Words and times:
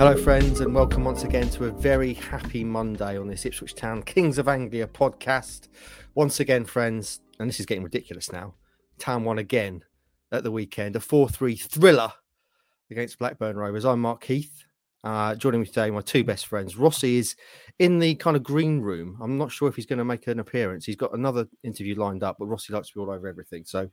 Hello, 0.00 0.16
friends, 0.16 0.62
and 0.62 0.74
welcome 0.74 1.04
once 1.04 1.24
again 1.24 1.50
to 1.50 1.66
a 1.66 1.70
very 1.70 2.14
happy 2.14 2.64
Monday 2.64 3.18
on 3.18 3.28
this 3.28 3.44
Ipswich 3.44 3.74
Town 3.74 4.02
Kings 4.02 4.38
of 4.38 4.48
Anglia 4.48 4.86
podcast. 4.86 5.68
Once 6.14 6.40
again, 6.40 6.64
friends, 6.64 7.20
and 7.38 7.46
this 7.46 7.60
is 7.60 7.66
getting 7.66 7.84
ridiculous 7.84 8.32
now. 8.32 8.54
Town 8.98 9.24
won 9.24 9.36
again 9.36 9.84
at 10.32 10.42
the 10.42 10.50
weekend, 10.50 10.96
a 10.96 11.00
4 11.00 11.28
3 11.28 11.54
thriller 11.54 12.10
against 12.90 13.18
Blackburn 13.18 13.58
Rovers. 13.58 13.84
I'm 13.84 14.00
Mark 14.00 14.24
Heath. 14.24 14.64
Uh, 15.04 15.34
joining 15.34 15.60
me 15.60 15.66
today, 15.66 15.90
my 15.90 16.00
two 16.00 16.24
best 16.24 16.46
friends. 16.46 16.78
Rossi 16.78 17.18
is 17.18 17.36
in 17.78 17.98
the 17.98 18.14
kind 18.14 18.38
of 18.38 18.42
green 18.42 18.80
room. 18.80 19.18
I'm 19.20 19.36
not 19.36 19.52
sure 19.52 19.68
if 19.68 19.76
he's 19.76 19.84
going 19.84 19.98
to 19.98 20.04
make 20.06 20.26
an 20.28 20.40
appearance. 20.40 20.86
He's 20.86 20.96
got 20.96 21.12
another 21.12 21.46
interview 21.62 21.94
lined 21.94 22.22
up, 22.22 22.36
but 22.38 22.46
Rossi 22.46 22.72
likes 22.72 22.88
to 22.88 22.94
be 22.94 23.00
all 23.00 23.10
over 23.10 23.28
everything. 23.28 23.66
So 23.66 23.90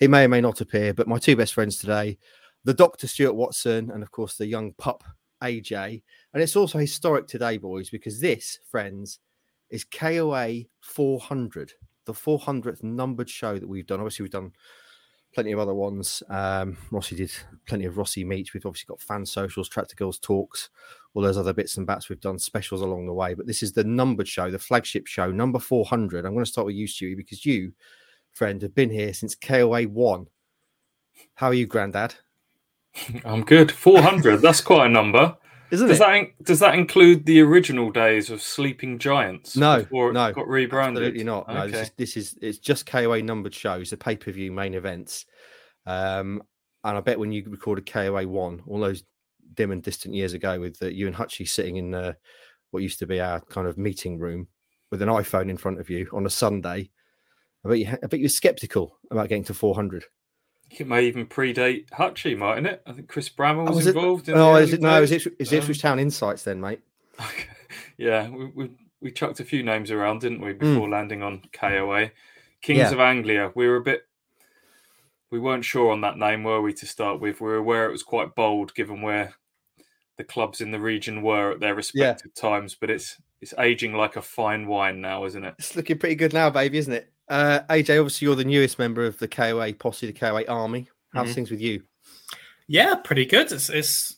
he 0.00 0.08
may 0.08 0.24
or 0.24 0.28
may 0.28 0.40
not 0.40 0.60
appear. 0.60 0.92
But 0.92 1.06
my 1.06 1.20
two 1.20 1.36
best 1.36 1.54
friends 1.54 1.78
today, 1.78 2.18
the 2.64 2.74
Dr. 2.74 3.06
Stuart 3.06 3.34
Watson, 3.34 3.92
and 3.92 4.02
of 4.02 4.10
course, 4.10 4.36
the 4.36 4.46
young 4.46 4.72
pup 4.72 5.04
AJ. 5.44 6.02
And 6.32 6.42
it's 6.42 6.56
also 6.56 6.78
historic 6.78 7.26
today, 7.26 7.58
boys, 7.58 7.90
because 7.90 8.20
this, 8.20 8.58
friends, 8.70 9.20
is 9.70 9.84
KOA 9.84 10.62
400, 10.80 11.72
the 12.06 12.12
400th 12.12 12.82
numbered 12.82 13.28
show 13.28 13.58
that 13.58 13.68
we've 13.68 13.86
done. 13.86 14.00
Obviously, 14.00 14.24
we've 14.24 14.32
done 14.32 14.52
plenty 15.34 15.52
of 15.52 15.58
other 15.58 15.74
ones. 15.74 16.22
Um, 16.28 16.76
Rossi 16.90 17.16
did 17.16 17.32
plenty 17.66 17.84
of 17.84 17.98
Rossi 17.98 18.24
meets. 18.24 18.54
We've 18.54 18.64
obviously 18.64 18.86
got 18.88 19.00
fan 19.00 19.26
socials, 19.26 19.68
Tractor 19.68 19.96
Girls 19.96 20.18
talks, 20.18 20.70
all 21.12 21.22
those 21.22 21.36
other 21.36 21.52
bits 21.52 21.76
and 21.76 21.86
bats. 21.86 22.08
We've 22.08 22.20
done 22.20 22.38
specials 22.38 22.82
along 22.82 23.06
the 23.06 23.12
way. 23.12 23.34
But 23.34 23.46
this 23.46 23.62
is 23.62 23.72
the 23.72 23.84
numbered 23.84 24.28
show, 24.28 24.50
the 24.50 24.58
flagship 24.58 25.06
show, 25.06 25.30
number 25.30 25.58
400. 25.58 26.24
I'm 26.24 26.32
going 26.32 26.44
to 26.44 26.50
start 26.50 26.66
with 26.66 26.76
you, 26.76 26.86
Stewie, 26.86 27.16
because 27.16 27.44
you, 27.44 27.72
friend, 28.32 28.62
have 28.62 28.74
been 28.74 28.90
here 28.90 29.12
since 29.12 29.34
KOA 29.34 29.84
1. 29.84 30.26
How 31.34 31.48
are 31.48 31.54
you, 31.54 31.66
Grandad? 31.66 32.14
I'm 33.24 33.44
good. 33.44 33.72
400. 33.72 34.40
that's 34.40 34.60
quite 34.60 34.86
a 34.86 34.88
number. 34.88 35.36
Isn't 35.70 35.88
does 35.88 35.96
it? 35.96 36.00
That 36.00 36.14
in- 36.14 36.32
does 36.42 36.60
that 36.60 36.74
include 36.74 37.26
the 37.26 37.40
original 37.40 37.90
days 37.90 38.30
of 38.30 38.40
Sleeping 38.40 38.98
Giants? 38.98 39.56
No, 39.56 39.80
before 39.80 40.10
it 40.10 40.12
no, 40.12 40.32
got 40.32 40.46
rebranded. 40.46 41.02
Absolutely 41.02 41.24
not. 41.24 41.48
No, 41.48 41.68
this, 41.68 41.80
is, 41.80 41.90
this 41.96 42.16
is 42.16 42.38
it's 42.40 42.58
just 42.58 42.86
KOA 42.86 43.22
numbered 43.22 43.54
shows, 43.54 43.90
the 43.90 43.96
pay 43.96 44.16
per 44.16 44.30
view 44.30 44.52
main 44.52 44.74
events. 44.74 45.26
Um, 45.86 46.42
and 46.84 46.98
I 46.98 47.00
bet 47.00 47.18
when 47.18 47.32
you 47.32 47.44
recorded 47.48 47.90
KOA 47.90 48.28
one, 48.28 48.62
all 48.66 48.78
those 48.78 49.04
dim 49.54 49.72
and 49.72 49.82
distant 49.82 50.14
years 50.14 50.34
ago, 50.34 50.60
with 50.60 50.80
uh, 50.82 50.86
you 50.86 51.06
and 51.06 51.16
Hutchie 51.16 51.48
sitting 51.48 51.76
in 51.76 51.94
uh, 51.94 52.12
what 52.70 52.82
used 52.82 52.98
to 53.00 53.06
be 53.06 53.20
our 53.20 53.40
kind 53.40 53.66
of 53.66 53.78
meeting 53.78 54.18
room 54.18 54.48
with 54.90 55.02
an 55.02 55.08
iPhone 55.08 55.48
in 55.48 55.56
front 55.56 55.80
of 55.80 55.90
you 55.90 56.08
on 56.12 56.26
a 56.26 56.30
Sunday, 56.30 56.90
I 57.64 57.68
bet 57.68 57.78
you, 57.78 57.88
I 57.88 58.06
bet 58.06 58.20
you 58.20 58.26
were 58.26 58.28
skeptical 58.28 58.98
about 59.10 59.28
getting 59.28 59.44
to 59.44 59.54
400. 59.54 60.04
It 60.80 60.86
may 60.88 61.04
even 61.06 61.26
predate 61.26 61.88
Hutchie, 61.90 62.36
mightn't 62.36 62.66
it? 62.66 62.82
I 62.86 62.92
think 62.92 63.08
Chris 63.08 63.28
Brammer 63.28 63.66
was 63.66 63.76
was 63.76 63.86
it- 63.86 63.96
involved. 63.96 64.28
in 64.28 64.36
Oh, 64.36 64.56
is 64.56 64.72
it, 64.72 64.80
no, 64.80 65.02
is 65.02 65.12
it 65.12 65.26
is 65.38 65.52
it 65.52 65.58
Ipswich 65.58 65.84
Um, 65.84 65.90
Town 65.90 65.98
Insights 66.00 66.42
then, 66.42 66.60
mate? 66.60 66.80
yeah, 67.96 68.28
we, 68.28 68.46
we 68.46 68.70
we 69.00 69.10
chucked 69.12 69.40
a 69.40 69.44
few 69.44 69.62
names 69.62 69.90
around, 69.90 70.20
didn't 70.22 70.40
we, 70.40 70.52
before 70.54 70.88
landing 70.88 71.22
on 71.22 71.42
KOA? 71.52 72.10
Kings 72.62 72.78
Hmm. 72.78 72.86
Yeah. 72.86 72.92
of 72.92 73.00
Anglia. 73.00 73.52
We 73.54 73.68
were 73.68 73.76
a 73.76 73.82
bit. 73.82 74.06
We 75.30 75.38
weren't 75.40 75.64
sure 75.64 75.90
on 75.90 76.00
that 76.02 76.16
name, 76.16 76.44
were 76.44 76.62
we, 76.62 76.72
to 76.74 76.86
start 76.86 77.20
with? 77.20 77.40
We 77.40 77.48
were 77.48 77.56
aware 77.56 77.86
it 77.88 77.92
was 77.92 78.02
quite 78.04 78.34
bold, 78.34 78.74
given 78.74 79.02
where 79.02 79.34
the 80.16 80.24
clubs 80.24 80.60
in 80.60 80.70
the 80.70 80.78
region 80.80 81.22
were 81.22 81.50
at 81.52 81.60
their 81.60 81.74
respective 81.74 82.34
times. 82.34 82.74
But 82.74 82.90
it's 82.90 83.16
it's 83.40 83.52
aging 83.58 83.92
like 83.94 84.16
a 84.16 84.22
fine 84.22 84.66
wine 84.66 85.00
now, 85.00 85.24
isn't 85.24 85.44
it? 85.44 85.54
It's 85.58 85.76
looking 85.76 85.98
pretty 85.98 86.14
good 86.14 86.32
now, 86.32 86.50
baby, 86.50 86.78
isn't 86.78 86.92
it? 86.92 87.12
Uh, 87.28 87.60
AJ, 87.70 87.98
obviously 87.98 88.26
you're 88.26 88.34
the 88.36 88.44
newest 88.44 88.78
member 88.78 89.04
of 89.04 89.18
the 89.18 89.28
KOA 89.28 89.72
posse, 89.74 90.06
the 90.06 90.12
KOA 90.12 90.44
army. 90.46 90.88
How's 91.12 91.30
Mhm. 91.30 91.34
things 91.34 91.50
with 91.50 91.60
you? 91.60 91.82
Yeah, 92.66 92.96
pretty 92.96 93.24
good. 93.24 93.50
It's, 93.52 93.70
it's 93.70 94.16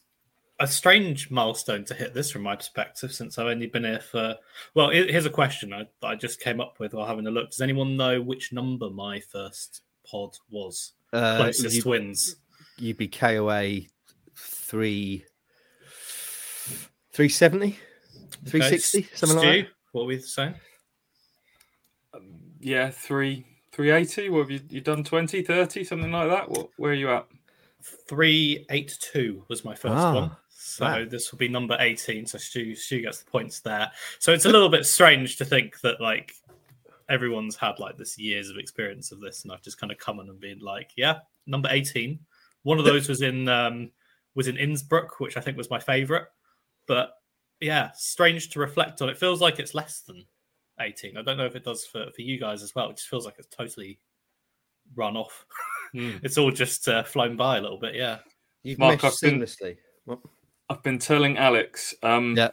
a 0.59 0.67
strange 0.67 1.31
milestone 1.31 1.85
to 1.85 1.95
hit 1.95 2.15
this 2.15 2.31
from 2.31 2.43
my 2.43 2.57
perspective, 2.57 3.13
since 3.13 3.39
I've 3.39 3.47
only 3.47 3.67
been 3.67 3.85
here 3.85 4.01
for. 4.01 4.37
Well, 4.75 4.91
here's 4.91 5.27
a 5.27 5.31
question 5.31 5.73
I, 5.73 5.87
that 6.01 6.07
I 6.07 6.15
just 6.15 6.41
came 6.41 6.61
up 6.61 6.81
with 6.81 6.95
while 6.95 7.07
having 7.07 7.27
a 7.27 7.31
look. 7.31 7.51
Does 7.51 7.61
anyone 7.61 7.97
know 7.97 8.21
which 8.23 8.53
number 8.53 8.89
my 8.91 9.21
first 9.21 9.83
pod 10.11 10.37
was? 10.51 10.93
Uh, 11.13 11.37
Closest 11.37 11.77
you, 11.85 11.91
wins. 11.91 12.37
you'd 12.79 12.97
be 12.97 13.09
KOA 13.09 13.83
three, 14.35 15.25
370, 17.13 17.79
360, 18.47 18.99
Okay, 18.99 19.09
something 19.15 19.39
Stu, 19.39 19.47
like 19.47 19.65
that. 19.67 19.73
What 19.93 20.03
were 20.03 20.09
we 20.09 20.21
saying? 20.21 20.55
Yeah, 22.67 22.91
three. 22.91 23.47
380 23.73 24.31
what 24.31 24.39
have 24.41 24.51
you, 24.51 24.61
you 24.71 24.81
done 24.81 25.05
20 25.05 25.43
30 25.43 25.85
something 25.85 26.11
like 26.11 26.31
that 26.31 26.49
what 26.49 26.71
where 26.79 26.93
are 26.93 26.95
you 26.95 27.11
at 27.11 27.27
382 28.09 29.45
was 29.49 29.67
my 29.67 29.75
first 29.75 29.95
Ah, 29.95 30.15
one. 30.15 30.37
So 30.49 30.85
wow. 30.85 31.05
this 31.09 31.31
will 31.31 31.39
be 31.39 31.49
number 31.49 31.77
18. 31.79 32.27
So 32.27 32.39
Stu, 32.39 32.75
Stu 32.75 33.03
gets 33.03 33.23
the 33.23 33.31
points 33.31 33.61
there. 33.61 33.91
So 34.19 34.33
it's 34.33 34.47
a 34.47 34.49
little 34.49 34.69
bit 34.69 34.85
strange 34.87 35.37
to 35.37 35.45
think 35.45 35.81
that 35.83 36.01
like 36.01 36.35
everyone's 37.09 37.55
had 37.55 37.79
like 37.79 37.97
this 37.97 38.19
years 38.19 38.51
of 38.51 38.57
experience 38.57 39.13
of 39.13 39.21
this, 39.21 39.45
and 39.45 39.53
I've 39.53 39.63
just 39.63 39.79
kind 39.79 39.93
of 39.93 39.99
come 39.99 40.19
in 40.19 40.29
and 40.29 40.41
been 40.41 40.59
like, 40.59 40.91
yeah, 40.97 41.19
number 41.47 41.69
18. 41.71 42.19
One 42.65 42.79
of 42.79 42.85
those 42.85 43.09
was 43.09 43.23
in 43.23 43.47
um 43.49 43.93
was 44.35 44.49
in 44.49 44.57
Innsbruck, 44.57 45.21
which 45.21 45.37
I 45.37 45.41
think 45.41 45.57
was 45.57 45.71
my 45.71 45.79
favorite. 45.79 46.27
But 46.89 47.13
yeah, 47.61 47.91
strange 47.95 48.49
to 48.51 48.59
reflect 48.59 49.03
on. 49.03 49.09
It 49.09 49.19
feels 49.19 49.41
like 49.41 49.61
it's 49.61 49.75
less 49.75 50.01
than 50.01 50.25
18. 50.81 51.17
I 51.17 51.23
don't 51.23 51.37
know 51.39 51.47
if 51.47 51.57
it 51.57 51.65
does 51.65 51.85
for, 51.85 52.07
for 52.15 52.23
you 52.23 52.39
guys 52.39 52.63
as 52.63 52.75
well. 52.75 52.91
It 52.91 52.97
just 52.97 53.09
feels 53.09 53.25
like 53.25 53.37
it's 53.39 53.49
totally 53.49 53.99
run 54.95 55.17
off. 55.17 55.45
Hmm. 55.93 56.17
it's 56.23 56.39
all 56.39 56.51
just 56.51 56.89
uh, 56.89 57.03
flown 57.03 57.37
by 57.37 57.59
a 57.59 57.61
little 57.61 57.79
bit. 57.79 57.95
Yeah. 57.95 58.19
You've 58.63 58.79
Mark, 58.79 59.03
meshed 59.03 59.23
I've 59.23 59.31
been- 59.31 59.41
seamlessly. 59.41 59.77
Well, 60.07 60.21
i've 60.69 60.83
been 60.83 60.99
telling 60.99 61.39
alex 61.39 61.95
um 62.03 62.35
Yeah. 62.37 62.49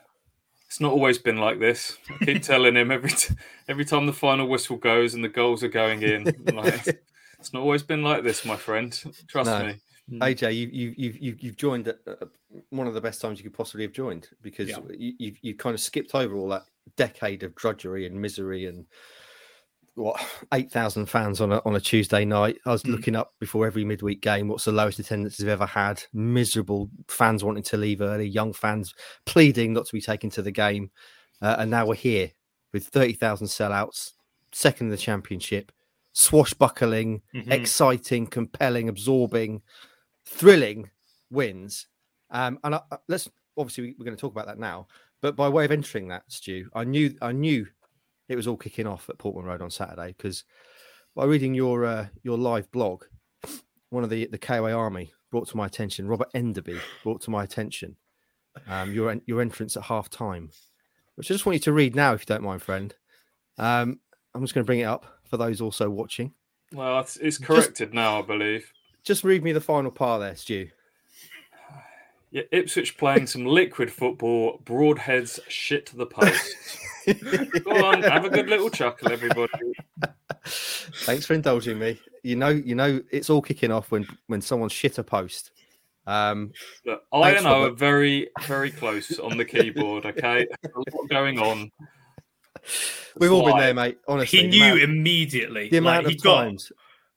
it's 0.68 0.80
not 0.80 0.92
always 0.92 1.18
been 1.18 1.38
like 1.38 1.60
this 1.60 1.98
i 2.12 2.26
keep 2.26 2.44
telling 2.44 2.76
him 2.76 2.92
every 2.92 3.10
t- 3.10 3.34
every 3.68 3.86
time 3.86 4.06
the 4.06 4.14
final 4.14 4.48
whistle 4.48 4.78
goes 4.78 5.16
and 5.16 5.24
the 5.24 5.30
goals 5.30 5.64
are 5.64 5.68
going 5.68 6.04
in 6.04 6.24
like, 6.54 6.88
it's 7.40 7.54
not 7.54 7.62
always 7.62 7.82
been 7.82 8.04
like 8.04 8.24
this 8.24 8.46
my 8.46 8.56
friend 8.56 9.04
trust 9.28 9.50
No. 9.50 9.66
me 9.66 9.80
AJ, 10.20 10.56
you, 10.56 10.68
you, 10.72 10.94
you've, 10.96 11.18
you've, 11.18 11.40
you've 11.42 11.58
joined 11.58 11.88
at 11.88 11.98
uh, 12.06 12.26
one 12.70 12.86
of 12.86 12.94
the 12.94 13.02
best 13.02 13.20
times 13.20 13.40
you 13.40 13.44
could 13.44 13.58
possibly 13.58 13.84
have 13.84 13.94
joined 13.94 14.28
because 14.44 14.70
Yeah. 14.70 14.78
you, 14.96 15.14
you've, 15.18 15.38
you 15.42 15.56
kind 15.56 15.74
of 15.74 15.80
skipped 15.80 16.14
over 16.14 16.36
all 16.36 16.50
that 16.50 16.64
decade 16.98 17.44
of 17.44 17.56
drudgery 17.56 18.06
and 18.06 18.20
misery 18.20 18.66
and 18.66 18.86
what 19.96 20.20
8,000 20.52 21.06
fans 21.06 21.40
on 21.40 21.52
a, 21.52 21.62
on 21.66 21.76
a 21.76 21.80
Tuesday 21.80 22.26
night. 22.26 22.58
I 22.66 22.72
was 22.72 22.82
Mm. 22.84 22.92
looking 22.92 23.16
up 23.16 23.34
before 23.40 23.68
every 23.68 23.86
midweek 23.86 24.22
game 24.22 24.48
what's 24.48 24.66
the 24.66 24.72
lowest 24.72 24.98
attendance 25.00 25.38
they've 25.38 25.48
ever 25.48 25.66
had. 25.68 26.04
Miserable 26.14 26.90
fans 27.08 27.44
wanting 27.44 27.64
to 27.64 27.78
leave 27.78 28.02
early, 28.02 28.28
young 28.28 28.54
fans 28.54 28.94
pleading 29.26 29.74
not 29.74 29.86
to 29.86 29.94
be 29.94 30.02
taken 30.02 30.30
to 30.32 30.42
the 30.42 30.52
game. 30.52 30.90
Uh, 31.42 31.58
and 31.60 31.70
now 31.70 31.86
we're 31.86 31.94
here 31.96 32.32
with 32.72 32.88
30,000 32.88 33.46
sellouts, 33.48 34.14
second 34.52 34.88
in 34.88 34.92
the 34.92 34.98
championship, 34.98 35.72
swashbuckling, 36.14 37.22
Mhm. 37.36 37.52
exciting, 37.52 38.26
compelling, 38.26 38.90
absorbing, 38.90 39.62
thrilling 40.26 40.90
wins. 41.30 41.88
Um, 42.32 42.58
and 42.64 42.76
I, 42.76 42.82
let's 43.08 43.30
obviously 43.58 43.84
we- 43.84 43.96
we're 44.00 44.06
going 44.06 44.18
to 44.18 44.22
talk 44.22 44.32
about 44.32 44.48
that 44.48 44.58
now. 44.58 44.88
But 45.24 45.38
by 45.38 45.48
way 45.48 45.64
of 45.64 45.72
entering 45.72 46.10
that, 46.10 46.24
Stu, 46.28 46.70
I 46.76 46.84
knew 46.84 47.16
I 47.22 47.32
knew 47.32 47.66
it 48.28 48.36
was 48.36 48.46
all 48.46 48.58
kicking 48.58 48.86
off 48.86 49.10
at 49.10 49.18
Portman 49.18 49.46
Road 49.46 49.62
on 49.62 49.72
Saturday 49.72 50.14
because 50.18 50.44
by 51.16 51.24
reading 51.24 51.54
your 51.54 51.86
uh, 51.86 52.08
your 52.24 52.38
live 52.38 52.70
blog, 52.74 53.06
one 53.90 54.04
of 54.04 54.10
the 54.10 54.28
the 54.28 54.38
KOA 54.38 54.74
Army 54.74 55.14
brought 55.32 55.48
to 55.48 55.58
my 55.58 55.66
attention. 55.66 56.10
Robert 56.10 56.28
Enderby 56.36 56.78
brought 57.04 57.22
to 57.22 57.32
my 57.32 57.42
attention 57.46 57.96
um, 58.68 58.94
your 58.94 59.16
your 59.26 59.40
entrance 59.42 59.78
at 59.78 59.84
half 59.84 60.10
time, 60.10 60.50
which 61.16 61.32
I 61.32 61.36
just 61.36 61.46
want 61.46 61.56
you 61.56 61.62
to 61.62 61.72
read 61.74 61.96
now, 61.96 62.14
if 62.14 62.24
you 62.24 62.26
don't 62.26 62.44
mind, 62.44 62.62
friend. 62.62 62.94
Um, 63.58 64.02
I'm 64.36 64.42
just 64.42 64.54
going 64.54 64.66
to 64.66 64.68
bring 64.68 64.82
it 64.82 64.86
up 64.86 65.06
for 65.24 65.38
those 65.38 65.62
also 65.62 65.90
watching. 65.90 66.34
well 66.74 67.00
it's, 67.00 67.16
it's 67.18 67.38
corrected 67.38 67.94
now 67.94 68.20
i 68.20 68.22
believe 68.22 68.74
Just 69.06 69.24
read 69.24 69.44
me 69.44 69.54
the 69.54 69.62
final 69.62 69.92
part 69.92 70.20
there, 70.20 70.36
Stu. 70.36 70.70
Yeah, 72.34 72.42
Ipswich 72.52 72.98
playing 72.98 73.28
some 73.28 73.46
liquid 73.46 73.92
football, 73.92 74.60
broadheads 74.66 75.40
shit 75.48 75.86
to 75.88 75.96
the 75.96 76.06
post. 76.08 76.56
Go 77.64 77.86
on, 77.86 78.02
have 78.04 78.26
a 78.26 78.30
good 78.30 78.50
little 78.50 78.70
chuckle, 78.70 79.12
everybody. 79.12 79.74
Thanks 80.46 81.26
for 81.26 81.34
indulging 81.36 81.78
me. 81.80 82.00
You 82.24 82.36
know, 82.36 82.50
you 82.50 82.76
know, 82.76 83.02
it's 83.12 83.30
all 83.30 83.42
kicking 83.42 83.72
off 83.72 83.92
when 83.92 84.06
when 84.28 84.42
someone 84.42 84.70
shit 84.70 84.98
a 84.98 85.04
post. 85.04 85.52
Um, 86.08 86.52
Look, 86.86 87.04
I 87.14 87.22
Thanks, 87.22 87.40
and 87.40 87.48
I 87.48 87.52
are 87.52 87.62
Robert. 87.66 87.78
very, 87.80 88.30
very 88.48 88.72
close 88.72 89.20
on 89.20 89.38
the 89.38 89.46
keyboard. 89.46 90.06
Okay, 90.06 90.48
a 90.66 90.68
lot 90.78 91.10
going 91.10 91.40
on. 91.40 91.72
we've 93.20 93.32
all 93.32 93.46
been 93.46 93.58
there, 93.58 93.74
mate. 93.74 94.00
Honestly, 94.08 94.40
He 94.42 94.48
knew 94.48 94.64
amount- 94.66 94.82
immediately. 94.82 95.70
the 95.70 95.80
like, 95.82 96.00
amount 96.00 96.08
he 96.10 96.16
of 96.16 96.24
got 96.24 96.44
times. 96.44 96.72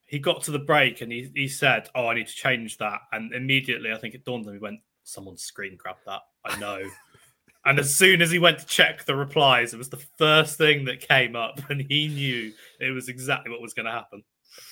he 0.05 0.19
got 0.19 0.43
to 0.45 0.51
the 0.53 0.59
break 0.59 1.01
and 1.01 1.11
he, 1.11 1.31
he 1.35 1.49
said, 1.49 1.89
"Oh, 1.95 2.07
I 2.09 2.15
need 2.15 2.27
to 2.29 2.35
change 2.35 2.79
that." 2.79 3.01
And 3.13 3.33
immediately, 3.33 3.93
I 3.93 3.97
think 3.99 4.15
it 4.15 4.25
dawned 4.25 4.45
on 4.47 4.51
him. 4.53 4.59
He 4.59 4.63
went, 4.63 4.81
"Someone 5.07 5.37
screen 5.37 5.77
grabbed 5.77 6.07
that." 6.07 6.21
I 6.45 6.59
know. 6.59 6.83
and 7.65 7.79
as 7.79 7.97
soon 7.97 8.23
as 8.23 8.31
he 8.31 8.39
went 8.39 8.59
to 8.59 8.67
check 8.67 9.05
the 9.05 9.17
replies, 9.17 9.75
it 9.75 9.79
was 9.79 9.89
the 9.89 10.05
first 10.19 10.57
thing 10.59 10.85
that 10.85 11.01
came 11.01 11.35
up, 11.35 11.61
and 11.71 11.85
he 11.89 12.09
knew 12.09 12.53
it 12.81 12.91
was 12.91 13.09
exactly 13.09 13.51
what 13.51 13.61
was 13.61 13.75
going 13.75 13.87
to 13.87 13.93
happen. 13.93 14.23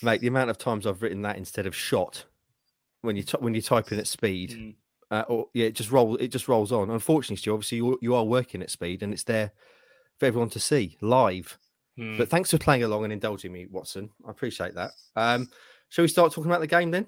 mate. 0.02 0.20
The 0.20 0.28
amount 0.28 0.50
of 0.50 0.58
times 0.58 0.86
I've 0.86 1.02
written 1.02 1.22
that 1.22 1.36
instead 1.36 1.66
of 1.66 1.74
shot 1.74 2.24
when 3.00 3.16
you 3.16 3.22
t- 3.22 3.38
when 3.40 3.54
you 3.54 3.62
type 3.62 3.92
in 3.92 3.98
at 3.98 4.06
speed. 4.06 4.50
Mm. 4.50 4.74
uh, 5.10 5.24
or 5.28 5.48
yeah, 5.54 5.66
it 5.66 5.74
just 5.74 5.90
rolls. 5.90 6.18
It 6.20 6.28
just 6.28 6.48
rolls 6.48 6.72
on. 6.72 6.90
Unfortunately, 6.90 7.36
Stu, 7.36 7.52
obviously 7.52 7.78
you, 7.78 7.98
you 8.00 8.14
are 8.14 8.24
working 8.24 8.62
at 8.62 8.70
speed, 8.70 9.02
and 9.02 9.12
it's 9.12 9.24
there 9.24 9.52
for 10.18 10.26
everyone 10.26 10.50
to 10.50 10.60
see 10.60 10.96
live. 11.00 11.58
Hmm. 11.96 12.16
But 12.16 12.28
thanks 12.28 12.50
for 12.50 12.58
playing 12.58 12.82
along 12.82 13.04
and 13.04 13.12
indulging 13.12 13.52
me, 13.52 13.66
Watson. 13.70 14.10
I 14.26 14.30
appreciate 14.30 14.74
that. 14.74 14.90
Um, 15.14 15.48
shall 15.88 16.02
we 16.02 16.08
start 16.08 16.32
talking 16.32 16.50
about 16.50 16.60
the 16.60 16.66
game 16.66 16.90
then? 16.90 17.06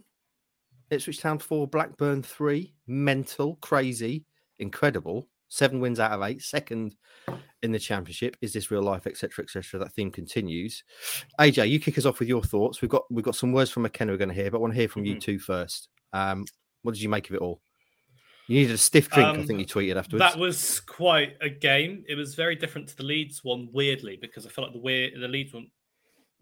Ipswich 0.91 1.21
Town 1.21 1.39
four, 1.39 1.67
Blackburn 1.67 2.23
three. 2.23 2.75
Mental, 2.87 3.57
crazy, 3.57 4.25
incredible. 4.59 5.29
Seven 5.49 5.81
wins 5.81 6.01
out 6.01 6.11
of 6.13 6.23
eight, 6.23 6.43
second 6.43 6.97
in 7.63 7.71
the 7.73 7.79
championship. 7.79 8.37
Is 8.41 8.53
this 8.53 8.71
real 8.71 8.83
life, 8.83 9.07
etc., 9.07 9.45
etc.? 9.45 9.79
That 9.79 9.93
theme 9.93 10.11
continues. 10.11 10.83
AJ, 11.41 11.69
you 11.71 11.79
kick 11.79 11.99
us 11.99 12.05
off 12.05 12.19
with 12.19 12.29
your 12.29 12.43
thoughts. 12.43 12.83
We've 12.83 12.91
got 12.91 13.05
we've 13.11 13.25
got 13.25 13.37
some 13.37 13.53
words 13.53 13.71
from 13.71 13.83
McKenna 13.85 14.13
we're 14.13 14.19
going 14.19 14.29
to 14.29 14.35
hear, 14.35 14.51
but 14.51 14.59
I 14.59 14.61
want 14.61 14.75
to 14.75 14.79
hear 14.81 14.89
from 14.89 15.05
you 15.05 15.17
Mhm. 15.17 15.21
two 15.21 15.39
first. 15.39 15.89
Um, 16.13 16.45
what 16.83 16.95
did 16.95 17.03
you 17.03 17.09
make 17.09 17.29
of 17.29 17.35
it 17.37 17.41
all? 17.41 17.61
You 18.49 18.59
needed 18.61 18.75
a 18.75 18.79
stiff 18.79 19.09
drink, 19.11 19.29
I 19.29 19.41
Um, 19.41 19.47
think 19.47 19.59
you 19.59 19.67
tweeted 19.67 19.97
afterwards. 19.97 20.21
That 20.33 20.39
was 20.39 20.79
quite 20.81 21.37
a 21.41 21.49
game. 21.49 22.05
It 22.09 22.15
was 22.15 22.37
very 22.37 22.55
different 22.55 22.89
to 22.91 22.97
the 22.97 23.03
Leeds 23.03 23.43
one, 23.43 23.69
weirdly, 23.73 24.17
because 24.21 24.47
I 24.47 24.51
felt 24.51 24.69
like 24.69 24.75
the 24.75 24.81
weird, 24.81 25.15
the 25.21 25.27
Leeds 25.27 25.53
one 25.53 25.69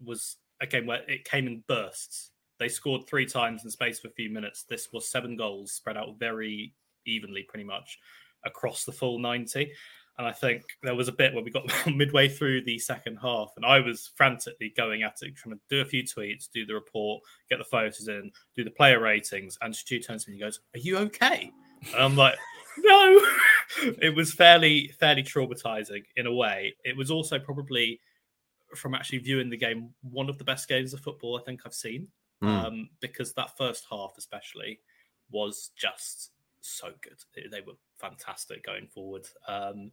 was 0.03 0.37
a 0.61 0.67
game 0.67 0.85
where 0.85 1.01
it 1.09 1.25
came 1.25 1.47
in 1.47 1.63
bursts. 1.67 2.31
They 2.59 2.69
scored 2.69 3.05
three 3.05 3.25
times 3.25 3.63
in 3.63 3.69
space 3.69 3.99
for 3.99 4.07
a 4.07 4.11
few 4.11 4.29
minutes. 4.29 4.63
This 4.63 4.91
was 4.91 5.09
seven 5.09 5.35
goals 5.35 5.73
spread 5.73 5.97
out 5.97 6.17
very 6.19 6.73
evenly, 7.05 7.43
pretty 7.43 7.65
much 7.65 7.99
across 8.45 8.83
the 8.85 8.91
full 8.91 9.19
ninety. 9.19 9.71
And 10.17 10.25
I 10.25 10.31
think 10.31 10.63
there 10.81 10.95
was 10.95 11.09
a 11.09 11.13
bit 11.13 11.33
where 11.33 11.43
we 11.43 11.51
got 11.51 11.69
midway 11.93 12.29
through 12.29 12.63
the 12.63 12.79
second 12.79 13.17
half, 13.17 13.51
and 13.57 13.65
I 13.65 13.79
was 13.79 14.11
frantically 14.15 14.73
going 14.77 15.03
at 15.03 15.17
it, 15.21 15.35
trying 15.35 15.55
to 15.55 15.61
do 15.69 15.81
a 15.81 15.85
few 15.85 16.03
tweets, 16.03 16.49
do 16.49 16.65
the 16.65 16.73
report, 16.73 17.21
get 17.49 17.57
the 17.57 17.65
photos 17.65 18.07
in, 18.07 18.31
do 18.55 18.63
the 18.63 18.71
player 18.71 18.99
ratings. 18.99 19.57
And 19.61 19.75
Stu 19.75 19.99
turns 19.99 20.23
to 20.23 20.31
me 20.31 20.35
and 20.35 20.43
goes, 20.43 20.61
"Are 20.73 20.79
you 20.79 20.97
okay?" 20.99 21.51
And 21.93 22.01
I'm 22.01 22.15
like, 22.15 22.35
"No." 22.77 23.21
it 24.01 24.15
was 24.15 24.33
fairly 24.33 24.93
fairly 24.99 25.23
traumatizing 25.23 26.03
in 26.15 26.27
a 26.27 26.33
way. 26.33 26.75
It 26.83 26.95
was 26.95 27.11
also 27.11 27.39
probably 27.39 27.99
from 28.75 28.95
actually 28.95 29.19
viewing 29.19 29.49
the 29.49 29.57
game 29.57 29.89
one 30.01 30.29
of 30.29 30.37
the 30.37 30.43
best 30.43 30.67
games 30.67 30.93
of 30.93 30.99
football 30.99 31.37
I 31.37 31.43
think 31.43 31.61
I've 31.65 31.73
seen. 31.73 32.07
Mm. 32.43 32.65
Um, 32.65 32.89
because 32.99 33.33
that 33.33 33.57
first 33.57 33.85
half, 33.89 34.13
especially, 34.17 34.79
was 35.31 35.71
just 35.75 36.31
so 36.61 36.91
good. 37.01 37.17
They- 37.51 37.61
were 37.61 37.77
fantastic 37.97 38.63
going 38.63 38.87
forward. 38.87 39.27
Um, 39.47 39.91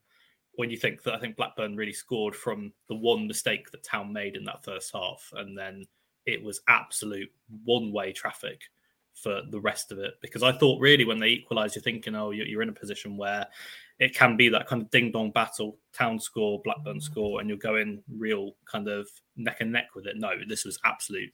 when 0.55 0.71
you 0.71 0.77
think 0.77 1.03
that 1.03 1.15
I 1.15 1.19
think 1.19 1.37
Blackburn 1.37 1.77
really 1.77 1.93
scored 1.93 2.37
from 2.37 2.73
the 2.89 2.95
one 2.95 3.27
mistake 3.27 3.71
that 3.71 3.85
Town 3.85 4.13
made 4.13 4.37
in 4.37 4.45
that 4.45 4.65
first 4.65 4.93
half, 4.93 5.33
and 5.37 5.57
then 5.57 5.87
it 6.27 6.43
was 6.43 6.61
absolute 6.69 7.33
one-way 7.65 8.13
traffic 8.13 8.61
for 9.15 9.43
the 9.51 9.61
rest 9.61 9.93
of 9.93 9.99
it. 9.99 10.15
Because 10.21 10.43
I 10.43 10.53
thought 10.53 10.81
really 10.81 11.05
when 11.05 11.19
they 11.19 11.29
equalised, 11.29 11.75
you're 11.75 11.83
thinking, 11.83 12.15
oh, 12.15 12.31
you're 12.31 12.47
you're 12.47 12.63
in 12.63 12.69
a 12.69 12.73
position 12.73 13.17
where 13.17 13.47
it 13.99 14.15
can 14.15 14.37
be 14.37 14.49
that 14.49 14.67
kind 14.67 14.83
of 14.83 14.91
ding-dong 14.91 15.31
battle, 15.31 15.79
Town 15.93 16.19
score, 16.19 16.61
Blackburn 16.65 17.01
score, 17.01 17.41
and 17.41 17.49
you're 17.49 17.59
going 17.59 18.03
real 18.11 18.57
kind 18.71 18.89
of 18.89 19.09
neck 19.37 19.59
and 19.61 19.73
neck 19.73 19.95
with 19.95 20.07
it. 20.07 20.17
No, 20.17 20.33
this 20.47 20.65
was 20.65 20.79
absolute 20.85 21.33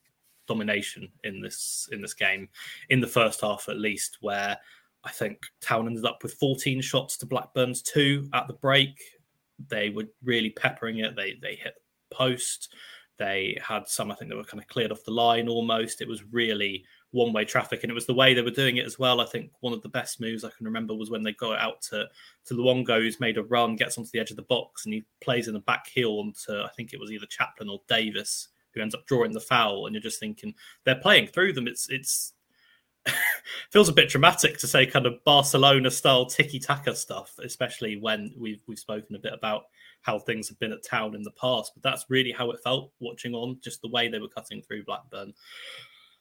domination 0.49 1.09
in 1.25 1.41
this 1.41 1.89
in 1.93 2.01
this 2.01 2.15
game 2.15 2.49
in 2.89 3.01
the 3.01 3.07
first 3.07 3.43
half 3.43 3.69
at 3.69 3.79
least 3.79 4.19
where 4.21 4.59
I 5.05 5.11
think 5.11 5.47
Town 5.61 5.87
ended 5.87 6.05
up 6.05 6.23
with 6.23 6.35
14 6.35 6.81
shots 6.81 7.17
to 7.19 7.27
Blackburn's 7.27 7.83
two 7.83 8.29
at 8.35 8.47
the 8.47 8.55
break. 8.55 9.01
They 9.69 9.91
were 9.91 10.05
really 10.25 10.51
peppering 10.51 10.99
it. 10.99 11.17
They 11.17 11.39
they 11.41 11.55
hit 11.55 11.75
post. 12.11 12.75
They 13.19 13.59
had 13.67 13.89
some, 13.89 14.13
I 14.13 14.15
think, 14.15 14.31
that 14.31 14.37
were 14.37 14.45
kind 14.45 14.63
of 14.63 14.69
cleared 14.69 14.93
off 14.93 15.05
the 15.05 15.11
line 15.11 15.49
almost. 15.49 16.01
It 16.01 16.09
was 16.09 16.23
really 16.33 16.85
one 17.11 17.33
way 17.33 17.45
traffic, 17.45 17.83
and 17.83 17.91
it 17.91 17.95
was 17.95 18.07
the 18.07 18.15
way 18.15 18.35
they 18.35 18.43
were 18.43 18.51
doing 18.51 18.77
it 18.77 18.87
as 18.87 18.99
well. 18.99 19.21
I 19.21 19.25
think 19.25 19.51
one 19.61 19.73
of 19.73 19.83
the 19.83 19.89
best 19.89 20.21
moves 20.21 20.45
I 20.45 20.51
can 20.57 20.67
remember 20.67 20.95
was 20.95 21.11
when 21.11 21.23
they 21.23 21.33
got 21.33 21.59
out 21.59 21.83
to 21.83 22.07
to 22.47 22.55
Luongo, 22.55 23.01
who's 23.01 23.19
made 23.19 23.39
a 23.39 23.43
run, 23.43 23.77
gets 23.77 23.99
onto 23.99 24.11
the 24.13 24.21
edge 24.21 24.31
of 24.31 24.37
the 24.37 24.43
box, 24.43 24.85
and 24.85 24.95
he 24.95 25.05
plays 25.21 25.49
in 25.49 25.55
the 25.55 25.61
back 25.61 25.89
heel 25.89 26.19
onto 26.19 26.63
I 26.63 26.69
think 26.77 26.93
it 26.93 27.01
was 27.01 27.11
either 27.11 27.27
Chaplin 27.27 27.69
or 27.69 27.81
Davis, 27.89 28.49
who 28.79 28.83
ends 28.83 28.95
up 28.95 29.07
drawing 29.07 29.33
the 29.33 29.41
foul. 29.41 29.87
And 29.87 29.95
you're 29.95 30.03
just 30.03 30.21
thinking 30.21 30.55
they're 30.85 30.97
playing 30.97 31.29
through 31.29 31.53
them. 31.53 31.69
It's 31.69 31.89
it's 31.91 32.33
feels 33.71 33.89
a 33.89 33.93
bit 33.93 34.09
dramatic 34.09 34.59
to 34.59 34.67
say 34.67 34.87
kind 34.87 35.07
of 35.07 35.23
Barcelona 35.25 35.91
style 35.91 36.27
tiki 36.27 36.59
taka 36.59 36.95
stuff, 36.95 37.35
especially 37.43 37.97
when 37.97 38.33
we've 38.37 38.63
we've 38.67 38.79
spoken 38.79 39.17
a 39.17 39.21
bit 39.21 39.33
about 39.33 39.65
how 40.03 40.19
things 40.19 40.49
have 40.49 40.59
been 40.59 40.73
at 40.73 40.85
town 40.85 41.15
in 41.15 41.23
the 41.23 41.31
past. 41.33 41.73
But 41.75 41.83
that's 41.83 42.07
really 42.09 42.33
how 42.33 42.51
it 42.51 42.61
felt 42.63 42.93
watching 43.01 43.35
on, 43.35 43.59
just 43.63 43.83
the 43.83 43.89
way 43.89 44.09
they 44.09 44.19
were 44.19 44.29
cutting 44.29 44.63
through 44.63 44.85
Blackburn. 44.85 45.33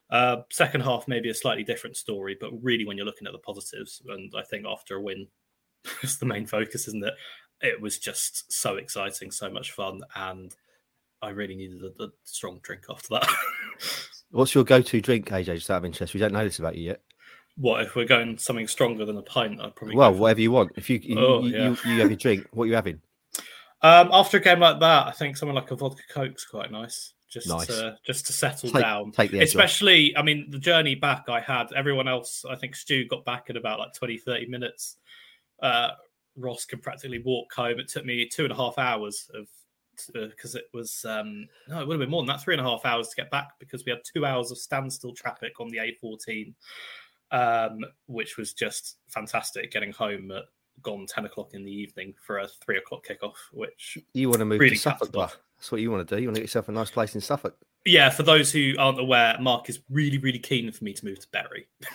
Uh, 0.10 0.38
second 0.52 0.82
half 0.82 1.08
maybe 1.08 1.30
a 1.30 1.34
slightly 1.34 1.64
different 1.64 1.98
story, 1.98 2.38
but 2.40 2.52
really 2.64 2.86
when 2.86 2.96
you're 2.96 3.06
looking 3.06 3.28
at 3.28 3.34
the 3.34 3.40
positives, 3.40 4.02
and 4.08 4.32
I 4.38 4.44
think 4.44 4.66
after 4.66 4.96
a 4.96 5.02
win, 5.02 5.28
it's 6.02 6.18
the 6.18 6.26
main 6.26 6.46
focus, 6.46 6.88
isn't 6.88 7.06
it? 7.06 7.14
It 7.62 7.82
was 7.82 7.98
just 8.00 8.52
so 8.52 8.78
exciting, 8.78 9.32
so 9.32 9.50
much 9.50 9.72
fun, 9.72 10.02
and 10.16 10.56
I 11.22 11.30
really 11.30 11.56
needed 11.56 11.82
a, 11.84 12.04
a 12.04 12.08
strong 12.24 12.60
drink 12.64 12.84
after 12.90 13.08
that. 13.12 13.28
What's 14.32 14.54
your 14.54 14.64
go-to 14.64 15.02
drink, 15.02 15.30
AJ? 15.30 15.46
Just 15.56 15.72
out 15.72 15.78
of 15.78 15.86
interest, 15.86 16.14
we 16.14 16.20
don't 16.20 16.34
know 16.34 16.44
this 16.44 16.60
about 16.60 16.76
you 16.76 16.84
yet. 16.90 17.02
what 17.56 17.82
if 17.82 17.96
we're 17.96 18.06
going 18.06 18.38
something 18.38 18.68
stronger 18.68 19.06
than 19.06 19.18
a 19.18 19.22
pint? 19.22 19.60
I'd 19.62 19.76
probably 19.76 19.96
Well, 19.96 20.14
whatever 20.14 20.42
you 20.42 20.52
want. 20.52 20.72
If 20.76 20.90
you 20.90 21.00
you, 21.02 21.18
Oh, 21.20 21.44
you, 21.44 21.56
yeah. 21.58 21.70
you, 21.86 21.92
you 21.94 22.00
have 22.02 22.10
your 22.12 22.18
drink, 22.18 22.46
what 22.52 22.66
are 22.66 22.68
you 22.68 22.76
having? 22.76 23.02
Um, 23.82 24.10
after 24.12 24.38
a 24.38 24.40
game 24.42 24.60
like 24.60 24.80
that, 24.80 25.08
I 25.08 25.12
think 25.12 25.38
something 25.38 25.56
like 25.56 25.72
a 25.72 25.76
vodka 25.76 26.02
coke's 26.12 26.46
quite 26.46 26.72
nice, 26.72 27.14
just 27.30 27.48
Nice. 27.48 27.68
to 27.68 27.96
just 28.06 28.26
to 28.28 28.34
settle 28.34 28.70
Take, 28.72 28.82
down. 28.82 29.12
take 29.12 29.32
the 29.32 29.38
edge 29.38 29.44
off. 29.44 29.50
Especially, 29.50 30.16
I 30.18 30.24
mean, 30.24 30.50
the 30.50 30.60
journey 30.60 30.96
back 30.96 31.30
I 31.30 31.40
had. 31.40 31.72
Everyone 31.74 32.08
else, 32.08 32.44
I 32.50 32.56
think 32.56 32.76
Stu 32.76 33.08
got 33.08 33.24
back 33.24 33.50
in 33.50 33.56
about 33.58 33.80
like 33.80 33.94
20, 33.94 34.18
30 34.18 34.48
minutes. 34.48 34.98
Uh, 35.62 35.90
Ross 36.36 36.66
could 36.66 36.82
practically 36.84 37.22
walk 37.24 37.54
home. 37.54 37.80
It 37.80 37.88
took 37.88 38.04
me 38.06 38.28
two 38.28 38.44
and 38.44 38.52
a 38.52 38.56
half 38.56 38.78
hours 38.78 39.30
of 39.36 39.48
because 40.14 40.56
it 40.56 40.66
was 40.74 41.06
um 41.06 41.48
no, 41.68 41.82
it 41.82 41.88
would 41.88 41.96
have 41.96 42.00
been 42.02 42.10
more 42.10 42.22
than 42.22 42.28
that, 42.28 42.42
three 42.42 42.54
and 42.54 42.62
a 42.62 42.70
half 42.70 42.86
hours 42.86 43.10
to 43.10 43.16
get 43.16 43.30
back 43.32 43.50
because 43.60 43.84
we 43.86 43.92
had 43.92 44.00
two 44.04 44.26
hours 44.26 44.52
of 44.52 44.58
standstill 44.58 45.14
traffic 45.14 45.60
on 45.60 45.70
the 45.70 45.78
A14, 45.78 46.54
um, 47.32 47.86
which 48.08 48.38
was 48.38 48.54
just 48.54 48.98
fantastic. 49.10 49.72
Getting 49.72 49.92
home 49.92 50.32
at 50.32 50.44
gone 50.84 51.06
10 51.08 51.26
o'clock 51.26 51.54
in 51.54 51.66
the 51.66 51.72
evening 51.72 52.14
for 52.22 52.38
a 52.40 52.48
three 52.48 52.78
o'clock 52.78 53.06
kickoff, 53.08 53.34
which 53.52 53.98
You 54.14 54.30
want 54.30 54.40
to 54.40 54.46
move 54.46 54.60
really 54.60 54.76
to 54.76 54.82
Suffolk, 54.82 55.12
capped 55.12 55.16
it 55.16 55.20
off. 55.20 55.34
bruh. 55.34 55.38
That's 55.58 55.72
what 55.72 55.82
you 55.82 55.90
want 55.90 56.08
to 56.08 56.16
do. 56.16 56.22
You 56.22 56.28
want 56.28 56.36
to 56.36 56.42
get 56.42 56.46
yourself 56.46 56.70
a 56.70 56.72
nice 56.72 56.92
place 56.92 57.16
in 57.16 57.22
Suffolk. 57.22 57.58
Yeah, 57.84 58.10
for 58.12 58.22
those 58.24 58.52
who 58.52 58.76
aren't 58.78 59.00
aware, 59.00 59.36
Mark 59.40 59.70
is 59.70 59.80
really, 59.90 60.20
really 60.20 60.38
keen 60.38 60.72
for 60.72 60.84
me 60.84 60.94
to 60.94 61.04
move 61.06 61.20
to 61.20 61.28
Bury. 61.32 61.68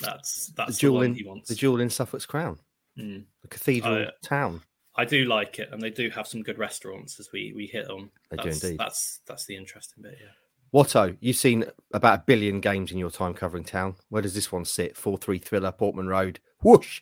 that's 0.00 0.46
The 0.46 0.52
that's 0.56 0.76
the, 0.76 0.80
jewel 0.80 0.96
one 0.96 1.04
in 1.06 1.14
he 1.14 1.24
wants. 1.24 1.48
the 1.48 1.54
jewel 1.54 1.80
in 1.80 1.90
Suffolk's 1.90 2.26
crown, 2.26 2.58
Mm. 2.98 3.24
the 3.42 3.48
cathedral 3.48 4.00
yeah. 4.00 4.10
town. 4.22 4.62
I 4.96 5.04
do 5.04 5.24
like 5.24 5.58
it, 5.58 5.70
and 5.72 5.82
they 5.82 5.90
do 5.90 6.08
have 6.10 6.26
some 6.26 6.42
good 6.42 6.58
restaurants 6.58 7.18
as 7.18 7.30
we 7.32 7.52
we 7.54 7.66
hit 7.66 7.90
on. 7.90 8.10
They 8.30 8.36
do 8.36 8.44
that's, 8.50 8.62
indeed. 8.62 8.78
That's 8.78 9.20
that's 9.26 9.44
the 9.46 9.56
interesting 9.56 10.02
bit. 10.02 10.18
Yeah. 10.20 10.28
Watto, 10.72 11.16
you've 11.20 11.36
seen 11.36 11.64
about 11.92 12.18
a 12.20 12.22
billion 12.26 12.60
games 12.60 12.90
in 12.90 12.98
your 12.98 13.10
time 13.10 13.34
covering 13.34 13.64
town. 13.64 13.94
Where 14.08 14.22
does 14.22 14.34
this 14.34 14.50
one 14.50 14.64
sit? 14.64 14.96
Four 14.96 15.18
three 15.18 15.38
thriller, 15.38 15.72
Portman 15.72 16.08
Road. 16.08 16.40
Whoosh. 16.62 17.00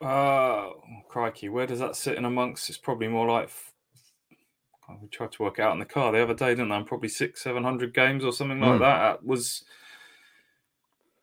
Uh, 0.00 0.70
crikey, 1.08 1.48
where 1.48 1.66
does 1.66 1.78
that 1.78 1.96
sit 1.96 2.18
in 2.18 2.24
amongst? 2.24 2.68
It's 2.68 2.78
probably 2.78 3.08
more 3.08 3.26
like. 3.26 3.50
We 5.00 5.08
tried 5.08 5.32
to 5.32 5.42
work 5.42 5.58
out 5.58 5.72
in 5.72 5.78
the 5.78 5.86
car 5.86 6.12
the 6.12 6.22
other 6.22 6.34
day, 6.34 6.50
didn't 6.50 6.70
I? 6.70 6.76
I'm 6.76 6.84
Probably 6.84 7.08
six, 7.08 7.42
seven 7.42 7.64
hundred 7.64 7.94
games 7.94 8.22
or 8.22 8.32
something 8.32 8.60
like 8.60 8.72
Mm. 8.72 8.80
that. 8.80 8.98
That 8.98 9.24
was 9.24 9.64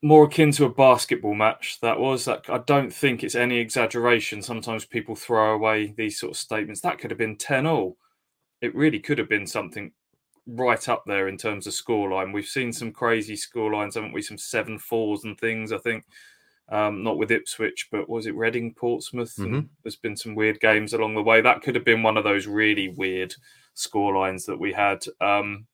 more 0.01 0.25
akin 0.25 0.51
to 0.53 0.65
a 0.65 0.69
basketball 0.69 1.35
match. 1.35 1.79
That 1.81 1.99
was. 1.99 2.25
That, 2.25 2.49
I 2.49 2.59
don't 2.59 2.91
think 2.91 3.23
it's 3.23 3.35
any 3.35 3.57
exaggeration. 3.57 4.41
Sometimes 4.41 4.85
people 4.85 5.15
throw 5.15 5.53
away 5.53 5.93
these 5.95 6.19
sort 6.19 6.31
of 6.31 6.37
statements. 6.37 6.81
That 6.81 6.97
could 6.97 7.11
have 7.11 7.19
been 7.19 7.37
ten 7.37 7.65
all. 7.65 7.97
It 8.61 8.75
really 8.75 8.99
could 8.99 9.17
have 9.17 9.29
been 9.29 9.47
something 9.47 9.91
right 10.47 10.89
up 10.89 11.03
there 11.05 11.27
in 11.27 11.37
terms 11.37 11.67
of 11.67 11.73
scoreline. 11.73 12.33
We've 12.33 12.45
seen 12.45 12.73
some 12.73 12.91
crazy 12.91 13.35
scorelines, 13.35 13.95
haven't 13.95 14.13
we? 14.13 14.21
Some 14.21 14.37
seven 14.37 14.79
fours 14.79 15.23
and 15.23 15.39
things. 15.39 15.71
I 15.71 15.77
think 15.77 16.03
um, 16.69 17.03
not 17.03 17.17
with 17.17 17.31
Ipswich, 17.31 17.89
but 17.91 18.09
was 18.09 18.25
it 18.25 18.35
Reading, 18.35 18.73
Portsmouth? 18.73 19.37
And 19.37 19.69
there's 19.83 19.97
been 19.97 20.17
some 20.17 20.35
weird 20.35 20.59
games 20.59 20.93
along 20.93 21.15
the 21.15 21.21
way. 21.23 21.41
That 21.41 21.61
could 21.61 21.75
have 21.75 21.85
been 21.85 22.01
one 22.01 22.17
of 22.17 22.23
those 22.23 22.47
really 22.47 22.89
weird 22.89 23.35
scorelines 23.75 24.45
that 24.45 24.59
we 24.59 24.73
had. 24.73 25.03
Um, 25.19 25.67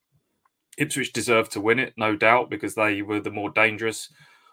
Ipswich 0.77 1.13
deserved 1.13 1.51
to 1.53 1.62
win 1.62 1.79
it, 1.79 1.93
no 1.98 2.15
doubt, 2.15 2.50
because 2.50 2.75
they 2.75 3.01
were 3.01 3.19
the 3.19 3.31
more 3.31 3.50
dangerous 3.50 4.10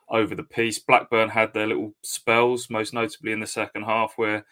over 0.09 0.35
the 0.35 0.43
piece. 0.43 0.79
Blackburn 0.79 1.31
had 1.31 1.53
their 1.55 1.67
little 1.67 1.95
spells, 2.03 2.69
most 2.71 2.93
notably 2.95 3.33
in 3.33 3.41
the 3.41 3.47
second 3.47 3.85
half, 3.85 4.15
where 4.17 4.45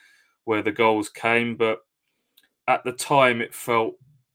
where 0.45 0.63
the 0.63 0.73
goals 0.73 1.09
came, 1.09 1.57
but 1.57 1.79
at 2.67 2.83
the 2.85 2.93
time 2.93 3.41
it 3.41 3.55
felt 3.55 3.95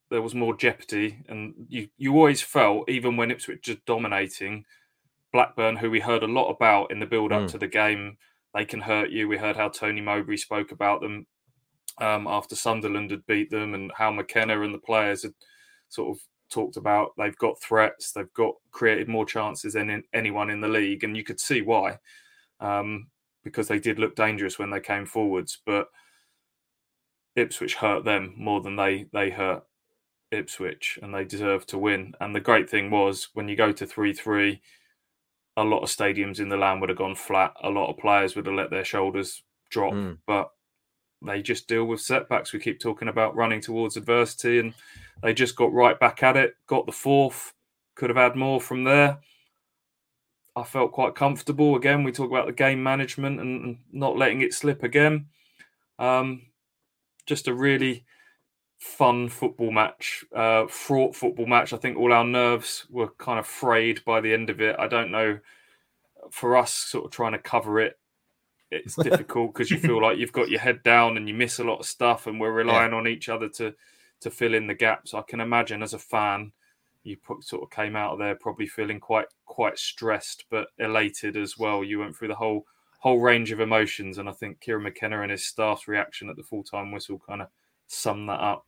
there 0.09 0.21
was 0.21 0.33
more 0.33 0.55
jeopardy, 0.55 1.21
and 1.27 1.53
you 1.69 1.89
you 1.97 2.13
always 2.15 2.41
felt 2.41 2.89
even 2.89 3.17
when 3.17 3.31
Ipswich 3.31 3.67
was 3.67 3.77
dominating. 3.85 4.65
Blackburn, 5.33 5.75
who 5.75 5.91
we 5.91 5.99
heard 5.99 6.23
a 6.23 6.27
lot 6.27 6.49
about 6.49 6.89
in 6.91 6.99
the 6.99 7.05
build 7.05 7.33
up 7.33 7.43
Mm. 7.43 7.51
to 7.51 7.57
the 7.57 7.67
game, 7.67 8.17
they 8.53 8.63
can 8.65 8.79
hurt 8.79 9.09
you. 9.09 9.27
We 9.27 9.37
heard 9.37 9.57
how 9.57 9.67
Tony 9.67 9.99
Mowbray 10.01 10.37
spoke 10.37 10.71
about 10.71 11.01
them 11.01 11.27
um, 11.99 12.27
after 12.27 12.55
Sunderland 12.55 13.11
had 13.11 13.25
beat 13.27 13.49
them, 13.51 13.73
and 13.73 13.91
how 13.95 14.09
McKenna 14.09 14.61
and 14.61 14.73
the 14.73 14.79
players 14.79 15.23
had 15.23 15.33
sort 15.89 16.15
of 16.17 16.23
talked 16.49 16.77
about. 16.77 17.11
They've 17.17 17.37
got 17.37 17.59
threats. 17.61 18.11
They've 18.11 18.33
got 18.33 18.55
created 18.71 19.07
more 19.07 19.25
chances 19.25 19.73
than 19.73 19.89
in, 19.89 20.03
anyone 20.13 20.49
in 20.49 20.61
the 20.61 20.67
league, 20.67 21.03
and 21.03 21.15
you 21.15 21.23
could 21.23 21.39
see 21.39 21.61
why, 21.61 21.97
um, 22.59 23.07
because 23.43 23.67
they 23.67 23.79
did 23.79 23.99
look 23.99 24.15
dangerous 24.15 24.59
when 24.59 24.69
they 24.69 24.79
came 24.79 25.05
forwards. 25.05 25.59
But 25.65 25.87
Ipswich 27.35 27.75
hurt 27.75 28.03
them 28.03 28.33
more 28.37 28.61
than 28.61 28.75
they 28.75 29.05
they 29.13 29.29
hurt 29.29 29.63
Ipswich, 30.31 30.99
and 31.01 31.13
they 31.13 31.23
deserve 31.23 31.65
to 31.67 31.77
win. 31.77 32.13
And 32.19 32.35
the 32.35 32.39
great 32.39 32.69
thing 32.69 32.89
was 32.89 33.29
when 33.33 33.47
you 33.47 33.55
go 33.55 33.71
to 33.71 33.85
three 33.85 34.13
three, 34.13 34.61
a 35.55 35.63
lot 35.63 35.83
of 35.83 35.89
stadiums 35.89 36.39
in 36.39 36.49
the 36.49 36.57
land 36.57 36.81
would 36.81 36.89
have 36.89 36.97
gone 36.97 37.15
flat. 37.15 37.53
A 37.63 37.69
lot 37.69 37.89
of 37.89 37.97
players 37.97 38.35
would 38.35 38.45
have 38.45 38.55
let 38.55 38.69
their 38.69 38.85
shoulders 38.85 39.43
drop, 39.69 39.93
mm. 39.93 40.17
but 40.25 40.49
they 41.25 41.41
just 41.41 41.67
deal 41.67 41.85
with 41.85 42.01
setbacks. 42.01 42.53
We 42.53 42.59
keep 42.59 42.79
talking 42.79 43.07
about 43.07 43.35
running 43.35 43.61
towards 43.61 43.97
adversity, 43.97 44.59
and 44.59 44.73
they 45.21 45.33
just 45.33 45.55
got 45.55 45.73
right 45.73 45.99
back 45.99 46.23
at 46.23 46.37
it. 46.37 46.55
Got 46.67 46.85
the 46.85 46.91
fourth. 46.91 47.53
Could 47.95 48.09
have 48.09 48.17
had 48.17 48.35
more 48.35 48.61
from 48.61 48.83
there. 48.83 49.19
I 50.55 50.63
felt 50.63 50.91
quite 50.91 51.15
comfortable. 51.15 51.75
Again, 51.75 52.03
we 52.03 52.11
talk 52.11 52.31
about 52.31 52.47
the 52.47 52.53
game 52.53 52.81
management 52.81 53.39
and 53.39 53.77
not 53.91 54.17
letting 54.17 54.41
it 54.41 54.53
slip 54.53 54.83
again. 54.83 55.27
Um, 55.99 56.43
just 57.25 57.47
a 57.47 57.53
really 57.53 58.05
fun 58.77 59.29
football 59.29 59.71
match, 59.71 60.23
uh, 60.35 60.67
fraught 60.67 61.15
football 61.15 61.45
match. 61.45 61.73
I 61.73 61.77
think 61.77 61.97
all 61.97 62.13
our 62.13 62.23
nerves 62.23 62.85
were 62.89 63.09
kind 63.17 63.39
of 63.39 63.45
frayed 63.45 64.03
by 64.05 64.21
the 64.21 64.33
end 64.33 64.49
of 64.49 64.61
it. 64.61 64.75
I 64.79 64.87
don't 64.87 65.11
know. 65.11 65.39
For 66.31 66.57
us, 66.57 66.73
sort 66.73 67.05
of 67.05 67.11
trying 67.11 67.33
to 67.33 67.39
cover 67.39 67.79
it, 67.79 67.97
it's 68.71 68.95
difficult 69.03 69.53
because 69.53 69.71
you 69.71 69.77
feel 69.77 70.01
like 70.01 70.17
you've 70.17 70.33
got 70.33 70.49
your 70.49 70.59
head 70.59 70.83
down 70.83 71.17
and 71.17 71.27
you 71.27 71.33
miss 71.33 71.59
a 71.59 71.63
lot 71.63 71.79
of 71.79 71.85
stuff, 71.85 72.27
and 72.27 72.39
we're 72.39 72.51
relying 72.51 72.91
yeah. 72.91 72.97
on 72.97 73.07
each 73.07 73.29
other 73.29 73.49
to 73.49 73.75
to 74.21 74.31
fill 74.31 74.53
in 74.53 74.67
the 74.67 74.73
gaps. 74.73 75.13
I 75.13 75.21
can 75.21 75.39
imagine 75.39 75.83
as 75.83 75.93
a 75.93 75.99
fan, 75.99 76.51
you 77.03 77.17
put, 77.17 77.43
sort 77.43 77.63
of 77.63 77.71
came 77.71 77.95
out 77.95 78.13
of 78.13 78.19
there 78.19 78.35
probably 78.35 78.67
feeling 78.67 78.99
quite 78.99 79.27
quite 79.45 79.77
stressed, 79.77 80.45
but 80.49 80.67
elated 80.79 81.37
as 81.37 81.57
well. 81.57 81.83
You 81.83 81.99
went 81.99 82.15
through 82.15 82.29
the 82.29 82.35
whole 82.35 82.65
whole 82.99 83.19
range 83.19 83.51
of 83.51 83.59
emotions, 83.59 84.17
and 84.17 84.27
I 84.27 84.33
think 84.33 84.59
Kieran 84.59 84.83
McKenna 84.83 85.21
and 85.21 85.31
his 85.31 85.45
staff's 85.45 85.87
reaction 85.87 86.29
at 86.29 86.35
the 86.35 86.43
full 86.43 86.63
time 86.63 86.91
whistle 86.91 87.21
kind 87.25 87.41
of 87.41 87.47
sum 87.87 88.25
that 88.27 88.39
up. 88.39 88.65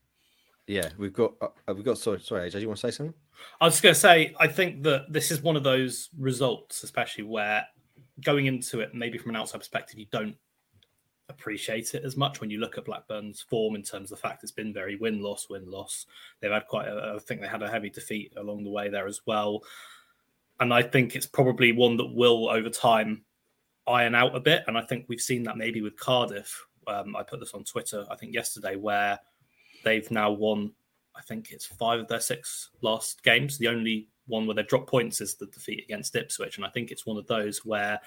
Yeah, 0.68 0.89
we've 0.98 1.13
got 1.13 1.34
uh, 1.41 1.74
we've 1.74 1.84
got 1.86 1.98
sorry 1.98 2.22
sorry 2.22 2.50
AJ, 2.50 2.62
you 2.62 2.68
want 2.68 2.79
to 2.79 2.91
say 2.91 2.96
something? 2.96 3.15
I 3.60 3.65
was 3.65 3.75
just 3.75 3.84
going 3.84 3.96
to 3.96 4.00
say 4.00 4.36
I 4.39 4.48
think 4.48 4.84
that 4.84 5.12
this 5.12 5.32
is 5.32 5.41
one 5.41 5.56
of 5.56 5.63
those 5.63 6.10
results, 6.18 6.84
especially 6.84 7.24
where 7.24 7.65
going 8.24 8.46
into 8.46 8.79
it, 8.82 8.94
maybe 8.94 9.18
from 9.18 9.32
an 9.32 9.36
outside 9.36 9.60
perspective, 9.60 9.98
you 9.98 10.06
don't 10.12 10.36
appreciate 11.30 11.94
it 11.94 12.04
as 12.04 12.18
much 12.18 12.42
when 12.42 12.50
you 12.50 12.60
look 12.60 12.78
at 12.78 12.86
Blackburn's 12.86 13.42
form 13.42 13.76
in 13.76 13.84
terms 13.84 14.12
of 14.12 14.18
the 14.18 14.22
fact 14.28 14.44
it's 14.44 14.52
been 14.52 14.74
very 14.74 14.96
win 14.96 15.22
loss 15.22 15.50
win 15.50 15.70
loss. 15.70 16.06
They've 16.40 16.52
had 16.52 16.68
quite 16.68 16.88
a, 16.88 17.14
I 17.16 17.20
think 17.20 17.42
they 17.42 17.48
had 17.48 17.64
a 17.64 17.70
heavy 17.70 17.90
defeat 17.90 18.34
along 18.36 18.64
the 18.64 18.70
way 18.70 18.90
there 18.90 19.08
as 19.08 19.22
well, 19.26 19.64
and 20.60 20.74
I 20.74 20.82
think 20.82 21.16
it's 21.16 21.28
probably 21.28 21.72
one 21.72 21.98
that 21.98 22.14
will 22.14 22.50
over 22.50 22.70
time 22.70 23.24
iron 23.88 24.16
out 24.16 24.36
a 24.36 24.40
bit. 24.40 24.64
And 24.68 24.78
I 24.78 24.82
think 24.82 25.06
we've 25.08 25.22
seen 25.22 25.44
that 25.44 25.58
maybe 25.58 25.82
with 25.82 25.98
Cardiff. 25.98 26.66
Um, 26.88 27.16
I 27.16 27.24
put 27.24 27.40
this 27.40 27.54
on 27.54 27.64
Twitter 27.64 28.06
I 28.10 28.16
think 28.16 28.34
yesterday 28.34 28.76
where 28.76 29.20
they've 29.84 30.10
now 30.12 30.32
won. 30.32 30.74
I 31.16 31.22
think 31.22 31.52
it's 31.52 31.66
five 31.66 32.00
of 32.00 32.08
their 32.08 32.20
six 32.20 32.70
last 32.82 33.24
games. 33.24 33.58
The 33.58 33.68
only 33.68 34.08
one 34.28 34.46
where 34.46 34.56
they've 34.56 34.68
dropped 34.68 34.90
points 34.90 35.22
is 35.22 35.36
the 35.36 35.48
defeat 35.48 35.84
against 35.84 36.16
Ipswich, 36.16 36.58
and 36.58 36.66
I 36.66 36.70
think 36.70 36.92
it's 36.92 37.06
one 37.06 37.18
of 37.18 37.28
those 37.28 37.66
where 37.66 38.00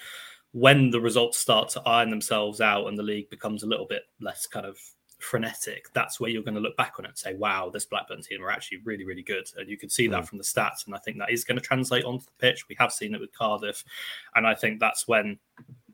when 0.52 0.90
the 0.90 1.00
results 1.00 1.38
start 1.38 1.70
to 1.70 1.82
iron 1.82 2.10
themselves 2.10 2.60
out 2.60 2.86
and 2.86 2.96
the 2.96 3.02
league 3.02 3.30
becomes 3.30 3.62
a 3.62 3.66
little 3.66 3.86
bit 3.86 4.02
less 4.20 4.46
kind 4.46 4.66
of 4.66 4.78
frenetic, 5.18 5.86
that's 5.94 6.20
where 6.20 6.30
you're 6.30 6.42
going 6.42 6.54
to 6.54 6.60
look 6.60 6.76
back 6.76 6.94
on 6.98 7.04
it 7.04 7.08
and 7.08 7.18
say, 7.18 7.34
wow, 7.34 7.70
this 7.70 7.86
Blackburn 7.86 8.22
team 8.22 8.42
are 8.42 8.50
actually 8.50 8.78
really, 8.84 9.04
really 9.04 9.22
good. 9.22 9.46
And 9.56 9.68
you 9.68 9.78
can 9.78 9.88
see 9.88 10.08
that 10.08 10.24
mm. 10.24 10.28
from 10.28 10.38
the 10.38 10.44
stats. 10.44 10.86
And 10.86 10.94
I 10.94 10.98
think 10.98 11.18
that 11.18 11.30
is 11.30 11.44
going 11.44 11.58
to 11.58 11.64
translate 11.64 12.04
onto 12.04 12.24
the 12.24 12.32
pitch. 12.38 12.68
We 12.68 12.76
have 12.78 12.92
seen 12.92 13.14
it 13.14 13.20
with 13.20 13.32
Cardiff. 13.32 13.82
And 14.34 14.46
I 14.46 14.54
think 14.54 14.80
that's 14.80 15.08
when 15.08 15.38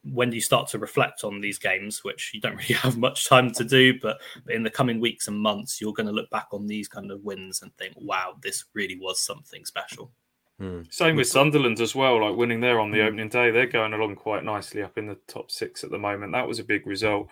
when 0.04 0.32
you 0.32 0.40
start 0.40 0.68
to 0.68 0.78
reflect 0.78 1.22
on 1.22 1.40
these 1.40 1.58
games, 1.58 2.02
which 2.02 2.32
you 2.32 2.40
don't 2.40 2.56
really 2.68 2.74
have 2.74 2.96
much 2.96 3.28
time 3.28 3.50
to 3.52 3.64
do, 3.64 3.98
but 4.00 4.18
in 4.48 4.62
the 4.62 4.70
coming 4.70 5.00
weeks 5.00 5.28
and 5.28 5.38
months, 5.38 5.80
you're 5.80 5.92
going 5.92 6.06
to 6.06 6.12
look 6.12 6.30
back 6.30 6.48
on 6.52 6.66
these 6.66 6.88
kind 6.88 7.10
of 7.10 7.22
wins 7.22 7.62
and 7.62 7.74
think, 7.76 7.94
wow, 7.96 8.34
this 8.42 8.64
really 8.74 8.98
was 8.98 9.20
something 9.20 9.64
special. 9.64 10.10
Hmm. 10.58 10.82
Same 10.90 11.16
with 11.16 11.28
Sunderland 11.28 11.80
as 11.80 11.94
well, 11.94 12.20
like 12.20 12.36
winning 12.36 12.60
there 12.60 12.80
on 12.80 12.90
the 12.90 12.98
hmm. 12.98 13.06
opening 13.06 13.28
day. 13.28 13.50
They're 13.50 13.66
going 13.66 13.92
along 13.92 14.16
quite 14.16 14.44
nicely 14.44 14.82
up 14.82 14.98
in 14.98 15.06
the 15.06 15.18
top 15.26 15.50
six 15.50 15.84
at 15.84 15.90
the 15.90 15.98
moment. 15.98 16.32
That 16.32 16.48
was 16.48 16.58
a 16.58 16.64
big 16.64 16.86
result. 16.86 17.28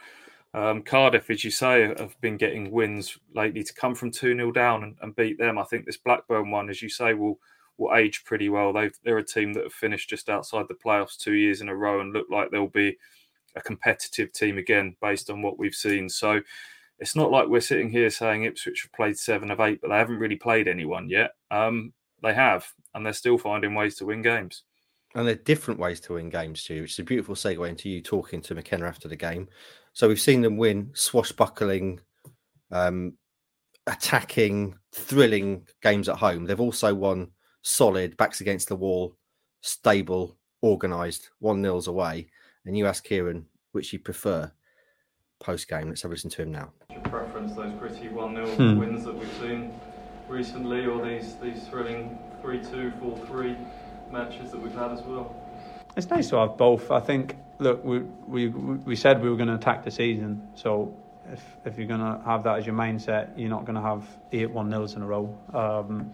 Um, 0.54 0.82
Cardiff, 0.82 1.28
as 1.28 1.44
you 1.44 1.50
say, 1.50 1.82
have 1.98 2.18
been 2.20 2.36
getting 2.36 2.70
wins 2.70 3.18
lately 3.34 3.62
to 3.62 3.74
come 3.74 3.94
from 3.94 4.10
2 4.10 4.34
0 4.34 4.52
down 4.52 4.84
and, 4.84 4.96
and, 5.02 5.14
beat 5.14 5.38
them. 5.38 5.58
I 5.58 5.64
think 5.64 5.84
this 5.84 5.98
Blackburn 5.98 6.50
one, 6.50 6.70
as 6.70 6.80
you 6.80 6.88
say, 6.88 7.12
will 7.12 7.38
will 7.76 7.94
age 7.94 8.24
pretty 8.24 8.48
well. 8.48 8.72
they 8.72 8.90
they're 9.04 9.18
a 9.18 9.24
team 9.24 9.52
that 9.52 9.64
have 9.64 9.72
finished 9.72 10.08
just 10.08 10.30
outside 10.30 10.64
the 10.68 10.74
playoffs 10.74 11.18
two 11.18 11.34
years 11.34 11.60
in 11.60 11.68
a 11.68 11.76
row 11.76 12.00
and 12.00 12.14
look 12.14 12.26
like 12.30 12.50
they'll 12.50 12.68
be 12.68 12.96
a 13.54 13.60
competitive 13.60 14.32
team 14.32 14.56
again 14.56 14.96
based 15.02 15.28
on 15.28 15.42
what 15.42 15.58
we've 15.58 15.74
seen. 15.74 16.08
So 16.08 16.40
it's 16.98 17.16
not 17.16 17.30
like 17.30 17.48
we're 17.48 17.60
sitting 17.60 17.90
here 17.90 18.08
saying 18.08 18.44
Ipswich 18.44 18.82
have 18.82 18.92
played 18.92 19.18
seven 19.18 19.50
of 19.50 19.60
eight, 19.60 19.80
but 19.82 19.88
they 19.88 19.96
haven't 19.96 20.18
really 20.18 20.36
played 20.36 20.68
anyone 20.68 21.10
yet. 21.10 21.32
Um, 21.50 21.92
they 22.22 22.34
have, 22.34 22.66
and 22.94 23.04
they're 23.04 23.12
still 23.12 23.38
finding 23.38 23.74
ways 23.74 23.96
to 23.96 24.06
win 24.06 24.22
games. 24.22 24.62
And 25.14 25.26
they're 25.26 25.34
different 25.34 25.80
ways 25.80 26.00
to 26.00 26.14
win 26.14 26.28
games 26.28 26.64
too, 26.64 26.82
which 26.82 26.92
is 26.92 26.98
a 26.98 27.04
beautiful 27.04 27.34
segue 27.34 27.68
into 27.68 27.88
you 27.88 28.02
talking 28.02 28.40
to 28.42 28.54
McKenna 28.54 28.86
after 28.86 29.08
the 29.08 29.16
game. 29.16 29.48
So 29.92 30.08
we've 30.08 30.20
seen 30.20 30.42
them 30.42 30.58
win 30.58 30.90
swashbuckling, 30.94 32.00
um, 32.70 33.14
attacking, 33.86 34.76
thrilling 34.92 35.66
games 35.82 36.08
at 36.08 36.16
home. 36.16 36.44
They've 36.44 36.60
also 36.60 36.94
won 36.94 37.30
solid, 37.62 38.16
backs 38.16 38.40
against 38.40 38.68
the 38.68 38.76
wall, 38.76 39.16
stable, 39.62 40.36
organised, 40.62 41.30
one 41.38 41.62
nils 41.62 41.88
away. 41.88 42.28
And 42.66 42.76
you 42.76 42.86
ask 42.86 43.04
Kieran 43.04 43.46
which 43.72 43.92
you 43.92 43.98
prefer 43.98 44.50
post 45.38 45.68
game. 45.68 45.88
Let's 45.88 46.02
have 46.02 46.10
a 46.10 46.14
listen 46.14 46.30
to 46.30 46.42
him 46.42 46.52
now. 46.52 46.72
Your 46.90 47.00
preference 47.02 47.54
those 47.54 47.72
gritty 47.78 48.08
one 48.08 48.34
0 48.34 48.46
hmm. 48.48 48.78
wins 48.78 49.04
that 49.04 49.14
we've 49.14 49.32
seen 49.34 49.78
recently, 50.28 50.86
or 50.86 51.04
these 51.04 51.34
these 51.36 51.64
thrilling 51.64 52.18
3-2, 52.42 52.98
4-3 53.00 53.56
matches 54.10 54.50
that 54.50 54.60
we've 54.60 54.74
had 54.74 54.92
as 54.92 55.02
well? 55.02 55.34
It's 55.96 56.10
nice 56.10 56.28
to 56.30 56.36
have 56.36 56.56
both. 56.56 56.90
I 56.90 57.00
think. 57.00 57.36
Look, 57.58 57.82
we 57.84 58.00
we 58.26 58.48
we 58.48 58.96
said 58.96 59.22
we 59.22 59.30
were 59.30 59.36
going 59.36 59.48
to 59.48 59.54
attack 59.54 59.82
the 59.82 59.90
season, 59.90 60.46
so 60.54 60.94
if 61.32 61.42
if 61.64 61.78
you're 61.78 61.86
going 61.86 62.00
to 62.00 62.20
have 62.24 62.42
that 62.44 62.58
as 62.58 62.66
your 62.66 62.74
mindset, 62.74 63.30
you're 63.36 63.48
not 63.48 63.64
going 63.64 63.76
to 63.76 63.80
have 63.80 64.04
eight 64.32 64.50
one 64.50 64.68
nils 64.68 64.94
in 64.94 65.02
a 65.02 65.06
row. 65.06 65.34
Um, 65.54 66.10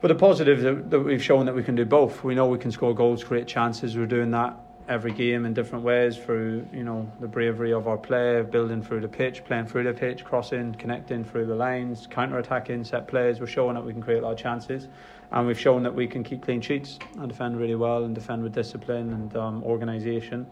but 0.00 0.08
the 0.08 0.14
positive 0.14 0.60
that, 0.60 0.90
that 0.90 1.00
we've 1.00 1.22
shown 1.22 1.46
that 1.46 1.54
we 1.54 1.62
can 1.62 1.74
do 1.74 1.84
both. 1.84 2.22
We 2.22 2.34
know 2.34 2.46
we 2.46 2.58
can 2.58 2.70
score 2.70 2.94
goals, 2.94 3.24
create 3.24 3.46
chances. 3.46 3.96
We're 3.96 4.06
doing 4.06 4.30
that 4.32 4.56
every 4.88 5.12
game 5.12 5.44
in 5.44 5.52
different 5.52 5.84
ways 5.84 6.16
through 6.16 6.66
you 6.72 6.82
know 6.82 7.10
the 7.20 7.28
bravery 7.28 7.72
of 7.72 7.86
our 7.86 7.98
play, 7.98 8.42
building 8.42 8.82
through 8.82 9.00
the 9.00 9.08
pitch, 9.08 9.44
playing 9.44 9.66
through 9.66 9.84
the 9.84 9.92
pitch, 9.92 10.24
crossing, 10.24 10.74
connecting 10.74 11.24
through 11.24 11.46
the 11.46 11.54
lines, 11.54 12.06
counter 12.10 12.38
attacking, 12.38 12.84
set 12.84 13.06
plays. 13.06 13.38
We're 13.38 13.46
showing 13.46 13.74
that 13.74 13.84
we 13.84 13.92
can 13.92 14.02
create 14.02 14.22
a 14.22 14.22
lot 14.22 14.32
of 14.32 14.38
chances, 14.38 14.88
and 15.30 15.46
we've 15.46 15.60
shown 15.60 15.82
that 15.82 15.94
we 15.94 16.06
can 16.06 16.24
keep 16.24 16.42
clean 16.42 16.60
sheets 16.60 16.98
and 17.18 17.28
defend 17.28 17.58
really 17.58 17.74
well 17.74 18.04
and 18.04 18.14
defend 18.14 18.42
with 18.42 18.54
discipline 18.54 19.12
and 19.12 19.36
um, 19.36 19.62
organisation. 19.62 20.46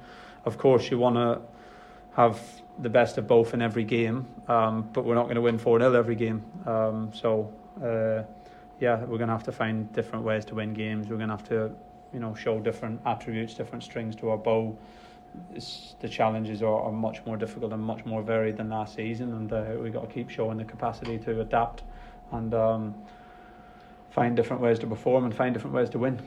Of 0.45 0.59
course, 0.59 0.91
you 0.91 0.99
want 0.99 1.17
to 1.17 1.41
have 2.15 2.41
the 2.79 2.91
best 2.91 3.17
of 3.19 3.27
both 3.27 3.55
in 3.55 3.63
every 3.63 3.85
game, 3.85 4.27
um, 4.49 4.89
but 4.93 5.05
we're 5.05 5.15
not 5.15 5.25
going 5.25 5.37
to 5.37 5.41
win 5.41 5.59
4 5.59 5.81
0 5.81 5.95
every 5.95 6.15
game. 6.15 6.45
Um, 6.67 7.11
so, 7.15 7.53
uh, 7.83 8.23
yeah, 8.81 8.99
we're 9.01 9.19
going 9.19 9.29
to 9.29 9.35
have 9.35 9.45
to 9.45 9.53
find 9.53 9.91
different 9.95 10.25
ways 10.25 10.45
to 10.47 10.55
win 10.55 10.75
games. 10.75 11.09
We're 11.09 11.17
going 11.17 11.31
to 11.31 11.37
have 11.37 11.49
to 11.49 11.73
you 12.17 12.23
know 12.23 12.35
show 12.35 12.59
different 12.59 12.99
attributes, 13.05 13.53
different 13.53 13.85
strings 13.85 14.17
to 14.17 14.31
our 14.31 14.39
bow. 14.39 14.77
It's, 15.55 15.97
the 16.01 16.09
challenges 16.09 16.63
are, 16.63 16.81
are, 16.81 16.91
much 16.91 17.19
more 17.27 17.37
difficult 17.37 17.75
and 17.75 17.83
much 17.83 18.07
more 18.07 18.23
varied 18.23 18.57
than 18.57 18.71
last 18.71 18.97
season, 18.97 19.35
and 19.35 19.53
uh, 19.53 19.75
we've 19.79 19.93
got 19.93 20.09
to 20.09 20.15
keep 20.15 20.31
showing 20.31 20.57
the 20.57 20.65
capacity 20.65 21.19
to 21.19 21.43
adapt 21.43 21.83
and 22.33 22.55
um, 22.55 22.95
find 24.11 24.35
different 24.35 24.63
ways 24.63 24.79
to 24.79 24.87
perform 24.87 25.27
and 25.27 25.35
find 25.35 25.53
different 25.53 25.77
ways 25.77 25.91
to 25.91 25.99
win. 25.99 26.19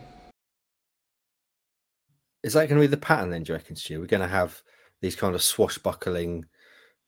Is 2.43 2.53
that 2.53 2.69
going 2.69 2.79
to 2.79 2.87
be 2.87 2.91
the 2.91 2.97
pattern 2.97 3.31
then, 3.31 3.41
do 3.41 3.51
you 3.51 3.57
reckon, 3.57 3.75
Stu? 3.75 3.99
We're 3.99 4.05
going 4.05 4.21
to 4.21 4.27
have 4.27 4.61
these 5.01 5.15
kind 5.15 5.33
of 5.33 5.41
swashbuckling, 5.41 6.45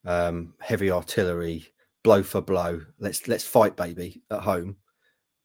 um, 0.05 0.55
heavy 0.59 0.89
artillery, 0.89 1.67
blow 2.03 2.23
for 2.23 2.41
blow. 2.41 2.81
Let's 2.99 3.27
let's 3.27 3.45
fight, 3.45 3.75
baby, 3.75 4.23
at 4.31 4.41
home, 4.41 4.77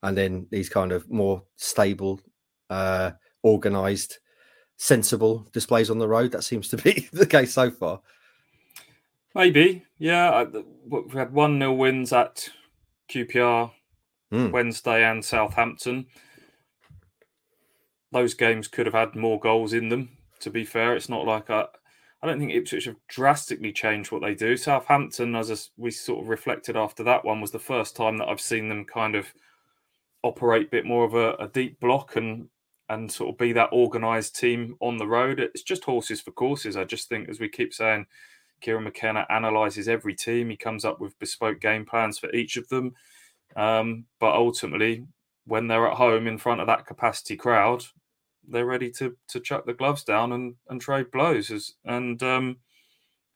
and 0.03 0.17
then 0.17 0.47
these 0.51 0.71
kind 0.71 0.91
of 0.91 1.11
more 1.11 1.43
stable, 1.57 2.19
uh, 2.71 3.11
organised, 3.47 4.19
sensible 4.77 5.49
displays 5.53 5.89
on 5.89 5.99
the 5.99 6.09
road. 6.09 6.33
That 6.33 6.45
seems 6.45 6.69
to 6.69 6.77
be 6.77 7.09
the 7.13 7.27
case 7.27 7.55
so 7.55 7.71
far. 7.71 8.01
Maybe, 9.35 9.85
yeah. 9.99 10.45
We 10.89 11.05
had 11.13 11.33
one 11.33 11.59
nil 11.59 11.77
wins 11.77 12.13
at 12.13 12.49
QPR 13.11 13.71
mm. 14.33 14.51
Wednesday 14.51 15.05
and 15.05 15.25
Southampton. 15.25 16.07
Those 18.13 18.35
games 18.35 18.69
could 18.69 18.87
have 18.87 18.95
had 18.95 19.15
more 19.15 19.39
goals 19.39 19.73
in 19.73 19.89
them. 19.89 20.11
To 20.41 20.51
be 20.51 20.65
fair, 20.65 20.95
it's 20.95 21.09
not 21.09 21.25
like 21.25 21.51
I. 21.51 21.67
I 22.23 22.27
don't 22.27 22.39
think 22.39 22.53
Ipswich 22.53 22.87
have 22.87 22.97
drastically 23.09 23.73
changed 23.73 24.11
what 24.11 24.23
they 24.23 24.35
do. 24.35 24.57
Southampton, 24.57 25.37
as 25.37 25.71
we 25.77 25.91
sort 25.91 26.23
of 26.23 26.31
reflected 26.31 26.75
after 26.75 27.05
that 27.05 27.27
one, 27.27 27.43
was 27.43 27.51
the 27.51 27.59
first 27.59 27.95
time 27.95 28.17
that 28.17 28.29
I've 28.29 28.41
seen 28.41 28.71
them 28.71 28.87
kind 28.87 29.15
of 29.15 29.27
operate 30.23 30.69
a 30.69 30.71
bit 30.71 30.87
more 30.87 31.05
of 31.05 31.15
a, 31.15 31.35
a 31.35 31.49
deep 31.49 31.79
block 31.79 32.17
and 32.17 32.49
and 32.89 33.11
sort 33.11 33.31
of 33.31 33.39
be 33.39 33.53
that 33.53 33.73
organised 33.73 34.37
team 34.37 34.77
on 34.81 34.97
the 34.97 35.07
road. 35.07 35.41
It's 35.41 35.63
just 35.63 35.85
horses 35.85 36.21
for 36.21 36.31
courses. 36.31 36.77
I 36.77 36.85
just 36.85 37.09
think, 37.09 37.29
as 37.29 37.41
we 37.41 37.49
keep 37.49 37.75
saying, 37.75 38.07
Kieran 38.61 38.85
McKenna 38.85 39.27
analyses 39.29 39.89
every 39.89 40.15
team. 40.15 40.51
He 40.51 40.57
comes 40.57 40.85
up 40.85 41.01
with 41.01 41.19
bespoke 41.19 41.61
game 41.61 41.85
plans 41.85 42.19
for 42.19 42.31
each 42.35 42.57
of 42.57 42.69
them. 42.69 42.95
Um, 43.57 44.05
but 44.21 44.35
ultimately, 44.35 45.07
when 45.47 45.69
they're 45.69 45.89
at 45.89 45.97
home 45.97 46.27
in 46.27 46.39
front 46.39 46.61
of 46.61 46.67
that 46.67 46.87
capacity 46.87 47.37
crowd, 47.37 47.85
they're 48.49 48.67
ready 48.67 48.91
to 48.93 49.17
to 49.29 49.41
chuck 49.41 49.67
the 49.67 49.75
gloves 49.75 50.05
down 50.05 50.33
and 50.33 50.55
and 50.69 50.81
trade 50.81 51.11
blows. 51.11 51.51
As, 51.51 51.75
and 51.85 52.23
um, 52.23 52.59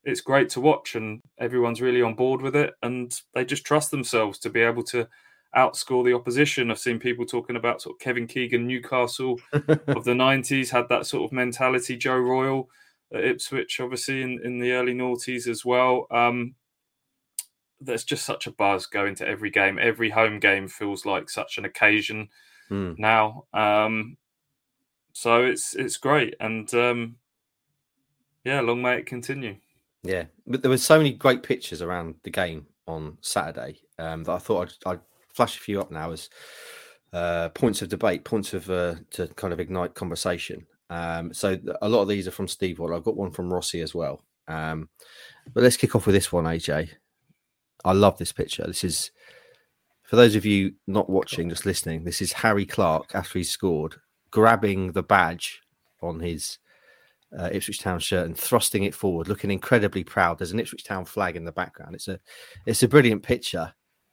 it's 0.04 0.20
great 0.20 0.48
to 0.50 0.60
watch, 0.60 0.94
and 0.94 1.22
everyone's 1.38 1.82
really 1.82 2.02
on 2.02 2.14
board 2.14 2.42
with 2.42 2.56
it, 2.56 2.74
and 2.82 3.20
they 3.34 3.44
just 3.44 3.64
trust 3.64 3.90
themselves 3.90 4.38
to 4.40 4.50
be 4.50 4.60
able 4.60 4.84
to 4.84 5.08
outscore 5.56 6.04
the 6.04 6.14
opposition. 6.14 6.70
I've 6.70 6.78
seen 6.78 6.98
people 6.98 7.26
talking 7.26 7.56
about 7.56 7.82
sort 7.82 7.96
of 7.96 8.00
Kevin 8.00 8.26
Keegan, 8.26 8.66
Newcastle 8.66 9.40
of 9.52 10.04
the 10.04 10.14
'90s 10.14 10.70
had 10.70 10.88
that 10.88 11.06
sort 11.06 11.24
of 11.24 11.32
mentality. 11.32 11.96
Joe 11.96 12.18
Royle 12.18 12.68
at 13.12 13.24
Ipswich, 13.24 13.80
obviously 13.80 14.22
in, 14.22 14.40
in 14.44 14.58
the 14.58 14.72
early 14.72 14.94
noughties 14.94 15.48
as 15.48 15.64
well. 15.64 16.06
Um, 16.10 16.54
there's 17.80 18.04
just 18.04 18.24
such 18.24 18.46
a 18.46 18.52
buzz 18.52 18.86
going 18.86 19.14
to 19.16 19.26
every 19.26 19.50
game. 19.50 19.78
Every 19.80 20.10
home 20.10 20.38
game 20.38 20.68
feels 20.68 21.06
like 21.06 21.30
such 21.30 21.58
an 21.58 21.64
occasion 21.64 22.28
mm. 22.70 22.98
now. 22.98 23.44
Um, 23.52 24.16
so 25.12 25.44
it's 25.44 25.74
it's 25.74 25.96
great, 25.96 26.34
and 26.40 26.72
um, 26.74 27.16
yeah, 28.44 28.60
long 28.60 28.82
may 28.82 28.98
it 28.98 29.06
continue. 29.06 29.56
Yeah, 30.02 30.24
but 30.46 30.62
there 30.62 30.70
were 30.70 30.78
so 30.78 30.96
many 30.96 31.12
great 31.12 31.42
pictures 31.42 31.82
around 31.82 32.14
the 32.22 32.30
game 32.30 32.66
on 32.86 33.18
Saturday 33.20 33.80
um, 33.98 34.24
that 34.24 34.32
I 34.32 34.38
thought 34.38 34.74
I'd, 34.86 34.92
I'd, 34.92 35.00
flash 35.34 35.56
a 35.56 35.60
few 35.60 35.80
up 35.80 35.90
now 35.90 36.12
as 36.12 36.28
uh, 37.12 37.48
points 37.50 37.82
of 37.82 37.88
debate, 37.88 38.24
points 38.24 38.54
of 38.54 38.68
uh, 38.70 38.96
to 39.10 39.28
kind 39.28 39.52
of 39.52 39.60
ignite 39.60 39.94
conversation. 39.94 40.66
Um, 40.90 41.32
so 41.32 41.56
a 41.82 41.88
lot 41.88 42.02
of 42.02 42.08
these 42.08 42.26
are 42.26 42.32
from 42.32 42.48
Steve 42.48 42.78
Waller. 42.78 42.94
I've 42.94 43.04
got 43.04 43.16
one 43.16 43.30
from 43.30 43.52
Rossi 43.52 43.80
as 43.80 43.94
well. 43.94 44.24
Um, 44.48 44.88
but 45.54 45.62
let's 45.62 45.76
kick 45.76 45.94
off 45.94 46.06
with 46.06 46.14
this 46.14 46.32
one, 46.32 46.44
AJ. 46.44 46.90
I 47.84 47.92
love 47.92 48.18
this 48.18 48.32
picture. 48.32 48.64
This 48.66 48.84
is 48.84 49.10
for 50.02 50.16
those 50.16 50.34
of 50.34 50.44
you 50.44 50.72
not 50.88 51.08
watching, 51.08 51.48
just 51.48 51.64
listening. 51.64 52.02
This 52.02 52.20
is 52.20 52.32
Harry 52.32 52.66
Clarke 52.66 53.14
after 53.14 53.38
he 53.38 53.44
scored, 53.44 53.94
grabbing 54.32 54.92
the 54.92 55.04
badge 55.04 55.60
on 56.02 56.18
his 56.18 56.58
uh, 57.38 57.48
Ipswich 57.52 57.78
Town 57.78 58.00
shirt 58.00 58.26
and 58.26 58.36
thrusting 58.36 58.82
it 58.82 58.94
forward, 58.94 59.28
looking 59.28 59.52
incredibly 59.52 60.02
proud. 60.02 60.38
There's 60.38 60.50
an 60.50 60.58
Ipswich 60.58 60.82
Town 60.82 61.04
flag 61.04 61.36
in 61.36 61.44
the 61.44 61.52
background. 61.52 61.94
It's 61.94 62.08
a 62.08 62.18
it's 62.66 62.82
a 62.82 62.88
brilliant 62.88 63.22
picture. 63.22 63.72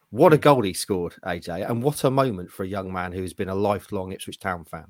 What 0.10 0.34
a 0.34 0.38
goal 0.38 0.62
he 0.62 0.74
scored, 0.74 1.16
AJ, 1.26 1.70
and 1.70 1.84
what 1.84 2.04
a 2.04 2.12
moment 2.12 2.52
for 2.52 2.64
a 2.64 2.68
young 2.68 2.92
man 2.92 3.12
who's 3.12 3.34
been 3.34 3.50
a 3.50 3.56
lifelong 3.56 4.14
Ipswich 4.14 4.40
Town 4.40 4.64
fan. 4.64 4.86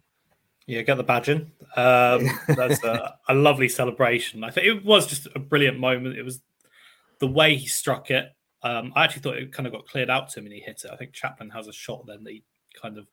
Yeah, 0.67 0.81
get 0.81 0.95
the 0.95 1.03
badge 1.03 1.29
in. 1.29 1.51
Um, 1.75 2.29
that's 2.49 2.83
a, 2.83 3.15
a, 3.29 3.33
lovely 3.33 3.69
celebration. 3.69 4.43
I 4.43 4.51
think 4.51 4.67
it 4.67 4.85
was 4.85 5.07
just 5.07 5.27
a 5.33 5.39
brilliant 5.39 5.79
moment. 5.79 6.17
It 6.17 6.23
was 6.23 6.41
the 7.19 7.27
way 7.27 7.55
he 7.55 7.67
struck 7.67 8.11
it. 8.11 8.33
Um, 8.63 8.91
I 8.95 9.05
actually 9.05 9.21
thought 9.21 9.37
it 9.37 9.53
kind 9.53 9.65
of 9.65 9.73
got 9.73 9.87
cleared 9.87 10.09
out 10.09 10.29
to 10.29 10.39
him 10.39 10.45
and 10.45 10.53
he 10.53 10.59
hit 10.59 10.81
it. 10.83 10.91
I 10.91 10.97
think 10.97 11.13
Chaplin 11.13 11.49
has 11.51 11.67
a 11.67 11.73
shot 11.73 12.05
then 12.05 12.23
that 12.25 12.31
he 12.31 12.43
kind 12.79 12.97
of 12.97 13.07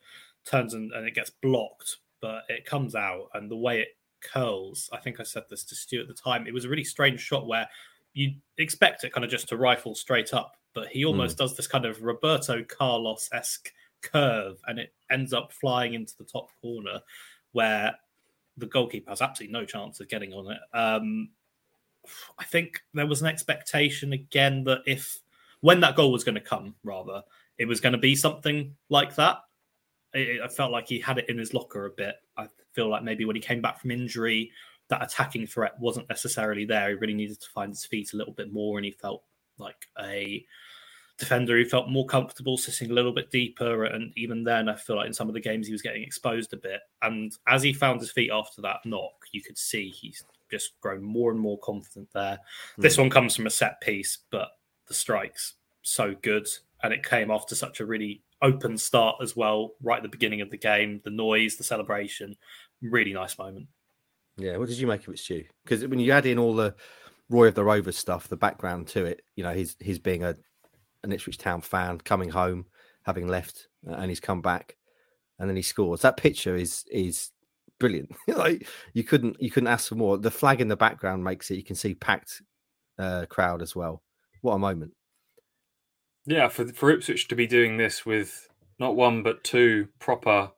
turns 0.45 0.75
and, 0.75 0.93
and 0.93 1.07
it 1.07 1.15
gets 1.15 1.31
blocked, 1.31 1.99
but 2.21 2.43
it 2.49 2.67
comes 2.67 2.95
out 2.95 3.29
and 3.35 3.51
the 3.51 3.57
way 3.57 3.81
it 3.81 3.97
curls. 4.21 4.91
I 4.93 4.99
think 4.99 5.21
I 5.21 5.23
said 5.23 5.45
this 5.49 5.65
to 5.65 5.75
Stu 5.75 6.01
at 6.01 6.09
the 6.09 6.15
time. 6.15 6.47
It 6.47 6.55
was 6.55 6.65
a 6.65 6.69
really 6.69 6.85
strange 6.85 7.21
shot 7.21 7.47
where 7.47 7.69
you 8.15 8.35
expect 8.59 9.05
it 9.05 9.13
kind 9.13 9.25
of 9.25 9.31
just 9.31 9.49
to 9.49 9.57
rifle 9.57 9.95
straight 9.95 10.35
up, 10.35 10.57
but 10.75 10.89
he 10.89 11.05
almost 11.05 11.37
mm. 11.37 11.39
does 11.39 11.57
this 11.57 11.67
kind 11.67 11.85
of 11.85 12.03
Roberto 12.03 12.63
Carlos 12.65 13.29
esque 13.33 13.73
curve 14.03 14.59
and 14.67 14.79
it 14.79 14.93
ends 15.11 15.33
up 15.33 15.53
flying 15.53 15.95
into 15.95 16.15
the 16.19 16.25
top 16.25 16.49
corner 16.61 17.01
where 17.53 17.95
the 18.57 18.67
goalkeeper 18.67 19.11
has 19.11 19.23
absolutely 19.23 19.53
no 19.53 19.65
chance 19.65 20.01
of 20.01 20.09
getting 20.09 20.33
on 20.33 20.53
it. 20.53 20.77
Um, 20.77 21.31
I 22.39 22.45
think 22.45 22.81
there 22.93 23.07
was 23.07 23.23
an 23.23 23.29
expectation 23.29 24.13
again 24.13 24.65
that 24.65 24.83
if 24.87 25.21
when 25.61 25.81
that 25.81 25.97
goal 25.97 26.13
was 26.13 26.25
going 26.25 26.35
to 26.35 26.41
come, 26.41 26.75
rather, 26.85 27.23
it 27.57 27.67
was 27.67 27.81
going 27.81 27.95
to 27.95 27.99
be 27.99 28.15
something 28.15 28.77
like 28.91 29.15
that. 29.15 29.39
It, 30.13 30.43
I 30.43 30.49
felt 30.49 30.73
like 30.73 30.89
he 30.89 31.01
had 31.01 31.19
it 31.19 31.29
in 31.29 31.39
his 31.39 31.55
locker 31.55 31.87
a 31.87 31.91
bit. 31.91 32.17
I 32.37 32.49
feel 32.73 32.89
like 32.91 33.03
maybe 33.03 33.25
when 33.25 33.37
he 33.37 33.43
came 33.43 33.63
back 33.63 33.81
from 33.81 33.91
injury, 33.91 34.51
that 34.89 35.03
attacking 35.03 35.47
threat 35.47 35.79
wasn't 35.81 36.09
necessarily 36.09 36.65
there. 36.65 36.91
He 36.91 36.95
really 36.95 37.15
needed 37.15 37.41
to 37.41 37.49
find 37.49 37.71
his 37.71 37.87
feet 37.87 38.13
a 38.13 38.17
little 38.17 38.35
bit 38.35 38.53
more, 38.53 38.77
and 38.77 38.85
he 38.85 38.91
felt 38.91 39.23
like 39.59 39.89
a 40.01 40.45
defender 41.19 41.57
who 41.57 41.65
felt 41.65 41.89
more 41.89 42.07
comfortable 42.07 42.57
sitting 42.57 42.91
a 42.91 42.95
little 42.95 43.13
bit 43.13 43.31
deeper. 43.31 43.85
And 43.85 44.13
even 44.17 44.45
then, 44.45 44.69
I 44.69 44.75
feel 44.75 44.97
like 44.97 45.07
in 45.07 45.13
some 45.13 45.29
of 45.29 45.35
the 45.35 45.41
games 45.41 45.67
he 45.67 45.73
was 45.73 45.83
getting 45.83 46.03
exposed 46.03 46.53
a 46.53 46.57
bit. 46.57 46.81
And 47.03 47.33
as 47.47 47.63
he 47.63 47.73
found 47.73 48.01
his 48.01 48.11
feet 48.11 48.31
after 48.33 48.61
that 48.63 48.85
knock, 48.85 49.13
you 49.33 49.43
could 49.43 49.59
see 49.59 49.91
he's 49.91 50.25
just 50.51 50.73
grown 50.81 51.03
more 51.03 51.31
and 51.31 51.41
more 51.41 51.59
confident 51.59 52.09
there. 52.15 52.39
Mm. 52.79 52.83
This 52.83 52.99
one 52.99 53.11
comes 53.11 53.37
from 53.37 53.47
a 53.47 53.51
set 53.51 53.81
piece, 53.81 54.19
but 54.31 54.49
the 54.89 54.95
strikes 54.95 55.55
so 55.83 56.15
good. 56.23 56.49
And 56.83 56.93
it 56.93 57.05
came 57.05 57.31
after 57.31 57.55
such 57.55 57.81
a 57.81 57.87
really 57.87 58.23
open 58.43 58.77
start 58.77 59.17
as 59.23 59.37
well, 59.37 59.73
right 59.83 59.99
at 59.99 60.03
the 60.03 60.09
beginning 60.09 60.41
of 60.41 60.51
the 60.51 60.59
game. 60.59 61.01
The 61.05 61.11
noise, 61.11 61.57
the 61.57 61.65
celebration, 61.65 62.37
really 62.83 63.13
nice 63.13 63.39
moment. 63.39 63.69
Yeah, 64.37 64.57
what 64.57 64.69
did 64.69 64.79
you 64.79 64.87
make 64.87 65.07
of 65.07 65.15
it, 65.15 65.19
Stu? 65.19 65.45
Because 65.65 65.87
when 65.87 66.01
you 66.01 66.11
add 66.11 66.27
in 66.27 66.39
all 66.39 66.55
the 66.55 66.75
Roy 67.31 67.49
of 67.49 67.55
the 67.55 67.65
Rovers 67.65 67.97
stuff, 67.97 68.29
the 68.29 68.37
background 68.37 68.89
to 68.89 69.05
it, 69.05 69.23
you 69.37 69.45
know, 69.45 69.53
he's 69.53 69.77
he's 69.81 69.99
being 69.99 70.23
a 70.23 70.35
an 71.03 71.13
Ipswich 71.13 71.39
Town 71.39 71.61
fan 71.61 71.99
coming 71.99 72.31
home, 72.31 72.67
having 73.03 73.29
left, 73.29 73.69
uh, 73.89 73.95
and 73.95 74.11
he's 74.11 74.21
come 74.21 74.41
back, 74.41 74.77
and 75.39 75.49
then 75.49 75.57
he 75.57 75.63
scores. 75.63 76.01
That 76.01 76.17
picture 76.17 76.57
is 76.57 76.85
is 76.91 77.31
brilliant. 77.79 78.11
like 78.29 78.67
you 78.93 79.05
couldn't 79.05 79.41
you 79.41 79.51
couldn't 79.51 79.69
ask 79.69 79.89
for 79.89 79.95
more. 79.95 80.19
The 80.19 80.31
flag 80.31 80.61
in 80.61 80.69
the 80.69 80.77
background 80.77 81.23
makes 81.23 81.51
it. 81.51 81.57
You 81.57 81.65
can 81.65 81.77
see 81.77 81.95
packed 81.95 82.43
uh, 82.99 83.27
crowd 83.29 83.63
as 83.63 83.77
well. 83.77 84.03
What 84.41 84.55
a 84.55 84.59
moment! 84.59 84.93
Yeah, 86.27 86.49
for 86.49 86.67
for 86.69 86.91
Ipswich 86.91 87.29
to 87.29 87.37
be 87.37 87.47
doing 87.47 87.77
this 87.77 88.05
with 88.05 88.49
not 88.79 88.97
one 88.97 89.23
but 89.23 89.45
two 89.45 89.89
proper 89.99 90.51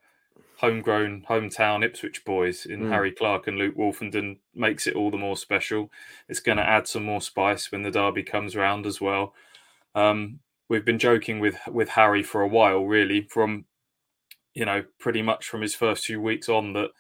homegrown 0.59 1.25
hometown 1.29 1.85
Ipswich 1.85 2.25
boys 2.25 2.64
in 2.64 2.81
mm. 2.81 2.88
Harry 2.88 3.12
Clarke 3.12 3.47
and 3.47 3.59
Luke 3.59 3.77
Woolfenden 3.77 4.38
makes 4.55 4.87
it 4.87 4.95
all 4.95 5.11
the 5.11 5.19
more 5.19 5.37
special. 5.37 5.90
It's 6.29 6.40
going 6.40 6.59
to 6.59 6.69
add 6.69 6.88
some 6.88 7.05
more 7.05 7.21
spice 7.21 7.71
when 7.71 7.83
the 7.83 7.90
derby 7.90 8.23
comes 8.23 8.57
round 8.57 8.87
as 8.87 9.01
well. 9.01 9.35
Um, 9.95 10.40
we've 10.69 10.85
been 10.85 10.99
joking 10.99 11.40
with 11.40 11.59
with 11.69 11.90
Harry 11.90 12.23
for 12.23 12.40
a 12.40 12.49
while, 12.49 12.85
really, 12.85 13.23
from 13.23 13.66
you 14.55 14.64
know 14.64 14.85
pretty 14.99 15.23
much 15.23 15.47
from 15.49 15.62
his 15.62 15.75
first 15.75 16.07
few 16.07 16.21
weeks 16.21 16.49
on 16.49 16.73
that 16.73 16.90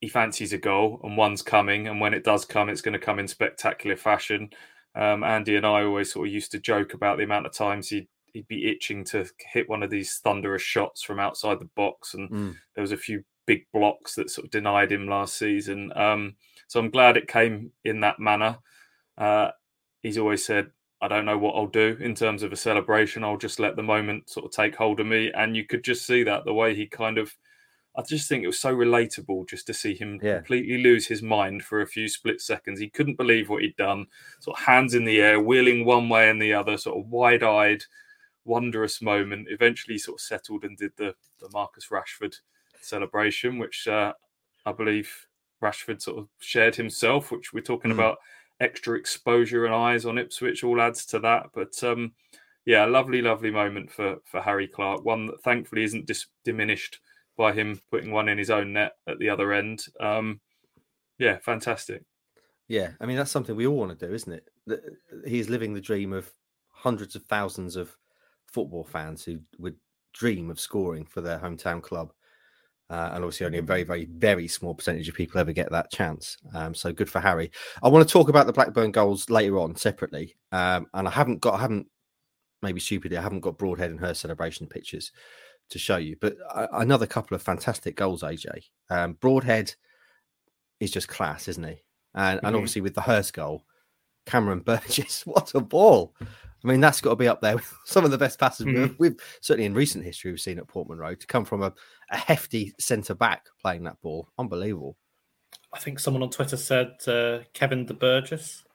he 0.00 0.08
fancies 0.08 0.52
a 0.52 0.58
goal 0.58 1.00
and 1.02 1.16
one's 1.16 1.42
coming, 1.42 1.88
and 1.88 2.00
when 2.00 2.12
it 2.14 2.24
does 2.24 2.44
come, 2.44 2.68
it's 2.68 2.82
going 2.82 2.92
to 2.92 2.98
come 2.98 3.18
in 3.18 3.28
spectacular 3.28 3.96
fashion. 3.96 4.50
Um, 4.94 5.24
Andy 5.24 5.56
and 5.56 5.66
I 5.66 5.82
always 5.82 6.12
sort 6.12 6.28
of 6.28 6.34
used 6.34 6.52
to 6.52 6.60
joke 6.60 6.94
about 6.94 7.16
the 7.16 7.24
amount 7.24 7.46
of 7.46 7.52
times 7.52 7.88
he'd 7.88 8.08
he'd 8.34 8.46
be 8.48 8.68
itching 8.68 9.04
to 9.04 9.24
hit 9.38 9.68
one 9.68 9.82
of 9.82 9.88
these 9.88 10.18
thunderous 10.22 10.62
shots 10.62 11.02
from 11.02 11.18
outside 11.18 11.58
the 11.58 11.70
box, 11.74 12.12
and 12.12 12.30
mm. 12.30 12.54
there 12.74 12.82
was 12.82 12.92
a 12.92 12.98
few 12.98 13.24
big 13.46 13.64
blocks 13.72 14.14
that 14.14 14.28
sort 14.28 14.44
of 14.44 14.50
denied 14.50 14.92
him 14.92 15.08
last 15.08 15.38
season. 15.38 15.90
Um, 15.96 16.34
so 16.66 16.78
I'm 16.78 16.90
glad 16.90 17.16
it 17.16 17.28
came 17.28 17.72
in 17.84 18.00
that 18.00 18.20
manner. 18.20 18.58
Uh, 19.16 19.50
he's 20.02 20.18
always 20.18 20.44
said 20.44 20.70
I 21.04 21.08
don't 21.08 21.26
know 21.26 21.36
what 21.36 21.54
I'll 21.54 21.66
do 21.66 21.98
in 22.00 22.14
terms 22.14 22.42
of 22.42 22.50
a 22.50 22.56
celebration. 22.56 23.24
I'll 23.24 23.36
just 23.36 23.60
let 23.60 23.76
the 23.76 23.82
moment 23.82 24.30
sort 24.30 24.46
of 24.46 24.52
take 24.52 24.74
hold 24.74 25.00
of 25.00 25.06
me. 25.06 25.30
And 25.32 25.54
you 25.54 25.66
could 25.66 25.84
just 25.84 26.06
see 26.06 26.22
that 26.22 26.46
the 26.46 26.54
way 26.54 26.74
he 26.74 26.86
kind 26.86 27.18
of, 27.18 27.36
I 27.94 28.00
just 28.00 28.26
think 28.26 28.42
it 28.42 28.46
was 28.46 28.58
so 28.58 28.74
relatable 28.74 29.46
just 29.46 29.66
to 29.66 29.74
see 29.74 29.94
him 29.94 30.18
yeah. 30.22 30.36
completely 30.36 30.78
lose 30.78 31.06
his 31.06 31.20
mind 31.20 31.62
for 31.62 31.82
a 31.82 31.86
few 31.86 32.08
split 32.08 32.40
seconds. 32.40 32.80
He 32.80 32.88
couldn't 32.88 33.18
believe 33.18 33.50
what 33.50 33.60
he'd 33.60 33.76
done, 33.76 34.06
sort 34.40 34.58
of 34.58 34.64
hands 34.64 34.94
in 34.94 35.04
the 35.04 35.20
air, 35.20 35.38
wheeling 35.38 35.84
one 35.84 36.08
way 36.08 36.30
and 36.30 36.40
the 36.40 36.54
other, 36.54 36.78
sort 36.78 36.96
of 36.96 37.10
wide 37.10 37.42
eyed, 37.42 37.84
wondrous 38.44 39.02
moment. 39.02 39.48
Eventually, 39.50 39.98
sort 39.98 40.16
of 40.16 40.20
settled 40.20 40.64
and 40.64 40.76
did 40.76 40.92
the, 40.96 41.14
the 41.40 41.48
Marcus 41.52 41.88
Rashford 41.90 42.36
celebration, 42.80 43.58
which 43.58 43.88
uh, 43.88 44.12
I 44.66 44.72
believe 44.72 45.10
Rashford 45.62 46.02
sort 46.02 46.18
of 46.18 46.28
shared 46.40 46.76
himself, 46.76 47.30
which 47.30 47.52
we're 47.52 47.60
talking 47.60 47.90
mm. 47.90 47.94
about 47.94 48.18
extra 48.60 48.96
exposure 48.96 49.64
and 49.64 49.74
eyes 49.74 50.06
on 50.06 50.18
Ipswich 50.18 50.62
all 50.62 50.80
adds 50.80 51.04
to 51.06 51.18
that. 51.20 51.46
But 51.54 51.82
um, 51.82 52.12
yeah, 52.64 52.86
a 52.86 52.88
lovely, 52.88 53.22
lovely 53.22 53.50
moment 53.50 53.90
for 53.90 54.16
for 54.24 54.40
Harry 54.40 54.68
Clarke. 54.68 55.04
One 55.04 55.26
that 55.26 55.42
thankfully 55.42 55.84
isn't 55.84 56.06
dis- 56.06 56.26
diminished 56.44 57.00
by 57.36 57.52
him 57.52 57.80
putting 57.90 58.12
one 58.12 58.28
in 58.28 58.38
his 58.38 58.50
own 58.50 58.72
net 58.72 58.92
at 59.08 59.18
the 59.18 59.28
other 59.28 59.52
end. 59.52 59.84
Um, 60.00 60.40
yeah, 61.18 61.38
fantastic. 61.38 62.02
Yeah, 62.68 62.92
I 63.00 63.06
mean 63.06 63.16
that's 63.16 63.30
something 63.30 63.56
we 63.56 63.66
all 63.66 63.76
want 63.76 63.98
to 63.98 64.06
do, 64.06 64.14
isn't 64.14 64.32
it? 64.32 64.48
He's 65.26 65.50
living 65.50 65.74
the 65.74 65.80
dream 65.80 66.12
of 66.12 66.30
hundreds 66.70 67.16
of 67.16 67.24
thousands 67.24 67.76
of 67.76 67.94
football 68.54 68.84
fans 68.84 69.24
who 69.24 69.40
would 69.58 69.76
dream 70.12 70.50
of 70.50 70.60
scoring 70.60 71.04
for 71.04 71.20
their 71.20 71.38
hometown 71.38 71.82
club. 71.82 72.12
Uh, 72.88 73.10
and 73.14 73.24
obviously, 73.24 73.46
only 73.46 73.58
a 73.58 73.62
very, 73.62 73.82
very, 73.82 74.04
very 74.04 74.46
small 74.46 74.74
percentage 74.74 75.08
of 75.08 75.14
people 75.14 75.40
ever 75.40 75.52
get 75.52 75.70
that 75.70 75.90
chance. 75.90 76.36
Um, 76.54 76.74
so 76.74 76.92
good 76.92 77.10
for 77.10 77.20
Harry. 77.20 77.50
I 77.82 77.88
want 77.88 78.06
to 78.06 78.12
talk 78.12 78.28
about 78.28 78.46
the 78.46 78.52
Blackburn 78.52 78.92
goals 78.92 79.28
later 79.30 79.58
on 79.58 79.74
separately. 79.74 80.36
Um, 80.52 80.86
and 80.94 81.08
I 81.08 81.10
haven't 81.10 81.40
got, 81.40 81.54
I 81.54 81.60
haven't, 81.60 81.86
maybe 82.62 82.80
stupidly, 82.80 83.16
I 83.16 83.22
haven't 83.22 83.40
got 83.40 83.58
Broadhead 83.58 83.90
and 83.90 84.00
her 84.00 84.14
celebration 84.14 84.66
pictures 84.66 85.12
to 85.70 85.78
show 85.78 85.96
you. 85.96 86.16
But 86.20 86.36
uh, 86.54 86.66
another 86.72 87.06
couple 87.06 87.34
of 87.34 87.42
fantastic 87.42 87.96
goals, 87.96 88.22
AJ. 88.22 88.66
Um, 88.90 89.14
Broadhead 89.14 89.74
is 90.78 90.90
just 90.90 91.08
class, 91.08 91.48
isn't 91.48 91.64
he? 91.64 91.82
And, 92.14 92.36
mm-hmm. 92.36 92.46
and 92.46 92.54
obviously 92.54 92.82
with 92.82 92.94
the 92.94 93.00
Hirst 93.00 93.32
goal, 93.32 93.64
Cameron 94.26 94.60
Burgess, 94.60 95.22
what 95.26 95.54
a 95.54 95.60
ball! 95.60 96.14
I 96.20 96.68
mean, 96.68 96.80
that's 96.80 97.00
got 97.00 97.10
to 97.10 97.16
be 97.16 97.28
up 97.28 97.42
there 97.42 97.56
with 97.56 97.72
some 97.84 98.04
of 98.04 98.10
the 98.10 98.18
best 98.18 98.38
passes 98.38 98.66
mm-hmm. 98.66 98.82
we've, 98.82 98.98
we've, 98.98 99.16
certainly 99.40 99.66
in 99.66 99.74
recent 99.74 100.04
history 100.04 100.30
we've 100.30 100.40
seen 100.40 100.58
at 100.58 100.66
Portman 100.66 100.98
Road 100.98 101.20
to 101.20 101.26
come 101.26 101.44
from 101.44 101.62
a, 101.62 101.72
a 102.10 102.16
hefty 102.16 102.72
centre 102.78 103.14
back 103.14 103.46
playing 103.60 103.84
that 103.84 104.00
ball. 104.00 104.28
Unbelievable. 104.38 104.96
I 105.72 105.78
think 105.78 105.98
someone 105.98 106.22
on 106.22 106.30
Twitter 106.30 106.56
said 106.56 106.94
uh, 107.06 107.40
Kevin 107.52 107.86
De 107.86 107.94
Burgess. 107.94 108.64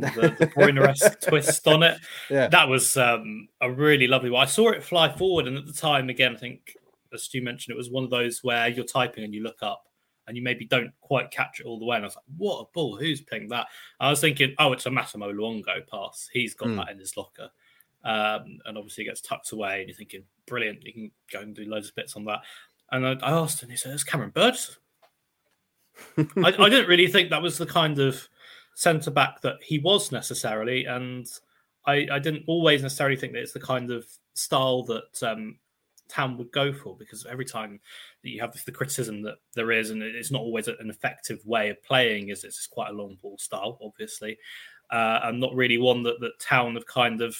The, 0.00 0.34
the 0.38 0.46
Bruyne 0.46 1.20
twist 1.20 1.68
on 1.68 1.82
it. 1.82 1.98
Yeah. 2.30 2.48
That 2.48 2.70
was 2.70 2.96
um, 2.96 3.48
a 3.60 3.70
really 3.70 4.06
lovely 4.06 4.30
one. 4.30 4.42
I 4.42 4.46
saw 4.46 4.70
it 4.70 4.82
fly 4.82 5.14
forward, 5.14 5.46
and 5.46 5.58
at 5.58 5.66
the 5.66 5.74
time, 5.74 6.08
again, 6.08 6.34
I 6.34 6.38
think 6.38 6.74
as 7.12 7.24
Stu 7.24 7.42
mentioned, 7.42 7.74
it 7.74 7.76
was 7.76 7.90
one 7.90 8.04
of 8.04 8.08
those 8.08 8.42
where 8.42 8.68
you're 8.68 8.86
typing 8.86 9.24
and 9.24 9.34
you 9.34 9.42
look 9.42 9.62
up 9.62 9.84
and 10.30 10.36
you 10.36 10.44
maybe 10.44 10.64
don't 10.64 10.92
quite 11.00 11.32
catch 11.32 11.58
it 11.58 11.66
all 11.66 11.80
the 11.80 11.84
way. 11.84 11.96
And 11.96 12.04
I 12.04 12.06
was 12.06 12.14
like, 12.14 12.24
what 12.38 12.60
a 12.60 12.64
ball! 12.72 12.96
Who's 12.96 13.20
pinged 13.20 13.50
that? 13.50 13.66
I 13.98 14.10
was 14.10 14.20
thinking, 14.20 14.54
oh, 14.60 14.72
it's 14.72 14.86
a 14.86 14.90
Massimo 14.92 15.32
Luongo 15.32 15.84
pass. 15.90 16.30
He's 16.32 16.54
got 16.54 16.68
mm. 16.68 16.76
that 16.76 16.92
in 16.92 17.00
his 17.00 17.16
locker. 17.16 17.50
Um, 18.04 18.60
and 18.64 18.78
obviously 18.78 19.02
it 19.04 19.08
gets 19.08 19.20
tucked 19.20 19.50
away, 19.50 19.80
and 19.80 19.88
you're 19.88 19.96
thinking, 19.96 20.22
brilliant, 20.46 20.86
you 20.86 20.92
can 20.92 21.10
go 21.32 21.40
and 21.40 21.52
do 21.52 21.64
loads 21.64 21.88
of 21.88 21.96
bits 21.96 22.14
on 22.14 22.24
that. 22.26 22.42
And 22.92 23.04
I, 23.04 23.16
I 23.22 23.32
asked 23.32 23.60
him, 23.60 23.70
he 23.70 23.76
said, 23.76 23.92
it's 23.92 24.04
Cameron 24.04 24.30
Burgess. 24.30 24.78
I, 26.16 26.24
I 26.36 26.68
didn't 26.68 26.88
really 26.88 27.08
think 27.08 27.30
that 27.30 27.42
was 27.42 27.58
the 27.58 27.66
kind 27.66 27.98
of 27.98 28.28
centre 28.76 29.10
back 29.10 29.40
that 29.42 29.56
he 29.62 29.80
was 29.80 30.12
necessarily. 30.12 30.84
And 30.84 31.26
I, 31.86 32.06
I, 32.10 32.18
didn't 32.20 32.44
always 32.46 32.82
necessarily 32.82 33.16
think 33.16 33.32
that 33.32 33.42
it's 33.42 33.52
the 33.52 33.60
kind 33.60 33.90
of 33.90 34.06
style 34.34 34.84
that 34.84 35.22
um, 35.22 35.58
Town 36.10 36.36
would 36.38 36.52
go 36.52 36.72
for 36.72 36.96
because 36.96 37.26
every 37.26 37.44
time 37.44 37.80
that 38.22 38.30
you 38.30 38.40
have 38.40 38.56
the 38.64 38.72
criticism 38.72 39.22
that 39.22 39.36
there 39.54 39.72
is, 39.72 39.90
and 39.90 40.02
it's 40.02 40.30
not 40.30 40.42
always 40.42 40.68
an 40.68 40.90
effective 40.90 41.44
way 41.46 41.70
of 41.70 41.82
playing, 41.82 42.28
is 42.28 42.44
it's 42.44 42.66
quite 42.66 42.90
a 42.90 42.94
long 42.94 43.16
ball 43.22 43.38
style, 43.38 43.78
obviously, 43.82 44.38
uh, 44.90 45.20
and 45.24 45.40
not 45.40 45.54
really 45.54 45.78
one 45.78 46.02
that 46.02 46.20
that 46.20 46.38
Town 46.40 46.74
have 46.74 46.86
kind 46.86 47.20
of 47.20 47.36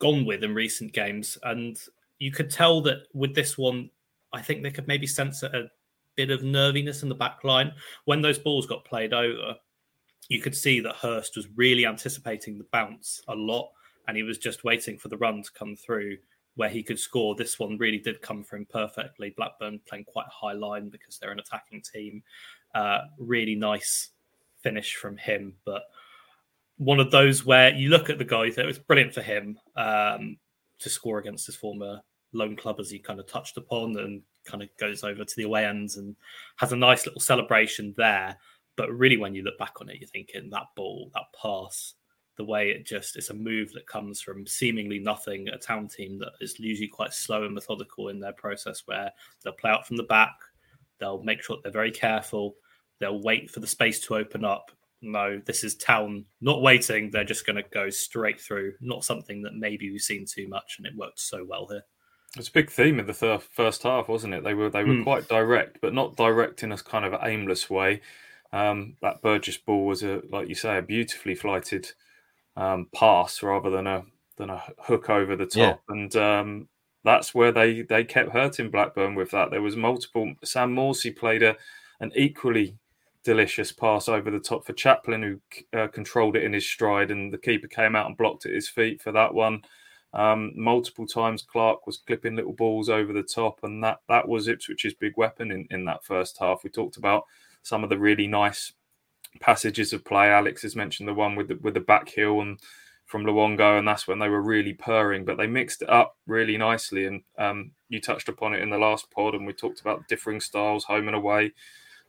gone 0.00 0.24
with 0.24 0.42
in 0.42 0.54
recent 0.54 0.92
games. 0.92 1.38
And 1.44 1.78
you 2.18 2.32
could 2.32 2.50
tell 2.50 2.80
that 2.82 3.06
with 3.14 3.34
this 3.34 3.56
one, 3.56 3.90
I 4.32 4.42
think 4.42 4.62
they 4.62 4.70
could 4.70 4.88
maybe 4.88 5.06
sense 5.06 5.42
a 5.42 5.70
bit 6.16 6.30
of 6.30 6.42
nerviness 6.42 7.02
in 7.02 7.08
the 7.08 7.14
back 7.14 7.44
line 7.44 7.72
when 8.04 8.20
those 8.20 8.38
balls 8.38 8.66
got 8.66 8.84
played 8.84 9.12
over. 9.12 9.54
You 10.28 10.40
could 10.40 10.56
see 10.56 10.80
that 10.80 10.96
Hirst 10.96 11.36
was 11.36 11.48
really 11.56 11.86
anticipating 11.86 12.58
the 12.58 12.66
bounce 12.72 13.22
a 13.28 13.34
lot, 13.34 13.70
and 14.06 14.16
he 14.16 14.22
was 14.22 14.38
just 14.38 14.64
waiting 14.64 14.98
for 14.98 15.08
the 15.08 15.16
run 15.16 15.42
to 15.42 15.52
come 15.52 15.76
through 15.76 16.18
where 16.56 16.68
he 16.68 16.82
could 16.82 16.98
score. 16.98 17.34
This 17.34 17.58
one 17.58 17.78
really 17.78 17.98
did 17.98 18.22
come 18.22 18.42
for 18.42 18.56
him 18.56 18.66
perfectly. 18.70 19.34
Blackburn 19.36 19.80
playing 19.88 20.04
quite 20.04 20.26
a 20.26 20.30
high 20.30 20.52
line 20.52 20.88
because 20.88 21.18
they're 21.18 21.32
an 21.32 21.40
attacking 21.40 21.82
team. 21.82 22.22
Uh, 22.74 23.00
really 23.18 23.54
nice 23.54 24.10
finish 24.62 24.94
from 24.94 25.16
him, 25.16 25.54
but 25.64 25.82
one 26.80 26.98
of 26.98 27.10
those 27.10 27.44
where 27.44 27.74
you 27.74 27.90
look 27.90 28.08
at 28.08 28.16
the 28.16 28.24
guy, 28.24 28.44
it 28.44 28.66
was 28.66 28.78
brilliant 28.78 29.12
for 29.12 29.20
him 29.20 29.58
um, 29.76 30.38
to 30.78 30.88
score 30.88 31.18
against 31.18 31.44
his 31.44 31.54
former 31.54 32.00
loan 32.32 32.56
club, 32.56 32.80
as 32.80 32.90
he 32.90 32.98
kind 32.98 33.20
of 33.20 33.26
touched 33.26 33.58
upon, 33.58 33.98
and 33.98 34.22
kind 34.46 34.62
of 34.62 34.68
goes 34.78 35.04
over 35.04 35.22
to 35.22 35.36
the 35.36 35.42
away 35.42 35.66
ends 35.66 35.98
and 35.98 36.16
has 36.56 36.72
a 36.72 36.76
nice 36.76 37.04
little 37.04 37.20
celebration 37.20 37.92
there. 37.98 38.34
But 38.76 38.90
really, 38.92 39.18
when 39.18 39.34
you 39.34 39.42
look 39.42 39.58
back 39.58 39.74
on 39.82 39.90
it, 39.90 39.98
you're 40.00 40.08
thinking 40.08 40.48
that 40.50 40.68
ball, 40.74 41.10
that 41.12 41.24
pass, 41.40 41.94
the 42.40 42.44
way 42.44 42.70
it 42.70 42.86
just 42.86 43.16
it's 43.16 43.28
a 43.28 43.34
move 43.34 43.70
that 43.74 43.86
comes 43.86 44.18
from 44.18 44.46
seemingly 44.46 44.98
nothing 44.98 45.46
a 45.50 45.58
town 45.58 45.86
team 45.86 46.18
that 46.18 46.32
is 46.40 46.58
usually 46.58 46.88
quite 46.88 47.12
slow 47.12 47.44
and 47.44 47.54
methodical 47.54 48.08
in 48.08 48.18
their 48.18 48.32
process 48.32 48.84
where 48.86 49.12
they'll 49.44 49.52
play 49.52 49.70
out 49.70 49.86
from 49.86 49.98
the 49.98 50.02
back 50.04 50.32
they'll 50.98 51.22
make 51.22 51.42
sure 51.42 51.58
they're 51.62 51.70
very 51.70 51.90
careful 51.90 52.54
they'll 52.98 53.20
wait 53.20 53.50
for 53.50 53.60
the 53.60 53.66
space 53.66 54.00
to 54.00 54.16
open 54.16 54.42
up 54.42 54.70
no 55.02 55.38
this 55.44 55.62
is 55.62 55.74
town 55.74 56.24
not 56.40 56.62
waiting 56.62 57.10
they're 57.10 57.24
just 57.24 57.44
going 57.44 57.56
to 57.56 57.68
go 57.74 57.90
straight 57.90 58.40
through 58.40 58.72
not 58.80 59.04
something 59.04 59.42
that 59.42 59.54
maybe 59.54 59.90
we've 59.90 60.00
seen 60.00 60.24
too 60.24 60.48
much 60.48 60.76
and 60.78 60.86
it 60.86 60.96
worked 60.96 61.20
so 61.20 61.44
well 61.46 61.66
here 61.70 61.84
it's 62.38 62.48
a 62.48 62.52
big 62.52 62.70
theme 62.70 62.98
in 62.98 63.06
the 63.06 63.12
thir- 63.12 63.40
first 63.40 63.82
half, 63.82 64.06
wasn't 64.06 64.34
it? 64.34 64.44
They 64.44 64.54
were 64.54 64.70
they 64.70 64.84
were 64.84 64.94
mm. 64.94 65.02
quite 65.02 65.26
direct, 65.26 65.78
but 65.82 65.92
not 65.92 66.14
direct 66.14 66.62
in 66.62 66.70
a 66.70 66.76
kind 66.76 67.04
of 67.04 67.20
aimless 67.24 67.68
way. 67.68 68.02
Um, 68.52 68.94
that 69.02 69.20
Burgess 69.20 69.56
ball 69.56 69.84
was 69.84 70.04
a, 70.04 70.22
like 70.30 70.48
you 70.48 70.54
say, 70.54 70.78
a 70.78 70.82
beautifully 70.82 71.34
flighted 71.34 71.90
um, 72.56 72.88
pass 72.94 73.42
rather 73.42 73.70
than 73.70 73.86
a 73.86 74.04
than 74.36 74.50
a 74.50 74.62
hook 74.78 75.10
over 75.10 75.36
the 75.36 75.46
top, 75.46 75.82
yeah. 75.88 75.94
and 75.94 76.16
um, 76.16 76.68
that's 77.04 77.34
where 77.34 77.52
they 77.52 77.82
they 77.82 78.04
kept 78.04 78.32
hurting 78.32 78.70
Blackburn 78.70 79.14
with 79.14 79.30
that. 79.30 79.50
There 79.50 79.62
was 79.62 79.76
multiple. 79.76 80.34
Sam 80.44 80.74
Morsy 80.74 81.16
played 81.16 81.42
a 81.42 81.56
an 82.00 82.12
equally 82.14 82.76
delicious 83.22 83.70
pass 83.70 84.08
over 84.08 84.30
the 84.30 84.40
top 84.40 84.64
for 84.64 84.72
Chaplin, 84.72 85.22
who 85.22 85.78
uh, 85.78 85.88
controlled 85.88 86.36
it 86.36 86.44
in 86.44 86.52
his 86.52 86.66
stride, 86.66 87.10
and 87.10 87.32
the 87.32 87.38
keeper 87.38 87.68
came 87.68 87.94
out 87.94 88.06
and 88.06 88.16
blocked 88.16 88.46
at 88.46 88.52
his 88.52 88.68
feet 88.68 89.00
for 89.02 89.12
that 89.12 89.32
one. 89.32 89.62
Um, 90.12 90.52
multiple 90.56 91.06
times, 91.06 91.42
Clarke 91.42 91.86
was 91.86 91.98
clipping 91.98 92.34
little 92.34 92.52
balls 92.52 92.88
over 92.88 93.12
the 93.12 93.22
top, 93.22 93.60
and 93.62 93.82
that 93.84 93.98
that 94.08 94.26
was 94.26 94.48
Ipswich's 94.48 94.94
big 94.94 95.16
weapon 95.16 95.50
in, 95.52 95.66
in 95.70 95.84
that 95.84 96.04
first 96.04 96.38
half. 96.38 96.64
We 96.64 96.70
talked 96.70 96.96
about 96.96 97.24
some 97.62 97.84
of 97.84 97.90
the 97.90 97.98
really 97.98 98.26
nice 98.26 98.72
passages 99.38 99.92
of 99.92 100.04
play. 100.04 100.28
Alex 100.28 100.62
has 100.62 100.74
mentioned 100.74 101.08
the 101.08 101.14
one 101.14 101.36
with 101.36 101.48
the 101.48 101.58
with 101.62 101.74
the 101.74 101.80
back 101.80 102.08
heel 102.08 102.40
and 102.40 102.58
from 103.06 103.24
Luongo, 103.24 103.78
and 103.78 103.86
that's 103.86 104.06
when 104.06 104.18
they 104.18 104.28
were 104.28 104.42
really 104.42 104.72
purring. 104.72 105.24
But 105.24 105.36
they 105.36 105.46
mixed 105.46 105.82
it 105.82 105.90
up 105.90 106.16
really 106.26 106.56
nicely, 106.56 107.06
and 107.06 107.22
um, 107.38 107.72
you 107.88 108.00
touched 108.00 108.28
upon 108.28 108.54
it 108.54 108.62
in 108.62 108.70
the 108.70 108.78
last 108.78 109.10
pod, 109.10 109.34
and 109.34 109.46
we 109.46 109.52
talked 109.52 109.80
about 109.80 110.06
differing 110.08 110.40
styles, 110.40 110.84
home 110.84 111.08
and 111.08 111.16
away. 111.16 111.52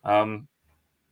Um, 0.03 0.47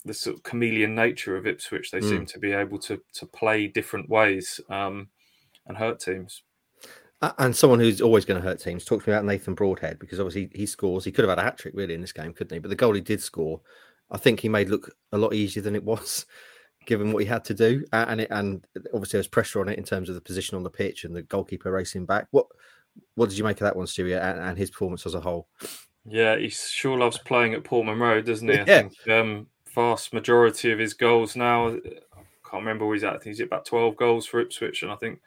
the 0.06 0.14
sort 0.14 0.38
of 0.38 0.44
chameleon 0.44 0.96
nature 0.96 1.36
of 1.36 1.46
Ipswich, 1.46 1.92
they 1.92 2.00
mm. 2.00 2.10
seem 2.10 2.26
to 2.28 2.40
be 2.40 2.52
able 2.52 2.80
to 2.80 3.02
to 3.14 3.26
play 3.26 3.68
different 3.68 4.10
ways 4.10 4.62
um, 4.70 5.10
and 5.68 5.78
hurt 5.78 6.00
teams. 6.00 6.44
And 7.38 7.54
someone 7.54 7.80
who's 7.80 8.00
always 8.00 8.24
going 8.24 8.42
to 8.42 8.48
hurt 8.48 8.62
teams. 8.62 8.86
Talk 8.86 9.04
to 9.04 9.10
me 9.10 9.14
about 9.14 9.26
Nathan 9.26 9.54
Broadhead 9.54 10.00
because 10.00 10.22
obviously 10.22 10.50
he 10.56 10.66
scores. 10.66 11.04
He 11.04 11.12
could 11.12 11.24
have 11.24 11.38
had 11.38 11.40
a 11.40 11.44
hat 11.44 11.58
trick 11.58 11.74
really 11.76 11.94
in 11.94 12.00
this 12.00 12.14
game, 12.14 12.32
couldn't 12.32 12.56
he? 12.56 12.60
But 12.60 12.70
the 12.70 12.78
goal 12.78 12.94
he 12.94 13.02
did 13.02 13.22
score 13.22 13.60
I 14.12 14.18
think 14.18 14.40
he 14.40 14.50
made 14.50 14.70
look 14.70 14.96
a 15.12 15.18
lot 15.18 15.34
easier 15.34 15.64
than 15.64 15.76
it 15.76 15.84
was, 15.84 16.26
given 16.86 17.12
what 17.12 17.24
he 17.24 17.30
had 17.30 17.46
to 17.46 17.54
do, 17.54 17.86
and 17.94 18.22
it, 18.22 18.28
and 18.32 18.66
obviously 18.94 19.18
there's 19.18 19.28
pressure 19.28 19.60
on 19.60 19.70
it 19.70 19.78
in 19.78 19.84
terms 19.84 20.10
of 20.10 20.16
the 20.16 20.22
position 20.22 20.58
on 20.58 20.64
the 20.64 20.70
pitch 20.70 21.04
and 21.04 21.16
the 21.16 21.24
goalkeeper 21.24 21.72
racing 21.72 22.06
back. 22.06 22.28
What 22.32 22.48
what 23.16 23.30
did 23.30 23.38
you 23.38 23.44
make 23.44 23.58
of 23.58 23.66
that 23.66 23.76
one, 23.76 23.86
Stewie, 23.86 24.20
and, 24.20 24.40
and 24.40 24.58
his 24.58 24.72
performance 24.72 25.06
as 25.06 25.16
a 25.16 25.22
whole? 25.22 25.48
Yeah, 26.06 26.38
he 26.38 26.50
sure 26.50 26.98
loves 26.98 27.18
playing 27.18 27.54
at 27.54 27.64
Portman 27.64 28.00
Road, 28.00 28.26
doesn't 28.26 28.48
he? 28.48 28.56
I 28.56 28.66
yeah. 28.66 28.82
think 28.82 29.08
um, 29.10 29.48
vast 29.74 30.14
majority 30.14 30.72
of 30.72 30.80
his 30.80 30.94
goals 30.94 31.36
now. 31.36 31.68
I 31.68 31.80
can't 32.50 32.64
remember 32.64 32.86
where 32.86 32.96
he's 32.96 33.04
at. 33.04 33.14
I 33.14 33.18
think 33.18 33.36
he's 33.36 33.42
at 33.42 33.48
about 33.48 33.66
twelve 33.66 33.96
goals 33.96 34.26
for 34.26 34.40
Ipswich, 34.40 34.84
and 34.84 34.92
I 34.92 34.96
think. 34.96 35.20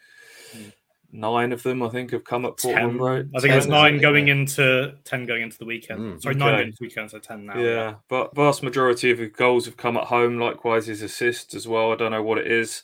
Mm 0.56 0.72
nine 1.12 1.52
of 1.52 1.62
them, 1.62 1.82
I 1.82 1.90
think, 1.90 2.10
have 2.12 2.24
come 2.24 2.44
at 2.46 2.56
Portman 2.56 2.98
Road. 2.98 3.30
I 3.36 3.40
think 3.40 3.54
it's 3.54 3.66
nine 3.66 3.98
going 3.98 4.28
into 4.28 4.94
ten 5.04 5.26
going 5.26 5.42
into 5.42 5.58
the 5.58 5.66
weekend. 5.66 6.00
Mm, 6.00 6.22
Sorry, 6.22 6.34
okay. 6.34 6.44
nine 6.44 6.54
going 6.54 6.66
into 6.68 6.78
the 6.78 6.84
weekend, 6.86 7.10
so 7.10 7.18
ten 7.18 7.46
now. 7.46 7.58
Yeah, 7.58 7.64
yeah, 7.64 7.94
but 8.08 8.34
vast 8.34 8.62
majority 8.62 9.10
of 9.10 9.18
his 9.18 9.30
goals 9.30 9.66
have 9.66 9.76
come 9.76 9.96
at 9.96 10.04
home. 10.04 10.38
Likewise, 10.38 10.86
his 10.86 11.02
assists 11.02 11.54
as 11.54 11.68
well. 11.68 11.92
I 11.92 11.96
don't 11.96 12.10
know 12.12 12.22
what 12.22 12.38
it 12.38 12.50
is, 12.50 12.82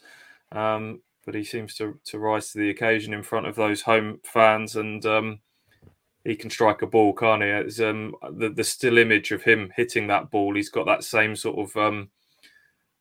um, 0.53 1.01
but 1.25 1.35
he 1.35 1.45
seems 1.45 1.75
to 1.77 1.99
to 2.05 2.19
rise 2.19 2.53
to 2.53 2.59
the 2.59 2.71
occasion 2.71 3.15
in 3.15 3.23
front 3.23 3.47
of 3.47 3.57
those 3.57 3.81
home 3.83 4.21
fans, 4.25 4.77
and 4.77 5.05
um, 5.07 5.41
he 6.25 6.37
can 6.37 6.51
strike 6.51 6.83
a 6.83 6.87
ball, 6.87 7.15
can't 7.15 7.43
he? 7.43 7.49
It's 7.49 7.81
um, 7.81 8.15
the 8.33 8.51
the 8.51 8.65
still 8.65 8.99
image 8.99 9.33
of 9.33 9.43
him 9.43 9.73
hitting 9.77 10.07
that 10.09 10.31
ball. 10.31 10.55
He's 10.55 10.71
got 10.71 10.87
that 10.87 11.05
same 11.05 11.35
sort 11.35 11.59
of 11.59 11.77
um, 11.77 12.11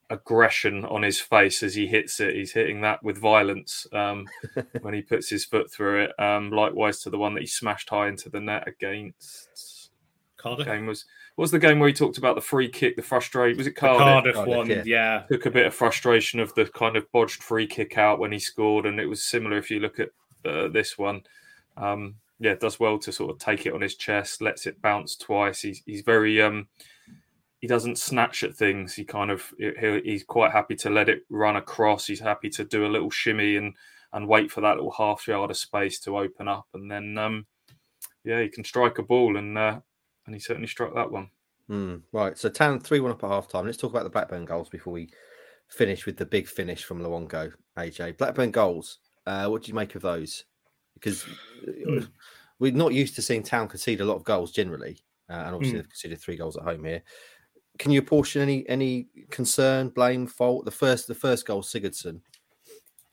aggression 0.10 0.86
on 0.86 1.04
his 1.04 1.20
face 1.20 1.64
as 1.64 1.76
he 1.76 1.88
hits 1.88 2.20
it. 2.20 2.36
He's 2.36 2.54
hitting 2.54 2.82
that 2.82 3.04
with 3.04 3.18
violence 3.18 3.88
um, 3.92 4.26
when 4.82 4.94
he 4.94 5.02
puts 5.02 5.30
his 5.30 5.46
foot 5.46 5.72
through 5.72 6.04
it. 6.06 6.20
Um, 6.20 6.52
likewise 6.52 7.02
to 7.02 7.10
the 7.10 7.18
one 7.18 7.34
that 7.34 7.42
he 7.42 7.48
smashed 7.48 7.90
high 7.90 8.08
into 8.08 8.30
the 8.30 8.40
net 8.40 8.68
against 8.68 9.92
Cardiff. 10.38 10.66
Game 10.66 10.88
was 10.88 11.06
what 11.36 11.44
was 11.44 11.52
the 11.52 11.60
game 11.60 11.80
where 11.80 11.88
he 11.88 11.94
talked 11.94 12.18
about 12.18 12.36
the 12.36 12.42
free 12.42 12.68
kick, 12.68 12.96
the 12.96 13.02
frustration? 13.04 13.58
Was 13.58 13.68
it 13.68 13.74
Cardiff? 13.74 14.00
The 14.00 14.04
Cardiff, 14.04 14.36
Cardiff 14.36 14.58
one, 14.58 14.70
yeah. 14.70 14.84
yeah. 14.86 15.24
Took 15.30 15.46
a 15.46 15.52
bit 15.52 15.68
of 15.68 15.74
frustration 15.74 16.40
of 16.40 16.54
the 16.56 16.66
kind 16.66 16.96
of 16.96 17.12
bodged 17.12 17.44
free 17.44 17.68
kick 17.68 17.98
out 17.98 18.20
when 18.20 18.32
he 18.32 18.40
scored, 18.40 18.86
and 18.88 19.00
it 19.00 19.06
was 19.06 19.24
similar 19.24 19.58
if 19.58 19.70
you 19.70 19.80
look 19.80 20.00
at 20.00 20.10
uh, 20.46 20.68
this 20.68 20.98
one. 20.98 21.22
Um, 21.76 22.16
yeah, 22.40 22.56
does 22.56 22.80
well 22.80 22.98
to 23.00 23.12
sort 23.12 23.32
of 23.32 23.40
take 23.40 23.66
it 23.66 23.74
on 23.74 23.82
his 23.82 23.96
chest, 23.96 24.42
lets 24.42 24.66
it 24.66 24.82
bounce 24.82 25.16
twice. 25.16 25.62
He's 25.62 25.84
he's 25.86 26.02
very 26.02 26.42
um, 26.42 26.68
he 27.60 27.68
doesn't 27.68 27.98
snatch 27.98 28.44
at 28.44 28.56
things. 28.56 28.94
He 28.94 29.04
kind 29.04 29.32
of 29.32 29.54
he, 29.58 30.02
he's 30.04 30.24
quite 30.24 30.52
happy 30.52 30.76
to 30.78 30.90
let 30.90 31.10
it 31.10 31.24
run 31.30 31.56
across. 31.56 32.08
He's 32.08 32.20
happy 32.20 32.50
to 32.52 32.64
do 32.64 32.86
a 32.86 32.88
little 32.88 33.10
shimmy 33.10 33.56
and 33.56 33.74
and 34.14 34.28
wait 34.28 34.52
for 34.52 34.62
that 34.62 34.76
little 34.76 34.92
half 34.92 35.28
yard 35.28 35.52
of 35.52 35.58
space 35.58 36.00
to 36.02 36.18
open 36.18 36.48
up, 36.48 36.68
and 36.74 36.90
then 36.90 37.18
um, 37.18 37.46
yeah, 38.24 38.42
he 38.42 38.50
can 38.50 38.64
strike 38.64 39.00
a 39.00 39.04
ball. 39.04 39.38
And 39.38 39.58
uh, 39.58 39.80
and 40.26 40.36
he 40.36 40.40
certainly 40.40 40.68
struck 40.68 40.94
that 40.94 41.12
one. 41.12 41.30
Mm, 41.70 42.02
right. 42.12 42.38
So 42.38 42.50
Town 42.50 42.80
3 42.80 43.00
1 43.00 43.12
up 43.12 43.24
at 43.24 43.30
half 43.30 43.48
time. 43.48 43.66
Let's 43.66 43.78
talk 43.78 43.92
about 43.92 44.04
the 44.04 44.10
Blackburn 44.10 44.46
goals 44.46 44.70
before 44.70 44.94
we 44.94 45.10
finish 45.68 46.06
with 46.06 46.18
the 46.18 46.26
big 46.26 46.48
finish 46.48 46.84
from 46.84 47.02
Luongo, 47.02 47.52
AJ. 47.78 48.18
Blackburn 48.18 48.52
goals. 48.52 49.00
Uh, 49.26 49.48
what 49.48 49.64
do 49.64 49.70
you 49.70 49.74
make 49.74 49.96
of 49.96 50.02
those? 50.02 50.46
Because 50.94 51.26
mm. 51.66 52.08
we're 52.60 52.72
not 52.72 52.94
used 52.94 53.16
to 53.16 53.22
seeing 53.22 53.44
Town 53.44 53.68
concede 53.68 54.02
a 54.02 54.06
lot 54.06 54.16
of 54.16 54.24
goals 54.24 54.52
generally. 54.52 54.98
Uh, 55.30 55.34
and 55.34 55.56
obviously, 55.56 55.80
mm. 55.80 55.82
they've 55.82 55.90
conceded 55.90 56.20
three 56.20 56.38
goals 56.38 56.56
at 56.56 56.64
home 56.64 56.86
here. 56.86 57.04
Can 57.78 57.92
you 57.92 58.00
apportion 58.00 58.42
any 58.42 58.68
any 58.68 59.08
concern, 59.30 59.90
blame, 59.90 60.28
fault? 60.28 60.66
The 60.66 60.72
first 60.72 61.08
the 61.08 61.16
first 61.16 61.46
goal, 61.46 61.62
Sigurdsson, 61.62 62.22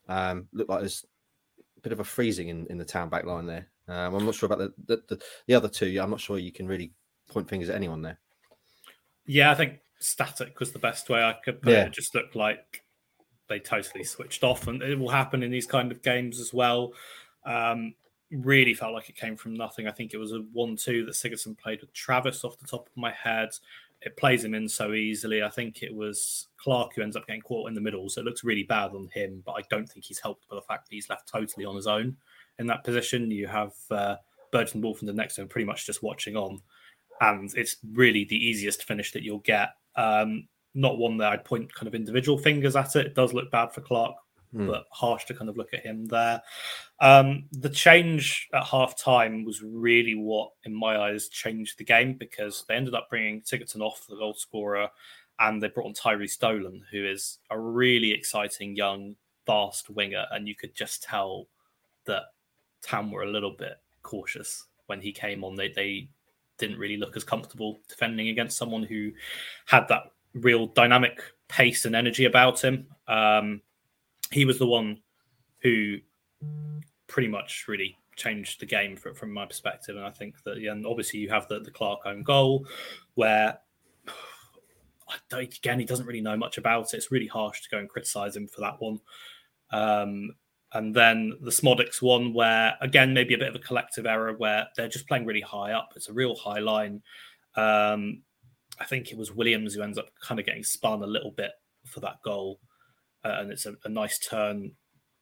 um, 0.08 0.48
looked 0.52 0.70
like 0.70 0.80
there's 0.80 1.04
a 1.76 1.80
bit 1.80 1.92
of 1.92 2.00
a 2.00 2.04
freezing 2.04 2.48
in, 2.48 2.66
in 2.66 2.78
the 2.78 2.84
town 2.84 3.08
back 3.08 3.24
line 3.24 3.46
there. 3.46 3.68
Um, 3.88 4.14
I'm 4.14 4.24
not 4.24 4.34
sure 4.34 4.46
about 4.46 4.58
the, 4.58 4.72
the, 4.86 5.02
the, 5.08 5.22
the 5.46 5.54
other 5.54 5.68
two. 5.68 5.98
I'm 6.00 6.10
not 6.10 6.20
sure 6.20 6.38
you 6.38 6.52
can 6.52 6.66
really 6.66 6.92
point 7.28 7.48
fingers 7.48 7.68
at 7.68 7.76
anyone 7.76 8.00
there. 8.00 8.18
Yeah, 9.26 9.50
I 9.50 9.54
think 9.54 9.80
static 9.98 10.58
was 10.60 10.72
the 10.72 10.78
best 10.78 11.08
way 11.08 11.22
I 11.22 11.34
could 11.44 11.60
put 11.60 11.72
yeah. 11.72 11.82
it. 11.82 11.88
It 11.88 11.92
just 11.92 12.14
looked 12.14 12.34
like 12.34 12.82
they 13.48 13.58
totally 13.58 14.04
switched 14.04 14.42
off, 14.42 14.66
and 14.66 14.82
it 14.82 14.98
will 14.98 15.10
happen 15.10 15.42
in 15.42 15.50
these 15.50 15.66
kind 15.66 15.92
of 15.92 16.02
games 16.02 16.40
as 16.40 16.54
well. 16.54 16.92
Um, 17.44 17.94
really 18.30 18.74
felt 18.74 18.94
like 18.94 19.08
it 19.08 19.16
came 19.16 19.36
from 19.36 19.54
nothing. 19.54 19.86
I 19.86 19.92
think 19.92 20.14
it 20.14 20.18
was 20.18 20.32
a 20.32 20.44
one-two 20.52 21.04
that 21.04 21.14
Sigurdsson 21.14 21.58
played 21.58 21.80
with 21.80 21.92
Travis 21.92 22.44
off 22.44 22.58
the 22.58 22.66
top 22.66 22.88
of 22.88 22.96
my 22.96 23.12
head. 23.12 23.50
It 24.04 24.16
plays 24.16 24.44
him 24.44 24.54
in 24.54 24.68
so 24.68 24.92
easily. 24.92 25.42
I 25.42 25.48
think 25.48 25.82
it 25.82 25.94
was 25.94 26.48
Clarke 26.58 26.94
who 26.94 27.02
ends 27.02 27.16
up 27.16 27.26
getting 27.26 27.42
caught 27.42 27.68
in 27.68 27.74
the 27.74 27.80
middle, 27.80 28.08
so 28.08 28.20
it 28.20 28.24
looks 28.24 28.44
really 28.44 28.64
bad 28.64 28.90
on 28.90 29.08
him. 29.12 29.42
But 29.44 29.52
I 29.52 29.62
don't 29.70 29.88
think 29.88 30.04
he's 30.04 30.20
helped 30.20 30.48
by 30.48 30.56
the 30.56 30.62
fact 30.62 30.88
that 30.88 30.94
he's 30.94 31.08
left 31.08 31.28
totally 31.28 31.64
on 31.64 31.76
his 31.76 31.86
own 31.86 32.16
in 32.58 32.66
that 32.66 32.84
position. 32.84 33.30
You 33.30 33.46
have 33.46 33.72
uh, 33.90 34.16
Burton 34.52 34.80
Wolf 34.80 35.00
in 35.00 35.06
the 35.06 35.12
next 35.12 35.38
one, 35.38 35.48
pretty 35.48 35.66
much 35.66 35.86
just 35.86 36.02
watching 36.02 36.36
on 36.36 36.60
and 37.20 37.52
it's 37.56 37.76
really 37.92 38.24
the 38.24 38.36
easiest 38.36 38.84
finish 38.84 39.12
that 39.12 39.22
you'll 39.22 39.38
get. 39.40 39.70
Um, 39.96 40.48
not 40.74 40.98
one 40.98 41.16
that 41.18 41.32
I'd 41.32 41.44
point 41.44 41.72
kind 41.72 41.86
of 41.86 41.94
individual 41.94 42.38
fingers 42.38 42.76
at 42.76 42.96
it. 42.96 43.06
It 43.06 43.14
does 43.14 43.32
look 43.32 43.50
bad 43.50 43.72
for 43.72 43.80
Clarke, 43.80 44.16
mm. 44.54 44.66
but 44.66 44.84
harsh 44.90 45.24
to 45.26 45.34
kind 45.34 45.48
of 45.48 45.56
look 45.56 45.74
at 45.74 45.84
him 45.84 46.06
there. 46.06 46.42
Um, 47.00 47.44
the 47.52 47.70
change 47.70 48.48
at 48.54 48.64
half 48.64 48.96
time 48.96 49.44
was 49.44 49.62
really 49.62 50.14
what, 50.14 50.52
in 50.64 50.74
my 50.74 50.98
eyes, 50.98 51.28
changed 51.28 51.78
the 51.78 51.84
game 51.84 52.14
because 52.14 52.64
they 52.68 52.74
ended 52.74 52.94
up 52.94 53.10
bringing 53.10 53.42
Sigurdsson 53.42 53.80
off 53.80 54.06
the 54.08 54.16
goal 54.16 54.34
scorer 54.34 54.88
and 55.40 55.62
they 55.62 55.68
brought 55.68 55.86
on 55.86 55.94
Tyrhys 55.94 56.38
Dolan, 56.38 56.82
who 56.90 57.04
is 57.04 57.38
a 57.50 57.58
really 57.58 58.12
exciting 58.12 58.76
young, 58.76 59.16
fast 59.46 59.90
winger. 59.90 60.26
And 60.30 60.46
you 60.46 60.54
could 60.54 60.74
just 60.74 61.02
tell 61.02 61.48
that 62.06 62.22
Tam 62.82 63.10
were 63.10 63.22
a 63.22 63.30
little 63.30 63.50
bit 63.50 63.78
cautious 64.02 64.66
when 64.86 65.00
he 65.00 65.12
came 65.12 65.42
on. 65.42 65.56
They, 65.56 65.70
they 65.70 66.08
didn't 66.58 66.78
really 66.78 66.96
look 66.96 67.16
as 67.16 67.24
comfortable 67.24 67.80
defending 67.88 68.28
against 68.28 68.56
someone 68.56 68.84
who 68.84 69.10
had 69.66 69.88
that 69.88 70.12
real 70.34 70.66
dynamic 70.66 71.20
pace 71.48 71.84
and 71.84 71.96
energy 71.96 72.24
about 72.24 72.62
him. 72.62 72.86
Um, 73.08 73.60
he 74.30 74.44
was 74.44 74.58
the 74.58 74.66
one 74.66 75.00
who 75.62 75.98
pretty 77.06 77.28
much 77.28 77.64
really 77.68 77.96
changed 78.16 78.60
the 78.60 78.66
game 78.66 78.96
for, 78.96 79.14
from 79.14 79.32
my 79.32 79.46
perspective. 79.46 79.96
And 79.96 80.04
I 80.04 80.10
think 80.10 80.42
that, 80.44 80.60
yeah, 80.60 80.72
and 80.72 80.86
obviously 80.86 81.20
you 81.20 81.28
have 81.30 81.48
the, 81.48 81.60
the 81.60 81.70
Clarke 81.70 82.06
own 82.06 82.22
goal 82.22 82.66
where 83.14 83.58
again, 85.32 85.78
he 85.78 85.84
doesn't 85.84 86.06
really 86.06 86.20
know 86.20 86.36
much 86.36 86.58
about 86.58 86.92
it. 86.92 86.96
It's 86.96 87.12
really 87.12 87.26
harsh 87.26 87.62
to 87.62 87.70
go 87.70 87.78
and 87.78 87.88
criticize 87.88 88.36
him 88.36 88.48
for 88.48 88.60
that 88.60 88.80
one. 88.80 89.00
Um, 89.70 90.30
and 90.72 90.94
then 90.94 91.34
the 91.40 91.50
Szmodics 91.50 92.02
one, 92.02 92.34
where 92.34 92.74
again 92.80 93.14
maybe 93.14 93.34
a 93.34 93.38
bit 93.38 93.48
of 93.48 93.54
a 93.54 93.60
collective 93.60 94.06
error, 94.06 94.34
where 94.36 94.66
they're 94.76 94.88
just 94.88 95.06
playing 95.06 95.24
really 95.24 95.40
high 95.40 95.72
up. 95.72 95.92
It's 95.94 96.08
a 96.08 96.12
real 96.12 96.34
high 96.34 96.58
line. 96.58 97.00
Um, 97.54 98.22
I 98.80 98.84
think 98.84 99.12
it 99.12 99.16
was 99.16 99.32
Williams 99.32 99.74
who 99.74 99.82
ends 99.82 99.98
up 99.98 100.08
kind 100.20 100.40
of 100.40 100.46
getting 100.46 100.64
spun 100.64 101.02
a 101.02 101.06
little 101.06 101.30
bit 101.30 101.52
for 101.86 102.00
that 102.00 102.20
goal, 102.24 102.58
uh, 103.24 103.36
and 103.40 103.50
it's 103.50 103.66
a, 103.66 103.74
a, 103.84 103.88
nice 103.88 104.18
turn 104.18 104.72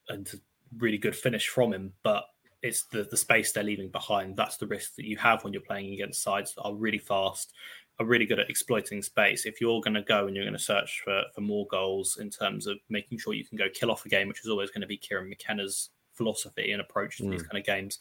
and 0.08 0.28
a 0.32 0.36
really 0.78 0.98
good 0.98 1.16
finish 1.16 1.48
from 1.48 1.72
him. 1.72 1.92
But 2.02 2.24
it's 2.62 2.84
the 2.84 3.04
the 3.04 3.16
space 3.16 3.52
they're 3.52 3.64
leaving 3.64 3.90
behind. 3.90 4.36
That's 4.36 4.56
the 4.56 4.66
risk 4.66 4.96
that 4.96 5.06
you 5.06 5.16
have 5.18 5.44
when 5.44 5.52
you're 5.52 5.62
playing 5.62 5.92
against 5.92 6.22
sides 6.22 6.54
that 6.54 6.62
are 6.62 6.74
really 6.74 6.98
fast, 6.98 7.52
are 7.98 8.06
really 8.06 8.26
good 8.26 8.38
at 8.38 8.50
exploiting 8.50 9.02
space. 9.02 9.46
If 9.46 9.60
you're 9.60 9.80
going 9.80 9.94
to 9.94 10.02
go 10.02 10.26
and 10.26 10.36
you're 10.36 10.44
going 10.44 10.56
to 10.56 10.62
search 10.62 11.02
for, 11.04 11.22
for 11.34 11.40
more 11.40 11.66
goals 11.66 12.18
in 12.20 12.30
terms 12.30 12.66
of 12.66 12.78
making 12.88 13.18
sure 13.18 13.34
you 13.34 13.44
can 13.44 13.58
go 13.58 13.66
kill 13.72 13.90
off 13.90 14.06
a 14.06 14.08
game, 14.08 14.28
which 14.28 14.40
is 14.40 14.48
always 14.48 14.70
going 14.70 14.82
to 14.82 14.86
be 14.86 14.96
Kieran 14.96 15.28
McKenna's 15.28 15.90
philosophy 16.12 16.72
and 16.72 16.80
approach 16.80 17.18
to 17.18 17.24
mm. 17.24 17.30
these 17.30 17.42
kind 17.42 17.58
of 17.58 17.64
games, 17.64 17.98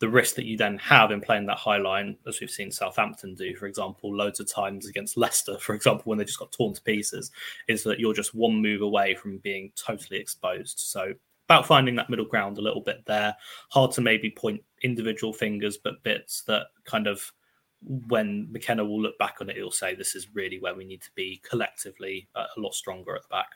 the 0.00 0.08
risk 0.08 0.36
that 0.36 0.44
you 0.44 0.56
then 0.56 0.78
have 0.78 1.10
in 1.10 1.20
playing 1.20 1.46
that 1.46 1.58
high 1.58 1.78
line, 1.78 2.16
as 2.26 2.40
we've 2.40 2.50
seen 2.50 2.70
Southampton 2.70 3.34
do, 3.34 3.56
for 3.56 3.66
example, 3.66 4.14
loads 4.14 4.38
of 4.38 4.50
times 4.50 4.86
against 4.86 5.16
Leicester, 5.16 5.58
for 5.58 5.74
example, 5.74 6.04
when 6.04 6.18
they 6.18 6.24
just 6.24 6.38
got 6.38 6.52
torn 6.52 6.72
to 6.74 6.82
pieces, 6.82 7.32
is 7.66 7.82
that 7.82 7.98
you're 7.98 8.14
just 8.14 8.34
one 8.34 8.62
move 8.62 8.82
away 8.82 9.14
from 9.14 9.38
being 9.38 9.72
totally 9.74 10.20
exposed. 10.20 10.78
So 10.78 11.14
about 11.48 11.66
finding 11.66 11.96
that 11.96 12.10
middle 12.10 12.26
ground 12.26 12.58
a 12.58 12.62
little 12.62 12.82
bit 12.82 13.04
there. 13.06 13.34
Hard 13.70 13.90
to 13.92 14.02
maybe 14.02 14.30
point 14.30 14.62
individual 14.82 15.32
fingers, 15.32 15.78
but 15.78 16.02
bits 16.02 16.42
that 16.42 16.66
kind 16.84 17.06
of 17.06 17.32
when 17.80 18.48
McKenna 18.52 18.84
will 18.84 19.00
look 19.00 19.18
back 19.18 19.36
on 19.40 19.48
it, 19.48 19.56
he'll 19.56 19.70
say 19.70 19.94
this 19.94 20.14
is 20.14 20.34
really 20.34 20.58
where 20.60 20.74
we 20.74 20.84
need 20.84 21.00
to 21.02 21.10
be 21.14 21.40
collectively 21.48 22.28
uh, 22.34 22.44
a 22.56 22.60
lot 22.60 22.74
stronger 22.74 23.16
at 23.16 23.22
the 23.22 23.28
back. 23.28 23.48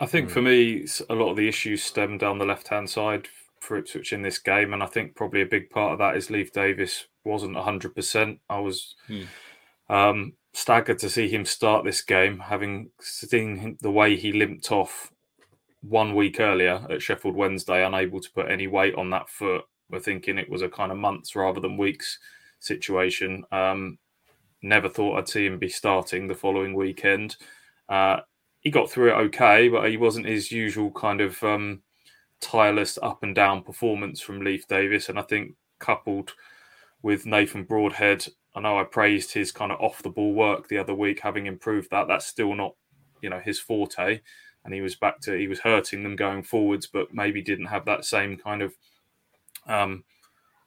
I 0.00 0.06
think 0.06 0.28
mm. 0.28 0.32
for 0.32 0.42
me, 0.42 0.86
a 1.10 1.14
lot 1.14 1.30
of 1.30 1.36
the 1.36 1.48
issues 1.48 1.82
stem 1.82 2.18
down 2.18 2.38
the 2.38 2.44
left 2.44 2.68
hand 2.68 2.88
side 2.88 3.26
for 3.64 3.76
Ipswich 3.76 4.12
in 4.12 4.22
this 4.22 4.38
game, 4.38 4.72
and 4.72 4.82
I 4.82 4.86
think 4.86 5.16
probably 5.16 5.42
a 5.42 5.46
big 5.46 5.70
part 5.70 5.92
of 5.92 5.98
that 5.98 6.16
is 6.16 6.30
Leif 6.30 6.52
Davis 6.52 7.06
wasn't 7.24 7.56
hundred 7.56 7.94
percent. 7.94 8.38
I 8.48 8.60
was 8.60 8.94
mm. 9.08 9.26
um, 9.88 10.34
staggered 10.52 10.98
to 11.00 11.10
see 11.10 11.28
him 11.28 11.44
start 11.44 11.84
this 11.84 12.02
game, 12.02 12.38
having 12.38 12.90
seen 13.00 13.76
the 13.80 13.90
way 13.90 14.16
he 14.16 14.32
limped 14.32 14.70
off 14.70 15.10
one 15.82 16.14
week 16.14 16.40
earlier 16.40 16.86
at 16.90 17.02
Sheffield 17.02 17.34
Wednesday, 17.34 17.84
unable 17.84 18.20
to 18.20 18.30
put 18.32 18.50
any 18.50 18.66
weight 18.66 18.94
on 18.94 19.10
that 19.10 19.28
foot. 19.28 19.64
We're 19.90 20.00
thinking 20.00 20.38
it 20.38 20.48
was 20.48 20.62
a 20.62 20.68
kind 20.68 20.90
of 20.90 20.98
months 20.98 21.36
rather 21.36 21.60
than 21.60 21.76
weeks 21.76 22.18
situation. 22.60 23.44
Um, 23.52 23.98
never 24.62 24.88
thought 24.88 25.18
I'd 25.18 25.28
see 25.28 25.46
him 25.46 25.58
be 25.58 25.68
starting 25.68 26.26
the 26.26 26.34
following 26.34 26.74
weekend. 26.74 27.36
Uh, 27.88 28.20
he 28.60 28.70
got 28.70 28.90
through 28.90 29.10
it 29.10 29.20
okay, 29.26 29.68
but 29.68 29.90
he 29.90 29.98
wasn't 29.98 30.26
his 30.26 30.50
usual 30.50 30.90
kind 30.90 31.20
of 31.20 31.42
um, 31.44 31.82
tireless 32.44 32.98
up 33.02 33.22
and 33.22 33.34
down 33.34 33.62
performance 33.62 34.20
from 34.20 34.40
Leif 34.40 34.68
Davis. 34.68 35.08
And 35.08 35.18
I 35.18 35.22
think 35.22 35.54
coupled 35.78 36.34
with 37.02 37.26
Nathan 37.26 37.64
Broadhead, 37.64 38.26
I 38.54 38.60
know 38.60 38.78
I 38.78 38.84
praised 38.84 39.32
his 39.32 39.50
kind 39.50 39.72
of 39.72 39.80
off 39.80 40.02
the 40.02 40.10
ball 40.10 40.34
work 40.34 40.68
the 40.68 40.78
other 40.78 40.94
week, 40.94 41.20
having 41.20 41.46
improved 41.46 41.90
that. 41.90 42.06
That's 42.06 42.26
still 42.26 42.54
not, 42.54 42.74
you 43.20 43.30
know, 43.30 43.40
his 43.40 43.58
forte. 43.58 44.20
And 44.64 44.72
he 44.72 44.80
was 44.80 44.94
back 44.94 45.20
to 45.22 45.36
he 45.36 45.48
was 45.48 45.60
hurting 45.60 46.02
them 46.02 46.16
going 46.16 46.42
forwards, 46.42 46.86
but 46.86 47.12
maybe 47.12 47.42
didn't 47.42 47.66
have 47.66 47.84
that 47.86 48.04
same 48.04 48.36
kind 48.36 48.62
of 48.62 48.74
um, 49.66 50.04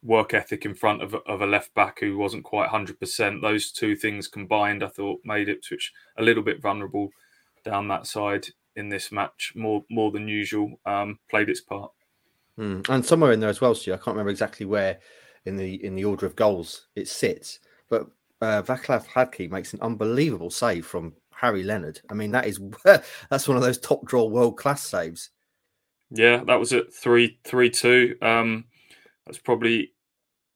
work 0.03 0.33
ethic 0.33 0.65
in 0.65 0.75
front 0.75 1.01
of, 1.01 1.15
of 1.25 1.41
a 1.41 1.47
left 1.47 1.73
back 1.73 1.99
who 1.99 2.17
wasn't 2.17 2.43
quite 2.43 2.69
100%. 2.69 3.41
Those 3.41 3.71
two 3.71 3.95
things 3.95 4.27
combined, 4.27 4.83
I 4.83 4.87
thought, 4.87 5.21
made 5.23 5.49
Ipswich 5.49 5.91
a 6.17 6.23
little 6.23 6.43
bit 6.43 6.61
vulnerable 6.61 7.09
down 7.63 7.87
that 7.87 8.05
side 8.07 8.47
in 8.77 8.89
this 8.89 9.11
match, 9.11 9.51
more 9.55 9.83
more 9.89 10.11
than 10.11 10.27
usual. 10.27 10.79
Um, 10.85 11.19
played 11.29 11.49
its 11.49 11.61
part. 11.61 11.91
Mm. 12.57 12.87
And 12.89 13.05
somewhere 13.05 13.31
in 13.33 13.39
there 13.39 13.49
as 13.49 13.61
well, 13.61 13.75
Stu, 13.75 13.93
I 13.93 13.97
can't 13.97 14.07
remember 14.07 14.31
exactly 14.31 14.65
where 14.65 14.99
in 15.45 15.57
the 15.57 15.83
in 15.83 15.95
the 15.95 16.05
order 16.05 16.25
of 16.25 16.35
goals 16.35 16.87
it 16.95 17.07
sits, 17.07 17.59
but 17.89 18.07
uh, 18.41 18.61
Vaclav 18.61 19.05
Hladky 19.07 19.49
makes 19.49 19.73
an 19.73 19.81
unbelievable 19.81 20.49
save 20.49 20.85
from 20.85 21.13
Harry 21.31 21.63
Leonard. 21.63 21.99
I 22.09 22.13
mean, 22.13 22.31
that 22.31 22.45
is 22.45 22.59
that's 23.29 23.47
one 23.47 23.57
of 23.57 23.63
those 23.63 23.77
top 23.77 24.05
draw 24.05 24.25
world 24.25 24.57
class 24.57 24.83
saves. 24.83 25.31
Yeah, 26.09 26.43
that 26.45 26.59
was 26.59 26.73
at 26.73 26.93
three 26.93 27.39
three 27.43 27.69
two. 27.69 28.15
Um, 28.21 28.65
that's 29.25 29.39
probably, 29.39 29.93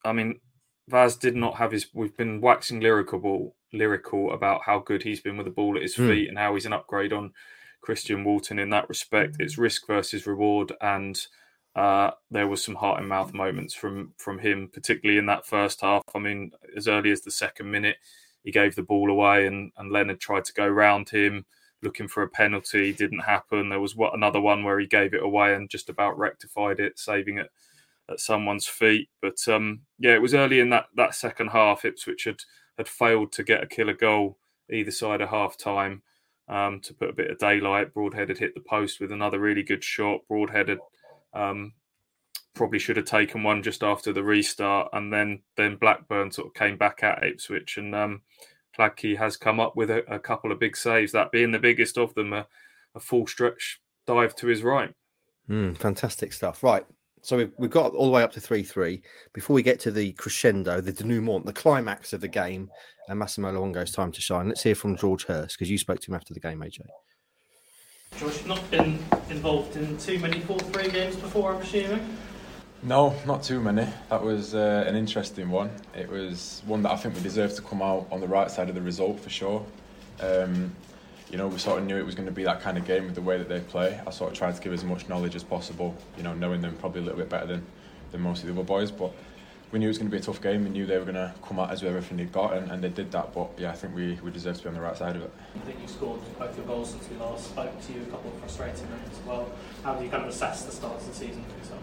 I 0.06 0.14
mean, 0.14 0.40
Vaz 0.88 1.18
did 1.18 1.36
not 1.36 1.56
have 1.56 1.72
his. 1.72 1.88
We've 1.94 2.16
been 2.16 2.42
waxing 2.42 2.80
lyrical, 2.80 3.56
lyrical 3.74 4.34
about 4.34 4.62
how 4.66 4.80
good 4.80 5.04
he's 5.04 5.20
been 5.20 5.38
with 5.38 5.46
the 5.46 5.52
ball 5.52 5.76
at 5.76 5.84
his 5.84 5.96
mm. 5.96 6.08
feet 6.08 6.30
and 6.30 6.38
how 6.38 6.54
he's 6.54 6.66
an 6.66 6.74
upgrade 6.74 7.14
on 7.14 7.34
Christian 7.82 8.24
Walton 8.24 8.60
in 8.60 8.70
that 8.70 8.90
respect. 8.90 9.38
It's 9.40 9.58
risk 9.58 9.88
versus 9.88 10.28
reward, 10.28 10.74
and 10.82 11.20
uh, 11.76 12.12
there 12.30 12.48
was 12.48 12.64
some 12.64 12.76
heart 12.76 13.00
and 13.00 13.10
mouth 13.10 13.34
moments 13.34 13.74
from 13.74 14.14
from 14.18 14.40
him, 14.40 14.70
particularly 14.72 15.18
in 15.18 15.26
that 15.28 15.46
first 15.46 15.82
half. 15.82 16.04
I 16.14 16.20
mean, 16.20 16.52
as 16.76 16.88
early 16.88 17.12
as 17.12 17.22
the 17.22 17.32
second 17.32 17.72
minute, 17.72 17.98
he 18.44 18.52
gave 18.52 18.76
the 18.76 18.84
ball 18.84 19.10
away, 19.10 19.48
and 19.48 19.72
and 19.78 19.92
Leonard 19.92 20.20
tried 20.20 20.46
to 20.46 20.54
go 20.54 20.68
round 20.68 21.10
him, 21.10 21.46
looking 21.82 22.08
for 22.08 22.24
a 22.24 22.30
penalty. 22.30 22.94
Didn't 22.94 23.20
happen. 23.20 23.70
There 23.70 23.80
was 23.80 23.96
what 23.96 24.14
another 24.14 24.42
one 24.42 24.64
where 24.64 24.80
he 24.80 24.88
gave 24.88 25.14
it 25.14 25.24
away 25.24 25.54
and 25.54 25.70
just 25.70 25.90
about 25.90 26.18
rectified 26.18 26.80
it, 26.80 27.00
saving 27.00 27.38
it 27.38 27.50
at 28.10 28.20
someone's 28.20 28.68
feet. 28.68 29.10
But 29.22 29.38
um, 29.48 29.82
yeah, 29.98 30.14
it 30.14 30.22
was 30.22 30.34
early 30.34 30.60
in 30.60 30.70
that 30.70 30.88
that 30.96 31.16
second 31.16 31.48
half. 31.48 31.86
Ipswich 31.86 32.26
had 32.26 32.42
had 32.78 32.88
failed 32.88 33.32
to 33.34 33.44
get 33.44 33.64
a 33.64 33.68
killer 33.68 33.94
goal 33.94 34.38
either 34.70 34.92
side 34.92 35.22
of 35.22 35.30
half 35.30 35.58
time. 35.58 36.02
Um, 36.52 36.82
to 36.82 36.94
put 36.94 37.10
a 37.10 37.14
bit 37.14 37.32
of 37.32 37.38
daylight, 37.38 37.94
Broadhead 37.94 38.28
had 38.28 38.38
hit 38.38 38.54
the 38.54 38.62
post 38.62 39.00
with 39.00 39.14
another 39.14 39.40
really 39.40 39.64
good 39.64 39.84
shot. 39.84 40.20
Broadhead 40.28 40.78
um, 41.34 41.72
probably 42.54 42.78
should 42.78 42.98
have 42.98 43.06
taken 43.06 43.42
one 43.42 43.64
just 43.64 43.84
after 43.84 44.12
the 44.12 44.24
restart, 44.24 44.90
and 44.92 45.14
then 45.14 45.44
then 45.56 45.78
Blackburn 45.78 46.30
sort 46.32 46.48
of 46.48 46.54
came 46.54 46.78
back 46.78 47.04
at 47.04 47.24
Ipswich, 47.24 47.78
and 47.78 47.96
um, 47.96 48.22
Hladky 48.78 49.18
has 49.18 49.38
come 49.38 49.60
up 49.62 49.76
with 49.76 49.90
a, 49.90 50.04
a, 50.14 50.20
couple 50.20 50.52
of 50.52 50.60
big 50.60 50.76
saves, 50.76 51.14
that 51.14 51.32
being 51.32 51.52
the 51.52 51.60
biggest 51.60 51.98
of 51.98 52.14
them, 52.16 52.34
a, 52.34 52.48
a 52.96 53.00
full 53.00 53.28
stretch 53.28 53.82
dive 54.06 54.36
to 54.36 54.48
his 54.48 54.62
right. 54.62 54.94
Mm, 55.50 55.78
fantastic 55.78 56.34
stuff. 56.34 56.64
Right. 56.64 56.86
So 57.22 57.38
we've, 57.38 57.52
we've 57.58 57.72
got 57.72 57.94
all 57.94 58.06
the 58.06 58.12
way 58.12 58.24
up 58.24 58.32
to 58.34 58.42
3 58.42 58.64
3. 58.64 59.02
Before 59.34 59.54
we 59.54 59.62
get 59.62 59.80
to 59.82 59.92
the 59.92 60.12
crescendo, 60.14 60.82
the 60.82 60.92
denouement, 60.92 61.46
the 61.46 61.54
climax 61.54 62.14
of 62.14 62.22
the 62.22 62.28
game, 62.28 62.70
and 63.08 63.20
Massimo 63.20 63.52
Luongo's 63.52 63.92
time 63.92 64.12
to 64.12 64.22
shine, 64.22 64.48
let's 64.48 64.64
hear 64.64 64.76
from 64.76 64.98
George 64.98 65.26
Hirst 65.26 65.58
because 65.58 65.70
you 65.70 65.78
spoke 65.78 66.00
to 66.00 66.12
him 66.12 66.16
after 66.16 66.34
the 66.34 66.40
game, 66.40 66.60
AJ. 66.60 66.82
George, 68.18 68.38
you've 68.38 68.48
not 68.48 68.72
been 68.72 69.00
involved 69.30 69.78
in 69.78 69.98
too 69.98 70.20
many 70.20 70.40
4 70.42 70.60
3 70.60 70.90
games 70.90 71.16
before, 71.16 71.54
I'm 71.54 71.62
assuming? 71.62 72.18
No, 72.84 73.16
not 73.28 73.44
too 73.44 73.62
many. 73.62 73.88
That 74.10 74.24
was 74.24 74.56
uh, 74.56 74.84
an 74.88 74.96
interesting 74.96 75.52
one. 75.52 75.70
It 75.96 76.10
was 76.10 76.64
one 76.66 76.82
that 76.82 76.92
I 76.92 76.96
think 76.96 77.14
we 77.14 77.22
deserved 77.22 77.56
to 77.58 77.62
come 77.62 77.84
out 77.84 78.08
on 78.12 78.20
the 78.20 78.28
right 78.28 78.50
side 78.50 78.70
of 78.70 78.76
the 78.76 78.82
result 78.82 79.20
for 79.20 79.30
sure. 79.30 79.64
Um, 80.20 80.76
you 81.32 81.38
know, 81.38 81.48
we 81.48 81.58
sort 81.58 81.80
of 81.80 81.86
knew 81.86 81.98
it 81.98 82.06
was 82.06 82.14
going 82.14 82.26
to 82.26 82.32
be 82.32 82.44
that 82.44 82.62
kind 82.62 82.78
of 82.78 82.86
game 82.86 83.06
with 83.06 83.16
the 83.16 83.22
way 83.22 83.38
that 83.38 83.48
they 83.48 83.62
play. 83.62 84.00
I 84.06 84.12
sort 84.12 84.32
of 84.32 84.38
tried 84.38 84.56
to 84.56 84.62
give 84.62 84.74
as 84.74 84.84
much 84.84 85.08
knowledge 85.08 85.34
as 85.34 85.44
possible, 85.44 85.96
you 86.18 86.24
know, 86.24 86.34
knowing 86.34 86.62
them 86.62 86.76
probably 86.76 87.02
a 87.02 87.04
little 87.06 87.20
bit 87.20 87.30
better 87.30 87.48
than, 87.48 87.66
than 88.12 88.20
most 88.20 88.42
of 88.42 88.48
the 88.48 88.54
other 88.54 88.64
boys. 88.64 88.92
But 88.92 89.14
we 89.72 89.80
knew 89.80 89.86
it 89.86 89.88
was 89.88 89.98
going 89.98 90.12
to 90.12 90.12
be 90.12 90.22
a 90.22 90.26
tough 90.26 90.42
game. 90.42 90.66
We 90.66 90.70
knew 90.72 90.86
they 90.86 90.98
were 90.98 91.06
going 91.06 91.16
to 91.16 91.34
come 91.42 91.58
out 91.58 91.72
as 91.72 91.82
with 91.82 91.96
everything 91.96 92.18
they'd 92.18 92.34
got, 92.34 92.58
and, 92.58 92.70
and 92.70 92.84
they 92.84 92.90
did 92.90 93.14
that. 93.14 93.34
But 93.34 93.52
yeah, 93.58 93.70
I 93.72 93.76
think 93.76 93.96
we, 93.96 94.20
we 94.22 94.30
deserve 94.30 94.58
to 94.58 94.64
be 94.64 94.70
on 94.70 94.76
the 94.76 94.82
right 94.82 94.98
side 94.98 95.16
of 95.16 95.22
it. 95.22 95.32
I 95.56 95.60
think 95.60 95.82
you 95.82 95.88
scored 95.88 96.20
both 96.38 96.58
your 96.58 96.66
goals 96.66 96.90
since 96.90 97.10
we 97.10 97.16
last 97.16 97.46
spoke 97.46 97.82
to 97.82 97.94
you, 97.94 98.02
a 98.02 98.06
couple 98.06 98.30
of 98.30 98.38
frustrating 98.40 98.90
moments 98.90 99.18
as 99.18 99.26
well. 99.26 99.50
How 99.84 99.94
do 99.96 100.04
you 100.04 100.12
kind 100.12 100.24
of 100.24 100.30
assess 100.30 100.66
the 100.66 100.72
start 100.74 100.98
of 100.98 101.08
the 101.08 101.14
season 101.14 101.46
for 101.46 101.58
yourself? 101.58 101.82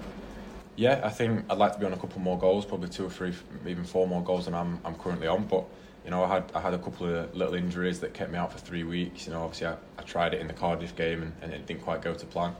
Yeah, 0.76 1.00
I 1.02 1.08
think 1.08 1.44
I'd 1.48 1.56
like 1.56 1.72
to 1.72 1.78
be 1.78 1.86
on 1.86 1.94
a 1.94 1.96
couple 1.96 2.20
more 2.20 2.38
goals, 2.38 2.66
probably 2.66 2.90
two 2.90 3.06
or 3.06 3.10
three, 3.10 3.32
even 3.66 3.84
four 3.84 4.06
more 4.06 4.22
goals 4.22 4.44
than 4.44 4.54
I'm, 4.54 4.78
I'm 4.84 4.94
currently 4.96 5.26
on. 5.26 5.44
But 5.44 5.64
you 6.08 6.10
know, 6.10 6.24
I 6.24 6.28
had 6.28 6.50
I 6.54 6.60
had 6.60 6.72
a 6.72 6.78
couple 6.78 7.06
of 7.06 7.36
little 7.36 7.52
injuries 7.52 8.00
that 8.00 8.14
kept 8.14 8.32
me 8.32 8.38
out 8.38 8.50
for 8.50 8.58
three 8.58 8.82
weeks. 8.82 9.26
You 9.26 9.34
know, 9.34 9.42
obviously 9.42 9.66
I, 9.66 9.76
I 9.98 10.02
tried 10.04 10.32
it 10.32 10.40
in 10.40 10.46
the 10.46 10.54
Cardiff 10.54 10.96
game 10.96 11.20
and, 11.20 11.34
and 11.42 11.52
it 11.52 11.66
didn't 11.66 11.82
quite 11.82 12.00
go 12.00 12.14
to 12.14 12.24
plan. 12.24 12.56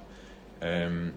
Um, 0.61 1.15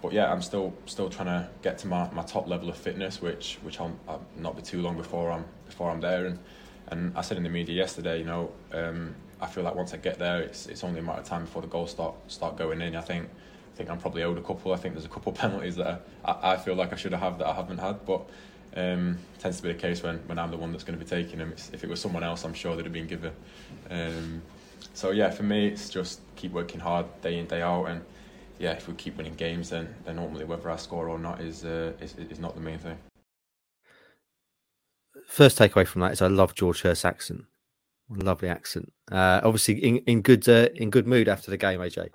but 0.00 0.14
yeah, 0.14 0.32
I'm 0.32 0.40
still 0.40 0.72
still 0.86 1.10
trying 1.10 1.26
to 1.26 1.50
get 1.60 1.76
to 1.80 1.86
my, 1.86 2.10
my 2.12 2.22
top 2.22 2.48
level 2.48 2.70
of 2.70 2.78
fitness, 2.78 3.20
which 3.20 3.58
which 3.60 3.78
I'll, 3.78 3.94
I'll 4.08 4.24
not 4.38 4.56
be 4.56 4.62
too 4.62 4.80
long 4.80 4.96
before 4.96 5.30
I'm 5.30 5.44
before 5.66 5.90
I'm 5.90 6.00
there. 6.00 6.24
And 6.24 6.38
and 6.88 7.12
I 7.14 7.20
said 7.20 7.36
in 7.36 7.42
the 7.42 7.50
media 7.50 7.74
yesterday, 7.74 8.20
you 8.20 8.24
know, 8.24 8.52
um, 8.72 9.14
I 9.38 9.46
feel 9.46 9.62
like 9.62 9.74
once 9.74 9.92
I 9.92 9.98
get 9.98 10.18
there, 10.18 10.40
it's 10.40 10.68
it's 10.68 10.82
only 10.82 11.00
a 11.00 11.02
matter 11.02 11.20
of 11.20 11.26
time 11.26 11.42
before 11.42 11.60
the 11.60 11.68
goals 11.68 11.90
start 11.90 12.14
start 12.28 12.56
going 12.56 12.80
in. 12.80 12.96
I 12.96 13.02
think 13.02 13.28
I 13.74 13.76
think 13.76 13.90
I'm 13.90 13.98
probably 13.98 14.22
owed 14.22 14.38
a 14.38 14.42
couple. 14.42 14.72
I 14.72 14.76
think 14.76 14.94
there's 14.94 15.04
a 15.04 15.10
couple 15.10 15.32
of 15.32 15.38
penalties 15.44 15.76
that 15.76 16.06
I, 16.24 16.52
I 16.52 16.56
feel 16.56 16.74
like 16.74 16.94
I 16.94 16.96
should 16.96 17.12
have 17.12 17.20
had 17.20 17.38
that 17.40 17.48
I 17.48 17.52
haven't 17.52 17.80
had, 17.80 18.06
but 18.06 18.26
um, 18.76 19.18
tends 19.38 19.56
to 19.56 19.62
be 19.62 19.72
the 19.72 19.78
case 19.78 20.02
when, 20.02 20.18
when 20.26 20.38
I'm 20.38 20.50
the 20.50 20.56
one 20.56 20.70
that's 20.70 20.84
going 20.84 20.98
to 20.98 21.04
be 21.04 21.08
taking 21.08 21.38
them. 21.38 21.52
It's, 21.52 21.70
if 21.72 21.82
it 21.82 21.90
was 21.90 22.00
someone 22.00 22.22
else, 22.22 22.44
I'm 22.44 22.54
sure 22.54 22.76
they'd 22.76 22.84
have 22.84 22.92
been 22.92 23.06
given. 23.06 23.32
Um, 23.90 24.42
so 24.94 25.10
yeah, 25.10 25.30
for 25.30 25.42
me, 25.42 25.66
it's 25.66 25.88
just 25.88 26.20
keep 26.36 26.52
working 26.52 26.80
hard 26.80 27.06
day 27.22 27.38
in 27.38 27.46
day 27.46 27.62
out, 27.62 27.86
and 27.86 28.02
yeah, 28.58 28.72
if 28.72 28.88
we 28.88 28.94
keep 28.94 29.16
winning 29.16 29.34
games, 29.34 29.70
then 29.70 29.94
then 30.04 30.16
normally 30.16 30.44
whether 30.44 30.70
I 30.70 30.76
score 30.76 31.08
or 31.08 31.18
not 31.18 31.40
is 31.40 31.64
uh, 31.64 31.92
is, 32.00 32.14
is 32.16 32.38
not 32.38 32.54
the 32.54 32.60
main 32.60 32.78
thing. 32.78 32.98
First 35.26 35.58
takeaway 35.58 35.86
from 35.86 36.02
that 36.02 36.12
is 36.12 36.22
I 36.22 36.28
love 36.28 36.54
George 36.54 36.82
Hirst's 36.82 37.04
accent. 37.04 37.44
Lovely 38.08 38.48
accent. 38.48 38.92
Uh, 39.10 39.40
obviously 39.42 39.74
in 39.82 39.98
in 39.98 40.22
good 40.22 40.48
uh, 40.48 40.68
in 40.74 40.90
good 40.90 41.06
mood 41.06 41.28
after 41.28 41.50
the 41.50 41.56
game, 41.56 41.80
AJ. 41.80 42.10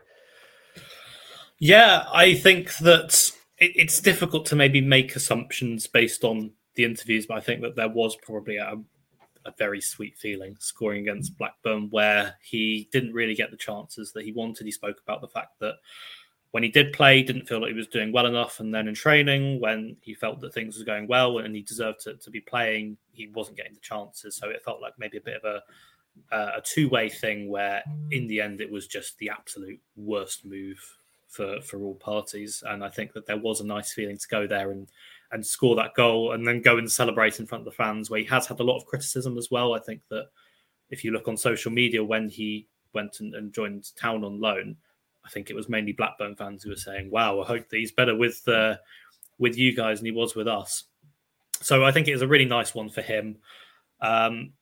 Yeah, 1.59 2.05
I 2.11 2.33
think 2.33 2.77
that 2.77 3.31
it, 3.61 3.71
it's 3.75 4.01
difficult 4.01 4.45
to 4.47 4.55
maybe 4.55 4.81
make 4.81 5.15
assumptions 5.15 5.87
based 5.87 6.25
on 6.25 6.51
the 6.75 6.83
interviews, 6.83 7.25
but 7.25 7.37
I 7.37 7.41
think 7.41 7.61
that 7.61 7.75
there 7.75 7.89
was 7.89 8.17
probably 8.17 8.57
a, 8.57 8.75
a 9.45 9.53
very 9.57 9.79
sweet 9.79 10.17
feeling 10.17 10.57
scoring 10.59 11.01
against 11.01 11.37
Blackburn 11.37 11.89
where 11.91 12.35
he 12.41 12.89
didn't 12.91 13.13
really 13.13 13.35
get 13.35 13.51
the 13.51 13.57
chances 13.57 14.11
that 14.13 14.25
he 14.25 14.33
wanted. 14.33 14.65
He 14.65 14.71
spoke 14.71 14.97
about 15.01 15.21
the 15.21 15.27
fact 15.27 15.59
that 15.59 15.75
when 16.51 16.63
he 16.63 16.69
did 16.69 16.91
play, 16.91 17.17
he 17.17 17.23
didn't 17.23 17.47
feel 17.47 17.61
that 17.61 17.69
he 17.69 17.73
was 17.73 17.87
doing 17.87 18.11
well 18.11 18.25
enough. 18.25 18.59
And 18.59 18.73
then 18.73 18.89
in 18.89 18.95
training, 18.95 19.61
when 19.61 19.95
he 20.01 20.13
felt 20.13 20.41
that 20.41 20.53
things 20.53 20.77
were 20.77 20.83
going 20.83 21.07
well 21.07 21.37
and 21.37 21.55
he 21.55 21.61
deserved 21.61 22.01
to, 22.01 22.15
to 22.15 22.29
be 22.29 22.41
playing, 22.41 22.97
he 23.13 23.27
wasn't 23.27 23.55
getting 23.55 23.73
the 23.73 23.79
chances. 23.79 24.35
So 24.35 24.49
it 24.49 24.63
felt 24.63 24.81
like 24.81 24.93
maybe 24.97 25.17
a 25.17 25.21
bit 25.21 25.37
of 25.37 25.45
a 25.45 25.61
uh, 26.29 26.51
a 26.57 26.61
two 26.61 26.89
way 26.89 27.07
thing 27.07 27.49
where 27.49 27.81
in 28.11 28.27
the 28.27 28.41
end 28.41 28.59
it 28.59 28.69
was 28.69 28.85
just 28.85 29.17
the 29.17 29.29
absolute 29.29 29.79
worst 29.95 30.45
move 30.45 30.77
for 31.31 31.59
for 31.61 31.81
all 31.81 31.95
parties. 31.95 32.63
And 32.67 32.83
I 32.83 32.89
think 32.89 33.13
that 33.13 33.25
there 33.25 33.37
was 33.37 33.61
a 33.61 33.65
nice 33.65 33.93
feeling 33.93 34.17
to 34.17 34.27
go 34.27 34.45
there 34.45 34.71
and 34.71 34.87
and 35.31 35.45
score 35.45 35.75
that 35.77 35.93
goal 35.95 36.33
and 36.33 36.45
then 36.45 36.61
go 36.61 36.77
and 36.77 36.91
celebrate 36.91 37.39
in 37.39 37.47
front 37.47 37.61
of 37.61 37.65
the 37.65 37.75
fans. 37.75 38.09
Where 38.09 38.19
he 38.19 38.25
has 38.27 38.45
had 38.45 38.59
a 38.59 38.63
lot 38.63 38.77
of 38.77 38.85
criticism 38.85 39.37
as 39.37 39.49
well. 39.49 39.73
I 39.73 39.79
think 39.79 40.01
that 40.09 40.27
if 40.89 41.03
you 41.03 41.11
look 41.11 41.27
on 41.27 41.37
social 41.37 41.71
media 41.71 42.03
when 42.03 42.29
he 42.29 42.67
went 42.93 43.21
and, 43.21 43.33
and 43.33 43.53
joined 43.53 43.95
Town 43.95 44.25
on 44.25 44.41
loan, 44.41 44.75
I 45.25 45.29
think 45.29 45.49
it 45.49 45.55
was 45.55 45.69
mainly 45.69 45.93
Blackburn 45.93 46.35
fans 46.35 46.63
who 46.63 46.69
were 46.69 46.75
saying, 46.75 47.09
"Wow, 47.09 47.39
I 47.39 47.45
hope 47.45 47.69
that 47.69 47.77
he's 47.77 47.93
better 47.93 48.15
with 48.15 48.45
uh, 48.47 48.75
with 49.39 49.57
you 49.57 49.73
guys 49.73 49.99
than 49.99 50.05
he 50.05 50.11
was 50.11 50.35
with 50.35 50.49
us." 50.49 50.83
So 51.61 51.85
I 51.85 51.91
think 51.91 52.07
it 52.07 52.13
was 52.13 52.23
a 52.23 52.27
really 52.27 52.45
nice 52.45 52.75
one 52.75 52.89
for 52.89 53.01
him. 53.01 53.37
Um, 54.01 54.53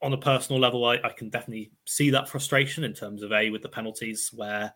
on 0.00 0.12
a 0.12 0.18
personal 0.18 0.60
level, 0.60 0.84
I, 0.84 0.98
I, 1.04 1.10
can 1.10 1.30
definitely 1.30 1.72
see 1.84 2.10
that 2.10 2.28
frustration 2.28 2.84
in 2.84 2.92
terms 2.92 3.22
of 3.22 3.32
a 3.32 3.50
with 3.50 3.62
the 3.62 3.68
penalties 3.68 4.30
where 4.34 4.72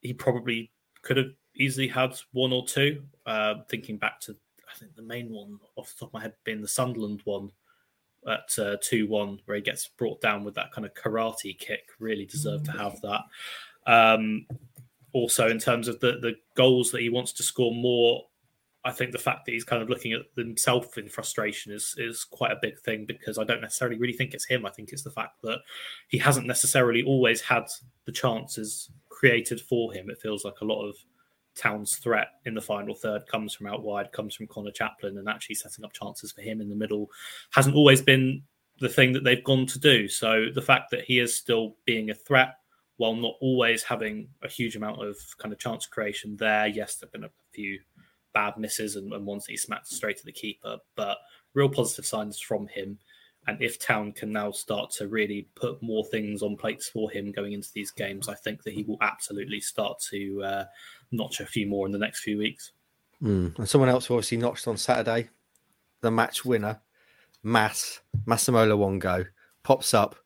he 0.00 0.12
probably 0.12 0.70
could 1.02 1.16
have 1.16 1.32
easily 1.56 1.88
had 1.88 2.14
one 2.32 2.52
or 2.52 2.64
two. 2.66 3.02
Uh, 3.26 3.56
thinking 3.68 3.96
back 3.96 4.20
to, 4.20 4.36
I 4.70 4.78
think 4.78 4.94
the 4.94 5.02
main 5.02 5.30
one 5.30 5.58
off 5.76 5.92
the 5.94 6.00
top 6.00 6.08
of 6.10 6.14
my 6.14 6.22
head 6.22 6.34
being 6.44 6.62
the 6.62 6.68
Sunderland 6.68 7.20
one 7.24 7.50
at 8.26 8.58
uh, 8.58 8.76
2 8.82 9.06
1, 9.06 9.40
where 9.44 9.56
he 9.56 9.62
gets 9.62 9.88
brought 9.88 10.20
down 10.20 10.44
with 10.44 10.54
that 10.54 10.72
kind 10.72 10.86
of 10.86 10.94
karate 10.94 11.58
kick. 11.58 11.82
Really 11.98 12.26
deserved 12.26 12.66
to 12.66 12.72
have 12.72 13.00
that. 13.02 13.22
Um, 13.86 14.46
also, 15.12 15.48
in 15.48 15.58
terms 15.58 15.88
of 15.88 16.00
the, 16.00 16.18
the 16.20 16.36
goals 16.54 16.90
that 16.90 17.00
he 17.00 17.08
wants 17.08 17.32
to 17.32 17.42
score 17.42 17.74
more, 17.74 18.24
I 18.84 18.92
think 18.92 19.12
the 19.12 19.18
fact 19.18 19.46
that 19.46 19.52
he's 19.52 19.64
kind 19.64 19.82
of 19.82 19.88
looking 19.88 20.12
at 20.12 20.22
himself 20.36 20.98
in 20.98 21.08
frustration 21.08 21.72
is 21.72 21.94
is 21.98 22.24
quite 22.24 22.52
a 22.52 22.58
big 22.60 22.78
thing 22.80 23.06
because 23.06 23.38
I 23.38 23.44
don't 23.44 23.60
necessarily 23.60 23.98
really 23.98 24.12
think 24.12 24.34
it's 24.34 24.46
him. 24.46 24.64
I 24.64 24.70
think 24.70 24.90
it's 24.92 25.02
the 25.02 25.10
fact 25.10 25.42
that 25.42 25.58
he 26.08 26.18
hasn't 26.18 26.46
necessarily 26.46 27.02
always 27.02 27.40
had 27.40 27.66
the 28.04 28.12
chances 28.12 28.90
created 29.18 29.60
for 29.60 29.92
him. 29.92 30.08
It 30.08 30.20
feels 30.20 30.44
like 30.44 30.60
a 30.60 30.64
lot 30.64 30.86
of 30.86 30.94
Town's 31.56 31.96
threat 31.96 32.28
in 32.44 32.54
the 32.54 32.60
final 32.60 32.94
third 32.94 33.26
comes 33.26 33.52
from 33.52 33.66
out 33.66 33.82
wide, 33.82 34.12
comes 34.12 34.36
from 34.36 34.46
Conor 34.46 34.70
Chaplin, 34.70 35.18
and 35.18 35.28
actually 35.28 35.56
setting 35.56 35.84
up 35.84 35.92
chances 35.92 36.30
for 36.30 36.40
him 36.40 36.60
in 36.60 36.68
the 36.68 36.76
middle 36.76 37.10
hasn't 37.50 37.74
always 37.74 38.00
been 38.00 38.44
the 38.78 38.88
thing 38.88 39.12
that 39.12 39.24
they've 39.24 39.42
gone 39.42 39.66
to 39.66 39.80
do. 39.80 40.06
So 40.06 40.46
the 40.54 40.62
fact 40.62 40.92
that 40.92 41.02
he 41.04 41.18
is 41.18 41.34
still 41.34 41.74
being 41.84 42.10
a 42.10 42.14
threat 42.14 42.58
while 42.98 43.16
not 43.16 43.34
always 43.40 43.82
having 43.82 44.28
a 44.42 44.48
huge 44.48 44.76
amount 44.76 45.02
of 45.04 45.16
kind 45.38 45.52
of 45.52 45.58
chance 45.58 45.84
creation 45.84 46.36
there, 46.36 46.68
yes, 46.68 46.94
there've 46.94 47.10
been 47.10 47.24
a 47.24 47.30
few 47.52 47.80
bad 48.34 48.56
misses 48.56 48.94
and, 48.94 49.12
and 49.12 49.26
ones 49.26 49.46
that 49.46 49.52
he 49.52 49.56
smacked 49.56 49.88
straight 49.88 50.16
to 50.18 50.24
the 50.24 50.32
keeper, 50.32 50.76
but 50.94 51.18
real 51.54 51.68
positive 51.68 52.06
signs 52.06 52.38
from 52.38 52.68
him. 52.68 52.96
And 53.48 53.62
if 53.62 53.78
Town 53.78 54.12
can 54.12 54.30
now 54.30 54.50
start 54.50 54.90
to 54.98 55.08
really 55.08 55.48
put 55.54 55.82
more 55.82 56.04
things 56.04 56.42
on 56.42 56.54
plates 56.54 56.86
for 56.86 57.10
him 57.10 57.32
going 57.32 57.54
into 57.54 57.70
these 57.72 57.90
games, 57.90 58.28
I 58.28 58.34
think 58.34 58.62
that 58.64 58.74
he 58.74 58.82
will 58.82 58.98
absolutely 59.00 59.58
start 59.58 59.98
to 60.10 60.42
uh, 60.42 60.64
notch 61.12 61.40
a 61.40 61.46
few 61.46 61.66
more 61.66 61.86
in 61.86 61.92
the 61.92 61.98
next 61.98 62.20
few 62.20 62.36
weeks. 62.36 62.72
Mm. 63.22 63.58
And 63.58 63.66
someone 63.66 63.88
else 63.88 64.10
obviously 64.10 64.36
notched 64.36 64.68
on 64.68 64.76
Saturday, 64.76 65.30
the 66.02 66.10
match 66.10 66.44
winner, 66.44 66.78
Mass, 67.42 68.00
Massimo 68.26 68.66
Luongo, 68.66 69.26
pops 69.62 69.94
up 69.94 70.16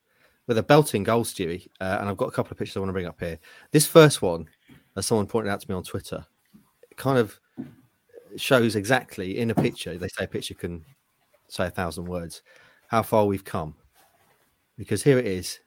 with 0.49 0.59
a 0.59 0.63
belting 0.65 1.05
goal, 1.05 1.23
Stewie. 1.23 1.69
Uh, 1.81 1.99
and 2.01 2.09
I've 2.09 2.17
got 2.17 2.27
a 2.27 2.33
couple 2.33 2.51
of 2.51 2.59
pictures 2.59 2.77
I 2.77 2.81
want 2.81 2.89
to 2.89 2.95
bring 2.95 3.07
up 3.07 3.21
here. 3.21 3.39
This 3.71 3.87
first 3.87 4.21
one, 4.21 4.49
as 4.97 5.07
someone 5.07 5.29
pointed 5.29 5.51
out 5.51 5.61
to 5.61 5.71
me 5.71 5.77
on 5.77 5.85
Twitter, 5.85 6.27
kind 6.97 7.19
of 7.19 7.39
shows 8.35 8.75
exactly 8.75 9.39
in 9.39 9.53
a 9.53 9.55
picture. 9.55 9.97
They 9.97 10.09
say 10.09 10.25
a 10.25 10.29
picture 10.29 10.55
can 10.55 10.85
say 11.47 11.69
a 11.69 11.71
thousand 11.71 12.07
words 12.07 12.43
how 12.93 13.03
far 13.03 13.25
we've 13.25 13.45
come. 13.45 13.75
Because 14.77 15.03
here 15.03 15.19
it 15.19 15.27
is. 15.27 15.59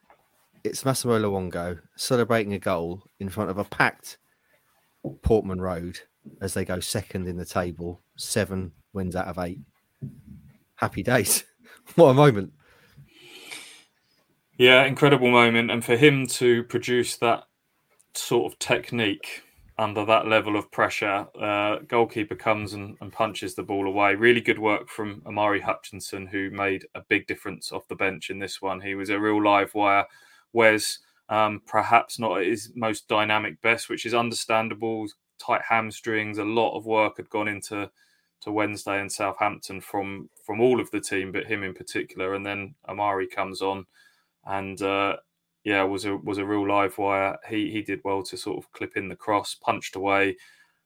It's 0.62 0.84
Massimo 0.84 1.18
Luongo 1.18 1.80
celebrating 1.96 2.54
a 2.54 2.58
goal 2.58 3.02
in 3.18 3.28
front 3.28 3.50
of 3.50 3.58
a 3.58 3.64
packed 3.64 4.18
Portman 5.22 5.60
Road 5.60 5.98
as 6.40 6.54
they 6.54 6.64
go 6.64 6.78
second 6.78 7.26
in 7.26 7.36
the 7.36 7.44
table, 7.44 8.00
seven 8.16 8.70
wins 8.92 9.16
out 9.16 9.26
of 9.26 9.38
eight. 9.38 9.58
Happy 10.76 11.02
days. 11.02 11.44
what 11.96 12.10
a 12.10 12.14
moment. 12.14 12.52
Yeah, 14.56 14.84
incredible 14.84 15.30
moment. 15.30 15.72
And 15.72 15.84
for 15.84 15.96
him 15.96 16.28
to 16.28 16.62
produce 16.64 17.16
that 17.16 17.44
sort 18.14 18.52
of 18.52 18.58
technique 18.60 19.42
under 19.78 20.04
that 20.06 20.26
level 20.26 20.56
of 20.56 20.70
pressure, 20.70 21.26
uh, 21.40 21.78
goalkeeper 21.86 22.34
comes 22.34 22.72
and, 22.72 22.96
and, 23.00 23.12
punches 23.12 23.54
the 23.54 23.62
ball 23.62 23.86
away. 23.86 24.14
Really 24.14 24.40
good 24.40 24.58
work 24.58 24.88
from 24.88 25.22
Omari 25.26 25.60
Hutchinson, 25.60 26.26
who 26.26 26.50
made 26.50 26.86
a 26.94 27.02
big 27.02 27.26
difference 27.26 27.72
off 27.72 27.88
the 27.88 27.94
bench 27.94 28.30
in 28.30 28.38
this 28.38 28.62
one. 28.62 28.80
He 28.80 28.94
was 28.94 29.10
a 29.10 29.20
real 29.20 29.42
live 29.42 29.74
wire. 29.74 30.06
Wes, 30.54 31.00
um, 31.28 31.60
perhaps 31.66 32.18
not 32.18 32.42
his 32.42 32.72
most 32.74 33.06
dynamic 33.06 33.60
best, 33.60 33.90
which 33.90 34.06
is 34.06 34.14
understandable. 34.14 35.06
tight 35.38 35.62
hamstrings. 35.68 36.38
A 36.38 36.44
lot 36.44 36.74
of 36.76 36.86
work 36.86 37.18
had 37.18 37.28
gone 37.28 37.48
into 37.48 37.90
to 38.40 38.52
Wednesday 38.52 39.00
and 39.00 39.12
Southampton 39.12 39.80
from 39.80 40.30
from 40.44 40.60
all 40.60 40.80
of 40.80 40.90
the 40.90 41.00
team, 41.00 41.32
but 41.32 41.46
him 41.46 41.62
in 41.62 41.74
particular. 41.74 42.34
And 42.34 42.46
then 42.46 42.74
Omari 42.88 43.26
comes 43.26 43.60
on, 43.60 43.84
and 44.46 44.80
uh, 44.80 45.16
yeah, 45.66 45.82
was 45.82 46.04
a 46.04 46.16
was 46.16 46.38
a 46.38 46.46
real 46.46 46.66
live 46.66 46.96
wire. 46.96 47.36
He 47.48 47.72
he 47.72 47.82
did 47.82 48.00
well 48.04 48.22
to 48.22 48.36
sort 48.36 48.56
of 48.56 48.70
clip 48.70 48.96
in 48.96 49.08
the 49.08 49.16
cross, 49.16 49.56
punched 49.56 49.96
away, 49.96 50.36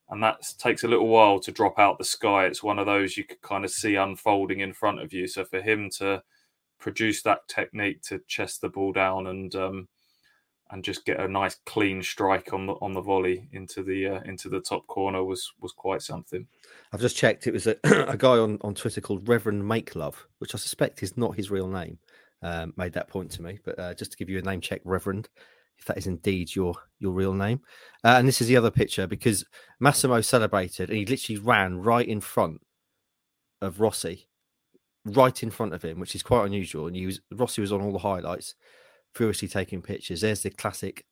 and 0.09 0.23
that 0.23 0.41
takes 0.57 0.85
a 0.85 0.89
little 0.89 1.09
while 1.09 1.39
to 1.41 1.53
drop 1.53 1.79
out 1.79 1.99
the 1.99 2.05
sky. 2.05 2.47
It's 2.47 2.63
one 2.63 2.79
of 2.79 2.87
those 2.87 3.15
you 3.15 3.25
could 3.25 3.43
kind 3.43 3.67
of 3.67 3.71
see 3.71 3.97
unfolding 3.97 4.61
in 4.61 4.73
front 4.73 5.03
of 5.03 5.13
you. 5.13 5.27
So 5.27 5.45
for 5.45 5.61
him 5.61 5.91
to 5.99 6.23
produce 6.79 7.21
that 7.25 7.47
technique 7.47 8.01
to 8.05 8.23
chest 8.27 8.63
the 8.63 8.71
ball 8.71 8.93
down 8.93 9.27
and 9.27 9.55
um, 9.55 9.89
and 10.71 10.83
just 10.83 11.05
get 11.05 11.21
a 11.21 11.29
nice 11.29 11.57
clean 11.67 12.03
strike 12.03 12.55
on 12.55 12.65
the 12.65 12.73
on 12.81 12.95
the 12.95 13.03
volley 13.03 13.51
into 13.53 13.83
the 13.83 14.07
uh, 14.07 14.21
into 14.23 14.49
the 14.49 14.61
top 14.61 14.87
corner 14.87 15.23
was 15.23 15.53
was 15.61 15.73
quite 15.73 16.01
something. 16.01 16.47
I've 16.91 17.03
just 17.03 17.19
checked. 17.19 17.47
It 17.47 17.53
was 17.53 17.67
a, 17.67 17.77
a 18.09 18.17
guy 18.17 18.39
on, 18.39 18.57
on 18.63 18.75
Twitter 18.75 19.03
called 19.03 19.29
Reverend 19.29 19.69
Make 19.69 19.95
Love, 19.95 20.27
which 20.39 20.55
I 20.55 20.59
suspect 20.59 21.03
is 21.03 21.19
not 21.19 21.37
his 21.37 21.51
real 21.51 21.69
name. 21.69 21.99
Um, 22.43 22.73
made 22.77 22.95
that 22.95 23.09
point 23.09 23.31
to 23.33 23.43
me, 23.43 23.59
but 23.65 23.79
uh, 23.79 23.95
just 23.95 24.13
to 24.13 24.17
give 24.17 24.31
you 24.31 24.39
a 24.39 24.43
name 24.43 24.63
check, 24.63 24.81
Reverend, 24.85 25.29
if 25.79 25.85
that 25.85 25.99
is 25.99 26.07
indeed 26.07 26.55
your 26.55 26.75
your 26.99 27.13
real 27.13 27.35
name. 27.35 27.61
Uh, 28.05 28.17
and 28.19 28.27
this 28.27 28.41
is 28.41 28.49
the 28.49 28.57
other 28.57 28.71
picture 28.71 29.07
because 29.07 29.45
Massimo 29.79 30.21
celebrated 30.21 30.89
and 30.89 30.99
he 30.99 31.07
literally 31.07 31.39
ran 31.39 31.81
right 31.81 32.07
in 32.07 32.21
front 32.21 32.61
of 33.61 33.81
Rossi, 33.81 34.29
right 35.05 35.43
in 35.43 35.51
front 35.51 35.75
of 35.75 35.83
him, 35.83 36.01
which 36.01 36.15
is 36.15 36.23
quite 36.23 36.47
unusual. 36.47 36.87
And 36.87 36.97
he 36.97 37.07
was 37.07 37.21
Rossi 37.31 37.61
was 37.61 37.73
on 37.73 37.83
all 37.83 37.93
the 37.93 37.99
highlights 37.99 38.55
furiously 39.15 39.49
taking 39.49 39.83
pictures. 39.83 40.21
There's 40.21 40.43
the 40.43 40.51
classic 40.51 41.05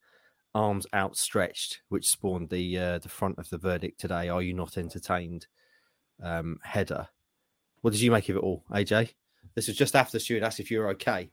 arms 0.55 0.87
outstretched, 0.95 1.81
which 1.89 2.09
spawned 2.09 2.51
the 2.51 2.79
uh, 2.79 2.99
the 2.99 3.09
front 3.09 3.39
of 3.39 3.51
the 3.51 3.59
verdict 3.59 4.01
today. 4.01 4.29
Are 4.29 4.43
you 4.43 4.55
not 4.55 4.79
entertained? 4.79 5.47
Um, 6.23 6.59
header. 6.63 7.09
What 7.83 7.93
did 7.93 8.01
you 8.01 8.11
make 8.11 8.29
of 8.29 8.37
it 8.37 8.43
all, 8.43 8.65
AJ? 8.73 9.13
This 9.55 9.67
was 9.67 9.77
just 9.77 9.97
after 9.97 10.19
Stuart 10.19 10.43
asked 10.43 10.61
if 10.61 10.71
you 10.71 10.81
were 10.81 10.89
okay. 10.91 11.31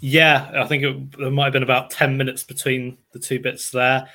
Yeah, 0.00 0.50
I 0.54 0.66
think 0.66 0.82
it, 0.82 1.18
there 1.18 1.30
might 1.30 1.44
have 1.44 1.52
been 1.52 1.62
about 1.62 1.90
ten 1.90 2.16
minutes 2.16 2.42
between 2.42 2.98
the 3.12 3.18
two 3.18 3.38
bits 3.38 3.70
there. 3.70 4.08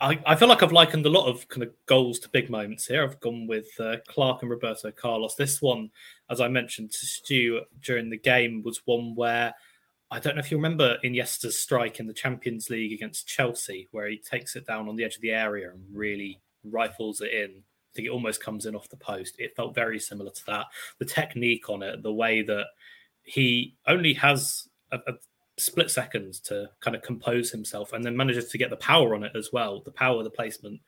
I, 0.00 0.18
I 0.24 0.36
feel 0.36 0.48
like 0.48 0.62
I've 0.62 0.72
likened 0.72 1.04
a 1.06 1.10
lot 1.10 1.26
of 1.26 1.48
kind 1.48 1.64
of 1.64 1.70
goals 1.86 2.20
to 2.20 2.28
big 2.28 2.48
moments 2.50 2.86
here. 2.86 3.02
I've 3.02 3.20
gone 3.20 3.46
with 3.48 3.66
uh, 3.80 3.96
Clarke 4.06 4.42
and 4.42 4.50
Roberto 4.50 4.92
Carlos. 4.92 5.34
This 5.34 5.60
one, 5.60 5.90
as 6.30 6.40
I 6.40 6.48
mentioned 6.48 6.92
to 6.92 7.06
Stu 7.06 7.62
during 7.82 8.08
the 8.08 8.16
game, 8.16 8.62
was 8.62 8.80
one 8.86 9.14
where 9.16 9.52
I 10.10 10.20
don't 10.20 10.36
know 10.36 10.40
if 10.40 10.50
you 10.50 10.56
remember 10.56 10.98
Iniesta's 11.04 11.60
strike 11.60 12.00
in 12.00 12.06
the 12.06 12.14
Champions 12.14 12.70
League 12.70 12.92
against 12.92 13.26
Chelsea, 13.26 13.88
where 13.90 14.08
he 14.08 14.18
takes 14.18 14.56
it 14.56 14.66
down 14.66 14.88
on 14.88 14.96
the 14.96 15.04
edge 15.04 15.16
of 15.16 15.20
the 15.20 15.32
area 15.32 15.70
and 15.70 15.84
really 15.92 16.40
rifles 16.64 17.20
it 17.20 17.32
in. 17.32 17.62
I 17.92 17.94
think 17.94 18.06
it 18.06 18.12
almost 18.12 18.42
comes 18.42 18.66
in 18.66 18.76
off 18.76 18.88
the 18.88 18.96
post. 18.96 19.36
It 19.38 19.56
felt 19.56 19.74
very 19.74 19.98
similar 19.98 20.30
to 20.30 20.46
that. 20.46 20.66
The 20.98 21.04
technique 21.04 21.68
on 21.70 21.82
it, 21.82 22.02
the 22.02 22.12
way 22.12 22.42
that 22.42 22.66
he 23.22 23.74
only 23.86 24.14
has 24.14 24.68
a, 24.92 24.98
a 25.06 25.12
split 25.56 25.90
seconds 25.90 26.40
to 26.40 26.70
kind 26.80 26.94
of 26.94 27.02
compose 27.02 27.50
himself 27.50 27.92
and 27.92 28.04
then 28.04 28.16
manages 28.16 28.48
to 28.50 28.58
get 28.58 28.70
the 28.70 28.76
power 28.76 29.14
on 29.14 29.24
it 29.24 29.32
as 29.34 29.50
well 29.52 29.80
the 29.84 29.90
power, 29.90 30.18
of 30.18 30.24
the 30.24 30.30
placement, 30.30 30.80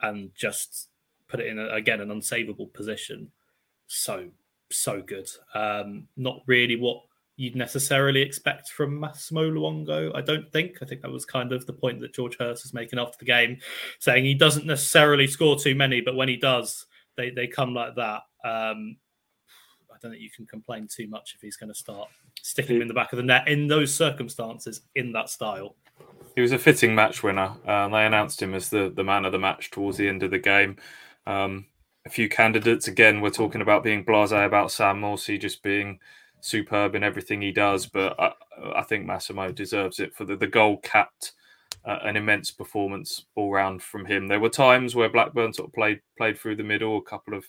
and 0.00 0.34
just 0.34 0.88
put 1.28 1.40
it 1.40 1.46
in, 1.46 1.58
a, 1.58 1.68
again, 1.70 2.00
an 2.00 2.08
unsavable 2.08 2.72
position. 2.72 3.30
So, 3.86 4.28
so 4.70 5.02
good. 5.02 5.28
Um, 5.54 6.08
not 6.16 6.42
really 6.46 6.76
what 6.76 7.02
you'd 7.36 7.56
necessarily 7.56 8.22
expect 8.22 8.70
from 8.70 8.98
Massimo 8.98 9.50
Luongo. 9.50 10.14
I 10.14 10.22
don't 10.22 10.50
think. 10.52 10.78
I 10.82 10.86
think 10.86 11.02
that 11.02 11.10
was 11.10 11.24
kind 11.24 11.52
of 11.52 11.66
the 11.66 11.72
point 11.72 12.00
that 12.00 12.14
George 12.14 12.36
Hirst 12.38 12.64
was 12.64 12.74
making 12.74 12.98
after 12.98 13.18
the 13.18 13.26
game, 13.26 13.58
saying 13.98 14.24
he 14.24 14.34
doesn't 14.34 14.66
necessarily 14.66 15.26
score 15.26 15.58
too 15.58 15.74
many, 15.74 16.00
but 16.00 16.16
when 16.16 16.28
he 16.28 16.36
does, 16.36 16.86
they, 17.16 17.30
they 17.30 17.46
come 17.46 17.74
like 17.74 17.94
that. 17.96 18.22
Um, 18.44 18.96
I 19.90 19.98
don't 20.00 20.12
think 20.12 20.22
you 20.22 20.30
can 20.30 20.46
complain 20.46 20.88
too 20.90 21.08
much 21.08 21.34
if 21.34 21.40
he's 21.40 21.56
going 21.56 21.72
to 21.72 21.78
start 21.78 22.08
sticking 22.42 22.76
him 22.76 22.82
in 22.82 22.88
the 22.88 22.94
back 22.94 23.12
of 23.12 23.16
the 23.16 23.22
net 23.22 23.48
in 23.48 23.66
those 23.66 23.94
circumstances, 23.94 24.82
in 24.94 25.12
that 25.12 25.30
style. 25.30 25.76
He 26.34 26.42
was 26.42 26.52
a 26.52 26.58
fitting 26.58 26.94
match 26.94 27.22
winner. 27.22 27.52
Uh, 27.66 27.88
they 27.88 28.04
announced 28.04 28.40
him 28.42 28.54
as 28.54 28.68
the, 28.68 28.92
the 28.94 29.04
man 29.04 29.24
of 29.24 29.32
the 29.32 29.38
match 29.38 29.70
towards 29.70 29.96
the 29.96 30.08
end 30.08 30.22
of 30.22 30.30
the 30.30 30.38
game. 30.38 30.76
Um, 31.26 31.66
a 32.04 32.10
few 32.10 32.28
candidates, 32.28 32.88
again, 32.88 33.20
we're 33.20 33.30
talking 33.30 33.62
about 33.62 33.82
being 33.82 34.04
blase 34.04 34.32
about 34.32 34.70
Sam 34.70 35.00
Morsy 35.00 35.40
just 35.40 35.62
being 35.62 35.98
superb 36.40 36.94
in 36.94 37.02
everything 37.02 37.42
he 37.42 37.52
does, 37.52 37.86
but 37.86 38.18
I, 38.18 38.32
I 38.74 38.82
think 38.82 39.06
Massimo 39.06 39.52
deserves 39.52 40.00
it 40.00 40.14
for 40.14 40.24
the, 40.24 40.36
the 40.36 40.46
goal 40.46 40.78
capped 40.78 41.32
uh, 41.84 41.98
an 42.02 42.16
immense 42.16 42.50
performance 42.50 43.26
all 43.34 43.52
round 43.52 43.82
from 43.82 44.04
him. 44.04 44.26
There 44.26 44.40
were 44.40 44.48
times 44.48 44.94
where 44.94 45.08
Blackburn 45.08 45.52
sort 45.52 45.68
of 45.68 45.74
played 45.74 46.00
played 46.18 46.38
through 46.38 46.56
the 46.56 46.64
middle, 46.64 46.98
a 46.98 47.02
couple 47.02 47.34
of 47.34 47.44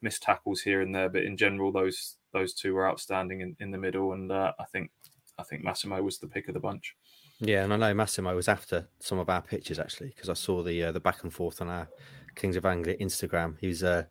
missed 0.00 0.22
tackles 0.22 0.60
here 0.60 0.80
and 0.80 0.94
there, 0.94 1.08
but 1.08 1.24
in 1.24 1.36
general, 1.36 1.72
those 1.72 2.16
those 2.32 2.54
two 2.54 2.74
were 2.74 2.88
outstanding 2.88 3.40
in, 3.40 3.56
in 3.60 3.70
the 3.70 3.78
middle, 3.78 4.12
and 4.12 4.30
uh, 4.30 4.52
I 4.58 4.64
think 4.72 4.90
I 5.38 5.42
think 5.42 5.64
Massimo 5.64 6.02
was 6.02 6.18
the 6.18 6.28
pick 6.28 6.48
of 6.48 6.54
the 6.54 6.60
bunch. 6.60 6.94
Yeah, 7.40 7.64
and 7.64 7.72
I 7.72 7.76
know 7.76 7.94
Massimo 7.94 8.34
was 8.36 8.48
after 8.48 8.88
some 9.00 9.18
of 9.18 9.28
our 9.28 9.42
pictures 9.42 9.80
actually 9.80 10.08
because 10.08 10.28
I 10.28 10.34
saw 10.34 10.62
the 10.62 10.84
uh, 10.84 10.92
the 10.92 11.00
back 11.00 11.24
and 11.24 11.32
forth 11.32 11.60
on 11.60 11.68
our 11.68 11.88
Kings 12.36 12.56
of 12.56 12.64
Anglia 12.64 12.96
Instagram. 12.98 13.56
He 13.60 13.66
was 13.66 13.82
uh, 13.82 14.04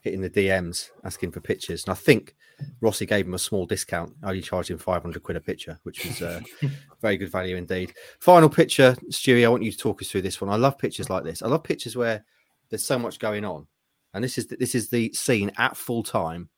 hitting 0.00 0.20
the 0.20 0.30
DMs 0.30 0.90
asking 1.04 1.32
for 1.32 1.40
pictures. 1.40 1.84
And 1.84 1.92
I 1.92 1.94
think 1.94 2.34
Rossi 2.80 3.06
gave 3.06 3.26
him 3.26 3.34
a 3.34 3.38
small 3.38 3.66
discount. 3.66 4.14
Only 4.22 4.40
charged 4.40 4.70
him 4.70 4.78
500 4.78 5.22
quid 5.22 5.36
a 5.36 5.40
picture, 5.40 5.78
which 5.82 6.04
was 6.04 6.22
uh, 6.22 6.40
very 7.00 7.16
good 7.16 7.30
value 7.30 7.56
indeed. 7.56 7.92
Final 8.20 8.48
picture, 8.48 8.96
Stewie, 9.10 9.44
I 9.44 9.48
want 9.48 9.62
you 9.62 9.72
to 9.72 9.78
talk 9.78 10.00
us 10.02 10.10
through 10.10 10.22
this 10.22 10.40
one. 10.40 10.50
I 10.50 10.56
love 10.56 10.78
pictures 10.78 11.10
like 11.10 11.24
this. 11.24 11.42
I 11.42 11.48
love 11.48 11.62
pictures 11.62 11.96
where 11.96 12.24
there's 12.70 12.84
so 12.84 12.98
much 12.98 13.18
going 13.18 13.44
on. 13.44 13.66
And 14.14 14.24
this 14.24 14.38
is 14.38 14.46
the, 14.46 14.56
this 14.56 14.74
is 14.74 14.88
the 14.88 15.12
scene 15.12 15.52
at 15.56 15.76
full 15.76 16.02
time. 16.02 16.48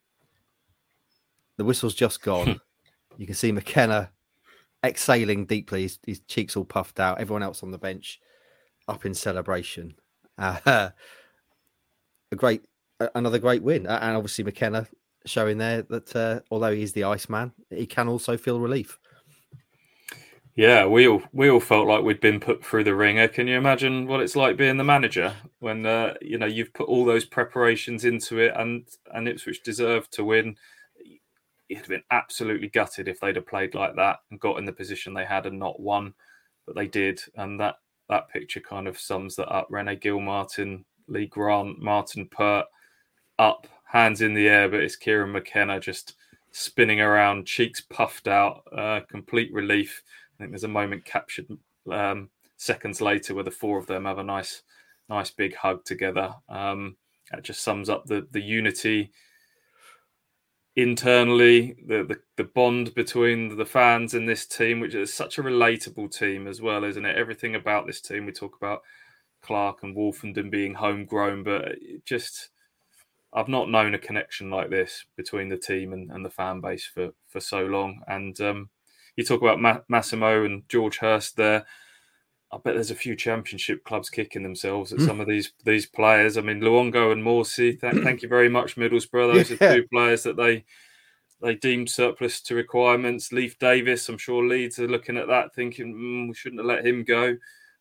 The 1.58 1.64
whistle's 1.64 1.94
just 1.94 2.22
gone. 2.22 2.60
you 3.18 3.26
can 3.26 3.34
see 3.34 3.52
McKenna 3.52 4.10
exhaling 4.84 5.46
deeply, 5.46 5.82
his, 5.82 5.98
his, 6.06 6.20
cheeks 6.20 6.56
all 6.56 6.64
puffed 6.64 6.98
out. 6.98 7.20
Everyone 7.20 7.42
else 7.42 7.62
on 7.62 7.70
the 7.70 7.78
bench 7.78 8.20
up 8.88 9.04
in 9.04 9.14
celebration. 9.14 9.94
Uh, 10.38 10.58
a 12.32 12.36
great 12.36 12.62
another 13.14 13.38
great 13.38 13.62
win, 13.62 13.86
and 13.86 14.16
obviously 14.16 14.44
McKenna 14.44 14.86
showing 15.26 15.58
there 15.58 15.82
that 15.82 16.16
uh, 16.16 16.40
although 16.50 16.74
he's 16.74 16.92
the 16.92 17.04
Iceman, 17.04 17.52
he 17.70 17.86
can 17.86 18.08
also 18.08 18.36
feel 18.36 18.60
relief. 18.60 18.98
Yeah, 20.54 20.84
we 20.84 21.08
all 21.08 21.22
we 21.32 21.48
all 21.48 21.60
felt 21.60 21.88
like 21.88 22.04
we'd 22.04 22.20
been 22.20 22.38
put 22.38 22.64
through 22.64 22.84
the 22.84 22.94
ringer. 22.94 23.26
Can 23.26 23.46
you 23.46 23.56
imagine 23.56 24.06
what 24.06 24.20
it's 24.20 24.36
like 24.36 24.58
being 24.58 24.76
the 24.76 24.84
manager 24.84 25.34
when 25.60 25.86
uh, 25.86 26.14
you 26.20 26.36
know 26.36 26.46
you've 26.46 26.74
put 26.74 26.88
all 26.88 27.06
those 27.06 27.24
preparations 27.24 28.04
into 28.04 28.38
it, 28.38 28.52
and 28.56 28.86
and 29.14 29.28
Ipswich 29.28 29.62
deserved 29.62 30.12
to 30.12 30.24
win. 30.24 30.56
It'd 31.70 31.84
have 31.84 31.88
been 31.88 32.02
absolutely 32.10 32.68
gutted 32.68 33.08
if 33.08 33.18
they'd 33.18 33.36
have 33.36 33.46
played 33.46 33.74
like 33.74 33.96
that 33.96 34.18
and 34.30 34.38
got 34.38 34.58
in 34.58 34.66
the 34.66 34.72
position 34.72 35.14
they 35.14 35.24
had 35.24 35.46
and 35.46 35.58
not 35.58 35.80
won, 35.80 36.12
but 36.66 36.76
they 36.76 36.86
did, 36.86 37.18
and 37.36 37.58
that 37.60 37.76
that 38.10 38.28
picture 38.28 38.60
kind 38.60 38.86
of 38.86 38.98
sums 38.98 39.36
that 39.36 39.48
up. 39.48 39.68
Rene 39.70 39.96
Gilmartin, 39.96 40.84
Lee 41.08 41.26
Grant, 41.26 41.80
Martin 41.80 42.28
Pert 42.28 42.66
up, 43.38 43.66
hands 43.84 44.20
in 44.20 44.34
the 44.34 44.48
air, 44.48 44.68
but 44.68 44.80
it's 44.80 44.96
Kieran 44.96 45.32
McKenna 45.32 45.80
just 45.80 46.14
spinning 46.52 47.00
around, 47.00 47.46
cheeks 47.46 47.80
puffed 47.80 48.28
out, 48.28 48.62
uh, 48.76 49.00
complete 49.10 49.52
relief. 49.52 50.02
I 50.34 50.38
think 50.38 50.50
there's 50.50 50.64
a 50.64 50.68
moment 50.68 51.04
captured 51.04 51.46
um, 51.90 52.30
seconds 52.56 53.00
later 53.00 53.34
where 53.34 53.44
the 53.44 53.50
four 53.50 53.78
of 53.78 53.86
them 53.86 54.04
have 54.04 54.18
a 54.18 54.24
nice, 54.24 54.62
nice 55.08 55.30
big 55.30 55.54
hug 55.54 55.84
together. 55.84 56.34
Um, 56.48 56.96
that 57.30 57.42
just 57.42 57.62
sums 57.62 57.88
up 57.88 58.04
the 58.06 58.26
the 58.32 58.40
unity 58.40 59.10
internally, 60.76 61.76
the, 61.86 62.04
the 62.04 62.18
the 62.36 62.44
bond 62.44 62.94
between 62.94 63.56
the 63.56 63.64
fans 63.64 64.14
and 64.14 64.28
this 64.28 64.46
team, 64.46 64.80
which 64.80 64.94
is 64.94 65.12
such 65.12 65.38
a 65.38 65.42
relatable 65.42 66.16
team 66.16 66.46
as 66.46 66.60
well, 66.60 66.84
isn't 66.84 67.04
it? 67.04 67.16
Everything 67.16 67.54
about 67.54 67.86
this 67.86 68.00
team 68.00 68.26
we 68.26 68.32
talk 68.32 68.56
about 68.56 68.82
Clarke 69.42 69.82
and 69.82 69.96
Woolfenden 69.96 70.50
being 70.50 70.74
homegrown, 70.74 71.42
but 71.42 71.76
just 72.04 72.50
I've 73.32 73.48
not 73.48 73.70
known 73.70 73.94
a 73.94 73.98
connection 73.98 74.50
like 74.50 74.70
this 74.70 75.04
between 75.16 75.48
the 75.48 75.56
team 75.56 75.92
and, 75.92 76.10
and 76.10 76.24
the 76.24 76.30
fan 76.30 76.60
base 76.60 76.86
for 76.86 77.10
for 77.28 77.40
so 77.40 77.64
long. 77.64 78.02
And 78.06 78.38
um, 78.40 78.70
you 79.16 79.24
talk 79.24 79.40
about 79.40 79.60
Ma- 79.60 79.80
Massimo 79.88 80.44
and 80.44 80.68
George 80.68 80.98
Hirst 80.98 81.36
there. 81.36 81.64
I 82.52 82.58
bet 82.58 82.74
there's 82.74 82.90
a 82.90 82.94
few 82.94 83.16
championship 83.16 83.82
clubs 83.84 84.10
kicking 84.10 84.42
themselves 84.42 84.92
at 84.92 84.98
mm. 84.98 85.06
some 85.06 85.20
of 85.20 85.26
these 85.26 85.52
these 85.64 85.86
players. 85.86 86.36
I 86.36 86.42
mean, 86.42 86.60
Luongo 86.60 87.12
and 87.12 87.24
Morsy. 87.24 87.80
Th- 87.80 87.94
thank 88.04 88.22
you 88.22 88.28
very 88.28 88.50
much, 88.50 88.76
Middlesbrough. 88.76 89.34
Those 89.34 89.50
yeah. 89.50 89.56
are 89.68 89.76
two 89.76 89.88
players 89.88 90.22
that 90.24 90.36
they 90.36 90.64
they 91.40 91.54
deemed 91.54 91.88
surplus 91.88 92.40
to 92.42 92.54
requirements. 92.54 93.32
Leif 93.32 93.58
Davis, 93.58 94.08
I'm 94.08 94.18
sure 94.18 94.46
Leeds 94.46 94.78
are 94.78 94.86
looking 94.86 95.16
at 95.16 95.28
that, 95.28 95.54
thinking 95.54 95.94
mm, 95.94 96.28
we 96.28 96.34
shouldn't 96.34 96.60
have 96.60 96.66
let 96.66 96.86
him 96.86 97.02
go. 97.02 97.36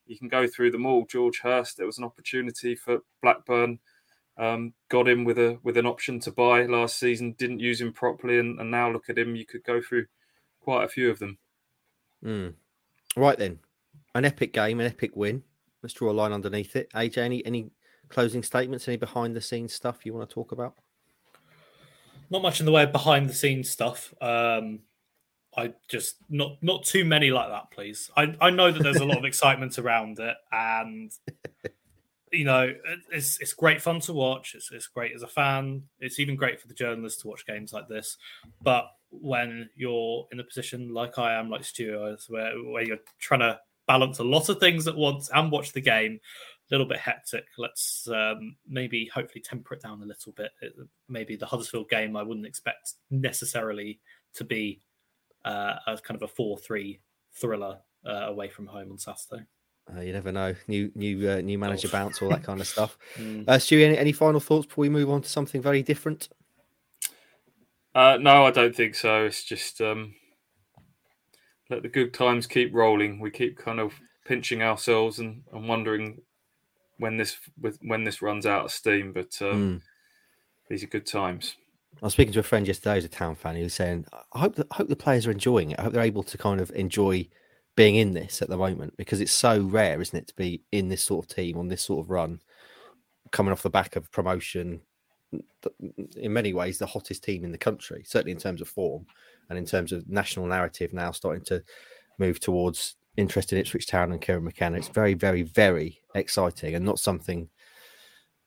You 0.08 0.18
can 0.18 0.30
go 0.30 0.48
through 0.48 0.72
them 0.72 0.86
all. 0.86 1.06
George 1.06 1.40
Hirst. 1.40 1.78
There 1.78 1.86
was 1.86 1.98
an 1.98 2.06
opportunity 2.06 2.74
for 2.76 3.00
Blackburn 3.22 3.80
um, 4.42 4.74
got 4.90 5.08
him 5.08 5.24
with 5.24 5.38
a 5.38 5.60
with 5.62 5.78
an 5.78 5.86
option 5.86 6.20
to 6.22 6.32
buy 6.32 6.66
last 6.66 6.98
season. 6.98 7.36
Didn't 7.38 7.60
use 7.60 7.80
him 7.80 7.94
properly, 7.94 8.40
and, 8.40 8.60
and 8.60 8.72
now 8.72 8.92
look 8.92 9.08
at 9.08 9.18
him. 9.18 9.36
You 9.36 9.46
could 9.46 9.64
go 9.64 9.80
through 9.82 10.08
quite 10.60 10.84
a 10.84 10.90
few 10.90 11.12
of 11.12 11.20
them. 11.20 11.38
Mm. 12.26 12.54
Right 13.16 13.38
then, 13.38 13.60
an 14.16 14.26
epic 14.26 14.52
game, 14.52 14.80
an 14.80 14.88
epic 14.88 15.12
win. 15.16 15.44
Let's 15.84 15.94
draw 15.94 16.12
a 16.12 16.14
line 16.14 16.34
underneath 16.34 16.76
it. 16.76 16.92
AJ, 16.94 17.20
any 17.20 17.46
any 17.46 17.70
closing 18.10 18.42
statements? 18.42 18.88
Any 18.88 18.98
behind 18.98 19.36
the 19.36 19.42
scenes 19.42 19.74
stuff 19.74 20.06
you 20.06 20.14
want 20.14 20.28
to 20.28 20.34
talk 20.34 20.52
about? 20.52 20.74
Not 22.32 22.42
much 22.42 22.60
in 22.60 22.66
the 22.66 22.72
way 22.72 22.84
of 22.84 22.92
behind 22.92 23.30
the 23.30 23.34
scenes 23.36 23.70
stuff. 23.70 24.12
Um, 24.22 24.80
I 25.56 25.74
just 25.88 26.16
not 26.30 26.58
not 26.64 26.84
too 26.84 27.06
many 27.06 27.30
like 27.30 27.50
that, 27.50 27.70
please. 27.70 28.10
I, 28.18 28.36
I 28.42 28.50
know 28.50 28.72
that 28.72 28.82
there's 28.82 28.98
a 28.98 29.06
lot 29.06 29.20
of 29.20 29.26
excitement 29.26 29.78
around 29.78 30.18
it, 30.20 30.36
and 30.52 31.12
you 32.32 32.46
know 32.46 32.74
it's 33.12 33.40
it's 33.40 33.54
great 33.54 33.82
fun 33.82 34.00
to 34.02 34.14
watch. 34.14 34.56
It's 34.56 34.72
it's 34.72 34.88
great 34.88 35.14
as 35.14 35.24
a 35.24 35.28
fan. 35.28 35.84
It's 36.00 36.20
even 36.20 36.36
great 36.36 36.60
for 36.60 36.68
the 36.68 36.74
journalists 36.74 37.22
to 37.22 37.28
watch 37.28 37.46
games 37.46 37.74
like 37.74 37.88
this. 37.88 38.18
But 38.62 38.86
when 39.10 39.70
you're 39.76 40.28
in 40.32 40.40
a 40.40 40.44
position 40.44 40.94
like 40.94 41.18
I 41.18 41.34
am, 41.34 41.50
like 41.50 41.64
Stuart, 41.64 42.24
where 42.28 42.54
where 42.64 42.84
you're 42.84 43.00
trying 43.20 43.42
to 43.42 43.60
balance 43.88 44.20
a 44.20 44.24
lot 44.24 44.50
of 44.50 44.60
things 44.60 44.88
at 44.88 44.96
once 44.96 45.30
and 45.34 45.52
watch 45.52 45.74
the 45.74 45.82
game, 45.82 46.20
a 46.70 46.74
little 46.74 46.88
bit 46.88 47.00
hectic. 47.00 47.46
Let's 47.58 48.08
um, 48.08 48.56
maybe 48.68 49.10
hopefully 49.14 49.42
temper 49.42 49.74
it 49.74 49.82
down 49.82 50.02
a 50.02 50.06
little 50.06 50.32
bit. 50.32 50.52
It, 50.62 50.74
maybe 51.10 51.36
the 51.36 51.46
Huddersfield 51.46 51.90
game 51.90 52.16
I 52.16 52.24
wouldn't 52.24 52.46
expect 52.46 52.94
necessarily 53.10 54.00
to 54.36 54.46
be 54.46 54.82
uh, 55.44 55.76
a 55.88 55.98
kind 55.98 56.16
of 56.16 56.24
a 56.24 56.28
four-three 56.28 57.02
thriller 57.34 57.80
uh, 58.06 58.28
away 58.28 58.48
from 58.48 58.68
home 58.68 58.92
on 58.92 58.98
Saturday. 58.98 59.46
Uh, 59.90 60.02
you 60.02 60.14
never 60.14 60.32
know. 60.32 60.56
New 60.68 60.92
new 60.96 61.30
uh, 61.30 61.42
new 61.42 61.58
manager 61.58 61.88
oh. 61.90 61.92
bounce, 61.92 62.22
all 62.22 62.30
that 62.30 62.44
kind 62.44 62.62
of 62.62 62.68
stuff. 62.68 62.98
mm. 63.16 63.48
uh, 63.48 63.60
Stu, 63.60 63.84
any, 63.84 63.98
any 63.98 64.12
final 64.12 64.40
thoughts 64.40 64.68
before 64.68 64.84
we 64.84 64.90
move 64.90 65.10
on 65.10 65.22
to 65.22 65.30
something 65.30 65.62
very 65.62 65.84
different? 65.84 66.30
Uh, 67.94 68.18
no, 68.20 68.46
I 68.46 68.52
don't 68.52 68.76
think 68.76 68.96
so. 68.96 69.26
It's 69.26 69.44
just 69.44 69.82
um, 69.82 70.16
let 71.70 71.82
the 71.82 71.90
good 71.90 72.14
times 72.14 72.48
keep 72.48 72.74
rolling. 72.74 73.20
We 73.20 73.32
keep 73.32 73.58
kind 73.58 73.80
of 73.80 73.94
pinching 74.26 74.62
ourselves 74.62 75.20
and, 75.20 75.44
and 75.52 75.68
wondering 75.68 76.22
when 76.98 77.18
this 77.18 77.38
when 77.82 78.04
this 78.04 78.22
runs 78.22 78.46
out 78.46 78.66
of 78.66 78.72
steam. 78.72 79.12
But 79.12 79.38
um, 79.42 79.80
mm. 79.80 79.82
these 80.70 80.84
are 80.84 80.88
good 80.88 81.06
times. 81.06 81.56
I 82.02 82.06
was 82.06 82.14
speaking 82.14 82.34
to 82.34 82.40
a 82.40 82.44
friend 82.44 82.66
yesterday 82.66 82.96
who's 82.96 83.06
a 83.06 83.10
town 83.10 83.36
fan. 83.36 83.58
He 83.58 83.64
was 83.64 83.74
saying, 83.74 84.06
"I 84.32 84.40
hope 84.40 84.56
that 84.56 84.68
I 84.72 84.76
hope 84.76 84.88
the 84.88 84.96
players 84.96 85.28
are 85.28 85.32
enjoying 85.32 85.72
it. 85.72 85.80
I 85.80 85.84
hope 85.84 85.94
they're 85.94 86.02
able 86.02 86.24
to 86.24 86.38
kind 86.38 86.62
of 86.62 86.72
enjoy 86.72 87.28
being 87.82 87.96
in 87.96 88.14
this 88.14 88.44
at 88.44 88.48
the 88.48 88.56
moment 88.56 88.96
because 88.96 89.22
it's 89.22 89.32
so 89.32 89.60
rare, 89.60 90.00
isn't 90.00 90.16
it, 90.16 90.28
to 90.28 90.36
be 90.36 90.62
in 90.72 90.88
this 90.88 91.02
sort 91.02 91.26
of 91.26 91.36
team 91.36 91.58
on 91.58 91.68
this 91.68 91.82
sort 91.82 92.06
of 92.06 92.12
run, 92.12 92.40
coming 93.32 93.52
off 93.52 93.64
the 93.64 93.72
back 93.72 93.96
of 93.96 94.12
promotion. 94.12 94.80
In 96.16 96.32
many 96.32 96.54
ways, 96.54 96.78
the 96.78 96.86
hottest 96.86 97.24
team 97.24 97.44
in 97.44 97.52
the 97.52 97.58
country, 97.58 98.04
certainly 98.06 98.34
in 98.34 98.38
terms 98.38 98.62
of 98.62 98.68
form 98.68 99.08
and 99.50 99.58
in 99.58 99.66
terms 99.66 99.92
of 99.92 100.08
national 100.08 100.46
narrative. 100.46 100.94
Now 100.94 101.10
starting 101.10 101.44
to 101.46 101.64
move 102.20 102.40
towards 102.40 102.98
interest 103.18 103.52
in 103.52 103.58
Ipswich 103.58 103.88
Town 103.88 104.12
and 104.12 104.22
Kieran 104.22 104.44
McKenna. 104.44 104.78
It's 104.78 104.88
very, 104.88 105.16
very, 105.16 105.42
very 105.42 106.02
exciting 106.14 106.76
and 106.76 106.86
not 106.86 107.00
something 107.00 107.50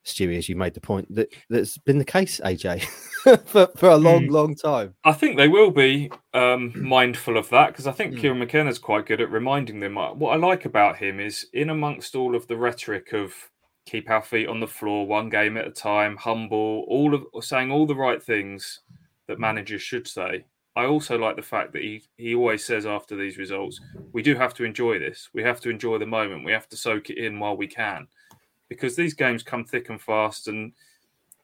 Stewie, 0.05 0.37
as 0.37 0.47
you 0.47 0.55
made 0.55 0.73
the 0.73 0.81
point, 0.81 1.13
that 1.13 1.33
that's 1.49 1.77
been 1.79 1.97
the 1.97 2.05
case, 2.05 2.39
AJ, 2.43 2.83
for, 3.45 3.67
for 3.75 3.89
a 3.89 3.97
long, 3.97 4.27
mm. 4.27 4.31
long 4.31 4.55
time. 4.55 4.93
I 5.03 5.13
think 5.13 5.35
they 5.35 5.47
will 5.47 5.71
be 5.71 6.11
um, 6.33 6.71
mindful 6.75 7.37
of 7.37 7.49
that 7.49 7.67
because 7.67 7.87
I 7.87 7.91
think 7.91 8.13
mm. 8.13 8.19
Kieran 8.19 8.39
McKenna's 8.39 8.79
quite 8.79 9.07
good 9.07 9.21
at 9.21 9.31
reminding 9.31 9.79
them. 9.79 9.95
What 9.95 10.31
I 10.31 10.35
like 10.35 10.65
about 10.65 10.97
him 10.97 11.19
is, 11.19 11.47
in 11.53 11.71
amongst 11.71 12.15
all 12.15 12.35
of 12.35 12.47
the 12.47 12.57
rhetoric 12.57 13.13
of 13.13 13.33
keep 13.87 14.09
our 14.09 14.21
feet 14.21 14.47
on 14.47 14.59
the 14.59 14.67
floor, 14.67 15.07
one 15.07 15.29
game 15.29 15.57
at 15.57 15.67
a 15.67 15.71
time, 15.71 16.17
humble, 16.17 16.85
all 16.87 17.15
of 17.15 17.43
saying 17.43 17.71
all 17.71 17.87
the 17.87 17.95
right 17.95 18.21
things 18.21 18.81
that 19.27 19.39
managers 19.39 19.81
should 19.81 20.07
say. 20.07 20.45
I 20.75 20.85
also 20.85 21.17
like 21.17 21.37
the 21.37 21.41
fact 21.41 21.71
that 21.73 21.81
he, 21.81 22.03
he 22.17 22.35
always 22.35 22.65
says 22.65 22.85
after 22.85 23.15
these 23.15 23.37
results, 23.37 23.79
we 24.11 24.21
do 24.21 24.35
have 24.35 24.53
to 24.55 24.65
enjoy 24.65 24.99
this. 24.99 25.29
We 25.33 25.41
have 25.41 25.61
to 25.61 25.69
enjoy 25.69 25.97
the 25.99 26.05
moment. 26.05 26.43
We 26.43 26.51
have 26.51 26.67
to 26.69 26.77
soak 26.77 27.09
it 27.09 27.17
in 27.17 27.39
while 27.39 27.55
we 27.55 27.67
can 27.67 28.07
because 28.69 28.95
these 28.95 29.13
games 29.13 29.43
come 29.43 29.65
thick 29.65 29.89
and 29.89 30.01
fast, 30.01 30.47
and 30.47 30.73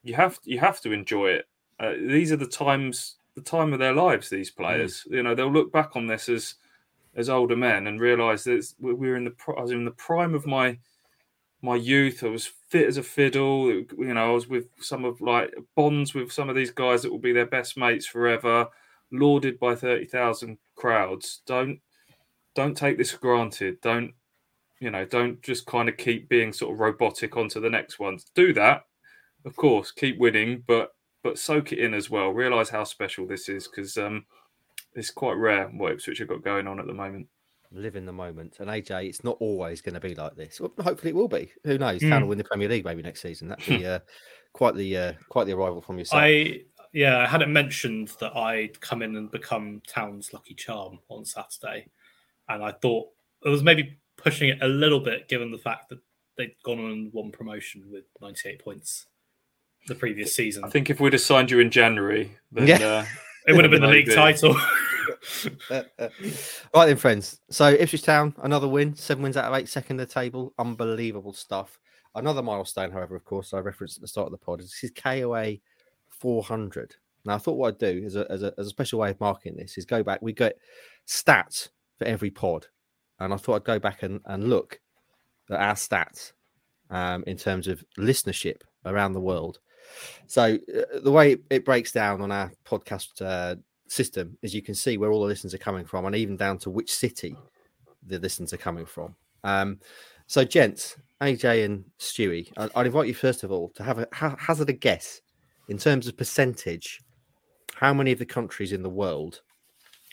you 0.03 0.13
have 0.13 0.39
you 0.43 0.59
have 0.59 0.81
to 0.81 0.91
enjoy 0.91 1.27
it. 1.27 1.47
Uh, 1.79 1.93
these 1.99 2.31
are 2.31 2.37
the 2.37 2.47
times, 2.47 3.15
the 3.35 3.41
time 3.41 3.73
of 3.73 3.79
their 3.79 3.93
lives. 3.93 4.29
These 4.29 4.51
players, 4.51 5.03
mm. 5.07 5.15
you 5.15 5.23
know, 5.23 5.35
they'll 5.35 5.51
look 5.51 5.71
back 5.71 5.95
on 5.95 6.07
this 6.07 6.29
as 6.29 6.55
as 7.15 7.29
older 7.29 7.57
men 7.57 7.87
and 7.87 7.99
realize 7.99 8.43
that 8.45 8.65
we 8.79 8.93
were 8.93 9.17
in 9.17 9.25
the 9.25 9.33
I 9.57 9.61
was 9.61 9.71
in 9.71 9.85
the 9.85 9.91
prime 9.91 10.33
of 10.33 10.45
my 10.45 10.77
my 11.61 11.75
youth. 11.75 12.23
I 12.23 12.27
was 12.27 12.51
fit 12.69 12.87
as 12.87 12.97
a 12.97 13.03
fiddle. 13.03 13.69
You 13.69 14.13
know, 14.13 14.31
I 14.31 14.33
was 14.33 14.47
with 14.47 14.67
some 14.79 15.05
of 15.05 15.21
like 15.21 15.53
bonds 15.75 16.13
with 16.13 16.31
some 16.31 16.49
of 16.49 16.55
these 16.55 16.71
guys 16.71 17.01
that 17.01 17.11
will 17.11 17.19
be 17.19 17.33
their 17.33 17.45
best 17.45 17.77
mates 17.77 18.05
forever, 18.05 18.67
lauded 19.11 19.59
by 19.59 19.75
thirty 19.75 20.05
thousand 20.05 20.57
crowds. 20.75 21.41
Don't 21.45 21.79
don't 22.55 22.75
take 22.75 22.97
this 22.97 23.11
for 23.11 23.19
granted. 23.19 23.79
Don't 23.81 24.13
you 24.81 24.89
know, 24.89 25.05
don't 25.05 25.41
just 25.43 25.65
kind 25.67 25.87
of 25.87 25.95
keep 25.95 26.27
being 26.27 26.51
sort 26.51 26.73
of 26.73 26.79
robotic 26.79 27.37
onto 27.37 27.61
the 27.61 27.69
next 27.69 27.99
ones. 27.99 28.25
Do 28.33 28.51
that, 28.53 28.81
of 29.45 29.55
course, 29.55 29.91
keep 29.91 30.17
winning, 30.17 30.63
but 30.67 30.89
but 31.23 31.37
soak 31.37 31.71
it 31.71 31.77
in 31.77 31.93
as 31.93 32.09
well. 32.09 32.31
Realize 32.31 32.67
how 32.67 32.83
special 32.83 33.27
this 33.27 33.47
is 33.47 33.67
because 33.67 33.95
um, 33.97 34.25
it's 34.95 35.11
quite 35.11 35.33
rare 35.33 35.67
what 35.67 35.91
Ipswich 35.91 36.17
have 36.17 36.27
got 36.27 36.43
going 36.43 36.67
on 36.67 36.79
at 36.79 36.87
the 36.87 36.93
moment. 36.93 37.27
Live 37.71 37.95
in 37.95 38.07
the 38.07 38.11
moment, 38.11 38.57
and 38.59 38.69
AJ, 38.69 39.07
it's 39.07 39.23
not 39.23 39.37
always 39.39 39.81
going 39.81 39.93
to 39.93 40.01
be 40.01 40.15
like 40.15 40.35
this. 40.35 40.59
Well, 40.59 40.73
hopefully, 40.81 41.11
it 41.11 41.15
will 41.15 41.29
be. 41.29 41.51
Who 41.63 41.77
knows? 41.77 42.01
Mm. 42.01 42.09
Town 42.09 42.21
will 42.23 42.29
win 42.29 42.39
the 42.39 42.43
Premier 42.43 42.67
League 42.67 42.83
maybe 42.83 43.03
next 43.03 43.21
season. 43.21 43.49
That'd 43.49 43.65
be 43.65 43.85
uh, 43.85 43.99
quite 44.51 44.75
the 44.75 44.97
uh, 44.97 45.13
quite 45.29 45.45
the 45.45 45.53
arrival 45.53 45.81
from 45.81 45.99
yourself. 45.99 46.23
I 46.23 46.61
yeah, 46.91 47.19
I 47.19 47.27
hadn't 47.27 47.53
mentioned 47.53 48.09
that 48.19 48.35
I'd 48.35 48.81
come 48.81 49.03
in 49.03 49.15
and 49.15 49.29
become 49.29 49.81
Town's 49.87 50.33
lucky 50.33 50.55
charm 50.55 50.99
on 51.07 51.23
Saturday, 51.23 51.87
and 52.49 52.63
I 52.63 52.71
thought 52.71 53.09
it 53.45 53.49
was 53.49 53.63
maybe 53.63 53.97
pushing 54.23 54.49
it 54.49 54.59
a 54.61 54.67
little 54.67 54.99
bit 54.99 55.27
given 55.27 55.51
the 55.51 55.57
fact 55.57 55.89
that 55.89 55.99
they'd 56.37 56.55
gone 56.63 56.79
on 56.79 57.09
one 57.11 57.31
promotion 57.31 57.83
with 57.91 58.05
98 58.21 58.63
points 58.63 59.07
the 59.87 59.95
previous 59.95 60.35
season. 60.35 60.63
I 60.63 60.69
think 60.69 60.89
if 60.89 60.99
we'd 60.99 61.13
have 61.13 61.21
signed 61.21 61.51
you 61.51 61.59
in 61.59 61.71
January, 61.71 62.37
then 62.51 62.67
yeah. 62.67 62.75
uh, 62.75 63.05
it 63.47 63.55
would 63.55 63.65
have 63.65 63.71
been 63.71 63.81
the 63.81 63.87
league 63.87 64.13
title. 64.13 64.55
Uh, 65.69 65.83
uh, 65.99 66.03
uh. 66.03 66.09
right 66.73 66.85
then, 66.85 66.95
friends. 66.95 67.39
So 67.49 67.69
Ipswich 67.69 68.03
Town, 68.03 68.33
another 68.43 68.67
win, 68.67 68.95
seven 68.95 69.23
wins 69.23 69.37
out 69.37 69.45
of 69.45 69.59
eight, 69.59 69.67
second 69.67 69.95
in 69.95 69.97
the 69.97 70.11
table. 70.11 70.53
Unbelievable 70.57 71.33
stuff. 71.33 71.79
Another 72.15 72.41
milestone, 72.41 72.91
however, 72.91 73.15
of 73.15 73.25
course, 73.25 73.53
I 73.53 73.59
referenced 73.59 73.97
at 73.97 74.01
the 74.01 74.07
start 74.07 74.27
of 74.27 74.31
the 74.31 74.37
pod. 74.37 74.61
This 74.61 74.83
is 74.83 74.91
KOA 74.91 75.57
400. 76.09 76.95
Now, 77.25 77.35
I 77.35 77.37
thought 77.37 77.57
what 77.57 77.69
I'd 77.69 77.77
do 77.77 78.03
as 78.05 78.15
a, 78.15 78.25
as 78.31 78.43
a, 78.43 78.53
as 78.57 78.67
a 78.67 78.71
special 78.71 78.99
way 78.99 79.11
of 79.11 79.19
marking 79.19 79.55
this 79.55 79.77
is 79.77 79.85
go 79.85 80.01
back. 80.01 80.21
We 80.21 80.33
get 80.33 80.57
stats 81.07 81.69
for 81.97 82.05
every 82.05 82.31
pod 82.31 82.67
and 83.21 83.33
I 83.33 83.37
thought 83.37 83.55
I'd 83.55 83.63
go 83.63 83.79
back 83.79 84.03
and, 84.03 84.19
and 84.25 84.49
look 84.49 84.79
at 85.49 85.59
our 85.59 85.75
stats 85.75 86.33
um, 86.89 87.23
in 87.27 87.37
terms 87.37 87.67
of 87.67 87.83
listenership 87.97 88.61
around 88.85 89.13
the 89.13 89.19
world. 89.19 89.59
So 90.27 90.57
uh, 90.75 90.99
the 91.03 91.11
way 91.11 91.37
it 91.49 91.65
breaks 91.65 91.91
down 91.91 92.21
on 92.21 92.31
our 92.31 92.51
podcast 92.65 93.21
uh, 93.21 93.55
system 93.87 94.37
is 94.41 94.53
you 94.53 94.61
can 94.61 94.75
see 94.75 94.97
where 94.97 95.11
all 95.11 95.21
the 95.21 95.27
listeners 95.27 95.53
are 95.53 95.59
coming 95.59 95.85
from, 95.85 96.05
and 96.05 96.15
even 96.15 96.37
down 96.37 96.57
to 96.59 96.69
which 96.69 96.91
city 96.91 97.35
the 98.05 98.19
listeners 98.19 98.53
are 98.53 98.57
coming 98.57 98.85
from. 98.85 99.15
Um, 99.43 99.79
so, 100.27 100.43
gents, 100.43 100.95
AJ 101.21 101.65
and 101.65 101.85
Stewie, 101.99 102.51
I, 102.57 102.69
would 102.75 102.87
invite 102.87 103.07
you 103.07 103.13
first 103.13 103.43
of 103.43 103.51
all 103.51 103.69
to 103.75 103.83
have 103.83 103.99
a 103.99 104.07
ha- 104.13 104.37
hazard 104.39 104.69
a 104.69 104.73
guess 104.73 105.21
in 105.67 105.77
terms 105.77 106.07
of 106.07 106.17
percentage. 106.17 107.01
How 107.75 107.93
many 107.93 108.11
of 108.11 108.19
the 108.19 108.25
countries 108.25 108.73
in 108.73 108.83
the 108.83 108.89
world 108.89 109.41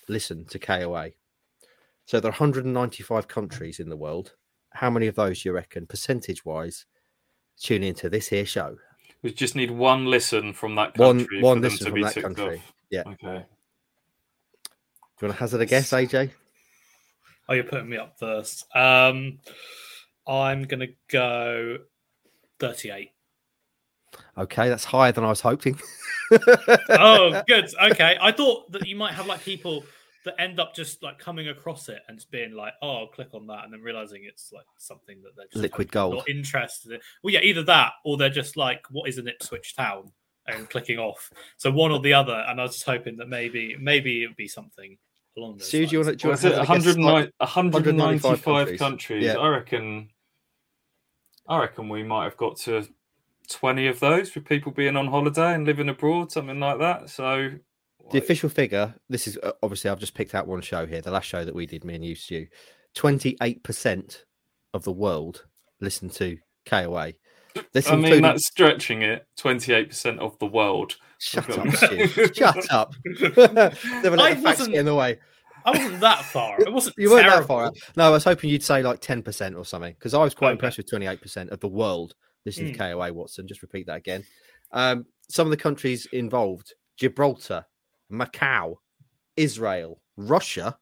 listen 0.09 0.45
to 0.47 0.59
KOA? 0.59 1.11
So 2.09 2.21
there 2.21 2.31
are 2.31 2.33
195 2.33 3.29
countries 3.29 3.81
in 3.81 3.91
the 3.91 3.97
world. 3.97 4.33
How 4.71 4.89
many 4.89 5.09
of 5.09 5.15
those 5.15 5.43
do 5.43 5.51
you 5.51 5.53
reckon, 5.53 5.87
percentage 5.87 6.43
wise, 6.43 6.87
tune 7.61 7.83
into 7.83 8.09
this 8.09 8.29
here 8.29 8.47
show? 8.47 8.79
We 9.21 9.31
just 9.31 9.55
need 9.55 9.71
one 9.71 10.07
listen 10.07 10.55
from 10.55 10.75
that 10.77 10.95
country. 10.95 11.43
One, 11.43 11.57
one 11.57 11.61
listen 11.61 11.91
from 11.91 12.01
that 12.01 12.15
country. 12.15 12.57
Off. 12.57 12.73
Yeah. 12.89 13.01
Okay. 13.01 13.17
Do 13.21 13.27
you 13.27 13.45
want 15.21 15.35
to 15.35 15.35
hazard 15.35 15.61
a 15.61 15.67
guess, 15.67 15.91
AJ? 15.91 16.31
Oh, 17.47 17.53
you're 17.53 17.65
putting 17.65 17.91
me 17.91 17.99
up 17.99 18.19
first. 18.19 18.65
Um, 18.75 19.41
I'm 20.27 20.63
going 20.63 20.81
to 20.81 20.95
go 21.09 21.77
38. 22.59 23.11
Okay, 24.39 24.69
that's 24.71 24.87
higher 24.87 25.13
than 25.13 25.25
I 25.25 25.29
was 25.29 25.43
hoping. 25.43 25.79
oh, 26.89 27.43
good. 27.47 27.69
Okay, 27.83 28.17
I 28.19 28.33
thought 28.33 28.73
that 28.73 28.87
you 28.87 28.97
might 28.97 29.13
have 29.13 29.27
like 29.27 29.43
people 29.43 29.85
that 30.29 30.41
end 30.41 30.61
up 30.61 30.75
just 30.75 31.03
like 31.03 31.19
coming 31.19 31.49
across 31.49 31.89
it 31.89 32.01
and 32.09 32.19
just 32.19 32.31
being 32.31 32.53
like, 32.53 32.75
"Oh, 32.83 32.99
I'll 32.99 33.07
click 33.09 33.31
on 33.35 33.47
that," 33.49 33.65
and 33.65 33.73
then 33.73 33.81
realizing 33.81 34.23
it's 34.25 34.53
like 34.53 34.67
something 34.77 35.21
that 35.23 35.31
they're 35.37 35.47
just 35.47 35.57
liquid 35.57 35.91
gold 35.91 36.15
not 36.15 36.29
interested 36.29 36.93
in. 36.93 37.01
Well, 37.23 37.35
yeah, 37.35 37.41
either 37.41 37.63
that 37.65 37.93
or 38.05 38.17
they're 38.17 38.31
just 38.31 38.57
like, 38.57 38.83
"What 38.91 39.09
is 39.09 39.19
an 39.19 39.29
Ipswich 39.29 39.75
town?" 39.75 40.13
and 40.49 40.69
clicking 40.69 40.99
off. 40.99 41.31
So 41.57 41.71
one 41.71 41.93
or 41.93 42.01
the 42.01 42.15
other. 42.15 42.45
And 42.49 42.61
I 42.61 42.65
was 42.65 42.73
just 42.73 42.87
hoping 42.87 43.17
that 43.19 43.29
maybe 43.29 43.77
maybe 43.79 44.23
it 44.23 44.29
would 44.29 44.37
be 44.37 44.49
something 44.49 44.97
along 45.37 45.59
those. 45.59 45.71
So 45.71 45.79
lines. 45.79 45.91
do 45.91 45.97
you 45.97 46.05
want 46.05 46.11
to? 46.11 46.17
Do 46.17 46.29
you 46.29 46.31
want 46.31 46.41
to 46.41 46.51
195, 46.59 47.33
195 47.39 48.43
countries? 48.43 48.79
countries. 48.79 49.25
Yeah. 49.25 49.35
I 49.35 49.49
reckon. 49.49 50.11
I 51.47 51.61
reckon 51.61 51.89
we 51.89 52.03
might 52.03 52.25
have 52.25 52.37
got 52.37 52.57
to 52.59 52.87
20 53.49 53.87
of 53.87 54.01
those 54.01 54.31
for 54.31 54.41
people 54.41 54.71
being 54.71 54.97
on 54.97 55.07
holiday 55.07 55.55
and 55.55 55.65
living 55.65 55.89
abroad, 55.89 56.31
something 56.31 56.61
like 56.61 56.79
that. 56.79 57.09
So 57.09 57.53
the 58.11 58.19
official 58.19 58.49
figure, 58.49 58.95
this 59.09 59.27
is 59.27 59.39
uh, 59.43 59.53
obviously 59.63 59.91
I've 59.91 59.99
just 59.99 60.15
picked 60.15 60.35
out 60.35 60.47
one 60.47 60.61
show 60.61 60.87
here, 60.87 61.01
the 61.01 61.11
last 61.11 61.27
show 61.27 61.45
that 61.45 61.55
we 61.55 61.67
did, 61.67 61.85
me 61.85 61.95
and 61.95 62.05
you, 62.05 62.15
Stu. 62.15 62.47
28% 62.97 64.25
of 64.75 64.85
the 64.85 64.93
world 64.93 65.45
listen 65.81 66.09
to 66.11 66.39
KOA. 66.67 67.13
This 67.73 67.89
I 67.89 67.95
including... 67.95 68.11
mean, 68.11 68.23
that's 68.23 68.47
stretching 68.47 69.03
it. 69.03 69.27
Twenty-eight 69.37 69.89
percent 69.89 70.21
of 70.21 70.39
the 70.39 70.47
world. 70.47 70.97
Shut 71.19 71.49
up, 71.51 71.69
Shut 72.35 72.73
up. 72.73 72.95
Never 73.05 74.17
let 74.17 74.21
I 74.21 74.35
the 74.35 74.43
facts 74.43 74.67
get 74.67 74.77
in 74.77 74.87
the 74.87 74.95
way. 74.95 75.19
I 75.65 75.71
wasn't 75.73 76.01
that 76.01 76.25
far. 76.25 76.61
It 76.61 76.73
wasn't. 76.73 76.97
you 76.99 77.11
weren't 77.11 77.27
that 77.27 77.47
far. 77.47 77.73
No, 77.97 78.07
I 78.07 78.11
was 78.11 78.25
hoping 78.25 78.51
you'd 78.51 78.63
say 78.63 78.83
like 78.83 79.01
ten 79.01 79.23
percent 79.23 79.57
or 79.57 79.65
something 79.65 79.95
because 79.95 80.15
I 80.15 80.23
was 80.23 80.35
quite 80.35 80.49
okay. 80.49 80.53
impressed 80.53 80.77
with 80.77 80.89
twenty-eight 80.89 81.21
percent 81.21 81.51
of 81.51 81.61
the 81.61 81.69
world 81.69 82.15
listening 82.47 82.75
mm. 82.75 82.79
to 82.79 82.95
KOA. 82.95 83.13
Watson, 83.13 83.49
just 83.49 83.63
repeat 83.63 83.87
that 83.87 83.97
again. 83.97 84.25
Um, 84.73 85.07
some 85.29 85.47
of 85.47 85.51
the 85.51 85.57
countries 85.57 86.07
involved: 86.13 86.75
Gibraltar, 86.97 87.67
Macau, 88.11 88.77
Israel, 89.37 90.01
Russia, 90.17 90.79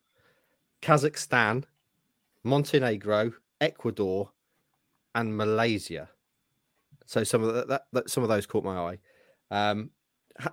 Kazakhstan, 0.82 1.64
Montenegro, 2.44 3.32
Ecuador, 3.60 4.30
and 5.14 5.36
Malaysia. 5.36 6.08
So 7.06 7.24
some 7.24 7.42
of 7.42 7.54
that, 7.54 7.68
that, 7.68 7.82
that 7.92 8.10
some 8.10 8.22
of 8.22 8.28
those 8.28 8.46
caught 8.46 8.64
my 8.64 8.76
eye. 8.76 8.98
Um, 9.50 9.90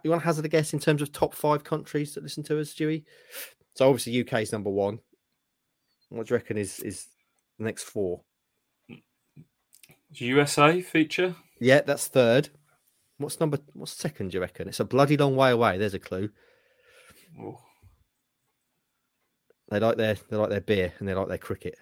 you 0.03 0.09
want 0.09 0.21
to 0.21 0.25
hazard 0.25 0.45
a 0.45 0.49
guess 0.49 0.73
in 0.73 0.79
terms 0.79 1.01
of 1.01 1.11
top 1.11 1.33
five 1.33 1.63
countries 1.63 2.13
that 2.13 2.23
listen 2.23 2.43
to 2.43 2.59
us, 2.59 2.73
Stewie? 2.73 3.03
So 3.75 3.87
obviously 3.89 4.19
UK 4.21 4.41
is 4.41 4.51
number 4.51 4.69
one. 4.69 4.99
What 6.09 6.27
do 6.27 6.33
you 6.33 6.37
reckon 6.37 6.57
is 6.57 6.79
is 6.79 7.07
the 7.57 7.65
next 7.65 7.83
four? 7.83 8.21
USA 10.11 10.79
feature. 10.81 11.35
Yeah, 11.59 11.81
that's 11.81 12.07
third. 12.07 12.49
What's 13.17 13.39
number? 13.39 13.57
What's 13.73 13.93
second? 13.93 14.29
Do 14.29 14.35
you 14.37 14.41
reckon? 14.41 14.67
It's 14.67 14.79
a 14.79 14.85
bloody 14.85 15.17
long 15.17 15.35
way 15.35 15.51
away. 15.51 15.77
There's 15.77 15.95
a 15.95 15.99
clue. 15.99 16.29
Oh. 17.39 17.59
They 19.69 19.79
like 19.79 19.97
their 19.97 20.15
they 20.29 20.37
like 20.37 20.49
their 20.49 20.61
beer 20.61 20.93
and 20.99 21.07
they 21.07 21.13
like 21.13 21.27
their 21.27 21.37
cricket. 21.37 21.77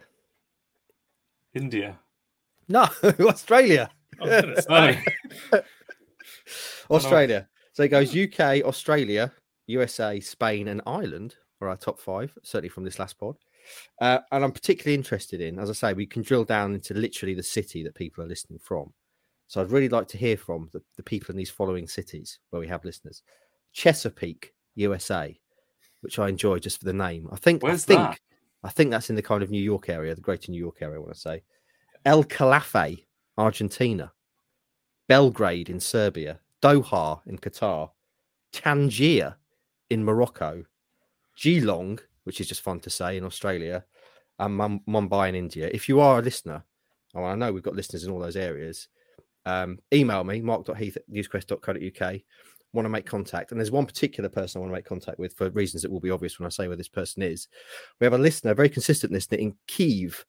India. 1.54 2.00
No, 2.68 2.88
Australia. 3.20 3.90
Australia. 6.90 7.48
So 7.74 7.84
it 7.84 7.90
goes 7.90 8.16
UK, 8.16 8.64
Australia, 8.64 9.32
USA, 9.68 10.20
Spain, 10.20 10.68
and 10.68 10.82
Ireland 10.86 11.36
are 11.60 11.70
our 11.70 11.78
top 11.78 12.00
five, 12.00 12.38
certainly 12.44 12.70
from 12.70 12.84
this 12.84 13.00
last 13.00 13.18
pod. 13.20 13.36
Uh, 14.00 14.20
and 14.32 14.44
I'm 14.44 14.52
particularly 14.52 14.96
interested 14.96 15.42
in, 15.42 15.60
as 15.60 15.70
I 15.70 15.74
say, 15.74 15.94
we 15.94 16.06
can 16.06 16.24
drill 16.24 16.44
down 16.44 16.74
into 16.74 16.94
literally 16.94 17.34
the 17.34 17.44
city 17.44 17.84
that 17.84 17.96
people 17.96 18.24
are 18.24 18.28
listening 18.28 18.60
from. 18.60 18.94
So 19.48 19.62
I'd 19.62 19.72
really 19.72 19.90
like 19.90 20.08
to 20.10 20.18
hear 20.18 20.38
from 20.38 20.70
the, 20.72 20.82
the 20.96 21.04
people 21.04 21.32
in 21.32 21.38
these 21.38 21.50
following 21.50 21.88
cities 21.88 22.40
where 22.50 22.60
we 22.60 22.68
have 22.68 22.86
listeners 22.86 23.22
Chesapeake, 23.74 24.54
USA, 24.76 25.38
which 26.02 26.20
I 26.20 26.30
enjoy 26.30 26.60
just 26.60 26.80
for 26.80 26.86
the 26.86 26.94
name. 26.94 27.28
I 27.32 27.38
think, 27.38 27.64
Where's 27.64 27.84
I 27.84 27.88
think, 27.88 28.00
that? 28.00 28.20
I 28.64 28.70
think 28.70 28.92
that's 28.92 29.10
in 29.10 29.16
the 29.16 29.22
kind 29.22 29.42
of 29.42 29.50
New 29.50 29.62
York 29.62 29.90
area, 29.90 30.14
the 30.14 30.22
greater 30.22 30.52
New 30.52 30.60
York 30.60 30.78
area, 30.82 30.98
I 30.98 31.00
want 31.00 31.14
to 31.14 31.20
say. 31.20 31.44
El 32.06 32.24
Calafe, 32.24 33.06
Argentina. 33.38 34.12
Belgrade 35.08 35.70
in 35.70 35.80
Serbia. 35.80 36.40
Doha 36.62 37.22
in 37.26 37.38
Qatar. 37.38 37.92
Tangier 38.52 39.36
in 39.90 40.04
Morocco. 40.04 40.64
Geelong, 41.38 42.00
which 42.24 42.40
is 42.40 42.48
just 42.48 42.62
fun 42.62 42.80
to 42.82 42.90
say 42.90 43.18
in 43.18 43.26
Australia, 43.26 43.86
and 44.40 44.60
Mumbai 44.88 45.30
in 45.30 45.36
India. 45.36 45.70
If 45.72 45.88
you 45.90 46.00
are 46.00 46.20
a 46.20 46.22
listener, 46.22 46.64
oh, 47.16 47.24
I 47.24 47.36
know 47.36 47.52
we've 47.52 47.64
got 47.64 47.76
listeners 47.76 48.04
in 48.04 48.12
all 48.12 48.20
those 48.20 48.36
areas, 48.36 48.88
um, 49.46 49.80
email 49.94 50.24
me, 50.24 50.42
mark.heath 50.42 50.98
at 50.98 51.10
newsquest.co.uk. 51.10 52.22
Want 52.74 52.86
to 52.86 52.90
make 52.90 53.06
contact. 53.06 53.52
And 53.52 53.60
there's 53.60 53.70
one 53.70 53.86
particular 53.86 54.30
person 54.30 54.58
I 54.58 54.62
want 54.62 54.72
to 54.72 54.76
make 54.76 54.86
contact 54.86 55.20
with 55.20 55.34
for 55.34 55.50
reasons 55.50 55.84
that 55.84 55.92
will 55.92 56.00
be 56.00 56.10
obvious 56.10 56.40
when 56.40 56.46
I 56.46 56.50
say 56.50 56.68
where 56.68 56.78
this 56.78 56.88
person 56.88 57.22
is. 57.22 57.50
We 58.00 58.06
have 58.06 58.14
a 58.14 58.18
listener, 58.18 58.52
a 58.52 58.56
very 58.56 58.70
consistent 58.70 59.12
listener 59.12 59.40
in 59.40 59.56
Kiev 59.68 60.26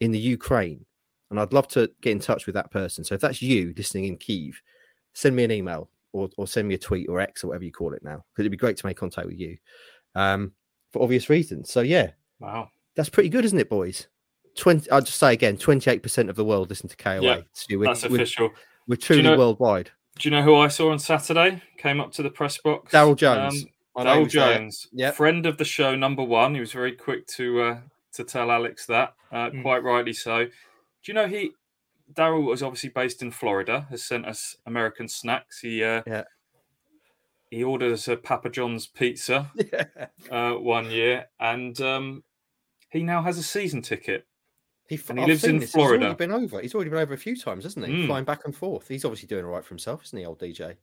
in 0.00 0.12
the 0.12 0.18
Ukraine. 0.18 0.84
And 1.30 1.40
I'd 1.40 1.52
love 1.52 1.66
to 1.68 1.90
get 2.00 2.12
in 2.12 2.20
touch 2.20 2.46
with 2.46 2.54
that 2.54 2.70
person. 2.70 3.02
So 3.02 3.16
if 3.16 3.20
that's 3.20 3.42
you 3.42 3.74
listening 3.76 4.04
in 4.04 4.16
Kiev, 4.16 4.62
send 5.14 5.34
me 5.34 5.42
an 5.42 5.50
email 5.50 5.90
or, 6.12 6.28
or 6.36 6.46
send 6.46 6.68
me 6.68 6.74
a 6.74 6.78
tweet 6.78 7.08
or 7.08 7.18
X 7.18 7.42
or 7.42 7.48
whatever 7.48 7.64
you 7.64 7.72
call 7.72 7.94
it 7.94 8.04
now, 8.04 8.16
because 8.16 8.42
it'd 8.42 8.52
be 8.52 8.56
great 8.56 8.76
to 8.76 8.86
make 8.86 8.96
contact 8.96 9.26
with 9.26 9.40
you 9.40 9.56
um, 10.14 10.52
for 10.92 11.02
obvious 11.02 11.30
reasons. 11.30 11.70
So 11.70 11.80
yeah, 11.80 12.10
wow, 12.38 12.68
that's 12.94 13.08
pretty 13.08 13.28
good, 13.28 13.44
isn't 13.44 13.58
it, 13.58 13.70
boys? 13.70 14.06
Twenty. 14.56 14.90
I'll 14.90 15.00
just 15.00 15.18
say 15.18 15.32
again, 15.32 15.56
twenty-eight 15.56 16.02
percent 16.02 16.28
of 16.28 16.36
the 16.36 16.44
world 16.44 16.68
listen 16.68 16.88
to 16.90 16.96
KOA. 16.96 17.22
Yeah, 17.22 17.40
so 17.54 17.78
we're, 17.78 17.86
that's 17.86 18.04
official. 18.04 18.48
We're, 18.48 18.54
we're 18.88 18.96
truly 18.96 19.22
you 19.22 19.30
know, 19.30 19.38
worldwide. 19.38 19.90
Do 20.18 20.28
you 20.28 20.30
know 20.30 20.42
who 20.42 20.54
I 20.54 20.68
saw 20.68 20.90
on 20.92 20.98
Saturday? 20.98 21.62
Came 21.78 22.00
up 22.00 22.12
to 22.12 22.22
the 22.22 22.30
press 22.30 22.58
box. 22.58 22.92
Daryl 22.92 23.16
Jones. 23.16 23.66
Um, 23.96 24.06
Daryl 24.06 24.28
Jones, 24.28 24.88
yep. 24.92 25.14
friend 25.14 25.44
of 25.44 25.58
the 25.58 25.64
show, 25.64 25.94
number 25.94 26.22
one. 26.22 26.54
He 26.54 26.60
was 26.60 26.72
very 26.72 26.92
quick 26.92 27.26
to 27.28 27.60
uh, 27.60 27.78
to 28.14 28.24
tell 28.24 28.50
Alex 28.50 28.86
that, 28.86 29.14
uh, 29.30 29.50
mm. 29.50 29.62
quite 29.62 29.82
rightly 29.82 30.12
so. 30.12 30.44
Do 30.44 30.50
you 31.04 31.14
know 31.14 31.26
he 31.26 31.52
Daryl 32.14 32.44
was 32.44 32.62
obviously 32.62 32.90
based 32.90 33.22
in 33.22 33.30
Florida. 33.30 33.86
Has 33.90 34.02
sent 34.02 34.26
us 34.26 34.56
American 34.66 35.08
snacks. 35.08 35.60
He 35.60 35.84
uh, 35.84 36.02
yeah 36.06 36.24
he 37.52 37.62
ordered 37.62 37.92
us 37.92 38.08
a 38.08 38.16
Papa 38.16 38.48
John's 38.48 38.86
pizza 38.86 39.52
yeah. 39.72 39.84
uh, 40.30 40.54
one 40.54 40.90
year, 40.90 41.26
and 41.38 41.78
um, 41.82 42.24
he 42.88 43.02
now 43.02 43.20
has 43.20 43.36
a 43.36 43.42
season 43.42 43.82
ticket. 43.82 44.26
He, 44.92 45.00
and 45.08 45.18
he 45.20 45.26
lives 45.26 45.44
in 45.44 45.58
this. 45.58 45.72
Florida. 45.72 45.98
He's 45.98 46.04
already 46.04 46.18
been 46.18 46.32
over. 46.32 46.60
He's 46.60 46.74
already 46.74 46.90
been 46.90 46.98
over 46.98 47.14
a 47.14 47.18
few 47.18 47.36
times, 47.36 47.64
hasn't 47.64 47.86
he? 47.86 47.92
Mm. 47.92 48.06
Flying 48.06 48.24
back 48.24 48.44
and 48.44 48.54
forth. 48.54 48.88
He's 48.88 49.04
obviously 49.04 49.26
doing 49.26 49.44
all 49.44 49.52
right 49.52 49.64
for 49.64 49.70
himself, 49.70 50.04
isn't 50.04 50.18
he, 50.18 50.26
old 50.26 50.38
DJ? 50.38 50.76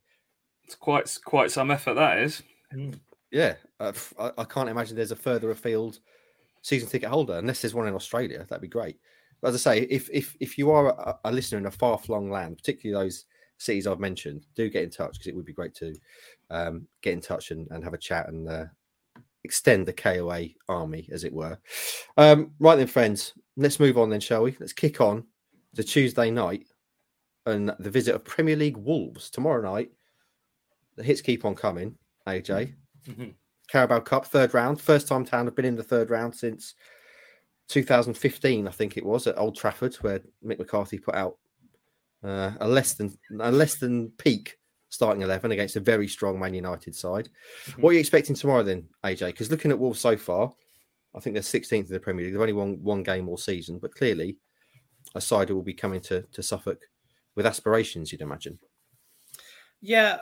It's 0.64 0.74
quite 0.74 1.16
quite 1.24 1.50
some 1.50 1.70
effort 1.70 1.94
that 1.94 2.18
is. 2.18 2.42
Mm. 2.74 2.98
Yeah, 3.30 3.54
uh, 3.78 3.92
I, 4.18 4.32
I, 4.38 4.44
can't 4.44 4.68
imagine 4.68 4.96
there's 4.96 5.12
a 5.12 5.16
further 5.16 5.52
afield 5.52 6.00
season 6.62 6.88
ticket 6.88 7.08
holder 7.08 7.34
unless 7.34 7.62
there's 7.62 7.74
one 7.74 7.86
in 7.86 7.94
Australia. 7.94 8.44
That'd 8.48 8.62
be 8.62 8.68
great. 8.68 8.98
But 9.40 9.48
as 9.48 9.66
I 9.66 9.74
say, 9.74 9.82
if 9.82 10.10
if 10.12 10.36
if 10.40 10.58
you 10.58 10.70
are 10.70 10.88
a, 10.88 11.18
a 11.24 11.32
listener 11.32 11.58
in 11.58 11.66
a 11.66 11.70
far 11.70 11.98
flung 11.98 12.30
land, 12.30 12.56
particularly 12.56 13.04
those 13.04 13.26
cities 13.58 13.86
I've 13.86 14.00
mentioned, 14.00 14.46
do 14.56 14.68
get 14.68 14.82
in 14.82 14.90
touch 14.90 15.12
because 15.12 15.28
it 15.28 15.36
would 15.36 15.44
be 15.44 15.52
great 15.52 15.74
to 15.76 15.94
um, 16.50 16.86
get 17.02 17.12
in 17.12 17.20
touch 17.20 17.50
and, 17.50 17.68
and 17.70 17.84
have 17.84 17.94
a 17.94 17.98
chat 17.98 18.28
and 18.28 18.48
uh, 18.48 18.64
extend 19.44 19.86
the 19.86 19.92
KOA 19.92 20.48
army, 20.68 21.08
as 21.12 21.24
it 21.24 21.32
were. 21.32 21.58
Um, 22.16 22.52
right 22.58 22.76
then, 22.76 22.86
friends, 22.86 23.34
let's 23.60 23.78
move 23.78 23.98
on 23.98 24.10
then, 24.10 24.20
shall 24.20 24.42
we? 24.42 24.56
Let's 24.58 24.72
kick 24.72 25.00
on 25.00 25.24
to 25.76 25.84
Tuesday 25.84 26.30
night 26.30 26.66
and 27.46 27.72
the 27.78 27.90
visit 27.90 28.14
of 28.14 28.24
Premier 28.24 28.56
League 28.56 28.76
Wolves 28.76 29.30
tomorrow 29.30 29.62
night. 29.62 29.90
The 30.96 31.04
hits 31.04 31.20
keep 31.20 31.44
on 31.44 31.54
coming, 31.54 31.96
AJ. 32.26 32.74
Mm-hmm. 33.08 33.28
Carabao 33.68 34.00
Cup, 34.00 34.26
third 34.26 34.54
round. 34.54 34.80
First 34.80 35.08
time 35.08 35.24
Town 35.24 35.46
have 35.46 35.54
been 35.54 35.64
in 35.64 35.76
the 35.76 35.82
third 35.82 36.10
round 36.10 36.34
since 36.34 36.74
2015, 37.68 38.66
I 38.66 38.70
think 38.70 38.96
it 38.96 39.04
was, 39.04 39.26
at 39.26 39.38
Old 39.38 39.56
Trafford, 39.56 39.94
where 39.96 40.20
Mick 40.44 40.58
McCarthy 40.58 40.98
put 40.98 41.14
out 41.14 41.36
uh, 42.24 42.52
a 42.60 42.66
less 42.66 42.94
than 42.94 43.16
a 43.40 43.52
less 43.52 43.76
than 43.76 44.10
peak 44.18 44.56
starting 44.90 45.22
11 45.22 45.52
against 45.52 45.76
a 45.76 45.80
very 45.80 46.08
strong 46.08 46.38
Man 46.38 46.52
United 46.52 46.94
side. 46.96 47.28
Mm-hmm. 47.66 47.82
What 47.82 47.90
are 47.90 47.92
you 47.92 48.00
expecting 48.00 48.34
tomorrow 48.34 48.64
then, 48.64 48.88
AJ? 49.04 49.26
Because 49.26 49.50
looking 49.50 49.70
at 49.70 49.78
Wolves 49.78 50.00
so 50.00 50.16
far, 50.16 50.52
I 51.14 51.20
think 51.20 51.34
they're 51.34 51.42
16th 51.42 51.72
in 51.72 51.92
the 51.92 52.00
Premier 52.00 52.24
League. 52.24 52.34
They've 52.34 52.40
only 52.40 52.52
won 52.52 52.82
one 52.82 53.02
game 53.02 53.28
all 53.28 53.36
season, 53.36 53.78
but 53.78 53.94
clearly 53.94 54.36
a 55.14 55.20
side 55.20 55.48
who 55.48 55.54
will 55.54 55.62
be 55.62 55.74
coming 55.74 56.00
to, 56.02 56.22
to 56.22 56.42
Suffolk 56.42 56.82
with 57.34 57.46
aspirations, 57.46 58.12
you'd 58.12 58.20
imagine. 58.20 58.58
Yeah, 59.80 60.18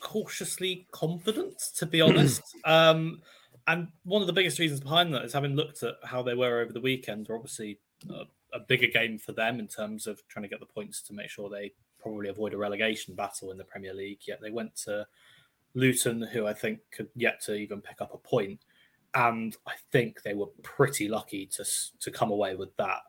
cautiously 0.00 0.86
confident, 0.92 1.60
to 1.76 1.86
be 1.86 2.00
honest. 2.00 2.42
um, 2.64 3.20
and 3.66 3.88
one 4.04 4.22
of 4.22 4.26
the 4.26 4.32
biggest 4.32 4.58
reasons 4.58 4.80
behind 4.80 5.12
that 5.14 5.24
is 5.24 5.32
having 5.32 5.54
looked 5.54 5.82
at 5.82 5.94
how 6.04 6.22
they 6.22 6.34
were 6.34 6.60
over 6.60 6.72
the 6.72 6.80
weekend, 6.80 7.28
obviously 7.30 7.78
a, 8.08 8.22
a 8.56 8.60
bigger 8.60 8.88
game 8.88 9.18
for 9.18 9.32
them 9.32 9.58
in 9.58 9.68
terms 9.68 10.06
of 10.06 10.26
trying 10.28 10.42
to 10.42 10.48
get 10.48 10.60
the 10.60 10.66
points 10.66 11.02
to 11.02 11.12
make 11.12 11.30
sure 11.30 11.48
they 11.48 11.72
probably 12.00 12.28
avoid 12.28 12.54
a 12.54 12.58
relegation 12.58 13.14
battle 13.14 13.50
in 13.50 13.58
the 13.58 13.64
Premier 13.64 13.94
League. 13.94 14.20
Yet 14.26 14.40
they 14.40 14.50
went 14.50 14.74
to 14.84 15.06
Luton, 15.74 16.22
who 16.22 16.46
I 16.46 16.52
think 16.52 16.80
could 16.90 17.08
yet 17.14 17.40
to 17.42 17.54
even 17.54 17.80
pick 17.80 18.00
up 18.00 18.14
a 18.14 18.18
point, 18.18 18.60
and 19.14 19.56
I 19.66 19.72
think 19.90 20.22
they 20.22 20.34
were 20.34 20.46
pretty 20.62 21.08
lucky 21.08 21.46
to 21.46 21.64
to 22.00 22.10
come 22.10 22.30
away 22.30 22.54
with 22.54 22.74
that. 22.76 23.00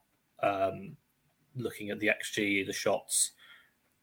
Um, 0.41 0.95
looking 1.55 1.89
at 1.89 1.99
the 1.99 2.07
xG, 2.07 2.65
the 2.65 2.73
shots, 2.73 3.31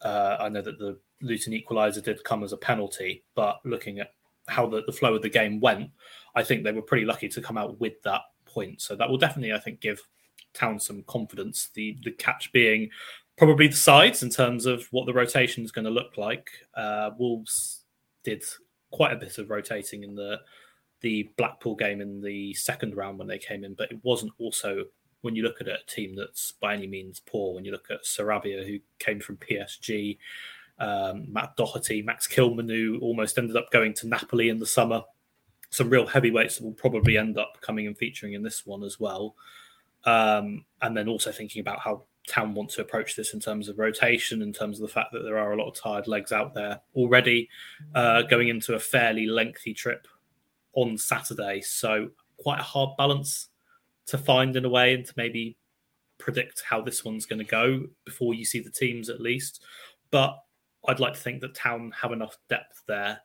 uh, 0.03 0.37
I 0.41 0.49
know 0.49 0.63
that 0.63 0.79
the 0.79 0.99
Luton 1.21 1.53
equaliser 1.53 2.03
did 2.03 2.23
come 2.25 2.45
as 2.45 2.53
a 2.53 2.57
penalty, 2.57 3.25
but 3.35 3.59
looking 3.65 3.99
at 3.99 4.13
how 4.47 4.67
the, 4.67 4.83
the 4.87 4.93
flow 4.93 5.15
of 5.15 5.23
the 5.23 5.29
game 5.29 5.61
went, 5.61 5.91
I 6.35 6.43
think 6.43 6.63
they 6.63 6.73
were 6.73 6.83
pretty 6.83 7.05
lucky 7.05 7.29
to 7.29 7.41
come 7.41 7.59
out 7.59 7.81
with 7.81 8.01
that 8.03 8.23
point. 8.47 8.81
So 8.81 8.95
that 8.97 9.09
will 9.09 9.19
definitely, 9.19 9.53
I 9.53 9.59
think, 9.59 9.81
give 9.81 10.01
Town 10.55 10.79
some 10.81 11.03
confidence. 11.07 11.71
The 11.75 11.99
the 12.03 12.13
catch 12.13 12.51
being 12.53 12.91
probably 13.37 13.69
the 13.69 13.77
sides 13.77 14.23
in 14.23 14.31
terms 14.31 14.67
of 14.67 14.87
what 14.91 15.07
the 15.07 15.13
rotation 15.13 15.65
is 15.65 15.73
going 15.73 15.85
to 15.85 15.91
look 15.91 16.17
like. 16.17 16.51
Uh, 16.75 17.11
Wolves 17.19 17.85
did 18.25 18.43
quite 18.91 19.13
a 19.13 19.17
bit 19.17 19.39
of 19.39 19.51
rotating 19.51 20.03
in 20.03 20.15
the 20.15 20.41
the 21.01 21.31
Blackpool 21.37 21.77
game 21.77 22.01
in 22.01 22.21
the 22.21 22.55
second 22.55 22.97
round 22.97 23.19
when 23.19 23.29
they 23.29 23.39
came 23.39 23.65
in, 23.65 23.75
but 23.75 23.91
it 23.91 23.99
wasn't 24.03 24.33
also 24.39 24.85
when 25.23 25.35
you 25.35 25.43
look 25.43 25.61
at 25.61 25.69
it, 25.69 25.81
a 25.83 25.91
team 25.91 26.15
that's 26.15 26.53
by 26.53 26.75
any 26.75 26.87
means 26.87 27.21
poor. 27.21 27.55
When 27.55 27.65
you 27.65 27.73
look 27.73 27.91
at 27.91 28.05
Sarabia, 28.05 28.67
who 28.67 28.79
came 28.99 29.21
from 29.21 29.37
PSG, 29.37 30.19
um, 30.79 31.33
Matt 31.33 31.57
Doherty, 31.57 32.03
Max 32.03 32.29
Kilman, 32.29 32.71
who 32.71 32.99
almost 33.01 33.37
ended 33.37 33.57
up 33.57 33.71
going 33.71 33.95
to 33.95 34.09
Napoli 34.09 34.49
in 34.49 34.59
the 34.59 34.67
summer. 34.67 35.03
Some 35.71 35.91
real 35.91 36.07
heavyweights 36.07 36.59
that 36.59 36.65
will 36.65 36.73
probably 36.73 37.19
end 37.19 37.37
up 37.37 37.59
coming 37.61 37.87
and 37.87 37.99
featuring 37.99 38.35
in 38.35 38.43
this 38.43 38.65
one 38.65 38.85
as 38.85 39.01
well. 39.01 39.35
Um, 40.05 40.65
and 40.81 40.97
then 40.97 41.09
also 41.09 41.33
thinking 41.33 41.61
about 41.61 41.81
how 41.81 42.05
Town 42.29 42.55
want 42.55 42.71
to 42.71 42.81
approach 42.81 43.17
this 43.17 43.35
in 43.35 43.41
terms 43.41 43.69
of 43.69 43.79
rotation, 43.79 44.41
in 44.41 44.53
terms 44.53 44.79
of 44.79 44.87
the 44.87 44.93
fact 44.93 45.13
that 45.13 45.25
there 45.25 45.39
are 45.39 45.53
a 45.53 45.57
lot 45.57 45.69
of 45.69 45.75
tired 45.75 46.07
legs 46.07 46.31
out 46.31 46.55
there 46.55 46.81
already, 46.95 47.49
uh, 47.95 48.23
going 48.23 48.49
into 48.49 48.75
a 48.75 48.79
fairly 48.79 49.27
lengthy 49.27 49.75
trip 49.75 50.07
on 50.79 50.97
Saturday. 50.97 51.61
So 51.61 52.09
quite 52.39 52.61
a 52.61 52.65
hard 52.65 52.97
balance 52.97 53.49
to 54.07 54.19
find 54.19 54.57
in 54.57 54.65
a 54.65 54.69
way, 54.69 54.95
and 54.95 55.05
to 55.05 55.13
maybe 55.17 55.57
predict 56.19 56.63
how 56.69 56.81
this 56.81 57.05
one's 57.05 57.27
going 57.27 57.39
to 57.39 57.45
go 57.45 57.85
before 58.05 58.35
you 58.35 58.45
see 58.45 58.61
the 58.61 58.71
teams 58.71 59.09
at 59.09 59.21
least. 59.21 59.63
But 60.11 60.39
I'd 60.87 61.01
like 61.01 61.15
to 61.15 61.21
think 61.21 61.41
that 61.43 61.55
Town 61.55 61.93
have 62.01 62.13
enough 62.13 62.39
depth 62.49 62.83
there 62.87 63.21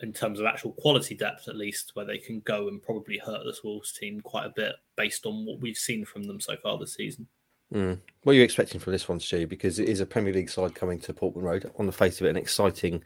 in 0.00 0.12
terms 0.12 0.40
of 0.40 0.46
actual 0.46 0.72
quality 0.72 1.14
depth, 1.14 1.46
at 1.48 1.56
least, 1.56 1.92
where 1.94 2.06
they 2.06 2.18
can 2.18 2.40
go 2.40 2.68
and 2.68 2.82
probably 2.82 3.18
hurt 3.18 3.44
this 3.44 3.62
Wolves 3.62 3.92
team 3.92 4.20
quite 4.20 4.46
a 4.46 4.52
bit 4.54 4.74
based 4.96 5.26
on 5.26 5.44
what 5.44 5.60
we've 5.60 5.76
seen 5.76 6.04
from 6.04 6.24
them 6.24 6.40
so 6.40 6.56
far 6.56 6.78
this 6.78 6.94
season. 6.94 7.26
Mm. 7.72 8.00
What 8.22 8.32
are 8.32 8.36
you 8.36 8.42
expecting 8.42 8.80
from 8.80 8.92
this 8.92 9.08
one, 9.08 9.20
Stu? 9.20 9.46
Because 9.46 9.78
it 9.78 9.88
is 9.88 10.00
a 10.00 10.06
Premier 10.06 10.32
League 10.32 10.50
side 10.50 10.74
coming 10.74 10.98
to 11.00 11.14
Portman 11.14 11.44
Road. 11.44 11.70
On 11.78 11.86
the 11.86 11.92
face 11.92 12.20
of 12.20 12.26
it, 12.26 12.30
an 12.30 12.36
exciting, 12.36 13.02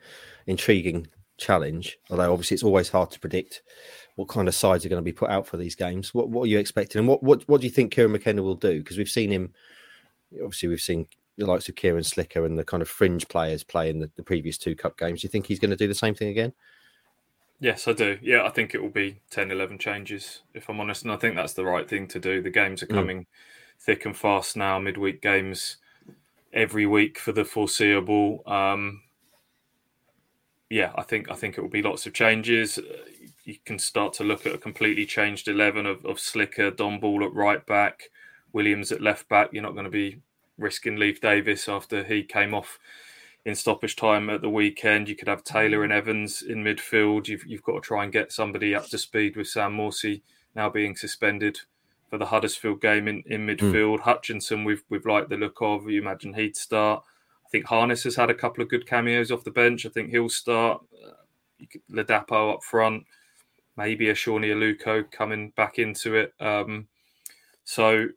intriguing 0.47 1.07
challenge. 1.39 1.99
Although 2.11 2.33
obviously 2.33 2.55
it's 2.55 2.63
always 2.63 2.89
hard 2.89 3.11
to 3.13 3.21
predict 3.21 3.63
what 4.17 4.29
kind 4.29 4.49
of 4.49 4.55
sides 4.55 4.85
are 4.85 4.89
going 4.89 5.03
to 5.03 5.05
be 5.05 5.13
put 5.13 5.31
out 5.31 5.47
for 5.47 5.57
these 5.57 5.75
games. 5.75 6.15
What, 6.15 6.31
what 6.31 6.45
are 6.45 6.49
you 6.49 6.59
expecting, 6.59 6.99
and 7.01 7.09
what, 7.09 7.23
what 7.23 7.47
what 7.49 7.61
do 7.61 7.67
you 7.67 7.73
think 7.73 7.93
Kieran 7.93 8.13
McKenna 8.13 8.43
will 8.43 8.55
do? 8.55 8.79
Because 8.79 8.99
we've 8.99 9.09
seen 9.09 9.31
him. 9.31 9.53
Obviously, 10.43 10.69
we've 10.69 10.81
seen 10.81 11.07
the 11.39 11.47
likes 11.47 11.69
of 11.69 11.75
Cieran 11.75 12.05
Slicker 12.05 12.45
and 12.45 12.59
the 12.59 12.65
kind 12.65 12.83
of 12.83 12.89
fringe 12.89 13.29
players 13.29 13.63
play 13.63 13.91
in 13.91 14.01
the, 14.01 14.11
the 14.17 14.23
previous 14.23 14.59
two 14.59 14.75
cup 14.75 14.99
games. 14.99 15.21
Do 15.21 15.27
you 15.27 15.31
think 15.31 15.47
he's 15.47 15.61
going 15.61 15.71
to 15.71 15.77
do 15.77 15.89
the 15.89 15.95
same 15.95 16.15
thing 16.15 16.29
again? 16.29 16.53
Yes, 17.61 17.89
I 17.89 17.93
do. 17.93 18.19
Yeah, 18.21 18.45
I 18.45 18.51
think 18.51 18.75
it 18.75 18.83
will 18.83 18.91
be 18.91 19.21
10, 19.31 19.51
11 19.51 19.79
changes, 19.79 20.43
if 20.53 20.69
I'm 20.69 20.81
honest. 20.81 21.05
And 21.05 21.13
I 21.13 21.17
think 21.17 21.37
that's 21.37 21.55
the 21.55 21.65
right 21.65 21.89
thing 21.89 22.07
to 22.09 22.19
do. 22.19 22.43
The 22.43 22.51
games 22.51 22.83
are 22.83 22.87
mm. 22.87 22.95
coming 22.95 23.21
mm. 23.21 23.27
thick 23.81 24.05
and 24.05 24.17
fast 24.17 24.57
now, 24.57 24.79
midweek 24.79 25.23
games 25.23 25.79
every 26.53 26.87
week 26.87 27.19
for 27.19 27.33
the 27.33 27.45
foreseeable. 27.45 28.43
Um, 28.47 29.03
yeah, 30.71 30.93
I 30.97 31.03
think 31.03 31.31
I 31.31 31.35
think 31.35 31.57
it 31.57 31.61
will 31.61 31.69
be 31.69 31.83
lots 31.83 32.07
of 32.07 32.15
changes. 32.15 32.79
You 33.45 33.57
can 33.65 33.79
start 33.79 34.13
to 34.15 34.25
look 34.25 34.47
at 34.47 34.55
a 34.55 34.59
completely 34.59 35.07
changed 35.07 35.49
eleven 35.49 35.87
of, 35.87 36.05
of 36.05 36.19
Slicker, 36.19 36.71
Dom 36.71 36.99
Ball 36.99 37.25
at 37.25 37.35
right 37.35 37.65
back, 37.65 38.11
Williams 38.53 38.91
at 38.93 39.01
left 39.01 39.29
back. 39.29 39.51
You're 39.53 39.63
not 39.63 39.75
going 39.75 39.85
to 39.85 39.91
be 39.91 40.21
risking 40.59 40.97
Leif 40.97 41.21
Davis 41.21 41.69
after 41.69 42.03
he 42.03 42.23
came 42.23 42.55
off 42.55 42.79
in 43.45 43.55
stoppage 43.55 43.95
time 43.95 44.29
at 44.29 44.43
the 44.43 44.51
weekend. 44.51 45.09
You 45.09 45.15
could 45.15 45.29
have 45.29 45.45
Taylor 45.45 45.85
and 45.85 45.93
Evans 45.93 46.43
in 46.43 46.65
midfield. 46.65 47.29
You've, 47.29 47.47
you've 47.47 47.63
got 47.63 47.75
to 47.75 47.81
try 47.81 48.03
and 48.03 48.13
get 48.13 48.33
somebody 48.33 48.75
up 48.75 48.89
to 48.89 48.99
speed 48.99 49.37
with 49.37 49.47
Sam 49.47 49.77
Morsy 49.77 50.23
now 50.57 50.69
being 50.69 50.97
suspended 50.97 51.61
for 52.11 52.19
the 52.19 52.27
Huddersfield 52.27 52.81
game 52.81 53.07
in, 53.07 53.23
in 53.27 53.43
hmm. 53.43 53.51
midfield. 53.51 53.99
Mm. 53.99 54.01
Hutchinson, 54.01 54.65
we've, 54.65 54.83
we've 54.89 55.07
liked 55.07 55.29
the 55.29 55.37
look 55.37 55.59
of. 55.61 55.89
You 55.89 56.01
imagine 56.01 56.35
he'd 56.35 56.57
start. 56.57 57.05
I 57.47 57.49
think 57.51 57.67
Harness 57.67 58.03
has 58.05 58.17
had 58.17 58.29
a 58.29 58.35
couple 58.35 58.63
of 58.63 58.69
good 58.69 58.87
cameos 58.87 59.31
off 59.31 59.45
the 59.45 59.53
bench. 59.53 59.87
I 59.87 59.91
think 59.91 60.11
he'll 60.11 60.29
start. 60.29 60.83
Uh, 60.93 61.13
Ladapo 61.91 62.55
up 62.55 62.65
front, 62.65 63.05
maybe 63.77 64.09
a 64.09 64.17
Sone 64.17 64.43
Aluko 64.43 65.11
coming 65.11 65.51
back 65.57 65.79
into 65.79 66.17
it. 66.17 66.35
Um, 66.41 66.89
so 67.65 68.09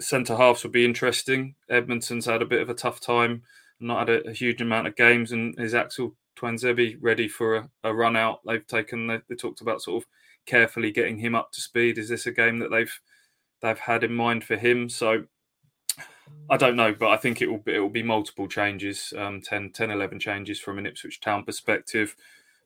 centre 0.00 0.36
halves 0.36 0.62
would 0.62 0.72
be 0.72 0.84
interesting. 0.84 1.54
Edmundson's 1.70 2.26
had 2.26 2.42
a 2.42 2.46
bit 2.46 2.60
of 2.60 2.70
a 2.70 2.74
tough 2.74 3.00
time, 3.00 3.42
not 3.78 4.08
had 4.08 4.26
a, 4.26 4.28
a 4.28 4.32
huge 4.32 4.60
amount 4.60 4.88
of 4.88 4.96
games, 4.96 5.32
and 5.32 5.58
is 5.58 5.74
Axel 5.74 6.16
Tuanzebe 6.36 6.96
ready 7.00 7.28
for 7.28 7.56
a, 7.56 7.70
a, 7.84 7.94
run 7.94 8.16
out? 8.16 8.40
They've 8.46 8.66
taken. 8.66 9.06
They, 9.06 9.20
they, 9.28 9.36
talked 9.36 9.60
about 9.60 9.82
sort 9.82 10.02
of 10.02 10.08
carefully 10.46 10.90
getting 10.90 11.18
him 11.18 11.34
up 11.34 11.52
to 11.52 11.60
speed. 11.60 11.98
Is 11.98 12.08
this 12.08 12.26
a 12.26 12.32
game 12.32 12.58
that 12.58 12.70
they've 12.70 13.00
they've 13.62 13.78
had 13.78 14.04
in 14.04 14.14
mind 14.14 14.44
for 14.44 14.56
him? 14.56 14.88
So 14.88 15.24
I 16.50 16.56
don't 16.56 16.76
know, 16.76 16.92
but 16.92 17.10
I 17.10 17.16
think 17.16 17.40
it 17.40 17.50
will 17.50 17.58
be, 17.58 17.74
it 17.74 17.78
will 17.78 17.88
be 17.88 18.02
multiple 18.02 18.48
changes, 18.48 19.12
um, 19.16 19.40
10, 19.40 19.70
10, 19.70 19.90
11 19.90 20.18
changes 20.18 20.58
from 20.58 20.78
an 20.78 20.86
Ipswich 20.86 21.20
Town 21.20 21.44
perspective. 21.44 22.16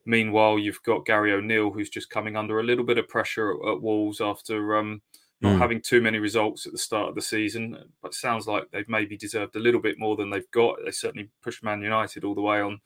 Meanwhile, 0.05 0.59
you've 0.59 0.81
got 0.83 1.05
Gary 1.05 1.33
O'Neill, 1.33 1.71
who's 1.71 1.89
just 1.89 2.09
coming 2.09 2.35
under 2.35 2.59
a 2.59 2.63
little 2.63 2.83
bit 2.83 2.97
of 2.97 3.07
pressure 3.07 3.51
at, 3.51 3.73
at 3.73 3.81
Wolves 3.81 4.21
after 4.21 4.77
um, 4.77 5.01
not 5.41 5.55
mm. 5.55 5.59
having 5.59 5.81
too 5.81 6.01
many 6.01 6.17
results 6.17 6.65
at 6.65 6.71
the 6.71 6.77
start 6.77 7.09
of 7.09 7.15
the 7.15 7.21
season. 7.21 7.77
But 8.01 8.09
it 8.09 8.15
sounds 8.15 8.47
like 8.47 8.69
they've 8.71 8.89
maybe 8.89 9.17
deserved 9.17 9.55
a 9.55 9.59
little 9.59 9.81
bit 9.81 9.99
more 9.99 10.15
than 10.15 10.29
they've 10.29 10.49
got. 10.51 10.77
They 10.83 10.91
certainly 10.91 11.29
pushed 11.41 11.63
Man 11.63 11.81
United 11.81 12.23
all 12.23 12.35
the 12.35 12.41
way 12.41 12.61
on 12.61 12.81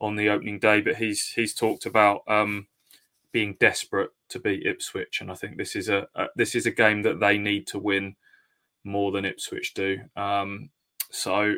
on 0.00 0.14
the 0.14 0.28
opening 0.28 0.58
day, 0.58 0.80
but 0.80 0.96
he's 0.96 1.28
he's 1.28 1.54
talked 1.54 1.86
about 1.86 2.22
um, 2.28 2.66
being 3.32 3.56
desperate 3.58 4.10
to 4.28 4.38
beat 4.38 4.66
Ipswich, 4.66 5.20
and 5.20 5.30
I 5.30 5.34
think 5.34 5.56
this 5.56 5.74
is 5.74 5.88
a, 5.88 6.06
a, 6.14 6.26
this 6.36 6.54
is 6.54 6.66
a 6.66 6.70
game 6.70 7.02
that 7.02 7.20
they 7.20 7.38
need 7.38 7.66
to 7.68 7.78
win 7.78 8.16
more 8.86 9.12
than 9.12 9.24
Ipswich 9.24 9.74
do. 9.74 9.98
Um, 10.16 10.70
so 11.10 11.54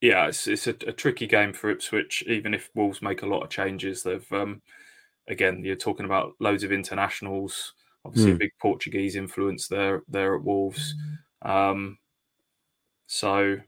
yeah, 0.00 0.26
it's 0.26 0.46
it's 0.46 0.66
a, 0.66 0.74
a, 0.86 0.92
tricky 0.92 1.26
game 1.26 1.52
for 1.54 1.70
Ipswich, 1.70 2.24
even 2.26 2.52
if 2.52 2.68
Wolves 2.74 3.00
make 3.00 3.22
a 3.22 3.26
lot 3.26 3.42
of 3.42 3.48
changes. 3.48 4.02
They've 4.02 4.30
um, 4.32 4.60
again, 5.28 5.64
you're 5.64 5.76
talking 5.76 6.04
about 6.04 6.32
loads 6.40 6.64
of 6.64 6.72
internationals 6.72 7.72
Obviously, 8.04 8.32
mm. 8.32 8.34
a 8.34 8.38
big 8.38 8.52
Portuguese 8.60 9.16
influence 9.16 9.68
there 9.68 10.02
there 10.08 10.34
at 10.34 10.44
Wolves. 10.44 10.94
Um, 11.42 11.98
so, 13.06 13.58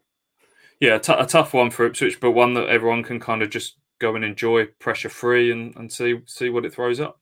yeah, 0.79 0.99
t- 0.99 1.12
a 1.12 1.24
tough 1.24 1.55
one 1.55 1.70
for 1.70 1.87
Ipswich, 1.87 2.20
but 2.20 2.33
one 2.33 2.53
that 2.55 2.68
everyone 2.68 3.03
can 3.03 3.18
kind 3.18 3.43
of 3.43 3.49
just 3.49 3.77
go 3.99 4.14
and 4.14 4.24
enjoy, 4.24 4.66
pressure 4.79 5.09
free, 5.09 5.51
and, 5.51 5.74
and 5.77 5.91
see 5.91 6.20
see 6.27 6.51
what 6.51 6.66
it 6.66 6.74
throws 6.74 7.01
up. 7.01 7.18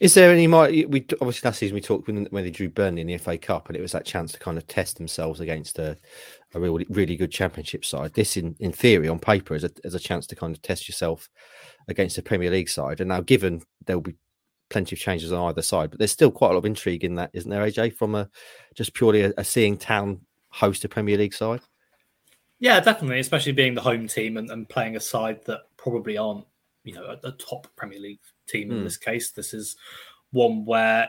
Is 0.00 0.14
there 0.14 0.30
any 0.30 0.46
more? 0.46 0.66
We 0.66 1.06
obviously 1.20 1.48
last 1.48 1.58
season 1.58 1.74
we 1.74 1.80
talked 1.80 2.06
when, 2.06 2.26
when 2.26 2.44
they 2.44 2.50
drew 2.50 2.68
Burnley 2.68 3.00
in 3.00 3.06
the 3.06 3.18
FA 3.18 3.38
Cup, 3.38 3.68
and 3.68 3.76
it 3.76 3.80
was 3.80 3.92
that 3.92 4.04
chance 4.04 4.32
to 4.32 4.38
kind 4.38 4.56
of 4.56 4.66
test 4.66 4.96
themselves 4.96 5.40
against 5.40 5.78
a, 5.78 5.96
a 6.54 6.60
really 6.60 6.86
really 6.90 7.16
good 7.16 7.30
Championship 7.30 7.84
side. 7.84 8.14
This, 8.14 8.36
in, 8.36 8.56
in 8.60 8.72
theory, 8.72 9.08
on 9.08 9.18
paper, 9.18 9.54
is 9.54 9.64
a, 9.64 9.70
is 9.82 9.94
a 9.94 10.00
chance 10.00 10.26
to 10.28 10.36
kind 10.36 10.54
of 10.54 10.62
test 10.62 10.88
yourself 10.88 11.28
against 11.88 12.18
a 12.18 12.22
Premier 12.22 12.50
League 12.50 12.68
side. 12.68 13.00
And 13.00 13.08
now, 13.08 13.20
given 13.20 13.62
there 13.86 13.96
will 13.96 14.02
be 14.02 14.16
plenty 14.70 14.96
of 14.96 15.00
changes 15.00 15.32
on 15.32 15.48
either 15.48 15.62
side, 15.62 15.90
but 15.90 15.98
there's 15.98 16.12
still 16.12 16.30
quite 16.30 16.50
a 16.50 16.52
lot 16.52 16.58
of 16.58 16.66
intrigue 16.66 17.04
in 17.04 17.16
that, 17.16 17.30
isn't 17.32 17.50
there, 17.50 17.64
AJ? 17.66 17.96
From 17.96 18.14
a 18.14 18.28
just 18.74 18.94
purely 18.94 19.22
a, 19.22 19.32
a 19.36 19.44
seeing 19.44 19.76
town 19.76 20.20
host 20.50 20.84
a 20.84 20.88
Premier 20.88 21.18
League 21.18 21.34
side. 21.34 21.60
Yeah, 22.60 22.80
definitely, 22.80 23.20
especially 23.20 23.52
being 23.52 23.74
the 23.74 23.80
home 23.80 24.06
team 24.06 24.36
and, 24.36 24.50
and 24.50 24.68
playing 24.68 24.96
a 24.96 25.00
side 25.00 25.44
that 25.46 25.62
probably 25.76 26.16
aren't, 26.16 26.46
you 26.84 26.94
know, 26.94 27.04
a, 27.04 27.28
a 27.28 27.32
top 27.32 27.66
Premier 27.76 27.98
League 27.98 28.20
team 28.46 28.70
in 28.70 28.78
hmm. 28.78 28.84
this 28.84 28.96
case. 28.96 29.30
This 29.30 29.52
is 29.54 29.76
one 30.30 30.64
where 30.64 31.08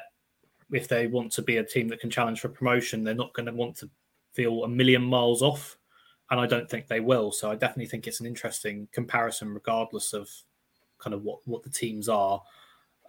if 0.71 0.87
they 0.87 1.07
want 1.07 1.31
to 1.33 1.41
be 1.41 1.57
a 1.57 1.63
team 1.63 1.87
that 1.89 1.99
can 1.99 2.09
challenge 2.09 2.39
for 2.39 2.49
promotion, 2.49 3.03
they're 3.03 3.13
not 3.13 3.33
going 3.33 3.45
to 3.45 3.53
want 3.53 3.75
to 3.77 3.89
feel 4.33 4.63
a 4.63 4.67
million 4.67 5.03
miles 5.03 5.41
off. 5.41 5.77
And 6.31 6.39
I 6.39 6.47
don't 6.47 6.67
think 6.67 6.87
they 6.87 7.01
will. 7.01 7.31
So 7.31 7.51
I 7.51 7.55
definitely 7.55 7.85
think 7.85 8.07
it's 8.07 8.19
an 8.19 8.25
interesting 8.25 8.87
comparison, 8.91 9.53
regardless 9.53 10.11
of 10.13 10.27
kind 10.97 11.13
of 11.13 11.21
what, 11.23 11.39
what 11.45 11.61
the 11.61 11.69
teams 11.69 12.09
are 12.09 12.41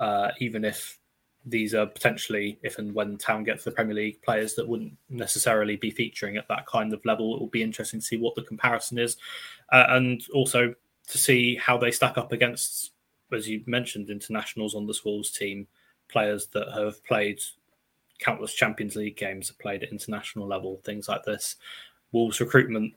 uh, 0.01 0.31
even 0.41 0.65
if 0.65 0.99
these 1.45 1.75
are 1.75 1.87
potentially, 1.87 2.59
if 2.63 2.79
and 2.79 2.93
when 2.93 3.17
Town 3.17 3.45
get 3.45 3.59
to 3.59 3.65
the 3.67 3.71
Premier 3.71 3.95
League, 3.95 4.21
players 4.23 4.55
that 4.55 4.67
wouldn't 4.67 4.93
necessarily 5.09 5.77
be 5.77 5.91
featuring 5.91 6.37
at 6.37 6.49
that 6.49 6.67
kind 6.67 6.93
of 6.93 7.05
level. 7.05 7.35
It 7.35 7.41
will 7.41 7.47
be 7.47 7.63
interesting 7.63 8.01
to 8.01 8.07
see 8.07 8.17
what 8.17 8.35
the 8.35 8.43
comparison 8.43 8.99
is, 8.99 9.17
uh, 9.73 9.87
and 9.91 10.25
also 10.35 10.75
to 11.09 11.19
see 11.19 11.57
how 11.57 11.79
they 11.79 11.91
stack 11.91 12.19
up 12.19 12.33
against, 12.33 12.93
as 13.33 13.49
you 13.49 13.63
mentioned, 13.67 14.11
internationals 14.11 14.75
on 14.75 14.87
the 14.87 14.99
Wolves 15.05 15.31
team, 15.31 15.67
players 16.09 16.47
that 16.49 16.73
have 16.73 17.05
played 17.05 17.41
countless 18.19 18.55
Champions 18.55 18.97
League 18.97 19.17
games, 19.17 19.49
have 19.49 19.59
played 19.59 19.83
at 19.83 19.93
international 19.93 20.47
level, 20.47 20.81
things 20.85 21.09
like 21.09 21.25
this. 21.25 21.57
Wolves 22.13 22.41
recruitment, 22.41 22.95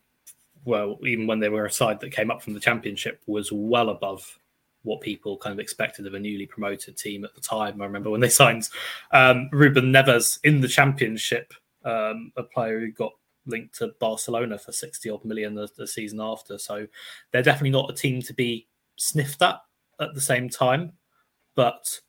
well, 0.65 0.97
even 1.05 1.27
when 1.27 1.39
they 1.39 1.49
were 1.49 1.65
a 1.65 1.71
side 1.71 1.99
that 1.99 2.11
came 2.11 2.31
up 2.31 2.41
from 2.41 2.53
the 2.53 2.59
Championship, 2.59 3.21
was 3.27 3.51
well 3.51 3.89
above 3.89 4.39
what 4.83 5.01
people 5.01 5.37
kind 5.37 5.53
of 5.53 5.59
expected 5.59 6.07
of 6.07 6.13
a 6.13 6.19
newly 6.19 6.45
promoted 6.45 6.97
team 6.97 7.25
at 7.25 7.35
the 7.35 7.41
time. 7.41 7.81
I 7.81 7.85
remember 7.85 8.09
when 8.09 8.21
they 8.21 8.29
signed 8.29 8.69
um, 9.11 9.49
Ruben 9.51 9.91
Neves 9.91 10.39
in 10.43 10.61
the 10.61 10.67
championship, 10.67 11.53
um, 11.83 12.31
a 12.37 12.43
player 12.43 12.79
who 12.79 12.91
got 12.91 13.13
linked 13.49 13.75
to 13.79 13.91
Barcelona 13.99 14.57
for 14.57 14.71
60 14.71 15.09
odd 15.09 15.25
million 15.25 15.55
the, 15.55 15.69
the, 15.77 15.87
season 15.87 16.19
after. 16.21 16.57
So 16.57 16.87
they're 17.31 17.43
definitely 17.43 17.71
not 17.71 17.89
a 17.89 17.93
team 17.93 18.21
to 18.23 18.33
be 18.33 18.67
sniffed 18.95 19.41
at 19.41 19.59
at 19.99 20.13
the 20.13 20.21
same 20.21 20.49
time. 20.49 20.93
But 21.55 21.99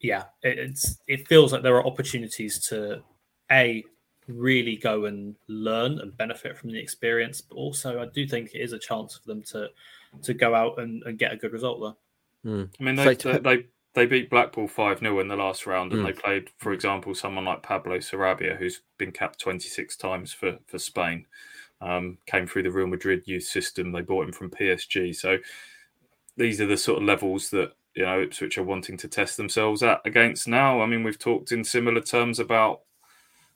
yeah, 0.00 0.24
it, 0.42 0.58
it's 0.58 0.98
it 1.06 1.28
feels 1.28 1.52
like 1.52 1.62
there 1.62 1.76
are 1.76 1.86
opportunities 1.86 2.58
to 2.68 3.02
a 3.50 3.84
really 4.26 4.76
go 4.76 5.06
and 5.06 5.34
learn 5.48 6.00
and 6.00 6.16
benefit 6.16 6.56
from 6.56 6.70
the 6.70 6.78
experience, 6.78 7.40
but 7.40 7.56
also 7.56 8.00
I 8.00 8.06
do 8.06 8.26
think 8.26 8.54
it 8.54 8.60
is 8.60 8.72
a 8.72 8.78
chance 8.78 9.16
for 9.16 9.26
them 9.26 9.42
to 9.44 9.68
to 10.22 10.34
go 10.34 10.54
out 10.54 10.78
and, 10.78 11.02
and 11.04 11.18
get 11.18 11.32
a 11.32 11.36
good 11.36 11.52
result 11.52 11.80
there. 12.44 12.52
Mm. 12.52 12.70
I 12.80 12.82
mean, 12.82 12.94
they, 12.96 13.14
they, 13.14 13.38
they, 13.38 13.66
they 13.98 14.06
beat 14.06 14.30
Blackpool 14.30 14.68
5 14.68 15.00
0 15.00 15.18
in 15.18 15.26
the 15.26 15.34
last 15.34 15.66
round, 15.66 15.92
and 15.92 16.02
mm. 16.02 16.06
they 16.06 16.12
played, 16.12 16.50
for 16.58 16.72
example, 16.72 17.16
someone 17.16 17.44
like 17.44 17.64
Pablo 17.64 17.98
Sarabia, 17.98 18.56
who's 18.56 18.82
been 18.96 19.10
capped 19.10 19.40
26 19.40 19.96
times 19.96 20.32
for, 20.32 20.56
for 20.66 20.78
Spain. 20.78 21.26
Um, 21.80 22.18
came 22.26 22.46
through 22.46 22.62
the 22.62 22.70
Real 22.70 22.86
Madrid 22.86 23.24
youth 23.26 23.42
system. 23.42 23.90
They 23.90 24.02
bought 24.02 24.26
him 24.26 24.32
from 24.32 24.50
PSG. 24.50 25.16
So 25.16 25.38
these 26.36 26.60
are 26.60 26.66
the 26.66 26.76
sort 26.76 26.98
of 26.98 27.08
levels 27.08 27.50
that 27.50 27.72
you 27.94 28.04
know 28.04 28.22
Ipswich 28.22 28.56
are 28.56 28.62
wanting 28.62 28.96
to 28.98 29.08
test 29.08 29.36
themselves 29.36 29.82
at 29.82 30.00
against 30.04 30.46
now. 30.46 30.80
I 30.80 30.86
mean, 30.86 31.02
we've 31.02 31.18
talked 31.18 31.50
in 31.50 31.64
similar 31.64 32.00
terms 32.00 32.38
about 32.38 32.82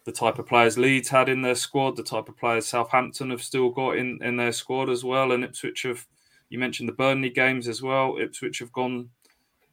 the 0.04 0.12
type 0.12 0.40
of 0.40 0.46
players 0.46 0.76
Leeds 0.76 1.08
had 1.08 1.28
in 1.28 1.42
their 1.42 1.54
squad, 1.54 1.96
the 1.96 2.02
type 2.02 2.28
of 2.28 2.36
players 2.36 2.66
Southampton 2.66 3.30
have 3.30 3.42
still 3.42 3.70
got 3.70 3.96
in, 3.96 4.18
in 4.20 4.36
their 4.36 4.50
squad 4.50 4.90
as 4.90 5.04
well, 5.04 5.30
and 5.30 5.44
Ipswich 5.44 5.82
have. 5.84 6.04
You 6.48 6.58
mentioned 6.58 6.86
the 6.86 6.92
Burnley 6.92 7.30
games 7.30 7.66
as 7.66 7.80
well. 7.80 8.18
Ipswich 8.20 8.58
have 8.58 8.72
gone 8.72 9.08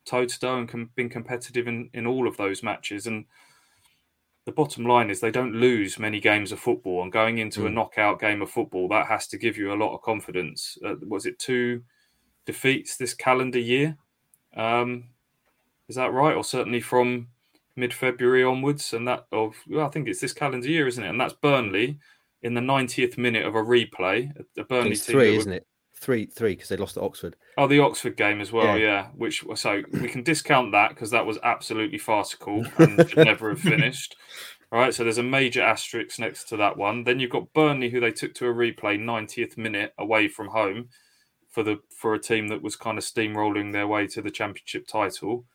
toe 0.10 0.26
to 0.26 0.40
toe 0.40 0.58
and 0.58 0.68
com- 0.68 0.90
been 0.96 1.10
competitive 1.10 1.68
in, 1.68 1.90
in 1.94 2.08
all 2.08 2.28
of 2.28 2.38
those 2.38 2.64
matches. 2.64 3.08
And 3.08 3.26
the 4.46 4.52
bottom 4.52 4.86
line 4.86 5.10
is 5.10 5.20
they 5.20 5.32
don't 5.32 5.54
lose 5.54 6.00
many 6.00 6.20
games 6.20 6.52
of 6.52 6.60
football. 6.60 7.04
And 7.04 7.12
going 7.12 7.38
into 7.38 7.62
mm. 7.62 7.68
a 7.68 7.70
knockout 7.70 8.20
game 8.20 8.42
of 8.42 8.50
football, 8.50 8.88
that 8.90 9.08
has 9.08 9.28
to 9.28 9.38
give 9.38 9.58
you 9.58 9.74
a 9.74 9.82
lot 9.82 9.94
of 9.94 10.02
confidence. 10.02 10.78
Uh, 10.86 10.96
was 11.08 11.26
it 11.26 11.40
two 11.40 11.84
defeats 12.46 12.98
this 12.98 13.14
calendar 13.14 13.60
year? 13.60 13.98
Um, 14.56 15.06
is 15.88 15.96
that 15.96 16.12
right? 16.12 16.36
Or 16.36 16.44
certainly 16.44 16.82
from 16.82 17.28
mid 17.76 17.94
February 17.94 18.44
onwards? 18.44 18.94
And 18.94 19.08
that 19.08 19.28
of 19.32 19.56
well, 19.68 19.86
I 19.86 19.90
think 19.90 20.08
it's 20.08 20.22
this 20.22 20.34
calendar 20.34 20.68
year, 20.68 20.88
isn't 20.88 21.04
it? 21.04 21.10
And 21.10 21.22
that's 21.22 21.34
Burnley 21.34 22.00
in 22.42 22.54
the 22.54 22.62
90th 22.62 23.18
minute 23.18 23.46
of 23.46 23.56
a 23.56 23.62
replay. 23.62 24.32
A 24.58 24.64
Burnley 24.64 24.92
it's 24.92 25.06
three, 25.06 25.36
isn't 25.36 25.52
it? 25.52 25.68
Three, 26.00 26.28
three, 26.28 26.54
because 26.54 26.70
they 26.70 26.78
lost 26.78 26.96
at 26.96 27.04
Oxford. 27.04 27.36
Oh, 27.58 27.68
the 27.68 27.82
Oxford 27.82 28.16
game 28.16 28.40
as 28.40 28.54
well, 28.54 28.78
yeah. 28.78 28.86
yeah. 28.86 29.08
Which 29.16 29.44
so 29.56 29.84
we 29.92 30.08
can 30.08 30.24
discount 30.24 30.72
that 30.72 30.90
because 30.90 31.12
that 31.12 31.26
was 31.26 31.38
absolutely 31.44 31.98
farcical 31.98 32.66
and 32.78 33.10
should 33.10 33.26
never 33.26 33.50
have 33.50 33.60
finished. 33.60 34.16
All 34.72 34.80
right, 34.80 34.94
so 34.94 35.04
there's 35.04 35.18
a 35.18 35.24
major 35.24 35.62
asterisk 35.62 36.18
next 36.18 36.46
to 36.50 36.58
that 36.58 36.78
one. 36.78 37.04
Then 37.04 37.20
you've 37.20 37.32
got 37.32 37.54
Burnley, 37.54 37.90
who 37.90 38.00
they 38.00 38.12
took 38.12 38.34
to 38.36 38.48
a 38.48 38.54
replay 38.54 38.98
90th 38.98 39.58
minute 39.58 39.94
away 39.98 40.30
from 40.30 40.50
home 40.50 40.88
for 41.50 41.64
the 41.64 41.80
for 41.90 42.14
a 42.14 42.20
team 42.20 42.48
that 42.48 42.62
was 42.62 42.78
kind 42.78 42.98
of 42.98 43.04
steamrolling 43.04 43.74
their 43.74 43.88
way 43.88 44.08
to 44.08 44.22
the 44.22 44.32
championship 44.32 44.88
title 44.88 45.46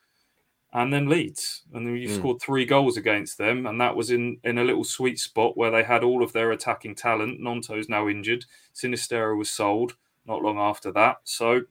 and 0.75 0.93
then 0.93 1.09
Leeds, 1.09 1.63
and 1.73 1.87
then 1.87 1.97
you 1.97 2.09
mm. 2.09 2.17
scored 2.17 2.43
three 2.43 2.65
goals 2.65 2.97
against 2.97 3.39
them, 3.39 3.65
and 3.65 3.81
that 3.81 3.95
was 3.95 4.11
in 4.11 4.39
in 4.43 4.59
a 4.59 4.65
little 4.65 4.83
sweet 4.83 5.21
spot 5.21 5.57
where 5.57 5.71
they 5.71 5.85
had 5.85 6.03
all 6.03 6.23
of 6.23 6.33
their 6.33 6.51
attacking 6.51 6.97
talent. 6.97 7.41
Gnonto's 7.41 7.89
now 7.89 8.09
injured. 8.09 8.45
Sinisterra 8.75 9.39
was 9.39 9.49
sold 9.49 9.95
not 10.27 10.43
long 10.43 10.59
after 10.59 10.91
that. 10.93 11.19
So, 11.25 11.63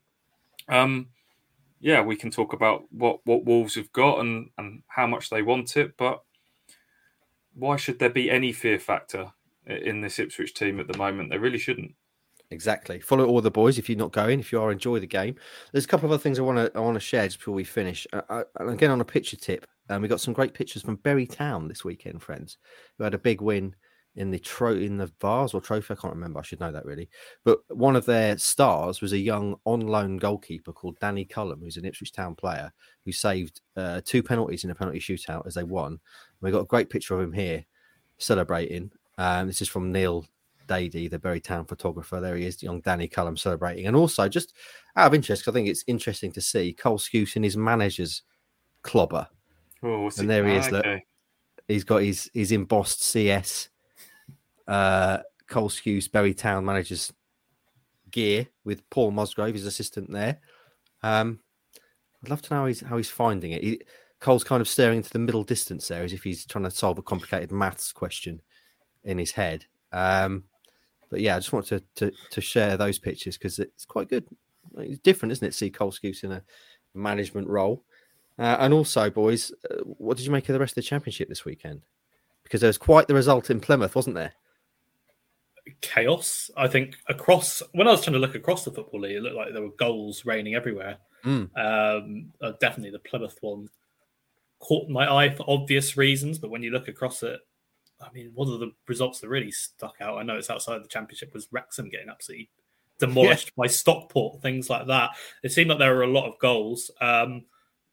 um, 0.69 1.07
yeah, 1.79 2.01
we 2.01 2.15
can 2.15 2.31
talk 2.31 2.53
about 2.53 2.83
what 2.91 3.19
what 3.25 3.45
Wolves 3.45 3.75
have 3.75 3.91
got 3.91 4.19
and 4.19 4.49
and 4.57 4.83
how 4.87 5.07
much 5.07 5.29
they 5.29 5.41
want 5.41 5.75
it, 5.77 5.97
but 5.97 6.23
why 7.55 7.75
should 7.75 7.99
there 7.99 8.09
be 8.09 8.31
any 8.31 8.51
fear 8.51 8.79
factor 8.79 9.31
in 9.67 10.01
this 10.01 10.19
Ipswich 10.19 10.53
team 10.53 10.79
at 10.79 10.87
the 10.87 10.97
moment? 10.97 11.29
There 11.29 11.39
really 11.39 11.59
shouldn't. 11.59 11.93
Exactly. 12.51 12.99
Follow 12.99 13.25
all 13.25 13.41
the 13.41 13.51
boys 13.51 13.79
if 13.79 13.89
you're 13.89 13.97
not 13.97 14.11
going. 14.11 14.39
If 14.39 14.51
you 14.51 14.61
are, 14.61 14.71
enjoy 14.71 14.99
the 14.99 15.07
game. 15.07 15.35
There's 15.71 15.85
a 15.85 15.87
couple 15.87 16.05
of 16.05 16.11
other 16.11 16.21
things 16.21 16.37
I 16.37 16.43
want 16.43 16.57
to 16.57 16.71
I 16.77 16.81
want 16.81 16.95
to 16.95 16.99
share 16.99 17.25
just 17.25 17.39
before 17.39 17.53
we 17.53 17.63
finish. 17.63 18.05
Uh, 18.13 18.21
uh, 18.29 18.43
again, 18.59 18.91
on 18.91 19.01
a 19.01 19.05
picture 19.05 19.37
tip, 19.37 19.65
um, 19.89 20.01
we 20.01 20.07
got 20.07 20.21
some 20.21 20.33
great 20.33 20.53
pictures 20.53 20.83
from 20.83 20.95
Bury 20.97 21.25
Town 21.25 21.67
this 21.67 21.83
weekend, 21.83 22.21
friends, 22.21 22.57
who 22.97 23.03
had 23.03 23.13
a 23.13 23.19
big 23.19 23.41
win 23.41 23.75
in 24.16 24.30
the 24.30 24.39
tro 24.39 24.74
in 24.74 24.97
the 24.97 25.11
Vase 25.20 25.53
or 25.53 25.61
trophy. 25.61 25.93
I 25.93 25.97
can't 25.97 26.14
remember. 26.14 26.39
I 26.39 26.43
should 26.43 26.59
know 26.59 26.72
that 26.72 26.86
really. 26.86 27.09
But 27.43 27.59
one 27.70 27.95
of 27.95 28.05
their 28.05 28.38
stars 28.38 29.01
was 29.01 29.14
a 29.14 29.18
young 29.18 29.55
on 29.66 29.82
loan 29.82 30.18
goalkeeper 30.18 30.72
called 30.72 30.99
Danny 30.99 31.26
Cullum, 31.26 31.61
who's 31.61 31.78
an 31.78 31.86
Ipswich 31.86 32.11
Town 32.11 32.36
player 32.36 32.72
who 33.05 33.11
saved 33.11 33.61
uh, 33.76 34.01
two 34.05 34.22
penalties 34.22 34.64
in 34.64 34.70
a 34.70 34.76
penalty 34.76 34.99
shootout 34.99 35.47
as 35.47 35.55
they 35.55 35.64
won. 35.64 35.93
And 35.93 35.99
we 36.41 36.51
got 36.51 36.61
a 36.61 36.66
great 36.66 36.89
picture 36.89 37.16
of 37.16 37.22
him 37.22 37.34
here 37.34 37.66
celebrating. 38.18 38.91
Um, 39.18 39.47
this 39.47 39.61
is 39.61 39.70
from 39.70 39.91
Neil 39.91 40.26
Dady, 40.68 41.09
the 41.09 41.20
Bury 41.20 41.39
Town 41.39 41.66
photographer. 41.66 42.20
There 42.20 42.36
he 42.36 42.45
is, 42.45 42.61
young 42.61 42.82
Danny 42.82 43.07
Cullum 43.07 43.38
celebrating. 43.38 43.88
And 43.88 43.95
also, 43.95 44.28
just 44.30 44.53
out 44.95 45.07
of 45.07 45.14
interest, 45.14 45.47
I 45.47 45.51
think 45.51 45.68
it's 45.68 45.84
interesting 45.88 46.32
to 46.34 46.41
see 46.41 46.74
Cole 46.74 46.97
Skuse 46.99 47.36
in 47.36 47.43
his 47.43 47.57
manager's 47.57 48.24
clobber. 48.84 49.28
Oh, 49.82 50.09
and 50.18 50.30
there 50.30 50.47
he 50.47 50.55
is. 50.55 50.72
Look, 50.72 50.86
he's 51.68 51.84
got 51.84 52.03
his 52.03 52.30
his 52.34 52.51
embossed 52.51 53.03
CS 53.03 53.70
uh, 54.68 55.20
Cole 55.47 55.70
Skuse 55.70 56.11
Bury 56.11 56.34
Town 56.34 56.66
manager's 56.66 57.11
gear 58.11 58.47
with 58.64 58.88
Paul 58.89 59.11
Musgrave, 59.11 59.55
his 59.55 59.66
assistant 59.66 60.11
there. 60.11 60.39
Um, 61.01 61.39
I'd 62.24 62.30
love 62.30 62.41
to 62.43 62.53
know 62.53 62.61
how 62.61 62.66
he's, 62.68 62.82
how 62.82 62.97
he's 62.97 63.09
finding 63.09 63.51
it. 63.51 63.64
He, 63.64 63.82
Cole's 64.20 64.45
kind 64.45 64.61
of 64.61 64.70
staring 64.70 64.97
into 64.97 65.09
the 65.09 65.20
middle 65.20 65.43
distance 65.43 65.89
there 65.89 66.03
as 66.03 66.14
if 66.14 66.24
he's 66.24 66.45
trying 66.45 66.64
to 66.64 66.72
solve 66.72 66.97
a 66.97 67.01
complicated 67.01 67.51
maths 67.51 67.91
question 67.91 68.41
in 69.03 69.18
his 69.18 69.32
head. 69.32 69.66
Um, 69.91 70.45
but 71.09 71.20
yeah, 71.20 71.36
I 71.36 71.39
just 71.39 71.51
want 71.51 71.66
to 71.68 71.84
to, 71.95 72.11
to 72.32 72.41
share 72.41 72.78
those 72.78 72.97
pictures 72.99 73.38
because 73.38 73.59
it's 73.59 73.86
quite 73.86 74.09
good. 74.09 74.26
It's 74.78 74.99
different, 74.99 75.34
isn't 75.34 75.47
it? 75.47 75.53
See 75.53 75.70
Cole 75.70 75.91
Skuse 75.91 76.24
in 76.24 76.32
a 76.32 76.41
management 76.93 77.49
role. 77.49 77.84
Uh, 78.39 78.57
and 78.59 78.74
also, 78.74 79.09
boys, 79.09 79.51
uh, 79.70 79.82
what 79.84 80.18
did 80.18 80.26
you 80.26 80.32
make 80.32 80.47
of 80.49 80.53
the 80.53 80.59
rest 80.59 80.72
of 80.72 80.76
the 80.76 80.82
championship 80.84 81.30
this 81.30 81.45
weekend? 81.45 81.82
Because 82.43 82.61
there 82.61 82.70
was 82.70 82.78
quite 82.78 83.07
the 83.07 83.14
result 83.14 83.49
in 83.49 83.59
Plymouth, 83.59 83.93
wasn't 83.93 84.16
there? 84.16 84.34
Chaos. 85.82 86.51
I 86.57 86.68
think 86.68 86.97
across 87.07 87.61
when 87.72 87.88
I 87.88 87.91
was 87.91 88.03
trying 88.03 88.14
to 88.14 88.20
look 88.20 88.36
across 88.36 88.66
the 88.66 88.72
football 88.72 89.01
league, 89.01 89.18
it 89.18 89.24
looked 89.24 89.36
like 89.36 89.53
there 89.53 89.61
were 89.61 89.70
goals 89.78 90.26
raining 90.26 90.55
everywhere. 90.55 90.97
Mm. 91.24 91.49
Um, 91.57 92.34
uh, 92.41 92.53
definitely 92.59 92.91
the 92.91 92.99
Plymouth 92.99 93.38
one 93.41 93.70
caught 94.59 94.89
my 94.89 95.11
eye 95.11 95.30
for 95.30 95.45
obvious 95.47 95.97
reasons, 95.97 96.39
but 96.39 96.49
when 96.49 96.64
you 96.64 96.72
look 96.72 96.88
across 96.88 97.22
it, 97.24 97.39
I 98.01 98.11
mean, 98.14 98.32
one 98.34 98.49
of 98.49 98.59
the 98.59 98.72
results 98.88 99.20
that 99.20 99.30
really 99.30 99.51
stuck 99.51 99.95
out, 100.01 100.18
I 100.18 100.24
know 100.24 100.38
it's 100.38 100.49
outside 100.49 100.84
the 100.84 100.88
championship, 100.88 101.34
was 101.34 101.47
Wrexham 101.51 101.89
getting 101.89 102.09
absolutely 102.09 102.49
demolished 102.99 103.47
yeah. 103.47 103.64
by 103.64 103.68
Stockport, 103.68 104.41
things 104.41 104.70
like 104.70 104.88
that. 104.88 105.11
It 105.43 105.51
seemed 105.51 105.70
like 105.70 105.80
there 105.80 105.95
were 105.95 106.03
a 106.03 106.07
lot 106.07 106.28
of 106.28 106.39
goals. 106.39 106.91
Um, 107.01 107.45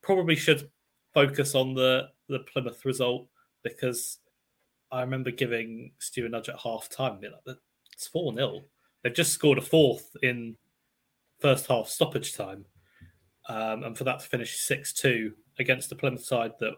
probably 0.02 0.36
should 0.36 0.70
focus 1.12 1.54
on 1.54 1.74
the 1.74 2.08
the 2.28 2.40
Plymouth 2.40 2.84
result 2.84 3.26
because 3.62 4.18
I 4.92 5.00
remember 5.02 5.30
giving 5.30 5.92
Stu 5.98 6.26
a 6.26 6.28
nudge 6.28 6.48
at 6.48 6.58
half 6.58 6.88
time, 6.88 7.20
like, 7.20 7.56
it's 7.92 8.08
4 8.08 8.34
0. 8.34 8.60
They've 9.02 9.14
just 9.14 9.32
scored 9.32 9.58
a 9.58 9.62
fourth 9.62 10.16
in 10.22 10.56
first 11.40 11.66
half 11.66 11.88
stoppage 11.88 12.34
time. 12.34 12.64
Um, 13.48 13.84
and 13.84 13.96
for 13.98 14.04
that 14.04 14.20
to 14.20 14.26
finish 14.26 14.58
6 14.60 14.92
2 14.92 15.32
against 15.58 15.88
the 15.88 15.96
Plymouth 15.96 16.24
side 16.24 16.52
that, 16.60 16.74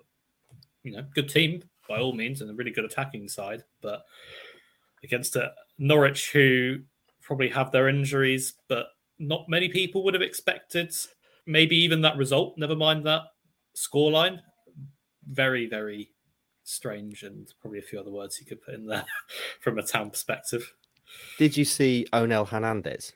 you 0.83 0.93
know, 0.93 1.05
good 1.15 1.29
team, 1.29 1.63
by 1.89 1.99
all 1.99 2.13
means 2.13 2.41
and 2.41 2.51
a 2.51 2.55
really 2.55 2.71
good 2.71 2.85
attacking 2.85 3.29
side, 3.29 3.65
but 3.81 4.05
against 5.03 5.37
a 5.37 5.53
Norwich 5.79 6.31
who 6.33 6.79
probably 7.21 7.49
have 7.49 7.73
their 7.73 7.89
injuries, 7.89 8.55
but 8.69 8.87
not 9.19 9.49
many 9.49 9.69
people 9.69 10.05
would 10.05 10.15
have 10.15 10.23
expected 10.23 10.95
maybe 11.47 11.77
even 11.77 12.01
that 12.03 12.17
result, 12.17 12.57
never 12.57 12.77
mind 12.77 13.05
that 13.07 13.23
scoreline. 13.77 14.41
Very, 15.29 15.69
very 15.69 16.12
strange 16.65 17.23
and 17.23 17.53
probably 17.61 17.79
a 17.79 17.83
few 17.83 17.99
other 17.99 18.11
words 18.11 18.39
you 18.41 18.47
could 18.47 18.63
put 18.63 18.75
in 18.75 18.87
there 18.87 19.05
from 19.61 19.79
a 19.79 19.83
town 19.83 20.11
perspective. 20.11 20.75
Did 21.39 21.57
you 21.57 21.65
see 21.65 22.07
Onel 22.13 22.49
Hernandez 22.49 23.13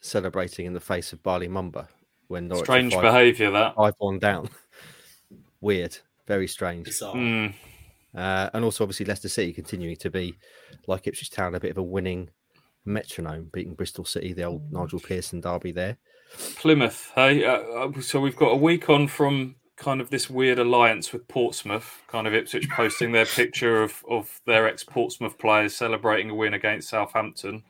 celebrating 0.00 0.66
in 0.66 0.72
the 0.72 0.80
face 0.80 1.12
of 1.12 1.22
Bali 1.22 1.48
Mumba 1.48 1.88
when 2.28 2.48
Norwich 2.48 2.64
strange 2.64 2.92
behaviour 2.92 3.50
that 3.50 3.74
five 3.76 3.94
one 3.98 4.18
down? 4.18 4.48
Weird, 5.60 5.98
very 6.26 6.46
strange. 6.46 6.88
Mm. 6.88 7.54
Uh, 8.14 8.50
and 8.54 8.64
also, 8.64 8.84
obviously, 8.84 9.06
Leicester 9.06 9.28
City 9.28 9.52
continuing 9.52 9.96
to 9.96 10.10
be, 10.10 10.34
like 10.86 11.06
Ipswich 11.06 11.30
Town, 11.30 11.54
a 11.54 11.60
bit 11.60 11.70
of 11.70 11.78
a 11.78 11.82
winning 11.82 12.30
metronome, 12.84 13.50
beating 13.52 13.74
Bristol 13.74 14.04
City, 14.04 14.32
the 14.32 14.44
old 14.44 14.72
Nigel 14.72 15.00
Pearson 15.00 15.40
derby 15.40 15.72
there. 15.72 15.98
Plymouth, 16.56 17.12
hey. 17.14 17.44
Uh, 17.44 17.58
uh, 17.58 18.00
so 18.00 18.20
we've 18.20 18.36
got 18.36 18.52
a 18.52 18.56
week 18.56 18.88
on 18.88 19.06
from 19.06 19.56
kind 19.80 20.02
of 20.02 20.10
this 20.10 20.28
weird 20.28 20.58
alliance 20.58 21.10
with 21.10 21.26
Portsmouth, 21.26 22.02
kind 22.06 22.26
of 22.26 22.34
Ipswich 22.34 22.68
posting 22.68 23.12
their 23.12 23.24
picture 23.24 23.82
of, 23.82 24.04
of 24.08 24.40
their 24.46 24.68
ex 24.68 24.84
Portsmouth 24.84 25.38
players 25.38 25.74
celebrating 25.74 26.30
a 26.30 26.34
win 26.34 26.54
against 26.54 26.90
Southampton. 26.90 27.64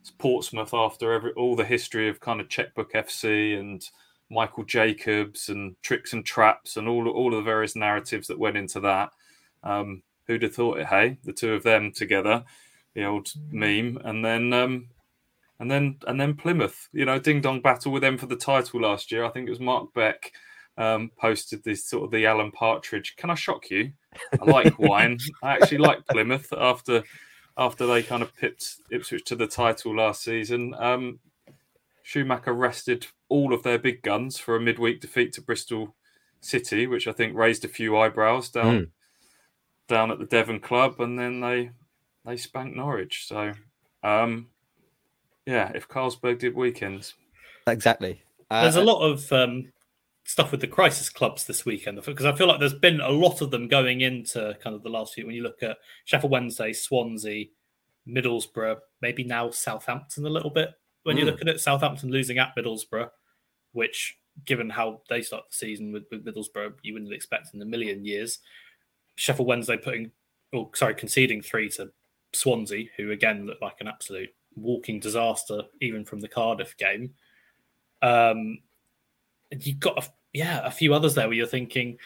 It's 0.00 0.10
Portsmouth 0.10 0.74
after 0.74 1.12
every 1.12 1.32
all 1.32 1.54
the 1.54 1.64
history 1.64 2.08
of 2.08 2.20
kind 2.20 2.40
of 2.40 2.48
Checkbook 2.48 2.92
FC 2.92 3.58
and 3.58 3.88
Michael 4.28 4.64
Jacobs 4.64 5.48
and 5.48 5.76
tricks 5.82 6.12
and 6.12 6.26
traps 6.26 6.76
and 6.76 6.88
all 6.88 7.08
all 7.08 7.32
of 7.32 7.44
the 7.44 7.48
various 7.48 7.76
narratives 7.76 8.26
that 8.26 8.40
went 8.40 8.56
into 8.56 8.80
that. 8.80 9.10
Um, 9.62 10.02
who'd 10.26 10.42
have 10.42 10.54
thought 10.54 10.80
it? 10.80 10.86
Hey, 10.86 11.18
the 11.22 11.32
two 11.32 11.54
of 11.54 11.62
them 11.62 11.92
together, 11.92 12.44
the 12.94 13.04
old 13.04 13.28
meme, 13.52 14.00
and 14.04 14.24
then 14.24 14.52
um, 14.52 14.88
and 15.60 15.70
then 15.70 15.98
and 16.08 16.20
then 16.20 16.34
Plymouth. 16.34 16.88
You 16.92 17.04
know, 17.04 17.20
ding 17.20 17.40
dong 17.40 17.60
battle 17.60 17.92
with 17.92 18.02
them 18.02 18.18
for 18.18 18.26
the 18.26 18.34
title 18.34 18.80
last 18.80 19.12
year. 19.12 19.24
I 19.24 19.28
think 19.28 19.46
it 19.46 19.50
was 19.50 19.60
Mark 19.60 19.94
Beck 19.94 20.32
um, 20.78 21.10
posted 21.18 21.62
this 21.62 21.84
sort 21.84 22.04
of 22.04 22.10
the 22.10 22.26
Alan 22.26 22.50
Partridge. 22.50 23.14
Can 23.16 23.30
I 23.30 23.34
shock 23.34 23.70
you? 23.70 23.92
I 24.40 24.44
like 24.44 24.78
wine. 24.78 25.18
I 25.42 25.52
actually 25.54 25.78
like 25.78 26.06
Plymouth 26.06 26.52
after 26.56 27.02
after 27.56 27.86
they 27.86 28.02
kind 28.02 28.22
of 28.22 28.34
pipped 28.34 28.76
Ipswich 28.90 29.24
to 29.26 29.36
the 29.36 29.46
title 29.46 29.96
last 29.96 30.22
season. 30.22 30.74
Um, 30.78 31.20
Schumacher 32.02 32.54
rested 32.54 33.06
all 33.28 33.52
of 33.52 33.62
their 33.62 33.78
big 33.78 34.02
guns 34.02 34.38
for 34.38 34.56
a 34.56 34.60
midweek 34.60 35.00
defeat 35.00 35.32
to 35.34 35.42
Bristol 35.42 35.94
City, 36.40 36.86
which 36.86 37.06
I 37.06 37.12
think 37.12 37.36
raised 37.36 37.64
a 37.64 37.68
few 37.68 37.96
eyebrows 37.96 38.48
down 38.48 38.80
mm 38.80 38.90
down 39.88 40.10
at 40.10 40.18
the 40.18 40.26
Devon 40.26 40.58
club, 40.58 41.00
and 41.00 41.18
then 41.18 41.40
they 41.40 41.70
they 42.24 42.36
spanked 42.36 42.76
Norwich. 42.76 43.26
So, 43.26 43.52
um, 44.02 44.48
yeah, 45.46 45.70
if 45.74 45.88
Carlsberg 45.88 46.38
did 46.38 46.54
weekends, 46.54 47.14
exactly. 47.66 48.22
Uh, 48.50 48.62
There's 48.62 48.76
a 48.76 48.82
lot 48.82 49.02
of 49.02 49.30
um, 49.32 49.70
stuff 50.32 50.50
with 50.50 50.62
the 50.62 50.66
crisis 50.66 51.10
clubs 51.10 51.44
this 51.44 51.66
weekend 51.66 52.02
because 52.06 52.24
I 52.24 52.32
feel 52.32 52.46
like 52.46 52.58
there's 52.58 52.72
been 52.72 53.02
a 53.02 53.10
lot 53.10 53.42
of 53.42 53.50
them 53.50 53.68
going 53.68 54.00
into 54.00 54.56
kind 54.62 54.74
of 54.74 54.82
the 54.82 54.88
last 54.88 55.12
few. 55.12 55.26
When 55.26 55.34
you 55.34 55.42
look 55.42 55.62
at 55.62 55.76
Sheffield 56.06 56.32
Wednesday, 56.32 56.72
Swansea, 56.72 57.48
Middlesbrough, 58.08 58.78
maybe 59.02 59.24
now 59.24 59.50
Southampton 59.50 60.24
a 60.24 60.30
little 60.30 60.48
bit. 60.48 60.70
When 61.02 61.16
mm. 61.16 61.18
you 61.20 61.26
look 61.26 61.42
at 61.42 61.48
it, 61.48 61.60
Southampton 61.60 62.10
losing 62.10 62.38
at 62.38 62.56
Middlesbrough, 62.56 63.10
which 63.72 64.16
given 64.46 64.70
how 64.70 65.02
they 65.10 65.20
start 65.20 65.44
the 65.50 65.54
season 65.54 65.92
with, 65.92 66.04
with 66.10 66.24
Middlesbrough, 66.24 66.76
you 66.80 66.94
wouldn't 66.94 67.12
expect 67.12 67.52
in 67.52 67.60
a 67.60 67.66
million 67.66 68.02
years. 68.02 68.38
Sheffield 69.16 69.46
Wednesday 69.46 69.76
putting, 69.76 70.12
oh 70.54 70.70
sorry, 70.74 70.94
conceding 70.94 71.42
three 71.42 71.68
to 71.72 71.92
Swansea, 72.32 72.86
who 72.96 73.10
again 73.10 73.44
looked 73.44 73.60
like 73.60 73.82
an 73.82 73.86
absolute 73.86 74.30
walking 74.56 74.98
disaster, 74.98 75.60
even 75.82 76.06
from 76.06 76.20
the 76.20 76.28
Cardiff 76.28 76.74
game. 76.78 77.12
Um, 78.00 78.60
you've 79.50 79.78
got 79.78 80.02
a, 80.02 80.08
yeah 80.32 80.60
a 80.64 80.70
few 80.70 80.94
others 80.94 81.14
there 81.14 81.26
where 81.28 81.36
you're 81.36 81.46
thinking 81.46 81.98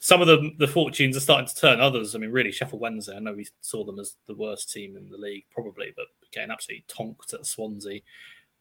some 0.00 0.20
of 0.20 0.26
the 0.26 0.52
the 0.58 0.68
fortunes 0.68 1.16
are 1.16 1.20
starting 1.20 1.48
to 1.48 1.54
turn. 1.54 1.80
Others, 1.80 2.14
I 2.14 2.18
mean, 2.18 2.30
really 2.30 2.52
Sheffield 2.52 2.80
Wednesday. 2.80 3.16
I 3.16 3.20
know 3.20 3.32
we 3.32 3.48
saw 3.60 3.84
them 3.84 3.98
as 3.98 4.16
the 4.26 4.34
worst 4.34 4.72
team 4.72 4.96
in 4.96 5.08
the 5.08 5.18
league, 5.18 5.44
probably, 5.50 5.92
but 5.96 6.06
getting 6.32 6.50
absolutely 6.50 6.84
tonked 6.88 7.34
at 7.34 7.46
Swansea, 7.46 8.00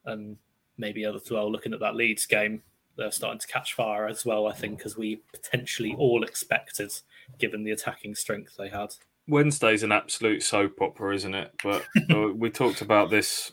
and 0.06 0.38
maybe 0.78 1.06
others 1.06 1.30
well. 1.30 1.52
Looking 1.52 1.74
at 1.74 1.80
that 1.80 1.96
Leeds 1.96 2.26
game, 2.26 2.62
they're 2.96 3.12
starting 3.12 3.40
to 3.40 3.48
catch 3.48 3.74
fire 3.74 4.08
as 4.08 4.26
well. 4.26 4.48
I 4.48 4.54
think 4.54 4.86
as 4.86 4.98
we 4.98 5.22
potentially 5.34 5.96
all 5.98 6.24
expected, 6.24 6.92
given 7.38 7.64
the 7.64 7.72
attacking 7.72 8.16
strength 8.16 8.56
they 8.58 8.70
had. 8.70 8.94
Wednesday's 9.28 9.84
an 9.84 9.92
absolute 9.92 10.42
soap 10.42 10.82
opera, 10.82 11.14
isn't 11.14 11.36
it? 11.36 11.54
But 11.64 11.86
uh, 12.10 12.30
we 12.34 12.50
talked 12.50 12.82
about 12.82 13.10
this 13.10 13.52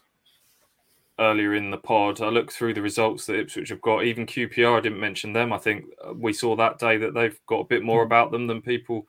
earlier 1.18 1.54
in 1.54 1.70
the 1.70 1.78
pod. 1.78 2.20
I 2.20 2.28
looked 2.28 2.52
through 2.52 2.74
the 2.74 2.82
results 2.82 3.26
that 3.26 3.38
Ipswich 3.38 3.68
have 3.68 3.80
got. 3.80 4.04
Even 4.04 4.26
QPR, 4.26 4.78
I 4.78 4.80
didn't 4.80 5.00
mention 5.00 5.32
them. 5.32 5.52
I 5.52 5.58
think 5.58 5.84
uh, 6.04 6.12
we 6.14 6.32
saw 6.32 6.56
that 6.56 6.78
day 6.78 6.96
that 6.98 7.14
they've 7.14 7.38
got 7.46 7.60
a 7.60 7.68
bit 7.68 7.82
more 7.82 8.02
hmm. 8.02 8.06
about 8.06 8.30
them 8.30 8.46
than 8.46 8.62
people 8.62 9.06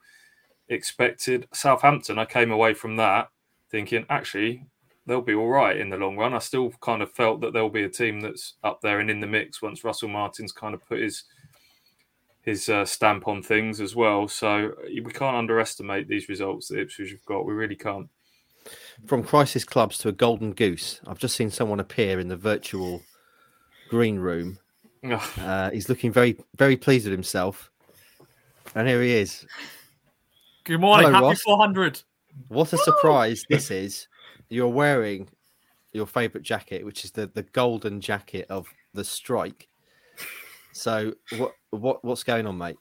expected. 0.68 1.48
Southampton, 1.52 2.18
I 2.18 2.24
came 2.24 2.50
away 2.50 2.74
from 2.74 2.96
that 2.96 3.28
thinking 3.70 4.06
actually 4.08 4.64
they'll 5.06 5.20
be 5.20 5.34
all 5.34 5.48
right 5.48 5.76
in 5.76 5.90
the 5.90 5.96
long 5.96 6.16
run. 6.16 6.34
I 6.34 6.38
still 6.38 6.70
kind 6.80 7.02
of 7.02 7.12
felt 7.12 7.40
that 7.40 7.52
there'll 7.52 7.70
be 7.70 7.84
a 7.84 7.88
team 7.88 8.20
that's 8.20 8.54
up 8.64 8.80
there 8.80 9.00
and 9.00 9.10
in 9.10 9.20
the 9.20 9.26
mix 9.26 9.62
once 9.62 9.84
Russell 9.84 10.08
Martin's 10.08 10.52
kind 10.52 10.74
of 10.74 10.84
put 10.86 11.00
his 11.00 11.24
his 12.42 12.68
uh, 12.68 12.84
stamp 12.84 13.26
on 13.26 13.42
things 13.42 13.80
as 13.80 13.96
well. 13.96 14.28
So 14.28 14.72
we 14.84 15.12
can't 15.12 15.36
underestimate 15.36 16.06
these 16.06 16.28
results 16.28 16.68
that 16.68 16.78
Ipswich 16.78 17.10
have 17.10 17.24
got. 17.24 17.44
We 17.44 17.54
really 17.54 17.74
can't. 17.74 18.08
From 19.06 19.22
crisis 19.22 19.64
clubs 19.64 19.98
to 19.98 20.08
a 20.08 20.12
golden 20.12 20.52
goose, 20.52 21.00
I've 21.06 21.18
just 21.18 21.36
seen 21.36 21.50
someone 21.50 21.80
appear 21.80 22.18
in 22.18 22.28
the 22.28 22.36
virtual 22.36 23.02
green 23.88 24.18
room. 24.18 24.58
Uh, 25.38 25.70
he's 25.70 25.88
looking 25.88 26.12
very, 26.12 26.36
very 26.56 26.76
pleased 26.76 27.06
with 27.06 27.12
himself. 27.12 27.70
And 28.74 28.88
here 28.88 29.02
he 29.02 29.12
is. 29.12 29.46
Good 30.64 30.80
morning. 30.80 31.06
Hello, 31.06 31.14
Happy 31.14 31.26
Ross. 31.26 31.42
400. 31.42 32.02
What 32.48 32.72
a 32.72 32.78
surprise 32.78 33.44
this 33.48 33.70
is. 33.70 34.08
You're 34.48 34.68
wearing 34.68 35.28
your 35.92 36.06
favourite 36.06 36.44
jacket, 36.44 36.84
which 36.84 37.04
is 37.04 37.12
the, 37.12 37.28
the 37.28 37.42
golden 37.42 38.00
jacket 38.00 38.46
of 38.50 38.66
the 38.92 39.04
strike. 39.04 39.68
So 40.72 41.14
what 41.38 41.52
what 41.70 42.04
what's 42.04 42.22
going 42.22 42.46
on, 42.46 42.58
mate? 42.58 42.76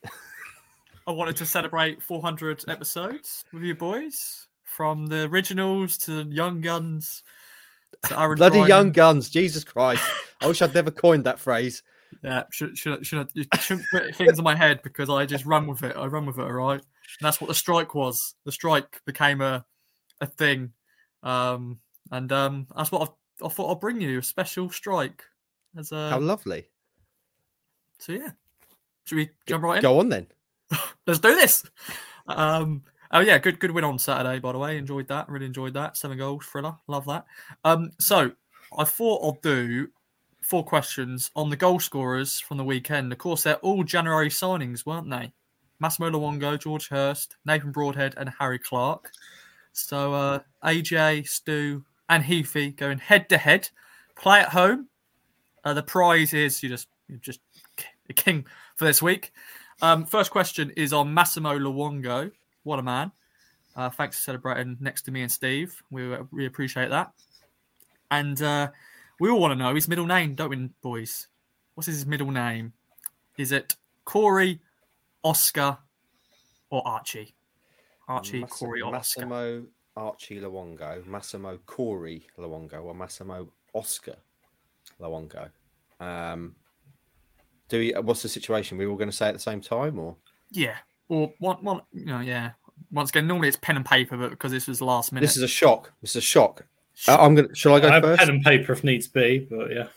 I 1.08 1.12
wanted 1.12 1.36
to 1.38 1.46
celebrate 1.46 2.02
400 2.02 2.66
episodes 2.68 3.46
with 3.54 3.64
you 3.64 3.76
boys, 3.76 4.48
from 4.76 5.08
the 5.08 5.24
originals 5.24 5.98
to 5.98 6.24
Young 6.24 6.60
Guns. 6.60 7.24
To 8.10 8.36
Bloody 8.36 8.58
Ryan. 8.58 8.70
Young 8.70 8.92
Guns, 8.92 9.30
Jesus 9.30 9.64
Christ! 9.64 10.04
I 10.42 10.48
wish 10.48 10.62
I'd 10.62 10.76
never 10.76 10.92
coined 10.92 11.24
that 11.24 11.40
phrase. 11.40 11.82
Yeah, 12.24 12.44
should 12.52 12.78
should 12.78 13.06
should 13.06 13.28
I, 13.52 13.58
shouldn't 13.58 13.88
put 13.92 14.14
things 14.16 14.38
in 14.38 14.44
my 14.44 14.56
head 14.56 14.82
because 14.84 15.10
I 15.10 15.26
just 15.26 15.46
run 15.46 15.66
with 15.66 15.82
it. 15.84 15.96
I 15.96 16.06
run 16.08 16.26
with 16.26 16.38
it, 16.38 16.42
all 16.42 16.52
right. 16.52 16.80
And 16.82 17.22
that's 17.22 17.40
what 17.40 17.48
the 17.48 17.54
strike 17.54 17.96
was. 17.96 18.36
The 18.44 18.52
strike 18.52 19.02
became 19.06 19.42
a 19.42 19.66
a 20.20 20.26
thing, 20.26 20.74
um, 21.24 21.80
and 22.12 22.32
um, 22.32 22.68
that's 22.76 22.92
what 22.92 23.02
I've, 23.04 23.46
I 23.46 23.50
thought 23.50 23.70
I'll 23.70 23.76
bring 23.76 24.02
you 24.02 24.20
a 24.20 24.24
special 24.24 24.70
strike. 24.70 25.24
As 25.78 25.92
a, 25.92 26.10
How 26.10 26.20
lovely! 26.20 26.66
So 28.00 28.12
yeah, 28.12 28.32
should 29.06 29.16
we 29.16 29.30
jump 29.48 29.64
right 29.64 29.78
in? 29.78 29.82
Go 29.82 30.00
on 30.00 30.10
then. 30.10 30.28
Let's 31.08 31.20
do 31.20 31.34
this. 31.34 31.64
Um, 32.28 32.84
oh 33.16 33.22
yeah, 33.22 33.38
good 33.38 33.60
good 33.60 33.72
win 33.72 33.84
on 33.84 33.98
Saturday. 33.98 34.40
By 34.40 34.52
the 34.52 34.60
way, 34.60 34.78
enjoyed 34.78 35.08
that. 35.08 35.30
Really 35.30 35.46
enjoyed 35.46 35.74
that. 35.74 35.98
Seven 35.98 36.18
goals 36.18 36.46
thriller. 36.46 36.76
Love 36.88 37.06
that. 37.06 37.26
Um, 37.64 37.92
so 38.00 38.32
I 38.78 38.84
thought 38.84 39.24
I'll 39.24 39.40
do 39.42 39.88
four 40.42 40.64
questions 40.64 41.32
on 41.36 41.50
the 41.50 41.56
goal 41.56 41.80
scorers 41.80 42.40
from 42.40 42.58
the 42.58 42.64
weekend. 42.64 43.12
Of 43.12 43.18
course, 43.18 43.44
they're 43.44 43.56
all 43.58 43.84
January 43.84 44.30
signings, 44.30 44.86
weren't 44.86 45.10
they? 45.10 45.32
Massimo 45.80 46.10
Luongo, 46.10 46.60
George 46.60 46.90
Hirst, 46.90 47.36
Nathan 47.46 47.72
Broadhead, 47.72 48.14
and 48.18 48.30
Harry 48.40 48.60
Clarke. 48.60 49.12
So 49.74 50.14
uh, 50.14 50.40
AJ, 50.64 51.28
Stu, 51.28 51.84
and 52.10 52.24
Heathy 52.24 52.72
going 52.72 53.00
head 53.00 53.30
to 53.30 53.38
head. 53.38 53.70
Play 54.16 54.40
at 54.42 54.50
home. 54.50 54.88
Uh, 55.64 55.74
the 55.74 55.84
prize 55.84 56.34
is 56.34 56.62
you 56.62 56.70
just 56.70 56.88
you 57.08 57.18
just 57.18 57.40
king 58.16 58.46
for 58.76 58.86
this 58.86 59.02
week. 59.02 59.32
Um, 59.82 60.06
first 60.06 60.32
question 60.32 60.72
is 60.78 60.94
on 60.94 61.14
Massimo 61.14 61.58
Luongo. 61.58 62.32
What 62.66 62.80
a 62.80 62.84
man. 62.84 63.12
Uh, 63.76 63.92
thanks 63.92 64.18
for 64.18 64.24
celebrating 64.24 64.76
next 64.80 65.04
to 65.04 65.12
me 65.12 65.22
and 65.22 65.32
Steve. 65.32 65.84
We 65.92 66.02
really 66.02 66.48
appreciate 66.48 66.90
that. 66.90 67.12
And 68.10 68.42
uh, 68.42 68.72
we 69.20 69.30
all 69.30 69.40
want 69.40 69.52
to 69.52 69.56
know 69.56 69.76
his 69.76 69.88
middle 69.88 70.08
name, 70.08 70.34
don't 70.34 70.50
we, 70.50 70.70
boys? 70.82 71.28
What's 71.76 71.86
his 71.86 72.08
middle 72.08 72.32
name? 72.32 72.74
Is 73.38 73.52
it 73.52 73.76
Corey, 74.04 74.62
Oscar, 75.24 75.78
or 76.72 76.82
Archie? 76.88 77.36
Archie, 78.08 78.42
Mass- 78.42 78.50
Corey, 78.52 78.82
or 78.82 78.92
Massimo, 78.92 79.58
Oscar? 79.58 79.70
Archie 79.98 80.40
Luongo, 80.40 81.06
Massimo 81.06 81.60
Corey 81.68 82.26
Luongo, 82.40 82.84
or 82.84 82.96
Massimo 82.96 83.48
Oscar 83.74 84.16
Luongo. 85.00 85.50
Um, 86.00 86.56
do 87.70 87.78
we? 87.78 87.92
What's 87.92 88.24
the 88.24 88.30
situation? 88.30 88.80
We 88.80 88.88
all 88.88 88.96
going 88.96 89.12
to 89.12 89.16
say 89.16 89.28
at 89.28 89.34
the 89.34 89.40
same 89.40 89.62
time, 89.62 90.00
or 90.00 90.16
yeah, 90.50 90.78
or 91.10 91.34
one, 91.40 91.58
one, 91.64 91.82
you 91.94 92.06
know, 92.06 92.20
yeah. 92.20 92.52
Once 92.92 93.10
again, 93.10 93.28
normally 93.28 93.48
it's 93.48 93.58
pen 93.58 93.76
and 93.78 93.86
paper, 93.86 94.18
but 94.18 94.30
because 94.32 94.52
this 94.52 94.68
was 94.68 94.82
last 94.82 95.12
minute, 95.12 95.26
this 95.26 95.38
is 95.38 95.44
a 95.44 95.48
shock. 95.48 95.92
This 96.02 96.12
is 96.12 96.18
a 96.18 96.22
shock. 96.22 96.66
Uh, 97.08 97.18
I'm 97.20 97.36
gonna. 97.36 97.54
Shall 97.54 97.76
I 97.76 97.80
go 97.80 97.90
I 97.90 98.02
first? 98.02 98.20
Pen 98.20 98.30
and 98.30 98.44
paper 98.44 98.74
if 98.74 98.84
needs 98.84 99.08
be, 99.08 99.40
but 99.50 99.72
yeah. 99.72 99.88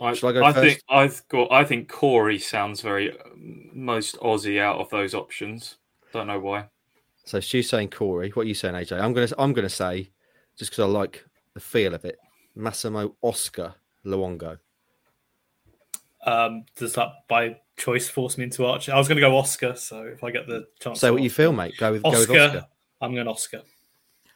I, 0.00 0.14
Shall 0.14 0.30
I 0.30 0.32
go 0.32 0.44
I 0.44 0.52
first? 0.52 0.64
think 0.64 0.82
I've 0.88 1.28
got. 1.28 1.52
I 1.52 1.64
think 1.64 1.88
Corey 1.88 2.38
sounds 2.38 2.80
very 2.80 3.16
most 3.36 4.16
Aussie 4.20 4.60
out 4.60 4.80
of 4.80 4.88
those 4.90 5.14
options. 5.14 5.76
Don't 6.12 6.26
know 6.26 6.40
why. 6.40 6.66
So 7.24 7.38
she's 7.38 7.68
saying 7.68 7.90
Corey. 7.90 8.30
What 8.30 8.42
are 8.42 8.48
you 8.48 8.54
saying, 8.54 8.74
AJ? 8.74 9.00
I'm 9.00 9.12
gonna. 9.12 9.28
I'm 9.38 9.52
gonna 9.52 9.68
say 9.68 10.10
just 10.56 10.70
because 10.72 10.84
I 10.84 10.86
like 10.86 11.24
the 11.54 11.60
feel 11.60 11.94
of 11.94 12.04
it. 12.04 12.18
Massimo 12.54 13.14
Oscar 13.22 13.74
Luongo. 14.04 14.58
Um, 16.26 16.64
does 16.76 16.94
that 16.94 17.08
by 17.28 17.56
choice 17.80 18.08
force 18.08 18.38
me 18.38 18.44
into 18.44 18.64
Archer? 18.66 18.92
I 18.92 18.98
was 18.98 19.08
going 19.08 19.16
to 19.16 19.22
go 19.22 19.36
Oscar, 19.36 19.74
so 19.74 20.02
if 20.04 20.22
I 20.22 20.30
get 20.30 20.46
the 20.46 20.66
chance, 20.78 21.00
say 21.00 21.10
what 21.10 21.22
you 21.22 21.30
feel, 21.30 21.52
mate. 21.52 21.74
Go 21.78 21.92
with 21.92 22.04
Oscar. 22.04 22.26
Go 22.26 22.32
with 22.32 22.56
Oscar. 22.56 22.66
I'm 23.00 23.14
going 23.14 23.26
Oscar. 23.26 23.62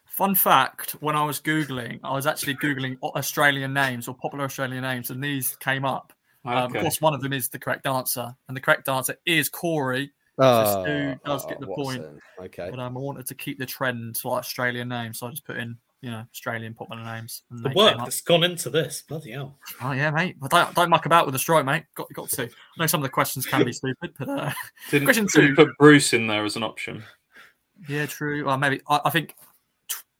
Fun 0.06 0.34
fact: 0.34 0.92
When 1.00 1.14
I 1.14 1.24
was 1.24 1.40
googling, 1.40 2.00
I 2.02 2.14
was 2.14 2.26
actually 2.26 2.54
googling 2.56 2.96
Australian 3.02 3.72
names 3.72 4.08
or 4.08 4.14
popular 4.14 4.44
Australian 4.44 4.82
names, 4.82 5.10
and 5.10 5.22
these 5.22 5.56
came 5.56 5.84
up. 5.84 6.12
Okay. 6.46 6.54
Um, 6.54 6.74
of 6.74 6.82
course, 6.82 7.00
one 7.00 7.14
of 7.14 7.20
them 7.20 7.32
is 7.32 7.48
the 7.48 7.58
correct 7.58 7.86
answer, 7.86 8.34
and 8.48 8.56
the 8.56 8.60
correct 8.60 8.88
answer 8.88 9.16
is 9.26 9.48
Corey. 9.48 10.12
Oh, 10.38 10.64
so 10.64 10.82
Stu 10.82 11.20
does 11.24 11.46
get 11.46 11.60
the 11.60 11.68
oh, 11.68 11.74
point. 11.74 12.04
Okay, 12.40 12.68
but 12.70 12.78
um, 12.78 12.96
I 12.96 13.00
wanted 13.00 13.26
to 13.26 13.34
keep 13.34 13.58
the 13.58 13.66
trend 13.66 14.16
to 14.16 14.28
like 14.28 14.40
Australian 14.40 14.88
names, 14.88 15.18
so 15.18 15.26
I 15.26 15.30
just 15.30 15.44
put 15.44 15.56
in 15.56 15.76
you 16.04 16.10
know, 16.10 16.22
Australian 16.30 16.74
popular 16.74 17.02
names. 17.02 17.44
the 17.50 17.70
work 17.70 17.96
that's 17.96 18.20
gone 18.20 18.44
into 18.44 18.68
this, 18.68 19.02
bloody 19.08 19.30
hell! 19.30 19.56
Oh 19.80 19.92
yeah, 19.92 20.10
mate. 20.10 20.36
Well, 20.38 20.50
don't, 20.50 20.74
don't 20.74 20.90
muck 20.90 21.06
about 21.06 21.24
with 21.24 21.32
the 21.32 21.38
strike, 21.38 21.64
mate. 21.64 21.84
Got 21.94 22.12
got 22.12 22.28
to. 22.28 22.42
I 22.42 22.48
know 22.78 22.86
some 22.86 23.00
of 23.00 23.04
the 23.04 23.08
questions 23.08 23.46
can 23.46 23.64
be 23.64 23.72
stupid, 23.72 24.12
but 24.18 24.28
uh, 24.28 24.52
didn't, 24.90 25.06
question 25.06 25.26
two. 25.32 25.54
Put 25.54 25.70
Bruce 25.78 26.12
in 26.12 26.26
there 26.26 26.44
as 26.44 26.56
an 26.56 26.62
option. 26.62 27.02
Yeah, 27.88 28.04
true. 28.04 28.44
Well, 28.44 28.58
maybe 28.58 28.82
I, 28.86 29.00
I 29.06 29.10
think 29.10 29.34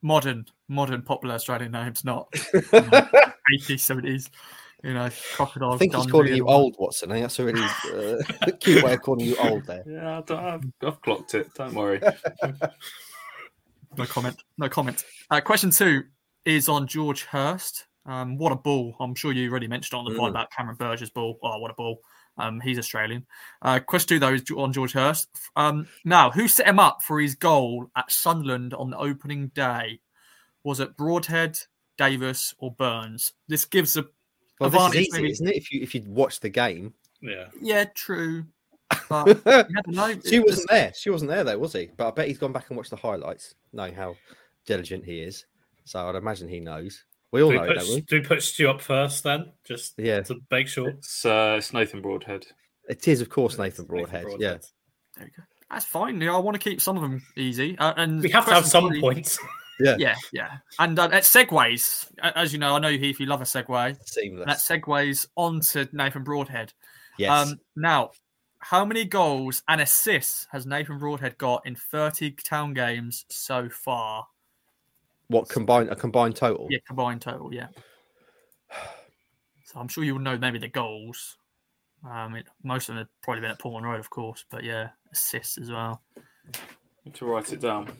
modern 0.00 0.46
modern 0.68 1.02
popular 1.02 1.34
Australian 1.34 1.72
names, 1.72 2.02
not 2.02 2.34
eighties, 3.54 3.84
seventies. 3.84 4.30
You 4.82 4.94
know, 4.94 5.10
crocodile. 5.34 5.72
I 5.72 5.76
think 5.76 5.94
he's 5.94 6.06
calling 6.06 6.34
you 6.34 6.46
old, 6.46 6.76
Watson. 6.78 7.10
I 7.10 7.14
think 7.14 7.24
that's 7.24 7.38
a 7.38 7.44
really 7.44 7.62
uh, 7.62 8.50
cute 8.60 8.82
way 8.82 8.94
of 8.94 9.02
calling 9.02 9.26
you 9.26 9.36
old 9.36 9.66
there. 9.66 9.82
Yeah, 9.86 10.22
I 10.28 10.50
have 10.50 10.64
I've 10.82 11.02
clocked 11.02 11.34
it. 11.34 11.52
Don't 11.54 11.74
worry. 11.74 12.00
No 13.96 14.06
comment. 14.06 14.42
No 14.58 14.68
comment. 14.68 15.04
Uh, 15.30 15.40
question 15.40 15.70
two 15.70 16.04
is 16.44 16.68
on 16.68 16.86
George 16.86 17.24
Hirst. 17.24 17.86
Um, 18.06 18.36
what 18.36 18.52
a 18.52 18.56
ball! 18.56 18.94
I'm 19.00 19.14
sure 19.14 19.32
you 19.32 19.50
already 19.50 19.66
mentioned 19.66 19.98
on 19.98 20.04
the 20.04 20.18
point 20.18 20.34
mm. 20.34 20.36
about 20.36 20.50
Cameron 20.50 20.76
Burgess' 20.76 21.10
ball. 21.10 21.38
Oh, 21.42 21.58
what 21.58 21.70
a 21.70 21.74
ball! 21.74 22.00
Um, 22.36 22.60
he's 22.60 22.78
Australian. 22.78 23.26
Uh, 23.62 23.80
question 23.80 24.08
two 24.08 24.18
though 24.18 24.34
is 24.34 24.44
on 24.54 24.72
George 24.72 24.92
Hirst. 24.92 25.28
Um, 25.56 25.86
now, 26.04 26.30
who 26.30 26.48
set 26.48 26.66
him 26.66 26.78
up 26.78 27.02
for 27.02 27.20
his 27.20 27.34
goal 27.34 27.90
at 27.96 28.10
Sunderland 28.10 28.74
on 28.74 28.90
the 28.90 28.98
opening 28.98 29.48
day? 29.48 30.00
Was 30.64 30.80
it 30.80 30.96
Broadhead, 30.96 31.58
Davis, 31.96 32.54
or 32.58 32.72
Burns? 32.72 33.32
This 33.48 33.64
gives 33.64 33.96
a 33.96 34.04
well, 34.60 34.70
this 34.70 34.94
is 34.94 35.08
easy, 35.08 35.30
isn't 35.30 35.48
it? 35.48 35.56
If 35.56 35.72
you 35.72 35.82
if 35.82 35.94
you 35.94 36.02
watch 36.06 36.40
the 36.40 36.48
game, 36.48 36.94
Yeah. 37.20 37.46
Yeah, 37.60 37.84
true. 37.94 38.44
But 39.08 39.44
know. 39.86 40.14
she 40.24 40.40
wasn't 40.40 40.68
there. 40.70 40.92
She 40.96 41.10
wasn't 41.10 41.30
there 41.30 41.44
though, 41.44 41.58
was 41.58 41.72
he? 41.72 41.90
But 41.96 42.08
I 42.08 42.10
bet 42.12 42.28
he's 42.28 42.38
gone 42.38 42.52
back 42.52 42.66
and 42.68 42.76
watched 42.76 42.90
the 42.90 42.96
highlights, 42.96 43.54
knowing 43.72 43.94
how 43.94 44.16
diligent 44.66 45.04
he 45.04 45.20
is. 45.20 45.44
So 45.84 46.06
I'd 46.08 46.14
imagine 46.14 46.48
he 46.48 46.60
knows. 46.60 47.04
We 47.30 47.42
all 47.42 47.50
Do 47.50 47.60
we, 47.60 47.60
know, 47.62 47.66
put, 47.74 47.78
don't 47.78 47.88
we? 47.94 48.00
do 48.02 48.16
we 48.20 48.26
put 48.26 48.42
Stu 48.42 48.70
up 48.70 48.80
first 48.80 49.24
then? 49.24 49.52
Just 49.64 49.94
Yeah. 49.98 50.20
to 50.22 50.36
make 50.50 50.68
sure. 50.68 50.90
It's, 50.90 51.24
uh, 51.24 51.56
it's 51.58 51.72
Nathan 51.72 52.00
Broadhead. 52.00 52.46
It 52.88 53.08
is, 53.08 53.20
of 53.20 53.28
course, 53.28 53.58
Nathan 53.58 53.84
Nathan 53.84 53.86
Broadhead. 53.86 54.22
Broadhead. 54.22 54.40
Yeah. 54.40 54.56
There 55.16 55.26
you 55.26 55.32
go. 55.36 55.42
That's 55.70 55.84
fine. 55.86 56.20
Yeah, 56.20 56.34
I 56.34 56.38
want 56.38 56.54
to 56.54 56.58
keep 56.60 56.80
some 56.80 56.96
of 56.96 57.02
them 57.02 57.22
easy. 57.36 57.76
Uh, 57.78 57.94
and 57.96 58.22
We 58.22 58.30
have 58.30 58.46
to 58.46 58.54
have 58.54 58.66
some 58.66 58.90
points. 59.00 59.38
Yeah, 59.80 59.96
yeah. 59.98 60.14
Yeah. 60.32 60.50
And 60.78 60.96
uh, 60.96 61.08
it 61.12 61.24
segues, 61.24 62.08
as 62.22 62.52
you 62.52 62.60
know, 62.60 62.76
I 62.76 62.78
know 62.78 62.86
you, 62.86 62.98
Heath, 63.00 63.18
you 63.18 63.26
love 63.26 63.40
a 63.40 63.44
segue. 63.44 63.86
And 63.88 63.96
that 64.46 64.60
Seamless. 64.60 64.68
segues 64.68 65.26
onto 65.34 65.86
Nathan 65.92 66.22
Broadhead. 66.22 66.72
yes. 67.18 67.48
Um, 67.48 67.58
now, 67.74 68.12
how 68.64 68.84
many 68.84 69.04
goals 69.04 69.62
and 69.68 69.80
assists 69.80 70.46
has 70.50 70.66
Nathan 70.66 70.98
Broadhead 70.98 71.38
got 71.38 71.66
in 71.66 71.76
30 71.76 72.32
town 72.32 72.74
games 72.74 73.24
so 73.28 73.68
far? 73.68 74.26
what 75.28 75.48
combined 75.48 75.90
a 75.90 75.96
combined 75.96 76.36
total? 76.36 76.66
Yeah, 76.70 76.78
combined 76.86 77.20
total, 77.20 77.52
yeah. 77.52 77.68
So 79.64 79.80
I'm 79.80 79.88
sure 79.88 80.04
you 80.04 80.14
will 80.14 80.20
know 80.20 80.38
maybe 80.38 80.58
the 80.58 80.68
goals. 80.68 81.36
Um, 82.08 82.36
it, 82.36 82.46
most 82.62 82.88
of 82.88 82.94
them 82.94 82.98
have 82.98 83.08
probably 83.22 83.40
been 83.40 83.50
at 83.50 83.58
Portman 83.58 83.84
Road, 83.84 84.00
of 84.00 84.10
course, 84.10 84.44
but 84.50 84.62
yeah, 84.62 84.90
assists 85.12 85.58
as 85.58 85.70
well. 85.70 86.02
Need 87.04 87.14
to 87.14 87.26
write 87.26 87.52
it 87.52 87.60
down. 87.60 87.90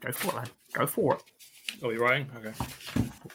Go 0.00 0.12
for 0.12 0.28
it, 0.28 0.34
then. 0.44 0.52
Go 0.74 0.86
for 0.86 1.14
it. 1.14 1.22
Are 1.82 1.88
we 1.88 1.96
writing? 1.96 2.28
Okay. 2.36 2.52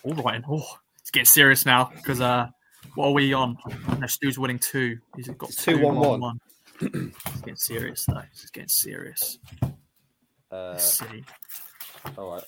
All 0.04 0.14
right. 0.24 0.44
Oh, 0.48 0.66
it's 1.02 1.12
getting 1.12 1.26
serious 1.26 1.66
now 1.66 1.92
because 1.96 2.22
uh, 2.22 2.50
what 2.98 3.10
are 3.10 3.12
we 3.12 3.32
on? 3.32 3.56
No, 4.00 4.08
Stu's 4.08 4.40
winning 4.40 4.58
two. 4.58 4.98
He's 5.16 5.28
got 5.28 5.50
It's 5.50 5.64
two, 5.64 5.78
two, 5.78 5.86
one, 5.86 5.96
one, 5.98 6.20
one. 6.20 6.40
one. 6.82 7.14
it's 7.28 7.42
getting 7.42 7.56
serious 7.56 8.06
though. 8.08 8.24
It's 8.32 8.50
getting 8.50 8.68
serious. 8.70 9.38
Uh, 10.52 10.70
Let's 10.72 10.98
see. 10.98 11.24
all 12.18 12.32
right. 12.32 12.44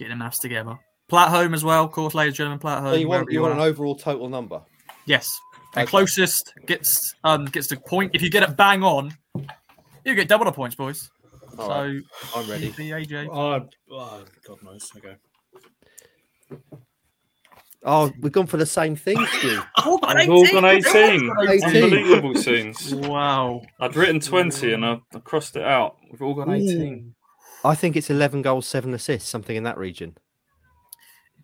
Getting 0.00 0.18
the 0.18 0.24
maths 0.24 0.40
together. 0.40 0.76
Plat 1.08 1.28
home 1.28 1.54
as 1.54 1.62
well, 1.62 1.84
of 1.84 1.92
course, 1.92 2.14
ladies 2.14 2.32
and 2.32 2.36
gentlemen. 2.38 2.58
Plat 2.58 2.80
home. 2.82 2.94
So 2.94 2.96
you 2.96 3.06
want 3.06 3.26
wherever 3.26 3.30
you 3.30 3.42
want 3.42 3.52
an 3.54 3.60
overall 3.60 3.94
total 3.94 4.28
number? 4.28 4.60
Yes. 5.06 5.38
And 5.76 5.84
Okay. 5.84 5.90
closest 5.90 6.52
gets 6.66 7.14
um 7.22 7.44
gets 7.44 7.68
the 7.68 7.76
point. 7.76 8.10
If 8.12 8.22
you 8.22 8.30
get 8.30 8.42
it 8.42 8.56
bang 8.56 8.82
on, 8.82 9.16
you 10.04 10.16
get 10.16 10.26
double 10.26 10.46
the 10.46 10.52
points, 10.52 10.74
boys. 10.74 11.08
All 11.58 11.68
so 11.68 11.74
right. 11.74 12.02
I'm 12.34 12.50
ready. 12.50 12.70
the 12.70 12.90
AJ. 12.90 13.28
Oh, 13.32 13.68
oh, 13.94 14.24
God 14.44 14.62
knows. 14.64 14.90
Okay. 14.96 15.14
Oh, 17.84 18.12
we've 18.20 18.30
gone 18.32 18.46
for 18.46 18.58
the 18.58 18.66
same 18.66 18.94
thing, 18.94 19.16
Stu. 19.38 19.60
Oh, 19.78 19.98
got 20.02 20.16
We've 20.16 20.30
all 20.30 20.46
gone 20.52 20.64
18. 20.64 21.32
18. 21.48 21.84
Unbelievable 21.84 22.34
scenes. 22.36 22.94
Wow. 22.94 23.62
I'd 23.80 23.96
written 23.96 24.20
20 24.20 24.72
and 24.72 24.84
I, 24.84 25.00
I 25.14 25.18
crossed 25.18 25.56
it 25.56 25.64
out. 25.64 25.96
We've 26.10 26.22
all 26.22 26.34
gone 26.34 26.50
18. 26.52 27.14
I 27.64 27.74
think 27.74 27.96
it's 27.96 28.08
11 28.10 28.42
goals, 28.42 28.66
seven 28.68 28.94
assists, 28.94 29.28
something 29.28 29.56
in 29.56 29.64
that 29.64 29.78
region. 29.78 30.16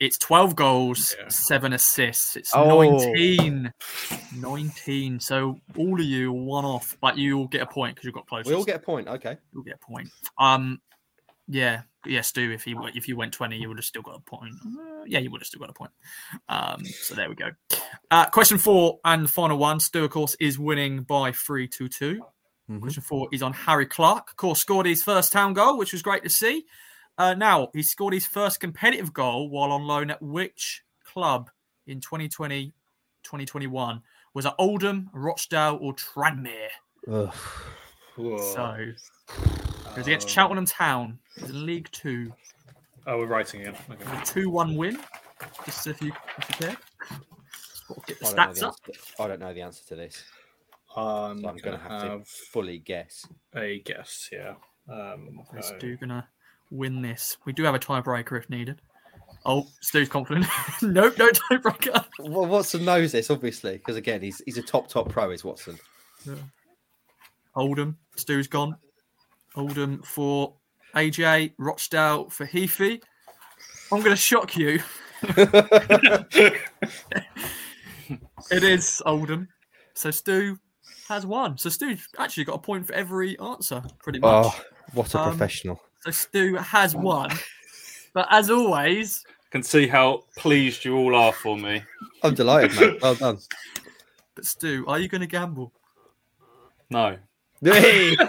It's 0.01 0.17
12 0.19 0.55
goals, 0.55 1.17
Yeah. 1.19 1.29
7 1.29 1.73
assists. 1.73 2.37
It's 2.37 2.53
Oh. 2.55 2.83
19. 2.83 3.73
19. 4.37 5.19
So 5.21 5.59
all 5.77 5.99
of 5.99 6.07
you 6.07 6.31
one 6.33 6.65
off, 6.65 6.97
but 7.01 7.19
you 7.19 7.37
all 7.39 7.49
get 7.49 7.63
a 7.63 7.67
point 7.67 7.97
because 7.97 8.07
you 8.07 8.13
got 8.13 8.29
close. 8.29 8.47
We 8.47 8.55
all 8.55 8.65
get 8.65 8.77
a 8.77 8.81
point. 8.81 9.09
Okay. 9.09 9.37
You'll 9.53 9.65
get 9.65 9.75
a 9.83 9.85
point. 9.93 10.09
Um, 10.39 10.81
yeah, 11.49 11.83
yeah, 12.07 12.21
Stu. 12.21 12.53
If 12.53 12.67
you 12.67 12.87
if 12.95 13.09
you 13.09 13.17
went 13.17 13.33
twenty, 13.33 13.57
you 13.57 13.69
would 13.69 13.79
have 13.79 13.85
still 13.85 14.03
got 14.03 14.17
a 14.17 14.21
point. 14.21 14.55
Uh, 14.65 15.05
yeah, 15.07 15.19
you 15.19 15.31
would 15.31 15.41
have 15.41 15.47
still 15.47 15.61
got 15.61 15.71
a 15.71 15.73
point. 15.73 15.91
Um, 16.49 16.85
so 16.85 17.15
there 17.15 17.29
we 17.29 17.35
go. 17.35 17.51
Uh, 18.11 18.27
question 18.27 18.59
four 18.59 19.01
and 19.05 19.29
final 19.29 19.59
one. 19.59 19.81
Stu, 19.81 20.05
of 20.05 20.11
course, 20.11 20.37
is 20.41 20.59
winning 20.59 21.03
by 21.03 21.33
three 21.33 21.67
to 21.69 21.89
2 21.89 22.21
Mhm. 22.71 22.83
Question 22.83 23.03
four 23.03 23.29
is 23.33 23.43
on 23.43 23.55
Harry 23.55 23.87
Clarke. 23.87 24.31
Of 24.31 24.37
course, 24.37 24.61
scored 24.61 24.85
his 24.85 25.03
first 25.03 25.33
town 25.33 25.55
goal, 25.55 25.79
which 25.79 25.93
was 25.93 26.03
great 26.03 26.23
to 26.23 26.29
see. 26.29 26.67
Uh, 27.17 27.33
now 27.35 27.69
he 27.73 27.83
scored 27.83 28.13
his 28.13 28.27
first 28.27 28.61
competitive 28.61 29.13
goal 29.15 29.49
while 29.49 29.73
on 29.73 29.85
loan 29.87 30.11
at 30.11 30.21
which 30.23 30.85
club 31.03 31.51
in 31.87 32.01
2020, 32.01 32.75
2021? 33.23 34.03
Was 34.35 34.45
it 34.45 34.53
Oldham, 34.59 35.09
Rochdale, 35.15 35.79
or 35.81 35.95
Tranmere? 35.95 36.69
Ugh. 37.11 37.35
So 38.17 38.93
it 39.93 39.97
was 39.97 40.07
against 40.07 40.27
Um, 40.29 40.33
Cheltenham 40.33 40.67
Town. 40.67 41.19
It 41.37 41.43
was 41.43 41.51
in 41.51 41.67
League 41.67 41.89
Two. 41.93 42.33
Oh, 43.07 43.19
we're 43.19 43.27
writing 43.27 43.63
again. 43.63 43.75
Okay. 43.91 44.21
A 44.21 44.25
two-one 44.25 44.77
win. 44.77 44.99
Just 45.65 45.87
if 45.87 46.01
you 46.03 46.13
if 46.39 46.49
you 46.49 46.67
care. 46.67 46.77
Just 47.09 48.07
Get 48.07 48.21
the 48.21 48.27
I 48.27 48.33
don't, 48.35 48.37
know 48.37 48.43
stats 48.43 48.55
the 48.61 48.67
up. 48.69 48.75
answer 48.87 48.93
to, 49.17 49.23
I 49.23 49.29
don't 49.29 49.41
know 49.41 49.55
the 49.55 49.63
answer 49.63 49.85
to 49.89 49.97
this. 49.97 50.25
I'm, 50.97 51.41
So 51.41 51.49
I'm 51.49 51.57
going 51.57 51.57
going 51.59 51.79
to 51.79 51.85
to 51.85 51.89
have 51.89 52.03
have 52.03 52.25
to 52.25 52.31
fully 52.53 52.79
guess. 52.79 53.27
a 53.55 53.81
guess. 53.81 54.29
Yeah. 54.33 54.55
Um, 54.91 55.41
Is 55.57 55.67
Stu 55.67 55.97
gonna 55.97 56.27
win 56.71 57.03
this? 57.03 57.37
We 57.45 57.53
do 57.53 57.63
have 57.65 57.75
a 57.75 57.79
tiebreaker 57.79 58.39
if 58.39 58.49
needed. 58.51 58.81
Oh, 59.47 59.67
Stu's 59.81 60.09
confident. 60.09 60.47
nope, 60.83 61.17
no 61.19 61.29
tiebreaker. 61.31 62.05
Well, 62.19 62.47
Watson 62.47 62.85
knows 62.85 63.13
this, 63.13 63.31
obviously, 63.31 63.75
because 63.79 63.97
again, 63.97 64.21
he's 64.23 64.43
he's 64.45 64.59
a 64.59 64.63
top 64.63 64.89
top 64.89 65.09
pro, 65.11 65.31
is 65.31 65.45
Watson. 65.45 65.79
Yeah. 66.27 66.35
Oldham. 67.55 67.97
Stu's 68.17 68.49
gone. 68.49 68.77
Oldham 69.57 70.03
for 70.03 70.55
AJ. 70.95 71.53
Rochdale 71.59 72.29
for 72.31 72.47
Heafy. 72.47 73.01
I'm 73.93 74.03
gonna 74.03 74.17
shock 74.17 74.57
you. 74.57 74.81
It 78.51 78.65
is 78.65 79.03
Oldham. 79.05 79.49
So 79.95 80.11
Stu 80.11 80.59
has 81.09 81.27
won. 81.27 81.59
So 81.59 81.69
Stu 81.69 81.97
actually 82.19 82.45
got 82.45 82.55
a 82.55 82.59
point 82.59 82.87
for 82.87 82.95
every 82.95 83.39
answer, 83.41 83.83
pretty 84.03 84.21
much. 84.21 84.47
oh, 84.47 84.61
what 84.95 85.15
a 85.15 85.19
Um, 85.21 85.29
professional! 85.31 85.81
So 86.01 86.11
Stu 86.13 86.55
has 86.57 86.95
won. 86.97 87.31
But 88.15 88.27
as 88.31 88.49
always, 88.51 89.23
Can 89.51 89.63
see 89.63 89.87
how 89.87 90.25
pleased 90.39 90.85
you 90.85 90.97
all 90.97 91.15
are 91.15 91.33
for 91.33 91.59
me. 91.59 91.83
I'm 92.23 92.35
delighted, 92.35 92.79
mate. 92.81 93.03
Well 93.03 93.15
done. 93.17 93.39
but 94.35 94.47
Stu, 94.47 94.85
are 94.89 94.99
you 94.99 95.09
going 95.09 95.21
to 95.21 95.27
gamble? 95.27 95.73
No. 96.91 97.19
Hey! 97.63 98.17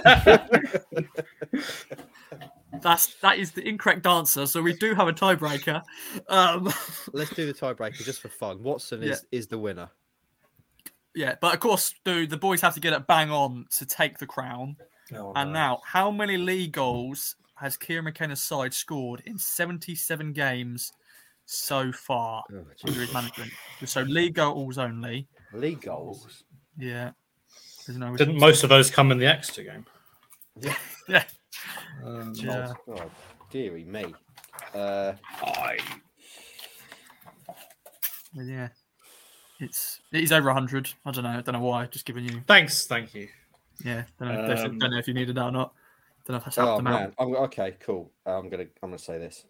That's 2.81 3.15
that 3.21 3.37
is 3.39 3.51
the 3.51 3.67
incorrect 3.67 4.05
answer. 4.05 4.45
So 4.45 4.61
we 4.61 4.73
do 4.73 4.93
have 4.93 5.07
a 5.07 5.13
tiebreaker. 5.13 5.81
Um, 6.27 6.71
Let's 7.13 7.31
do 7.33 7.45
the 7.45 7.53
tiebreaker 7.53 8.03
just 8.03 8.21
for 8.21 8.29
fun. 8.29 8.61
Watson 8.63 9.01
is 9.03 9.25
is 9.31 9.47
the 9.47 9.57
winner. 9.57 9.89
yeah, 11.15 11.35
but 11.41 11.53
of 11.55 11.59
course, 11.59 11.85
Stu, 11.99 12.27
the 12.27 12.37
boys 12.37 12.61
have 12.61 12.75
to 12.75 12.79
get 12.79 12.93
it 12.93 13.07
bang 13.07 13.31
on 13.31 13.65
to 13.77 13.85
take 13.85 14.17
the 14.19 14.27
crown. 14.27 14.77
Oh, 15.15 15.33
And 15.35 15.51
no. 15.51 15.59
now, 15.59 15.79
how 15.83 16.11
many 16.11 16.37
league 16.37 16.71
goals 16.73 17.35
has 17.55 17.75
Kieran 17.75 18.05
McKenna's 18.05 18.41
side 18.41 18.73
scored 18.73 19.23
in 19.25 19.37
77 19.39 20.31
games 20.33 20.91
so 21.45 21.91
far 21.91 22.43
Oh, 22.53 22.63
under 22.85 22.99
his 23.01 23.11
management? 23.11 23.51
So 23.85 24.01
league 24.03 24.35
goals 24.35 24.77
only. 24.77 25.27
League 25.53 25.81
goals. 25.81 26.43
Yeah. 26.77 27.11
There's 27.89 27.97
no 27.97 28.15
Didn't 28.15 28.37
most 28.37 28.61
of 28.61 28.69
those 28.69 28.91
come 28.91 29.11
in 29.11 29.17
the 29.17 29.25
Exeter 29.25 29.63
game? 29.63 29.85
Yeah. 31.07 31.23
Um, 32.05 32.33
Yeah. 32.35 32.71
Oh, 32.87 32.95
God, 32.95 33.11
dearie 33.49 33.83
me. 33.83 34.13
Uh, 34.73 35.13
I 35.43 35.77
yeah. 38.35 38.69
It's 39.59 39.99
it 40.13 40.23
is 40.23 40.31
over 40.31 40.45
100. 40.45 40.93
I 41.03 41.11
don't 41.11 41.23
know. 41.23 41.29
I 41.31 41.41
don't 41.41 41.53
know 41.53 41.59
why. 41.59 41.87
Just 41.87 42.05
giving 42.05 42.23
you. 42.23 42.41
thanks, 42.47 42.85
thank 42.85 43.13
you. 43.15 43.27
Yeah. 43.83 44.03
Don't 44.19 44.29
know, 44.29 44.51
if, 44.51 44.59
Um, 44.59 44.77
don't 44.77 44.91
know 44.91 44.97
if 44.99 45.07
you 45.07 45.13
needed 45.13 45.35
that 45.35 45.45
or 45.45 45.51
not. 45.51 45.73
Don't 46.25 46.35
know 46.35 46.37
if 46.37 46.45
that's 46.45 46.55
helped 46.55 46.73
oh 46.73 46.77
them 46.77 46.87
out. 46.87 47.13
I'm, 47.17 47.35
okay, 47.35 47.75
cool. 47.79 48.11
I'm 48.25 48.49
gonna 48.49 48.67
I'm 48.83 48.91
gonna 48.91 48.99
say 48.99 49.17
this. 49.17 49.45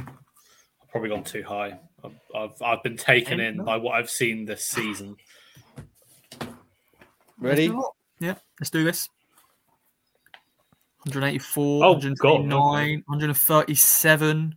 I've 0.00 0.88
probably 0.90 1.10
gone 1.10 1.22
too 1.22 1.44
high. 1.44 1.78
I've, 2.02 2.12
I've, 2.34 2.62
I've 2.62 2.82
been 2.82 2.96
taken 2.96 3.38
in 3.38 3.62
by 3.62 3.76
what 3.76 3.92
I've 3.92 4.10
seen 4.10 4.46
this 4.46 4.64
season. 4.64 5.16
Ready? 7.42 7.72
Yeah. 8.20 8.34
Let's 8.60 8.70
do 8.70 8.84
this. 8.84 9.08
184, 11.04 11.84
Oh, 11.84 11.92
129, 11.92 12.98
God, 12.98 13.04
137. 13.06 14.54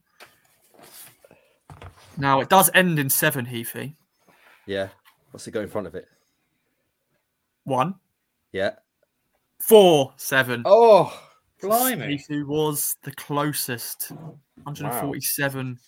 Now 2.18 2.40
it 2.40 2.50
does 2.50 2.70
end 2.74 3.00
in 3.00 3.10
seven, 3.10 3.46
Heafy. 3.46 3.96
Yeah. 4.68 4.90
What's 5.32 5.48
it 5.48 5.52
got 5.52 5.64
in 5.64 5.70
front 5.70 5.88
of 5.88 5.96
it? 5.96 6.08
One, 7.64 7.96
Yeah. 8.52 8.76
four, 9.60 10.14
seven. 10.18 10.62
Oh, 10.66 11.20
Blimey. 11.62 12.18
Heafy 12.20 12.46
was 12.46 12.96
the 13.04 13.12
closest. 13.14 14.12
147 14.64 15.80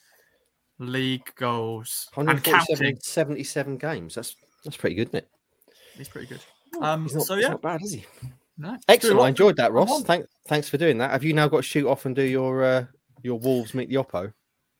league 0.79 1.33
goals. 1.35 2.09
And 2.17 2.27
147, 2.27 2.77
counting. 2.77 2.99
77 3.01 3.77
games. 3.77 4.15
That's 4.15 4.35
that's 4.63 4.75
pretty 4.77 4.95
good, 4.95 5.09
isn't 5.09 5.19
it? 5.19 5.29
He's 5.95 6.09
pretty 6.09 6.27
good. 6.27 6.41
Um, 6.81 7.03
He's 7.03 7.15
not, 7.15 7.23
so 7.25 7.35
he's 7.35 7.43
yeah, 7.43 7.49
not 7.49 7.61
bad, 7.61 7.81
is 7.81 7.93
he? 7.93 8.05
no, 8.57 8.77
Excellent. 8.87 9.19
I 9.19 9.29
enjoyed 9.29 9.55
that, 9.57 9.71
Ross. 9.71 9.89
on. 9.89 10.03
Thank, 10.03 10.25
thanks 10.47 10.69
for 10.69 10.77
doing 10.77 10.97
that. 10.99 11.11
Have 11.11 11.23
you 11.23 11.33
now 11.33 11.47
got 11.47 11.57
to 11.57 11.63
shoot 11.63 11.87
off 11.87 12.05
and 12.05 12.15
do 12.15 12.23
your 12.23 12.63
uh, 12.63 12.85
your 13.23 13.39
Wolves 13.39 13.73
meet 13.73 13.89
the 13.89 13.95
Oppo? 13.95 14.31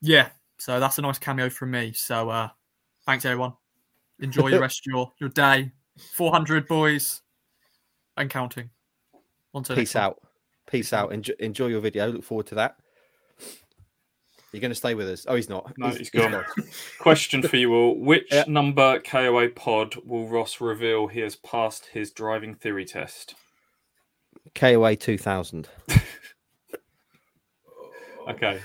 Yeah, 0.01 0.29
so 0.57 0.79
that's 0.79 0.97
a 0.97 1.01
nice 1.01 1.19
cameo 1.19 1.49
from 1.49 1.71
me. 1.71 1.93
So 1.93 2.29
uh, 2.29 2.49
thanks 3.05 3.25
everyone. 3.25 3.53
Enjoy 4.19 4.51
the 4.51 4.59
rest 4.61 4.81
of 4.81 4.91
your, 4.91 5.11
your 5.19 5.29
day. 5.29 5.71
400 6.15 6.67
boys 6.67 7.21
and 8.17 8.29
counting. 8.29 8.69
Peace 9.69 9.95
out. 9.95 10.21
Peace 10.69 10.93
out. 10.93 11.11
Enjoy, 11.11 11.33
enjoy 11.39 11.67
your 11.67 11.81
video. 11.81 12.07
Look 12.07 12.23
forward 12.23 12.45
to 12.47 12.55
that. 12.55 12.75
You're 14.53 14.61
going 14.61 14.71
to 14.71 14.75
stay 14.75 14.93
with 14.93 15.09
us. 15.09 15.25
Oh, 15.27 15.35
he's 15.35 15.49
not. 15.49 15.73
No, 15.77 15.87
he's, 15.87 15.97
he's 15.97 16.09
gone. 16.09 16.31
gone. 16.31 16.45
Question 16.99 17.41
for 17.41 17.57
you 17.57 17.73
all: 17.73 17.99
Which 17.99 18.27
yeah. 18.31 18.45
number 18.47 18.99
KOA 18.99 19.49
pod 19.49 19.95
will 20.05 20.27
Ross 20.27 20.61
reveal 20.61 21.07
he 21.07 21.19
has 21.19 21.35
passed 21.35 21.87
his 21.87 22.11
driving 22.11 22.55
theory 22.55 22.85
test? 22.85 23.35
KOA 24.55 24.95
two 24.95 25.17
thousand. 25.17 25.67
okay. 28.29 28.61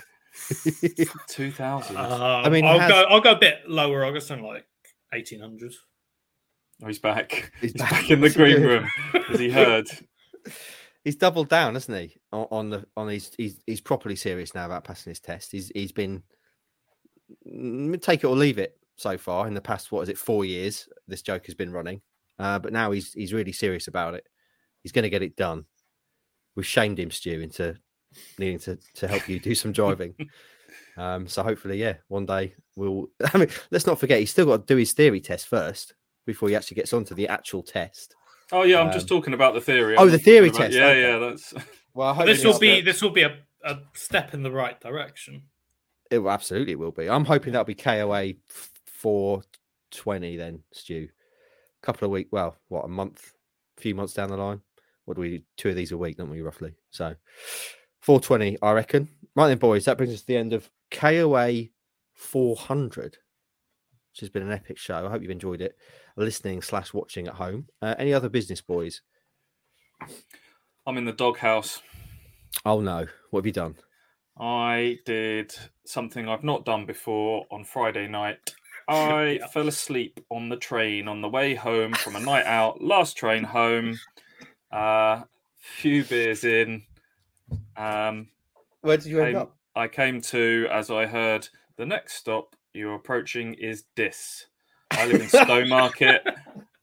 two 1.29 1.51
thousand. 1.51 1.97
Uh, 1.97 2.43
I 2.45 2.49
mean, 2.49 2.65
I'll 2.65 2.79
has... 2.79 2.91
go. 2.91 3.03
I'll 3.09 3.21
go 3.21 3.33
a 3.33 3.39
bit 3.39 3.69
lower. 3.69 4.05
I'll 4.05 4.13
go 4.13 4.21
something 4.21 4.47
like 4.47 4.65
eighteen 5.13 5.41
hundred. 5.41 5.73
Oh, 6.83 6.87
he's 6.87 7.01
back. 7.01 7.53
He's, 7.61 7.73
he's 7.73 7.81
back. 7.81 7.91
back 7.91 8.11
in 8.11 8.21
the 8.21 8.31
green 8.31 8.63
room. 8.63 8.89
Has 9.29 9.41
he 9.41 9.51
heard? 9.51 9.89
He's 11.05 11.17
doubled 11.17 11.49
down, 11.49 11.75
hasn't 11.75 11.99
he? 11.99 12.17
On, 12.33 12.47
on 12.51 12.71
the 12.71 12.87
on 12.97 13.09
he's, 13.09 13.33
he's 13.37 13.61
he's 13.67 13.81
properly 13.81 14.17
serious 14.17 14.55
now 14.55 14.67
about 14.67 14.85
passing 14.85 15.11
his 15.11 15.21
test. 15.21 15.53
He's 15.53 15.71
he's 15.75 15.93
been 15.93 16.23
mm, 17.47 18.01
take 18.01 18.25
it 18.25 18.27
or 18.27 18.37
leave 18.37 18.59
it 18.59 18.79
so 18.97 19.19
far 19.19 19.47
in 19.47 19.55
the 19.55 19.61
past. 19.61 19.93
What 19.93 20.03
is 20.03 20.09
it? 20.09 20.19
Four 20.19 20.45
years 20.45 20.89
this 21.09 21.23
joke 21.23 21.47
has 21.47 21.55
been 21.55 21.73
running, 21.73 22.01
uh, 22.39 22.59
but 22.59 22.73
now 22.73 22.91
he's 22.91 23.13
he's 23.13 23.33
really 23.33 23.53
serious 23.53 23.89
about 23.89 24.15
it. 24.15 24.27
He's 24.83 24.93
going 24.93 25.05
to 25.05 25.11
get 25.11 25.23
it 25.23 25.37
done. 25.37 25.65
We've 26.57 26.67
shamed 26.67 26.99
him, 26.99 27.11
Stu, 27.11 27.41
into 27.41 27.77
needing 28.39 28.59
to 28.61 28.79
to 28.95 29.09
help 29.09 29.29
you 29.29 29.41
do 29.41 29.55
some 29.55 29.73
driving. 29.73 30.15
um, 30.97 31.27
so 31.27 31.43
hopefully, 31.43 31.81
yeah, 31.81 31.95
one 32.09 32.27
day 32.27 32.55
we'll. 32.77 33.09
I 33.35 33.39
mean, 33.39 33.49
let's 33.71 33.87
not 33.87 34.01
forget 34.01 34.21
he's 34.21 34.31
still 34.31 34.47
got 34.47 34.67
to 34.67 34.75
do 34.75 34.79
his 34.79 34.93
theory 34.93 35.21
test 35.21 35.49
first 35.49 35.95
before 36.25 36.49
he 36.49 36.55
actually 36.55 36.77
gets 36.77 36.93
onto 36.93 37.15
the 37.15 37.29
actual 37.29 37.63
test. 37.63 38.15
Oh 38.53 38.65
yeah, 38.65 38.81
I'm 38.81 38.89
um, 38.89 38.93
just 38.93 39.09
talking 39.09 39.33
about 39.33 39.55
the 39.55 39.63
theory. 39.63 39.97
I'm 39.97 40.07
oh, 40.07 40.11
the 40.11 40.19
theory 40.19 40.51
test. 40.51 40.75
Yeah, 40.75 40.87
okay. 40.89 41.01
yeah, 41.01 41.19
that's. 41.19 41.55
Well, 41.95 42.09
I 42.09 42.15
hope. 42.15 42.25
this 42.25 42.43
will 42.43 42.59
be 42.59 42.81
this 42.81 43.03
will 43.03 43.11
be 43.11 43.21
a, 43.21 43.37
a 43.63 43.81
step 43.93 44.33
in 44.33 44.43
the 44.43 44.51
right 44.51 44.81
direction. 44.81 45.43
It 46.11 46.21
will, 46.21 46.31
absolutely 46.31 46.75
will 46.75 46.91
be. 46.91 47.07
I'm 47.07 47.27
hoping 47.27 47.53
that'll 47.53 47.67
be 47.67 47.75
KOA 47.75 48.33
four 48.87 49.43
twenty 49.91 50.39
then, 50.39 50.61
Stu. 50.73 51.07
A 51.11 51.87
couple 51.87 52.07
of 52.07 52.13
weeks, 52.13 52.33
well, 52.33 52.57
what 52.69 52.87
a 52.87 52.89
month, 52.89 53.35
a 53.77 53.81
few 53.83 53.95
months 53.95 54.15
down 54.15 54.31
the 54.31 54.39
line. 54.39 54.63
What 55.05 55.17
do 55.17 55.21
we 55.21 55.37
do? 55.37 55.45
Two 55.59 55.69
of 55.69 55.77
these 55.77 55.93
a 55.93 55.99
week, 55.99 56.17
don't 56.17 56.31
we, 56.31 56.41
roughly? 56.41 56.73
So, 56.89 57.15
four 58.01 58.21
twenty, 58.21 58.57
I 58.63 58.73
reckon. 58.73 59.11
Right 59.37 59.49
then, 59.49 59.59
boys, 59.59 59.85
that 59.85 59.99
brings 59.99 60.15
us 60.15 60.21
to 60.21 60.27
the 60.29 60.39
end 60.39 60.55
of 60.55 60.71
KOA 60.91 61.65
four 62.15 62.57
hundred, 62.57 63.19
which 64.13 64.21
has 64.21 64.31
been 64.31 64.45
an 64.45 64.53
epic 64.53 64.79
show. 64.79 65.07
I 65.07 65.11
hope 65.11 65.21
you've 65.21 65.31
enjoyed 65.31 65.61
it 65.61 65.77
listening 66.17 66.63
slash 66.63 66.93
watching 66.93 67.27
at 67.29 67.35
home. 67.35 67.69
Uh, 67.81 67.95
any 67.99 68.13
other 68.13 68.29
business 68.29 68.61
boys? 68.61 69.03
I'm 70.87 70.99
in 70.99 71.05
the 71.05 71.13
doghouse. 71.13 71.81
Oh 72.65 72.81
no! 72.81 73.07
What 73.31 73.41
have 73.41 73.47
you 73.47 73.53
done? 73.53 73.77
I 74.39 74.99
did 75.05 75.55
something 75.85 76.29
I've 76.29 76.45
not 76.45 76.65
done 76.65 76.87
before 76.87 77.45
on 77.51 77.65
Friday 77.65 78.09
night. 78.09 78.55
I 78.89 79.39
yeah. 79.41 79.47
fell 79.47 79.69
asleep 79.69 80.21
on 80.29 80.49
the 80.49 80.57
train 80.57 81.07
on 81.07 81.21
the 81.21 81.29
way 81.29 81.55
home 81.55 81.93
from 81.93 82.17
a 82.17 82.21
night 82.21 82.47
out. 82.47 82.83
Last 82.83 83.17
train 83.17 83.45
home. 83.45 83.99
Uh, 84.71 85.23
few 85.57 86.05
beers 86.05 86.45
in. 86.45 86.83
Um, 87.77 88.29
Where 88.81 88.97
did 88.97 89.07
you 89.07 89.19
came, 89.19 89.27
end 89.27 89.37
up? 89.37 89.57
I 89.77 89.89
came 89.89 90.21
to 90.23 90.67
as 90.71 90.91
I 90.91 91.07
heard 91.07 91.49
the 91.77 91.87
next 91.87 92.15
stop 92.15 92.57
you're 92.75 92.95
approaching 92.95 93.55
is 93.55 93.85
Diss. 93.95 94.47
I 94.99 95.07
live 95.07 95.21
in 95.21 95.29
Stowmarket. 95.29 96.21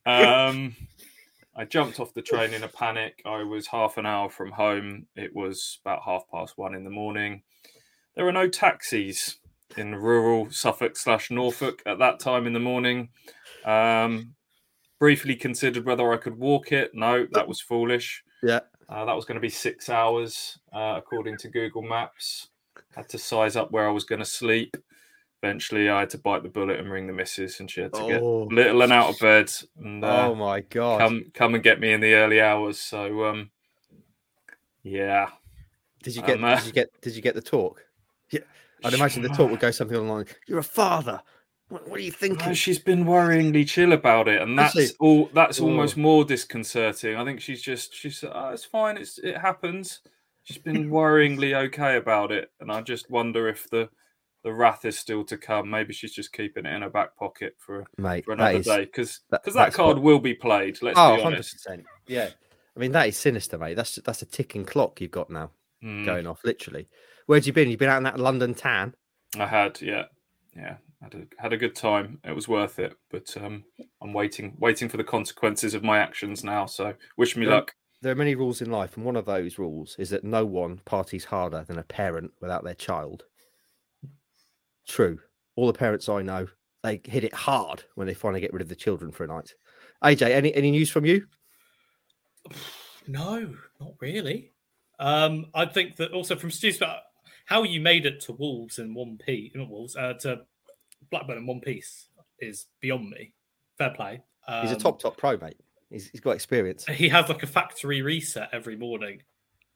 Um, 0.05 0.75
I 1.55 1.65
jumped 1.65 1.99
off 1.99 2.13
the 2.13 2.21
train 2.21 2.53
in 2.53 2.63
a 2.63 2.67
panic. 2.67 3.21
I 3.25 3.43
was 3.43 3.67
half 3.67 3.97
an 3.97 4.05
hour 4.05 4.29
from 4.29 4.51
home. 4.51 5.07
It 5.15 5.35
was 5.35 5.79
about 5.83 6.01
half 6.03 6.23
past 6.31 6.57
one 6.57 6.73
in 6.73 6.83
the 6.83 6.89
morning. 6.89 7.43
There 8.15 8.25
were 8.25 8.31
no 8.31 8.47
taxis 8.47 9.37
in 9.77 9.95
rural 9.95 10.49
Suffolk 10.49 10.97
slash 10.97 11.29
Norfolk 11.29 11.83
at 11.85 11.99
that 11.99 12.19
time 12.19 12.47
in 12.47 12.53
the 12.53 12.59
morning. 12.59 13.09
Um, 13.65 14.35
briefly 14.99 15.35
considered 15.35 15.85
whether 15.85 16.11
I 16.11 16.17
could 16.17 16.37
walk 16.37 16.71
it. 16.71 16.91
No, 16.93 17.27
that 17.33 17.47
was 17.47 17.61
foolish. 17.61 18.23
Yeah. 18.41 18.61
Uh, 18.87 19.05
that 19.05 19.15
was 19.15 19.25
going 19.25 19.35
to 19.35 19.41
be 19.41 19.49
six 19.49 19.89
hours, 19.89 20.57
uh, 20.73 20.95
according 20.97 21.37
to 21.37 21.49
Google 21.49 21.83
Maps. 21.83 22.49
Had 22.95 23.09
to 23.09 23.17
size 23.17 23.55
up 23.55 23.71
where 23.71 23.87
I 23.87 23.91
was 23.91 24.05
going 24.05 24.19
to 24.19 24.25
sleep 24.25 24.75
eventually 25.41 25.89
I 25.89 26.01
had 26.01 26.09
to 26.11 26.17
bite 26.17 26.43
the 26.43 26.49
bullet 26.49 26.79
and 26.79 26.91
ring 26.91 27.07
the 27.07 27.13
missus, 27.13 27.59
and 27.59 27.69
she 27.69 27.81
had 27.81 27.93
to 27.93 28.07
get 28.07 28.21
oh. 28.21 28.47
little 28.51 28.81
and 28.81 28.91
out 28.91 29.09
of 29.09 29.19
bed. 29.19 29.51
And, 29.77 30.03
uh, 30.03 30.27
oh 30.27 30.35
my 30.35 30.61
god! 30.61 30.99
Come 30.99 31.25
come 31.33 31.55
and 31.55 31.63
get 31.63 31.79
me 31.79 31.93
in 31.93 32.01
the 32.01 32.13
early 32.13 32.41
hours. 32.41 32.79
So 32.79 33.25
um, 33.25 33.51
yeah. 34.83 35.27
Did 36.03 36.15
you 36.15 36.21
get? 36.21 36.37
Um, 36.37 36.45
uh, 36.45 36.55
did 36.55 36.65
you 36.65 36.71
get? 36.71 37.01
Did 37.01 37.15
you 37.15 37.21
get 37.21 37.35
the 37.35 37.41
talk? 37.41 37.85
Yeah, 38.31 38.41
I'd 38.83 38.93
imagine 38.93 39.21
the 39.21 39.29
talk 39.29 39.51
would 39.51 39.59
go 39.59 39.71
something 39.71 39.97
along. 39.97 40.27
You're 40.47 40.59
a 40.59 40.63
father. 40.63 41.21
What, 41.67 41.87
what 41.87 41.99
are 41.99 42.03
you 42.03 42.11
thinking? 42.23 42.53
she's 42.53 42.79
been 42.79 43.05
worryingly 43.05 43.67
chill 43.67 43.93
about 43.93 44.27
it, 44.27 44.41
and 44.41 44.57
that's 44.57 44.93
all. 44.99 45.29
That's 45.33 45.59
almost 45.59 45.97
more 45.97 46.23
disconcerting. 46.23 47.15
I 47.15 47.25
think 47.25 47.41
she's 47.41 47.61
just 47.61 47.93
she's. 47.93 48.23
Oh, 48.23 48.49
it's 48.49 48.65
fine. 48.65 48.97
It's 48.97 49.19
it 49.19 49.37
happens. 49.37 50.01
She's 50.43 50.57
been 50.57 50.89
worryingly 50.89 51.53
okay 51.67 51.97
about 51.97 52.31
it, 52.31 52.51
and 52.59 52.71
I 52.71 52.81
just 52.81 53.09
wonder 53.09 53.47
if 53.47 53.69
the 53.69 53.89
the 54.43 54.53
wrath 54.53 54.85
is 54.85 54.97
still 54.97 55.23
to 55.25 55.37
come. 55.37 55.69
Maybe 55.69 55.93
she's 55.93 56.13
just 56.13 56.33
keeping 56.33 56.65
it 56.65 56.73
in 56.73 56.81
her 56.81 56.89
back 56.89 57.15
pocket 57.15 57.55
for, 57.57 57.85
Mate, 57.97 58.25
for 58.25 58.33
another 58.33 58.61
day 58.61 58.85
because 58.85 59.21
because 59.29 59.53
that, 59.53 59.67
that, 59.67 59.73
card 59.73 59.97
what... 59.97 60.03
will 60.03 60.19
be 60.19 60.33
played. 60.33 60.81
Let's 60.81 60.97
oh, 60.99 61.17
be 61.17 61.23
honest. 61.23 61.67
100%. 61.67 61.83
Yeah, 62.07 62.29
I 62.75 62.79
mean 62.79 62.91
that 62.93 63.07
is 63.07 63.17
sinister, 63.17 63.57
mate. 63.57 63.75
That's 63.75 63.95
that's 63.97 64.21
a 64.21 64.25
ticking 64.25 64.65
clock 64.65 65.01
you've 65.01 65.11
got 65.11 65.29
now 65.29 65.51
mm. 65.83 66.05
going 66.05 66.27
off. 66.27 66.41
Literally, 66.43 66.87
where'd 67.25 67.45
you 67.45 67.53
been? 67.53 67.69
You've 67.69 67.79
been 67.79 67.89
out 67.89 67.97
in 67.97 68.03
that 68.03 68.19
London 68.19 68.53
tan. 68.53 68.95
I 69.37 69.45
had, 69.45 69.81
yeah, 69.81 70.05
yeah. 70.55 70.77
Had 71.01 71.13
a, 71.13 71.41
had 71.41 71.53
a 71.53 71.57
good 71.57 71.75
time. 71.75 72.19
It 72.25 72.35
was 72.35 72.49
worth 72.49 72.77
it, 72.77 72.93
but 73.09 73.33
um, 73.37 73.63
I'm 74.01 74.11
waiting, 74.11 74.57
waiting 74.59 74.89
for 74.89 74.97
the 74.97 75.03
consequences 75.03 75.73
of 75.73 75.81
my 75.81 75.99
actions 75.99 76.43
now. 76.43 76.65
So 76.65 76.93
wish 77.15 77.37
me 77.37 77.45
luck. 77.45 77.73
There 78.01 78.11
are 78.11 78.15
many 78.15 78.35
rules 78.35 78.61
in 78.61 78.69
life, 78.69 78.97
and 78.97 79.05
one 79.05 79.15
of 79.15 79.25
those 79.25 79.57
rules 79.57 79.95
is 79.97 80.09
that 80.09 80.25
no 80.25 80.45
one 80.45 80.81
parties 80.83 81.25
harder 81.25 81.63
than 81.65 81.77
a 81.77 81.83
parent 81.83 82.31
without 82.41 82.65
their 82.65 82.75
child. 82.75 83.23
True. 84.89 85.19
All 85.55 85.67
the 85.67 85.73
parents 85.73 86.09
I 86.09 86.23
know, 86.23 86.47
they 86.83 86.99
hit 87.05 87.23
it 87.23 87.33
hard 87.33 87.83
when 87.93 88.07
they 88.07 88.15
finally 88.15 88.41
get 88.41 88.51
rid 88.51 88.63
of 88.63 88.69
the 88.69 88.75
children 88.75 89.11
for 89.11 89.23
a 89.23 89.27
night. 89.27 89.53
AJ, 90.03 90.31
any 90.31 90.53
any 90.55 90.71
news 90.71 90.89
from 90.89 91.05
you? 91.05 91.27
No, 93.07 93.53
not 93.79 93.93
really. 94.01 94.51
Um, 94.99 95.45
I 95.53 95.65
think 95.65 95.97
that 95.97 96.11
also 96.11 96.35
from 96.35 96.49
Stu's, 96.49 96.77
but 96.77 97.03
how 97.45 97.63
you 97.63 97.79
made 97.79 98.05
it 98.05 98.19
to 98.21 98.31
Wolves 98.33 98.79
in 98.79 98.93
one 98.93 99.17
piece, 99.23 99.51
not 99.53 99.69
Wolves, 99.69 99.95
uh, 99.95 100.13
to 100.21 100.41
Blackburn 101.11 101.37
in 101.37 101.45
one 101.45 101.61
piece 101.61 102.09
is 102.39 102.65
beyond 102.81 103.09
me. 103.09 103.33
Fair 103.77 103.91
play. 103.91 104.21
Um, 104.47 104.63
he's 104.65 104.75
a 104.75 104.79
top 104.79 104.99
top 104.99 105.17
pro, 105.17 105.37
mate. 105.37 105.57
He's, 105.91 106.09
he's 106.09 106.21
got 106.21 106.31
experience. 106.31 106.85
He 106.85 107.09
has 107.09 107.29
like 107.29 107.43
a 107.43 107.47
factory 107.47 108.01
reset 108.01 108.49
every 108.51 108.75
morning, 108.75 109.21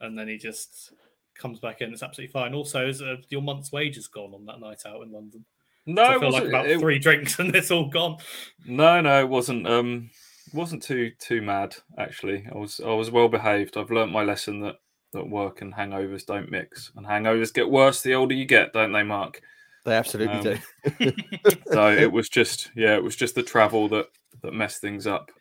and 0.01 0.17
then 0.17 0.27
he 0.27 0.37
just 0.37 0.93
comes 1.35 1.59
back 1.59 1.81
in, 1.81 1.93
it's 1.93 2.03
absolutely 2.03 2.31
fine. 2.31 2.53
Also, 2.53 2.87
is 2.87 3.01
uh, 3.01 3.17
your 3.29 3.41
month's 3.41 3.71
wages 3.71 4.07
gone 4.07 4.33
on 4.33 4.45
that 4.45 4.59
night 4.59 4.83
out 4.85 5.01
in 5.01 5.11
London? 5.11 5.45
No, 5.85 6.05
so 6.05 6.11
I 6.11 6.19
feel 6.19 6.31
like 6.31 6.43
about 6.45 6.67
it, 6.67 6.79
three 6.79 6.99
drinks 6.99 7.39
and 7.39 7.55
it's 7.55 7.71
all 7.71 7.89
gone. 7.89 8.17
No, 8.65 9.01
no, 9.01 9.19
it 9.19 9.27
wasn't. 9.29 9.67
Um, 9.67 10.09
wasn't 10.53 10.83
too 10.83 11.11
too 11.19 11.41
mad 11.41 11.75
actually. 11.97 12.45
I 12.53 12.57
was 12.57 12.79
I 12.79 12.91
was 12.91 13.11
well 13.11 13.27
behaved. 13.27 13.77
I've 13.77 13.91
learnt 13.91 14.11
my 14.11 14.23
lesson 14.23 14.61
that 14.61 14.75
that 15.13 15.29
work 15.29 15.61
and 15.61 15.73
hangovers 15.73 16.25
don't 16.25 16.51
mix, 16.51 16.91
and 16.95 17.05
hangovers 17.05 17.53
get 17.53 17.69
worse 17.69 18.01
the 18.01 18.15
older 18.15 18.33
you 18.33 18.45
get, 18.45 18.73
don't 18.73 18.93
they, 18.93 19.03
Mark? 19.03 19.41
They 19.85 19.95
absolutely 19.95 20.37
um, 20.37 20.43
do. 20.43 21.11
so 21.71 21.91
it 21.91 22.11
was 22.11 22.29
just 22.29 22.71
yeah, 22.75 22.95
it 22.95 23.03
was 23.03 23.15
just 23.15 23.35
the 23.35 23.43
travel 23.43 23.89
that 23.89 24.07
that 24.41 24.53
messed 24.53 24.81
things 24.81 25.05
up. 25.05 25.31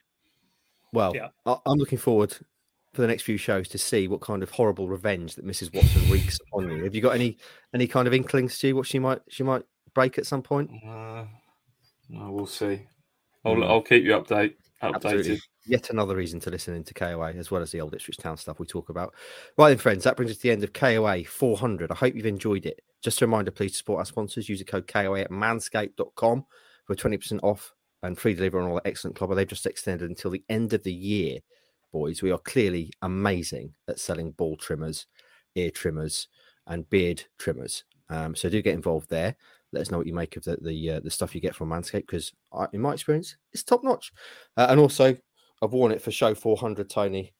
Well, 0.92 1.14
yeah. 1.14 1.28
I'm 1.46 1.78
looking 1.78 1.98
forward 1.98 2.36
for 2.92 3.00
the 3.00 3.08
next 3.08 3.22
few 3.22 3.36
shows 3.36 3.68
to 3.68 3.78
see 3.78 4.06
what 4.08 4.20
kind 4.20 4.42
of 4.42 4.50
horrible 4.50 4.88
revenge 4.88 5.34
that 5.36 5.46
Mrs. 5.46 5.74
Watson 5.74 6.10
wreaks 6.10 6.38
on 6.52 6.70
you. 6.70 6.84
Have 6.84 6.94
you 6.94 7.00
got 7.00 7.14
any 7.14 7.38
any 7.74 7.86
kind 7.86 8.06
of 8.06 8.14
inklings 8.14 8.58
to 8.58 8.72
what 8.74 8.86
she 8.86 8.98
might 8.98 9.20
she 9.28 9.42
might 9.42 9.62
break 9.94 10.18
at 10.18 10.26
some 10.26 10.42
point? 10.42 10.70
Uh, 10.86 11.24
no, 12.08 12.30
we'll 12.30 12.46
see. 12.46 12.82
I'll 13.44 13.56
mm. 13.56 13.66
I'll 13.66 13.82
keep 13.82 14.04
you 14.04 14.12
update 14.12 14.54
updated. 14.82 14.94
Absolutely. 14.94 15.40
Yet 15.64 15.90
another 15.90 16.16
reason 16.16 16.40
to 16.40 16.50
listen 16.50 16.74
into 16.74 16.92
KOA 16.92 17.32
as 17.32 17.50
well 17.50 17.62
as 17.62 17.70
the 17.70 17.80
old 17.80 17.94
Ipswich 17.94 18.16
Town 18.16 18.36
stuff 18.36 18.58
we 18.58 18.66
talk 18.66 18.88
about. 18.88 19.14
Right 19.56 19.68
then, 19.68 19.78
friends, 19.78 20.02
that 20.04 20.16
brings 20.16 20.32
us 20.32 20.38
to 20.38 20.42
the 20.42 20.50
end 20.50 20.64
of 20.64 20.72
KOA 20.72 21.24
400. 21.24 21.92
I 21.92 21.94
hope 21.94 22.16
you've 22.16 22.26
enjoyed 22.26 22.66
it. 22.66 22.80
Just 23.00 23.22
a 23.22 23.26
reminder, 23.26 23.52
please 23.52 23.76
support 23.76 23.98
our 23.98 24.04
sponsors. 24.04 24.48
Use 24.48 24.58
the 24.58 24.64
code 24.64 24.88
KOA 24.88 25.20
at 25.20 25.30
manscaped.com 25.30 26.44
for 26.84 26.96
20% 26.96 27.38
off 27.44 27.72
and 28.02 28.18
free 28.18 28.34
delivery 28.34 28.60
on 28.60 28.70
all 28.70 28.74
the 28.74 28.86
excellent 28.88 29.14
club. 29.14 29.32
They've 29.36 29.46
just 29.46 29.66
extended 29.66 30.10
until 30.10 30.32
the 30.32 30.42
end 30.48 30.72
of 30.72 30.82
the 30.82 30.92
year 30.92 31.38
boys, 31.92 32.22
we 32.22 32.30
are 32.30 32.38
clearly 32.38 32.90
amazing 33.02 33.74
at 33.88 34.00
selling 34.00 34.32
ball 34.32 34.56
trimmers, 34.56 35.06
ear 35.54 35.70
trimmers, 35.70 36.28
and 36.66 36.88
beard 36.90 37.22
trimmers. 37.38 37.84
Um, 38.08 38.34
so 38.34 38.48
do 38.48 38.62
get 38.62 38.74
involved 38.74 39.08
there. 39.10 39.36
Let 39.72 39.82
us 39.82 39.90
know 39.90 39.98
what 39.98 40.06
you 40.06 40.14
make 40.14 40.36
of 40.36 40.44
the 40.44 40.58
the, 40.60 40.90
uh, 40.90 41.00
the 41.00 41.10
stuff 41.10 41.34
you 41.34 41.40
get 41.40 41.54
from 41.54 41.70
Manscaped 41.70 42.06
because, 42.06 42.32
in 42.72 42.80
my 42.80 42.92
experience, 42.92 43.36
it's 43.52 43.62
top 43.62 43.82
notch. 43.82 44.12
Uh, 44.56 44.66
and 44.68 44.78
also, 44.78 45.16
I've 45.62 45.72
worn 45.72 45.92
it 45.92 46.02
for 46.02 46.10
show 46.10 46.34
400, 46.34 46.90
Tony. 46.90 47.32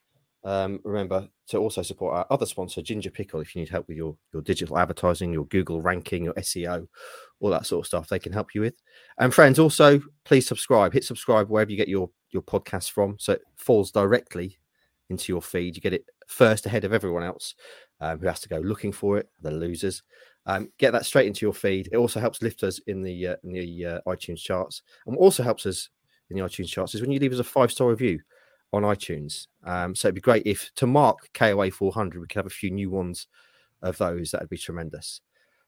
Um, 0.44 0.80
remember 0.84 1.28
to 1.52 1.58
also 1.58 1.82
support 1.82 2.14
our 2.14 2.26
other 2.30 2.46
sponsor, 2.46 2.82
Ginger 2.82 3.10
Pickle, 3.10 3.40
if 3.40 3.54
you 3.54 3.60
need 3.60 3.68
help 3.68 3.86
with 3.86 3.96
your, 3.96 4.16
your 4.32 4.42
digital 4.42 4.78
advertising, 4.78 5.32
your 5.32 5.44
Google 5.46 5.80
ranking, 5.80 6.24
your 6.24 6.34
SEO, 6.34 6.88
all 7.40 7.50
that 7.50 7.66
sort 7.66 7.84
of 7.84 7.86
stuff. 7.86 8.08
They 8.08 8.18
can 8.18 8.32
help 8.32 8.54
you 8.54 8.62
with. 8.62 8.74
And 9.18 9.32
friends, 9.32 9.58
also 9.58 10.00
please 10.24 10.46
subscribe. 10.46 10.92
Hit 10.92 11.04
subscribe 11.04 11.48
wherever 11.48 11.70
you 11.70 11.76
get 11.76 11.88
your 11.88 12.10
your 12.30 12.42
podcast 12.42 12.90
from, 12.90 13.16
so 13.18 13.34
it 13.34 13.42
falls 13.56 13.90
directly 13.90 14.58
into 15.10 15.32
your 15.32 15.42
feed. 15.42 15.76
You 15.76 15.82
get 15.82 15.92
it 15.92 16.06
first 16.26 16.66
ahead 16.66 16.84
of 16.84 16.92
everyone 16.92 17.22
else 17.22 17.54
um, 18.00 18.18
who 18.18 18.26
has 18.26 18.40
to 18.40 18.48
go 18.48 18.58
looking 18.58 18.92
for 18.92 19.18
it. 19.18 19.28
The 19.40 19.50
losers. 19.50 20.02
Um, 20.44 20.72
get 20.78 20.90
that 20.92 21.06
straight 21.06 21.28
into 21.28 21.46
your 21.46 21.52
feed. 21.52 21.90
It 21.92 21.96
also 21.96 22.18
helps 22.18 22.42
lift 22.42 22.64
us 22.64 22.80
in 22.86 23.02
the 23.02 23.28
uh, 23.28 23.36
in 23.44 23.52
the 23.52 23.86
uh, 23.86 24.00
iTunes 24.08 24.40
charts, 24.40 24.82
and 25.06 25.16
also 25.16 25.42
helps 25.42 25.66
us 25.66 25.90
in 26.30 26.36
the 26.36 26.42
iTunes 26.42 26.68
charts 26.68 26.94
is 26.94 27.02
when 27.02 27.12
you 27.12 27.20
leave 27.20 27.32
us 27.32 27.38
a 27.38 27.44
five 27.44 27.70
star 27.70 27.88
review 27.88 28.18
on 28.72 28.82
iTunes. 28.82 29.46
Um, 29.64 29.94
so 29.94 30.08
it'd 30.08 30.14
be 30.14 30.20
great 30.20 30.46
if 30.46 30.70
to 30.76 30.86
mark 30.86 31.30
KOA 31.34 31.70
400, 31.70 32.20
we 32.20 32.26
could 32.26 32.38
have 32.38 32.46
a 32.46 32.50
few 32.50 32.70
new 32.70 32.90
ones 32.90 33.26
of 33.82 33.98
those. 33.98 34.30
That'd 34.30 34.48
be 34.48 34.58
tremendous. 34.58 35.20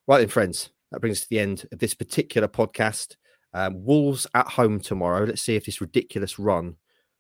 Right 0.07 0.19
then, 0.19 0.29
friends, 0.29 0.71
that 0.91 1.01
brings 1.01 1.19
us 1.19 1.23
to 1.23 1.31
the 1.31 1.41
end 1.41 1.67
of 1.73 1.79
this 1.79 1.95
particular 1.95 2.49
podcast. 2.49 3.17
Um, 3.53 3.85
Wolves 3.85 4.27
at 4.35 4.49
home 4.49 4.81
tomorrow. 4.81 5.25
Let's 5.25 5.43
see 5.43 5.57
if 5.57 5.67
this 5.67 5.81
ridiculous 5.81 6.39
run 6.39 6.77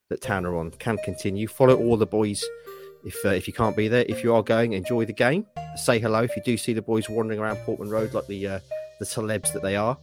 that 0.08 0.20
Town 0.20 0.44
are 0.44 0.56
on 0.56 0.70
can 0.72 0.98
continue. 0.98 1.46
Follow 1.46 1.76
all 1.76 1.96
the 1.96 2.06
boys 2.06 2.44
if 3.04 3.16
uh, 3.24 3.30
if 3.30 3.46
you 3.46 3.52
can't 3.52 3.76
be 3.76 3.88
there. 3.88 4.04
If 4.08 4.24
you 4.24 4.34
are 4.34 4.42
going, 4.42 4.72
enjoy 4.72 5.04
the 5.04 5.12
game. 5.12 5.46
Say 5.76 5.98
hello 5.98 6.22
if 6.22 6.36
you 6.36 6.42
do 6.44 6.56
see 6.56 6.72
the 6.72 6.82
boys 6.82 7.08
wandering 7.08 7.40
around 7.40 7.56
Portman 7.58 7.90
Road 7.90 8.14
like 8.14 8.26
the 8.26 8.46
uh, 8.46 8.60
the 8.98 9.04
celebs 9.04 9.52
that 9.52 9.62
they 9.62 9.76
are. 9.76 9.96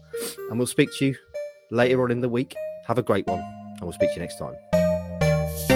And 0.50 0.58
we'll 0.58 0.68
speak 0.68 0.90
to 0.98 1.08
you 1.08 1.16
later 1.70 2.04
on 2.04 2.12
in 2.12 2.22
the 2.22 2.30
week. 2.30 2.56
Have 2.88 2.98
a 2.98 3.04
great 3.04 3.28
one, 3.28 3.40
and 3.40 3.82
we'll 3.82 3.94
speak 3.94 4.10
to 4.10 4.16
you 4.16 4.22
next 4.22 4.38
time. 4.38 4.71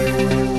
Thank 0.06 0.50
you. 0.50 0.55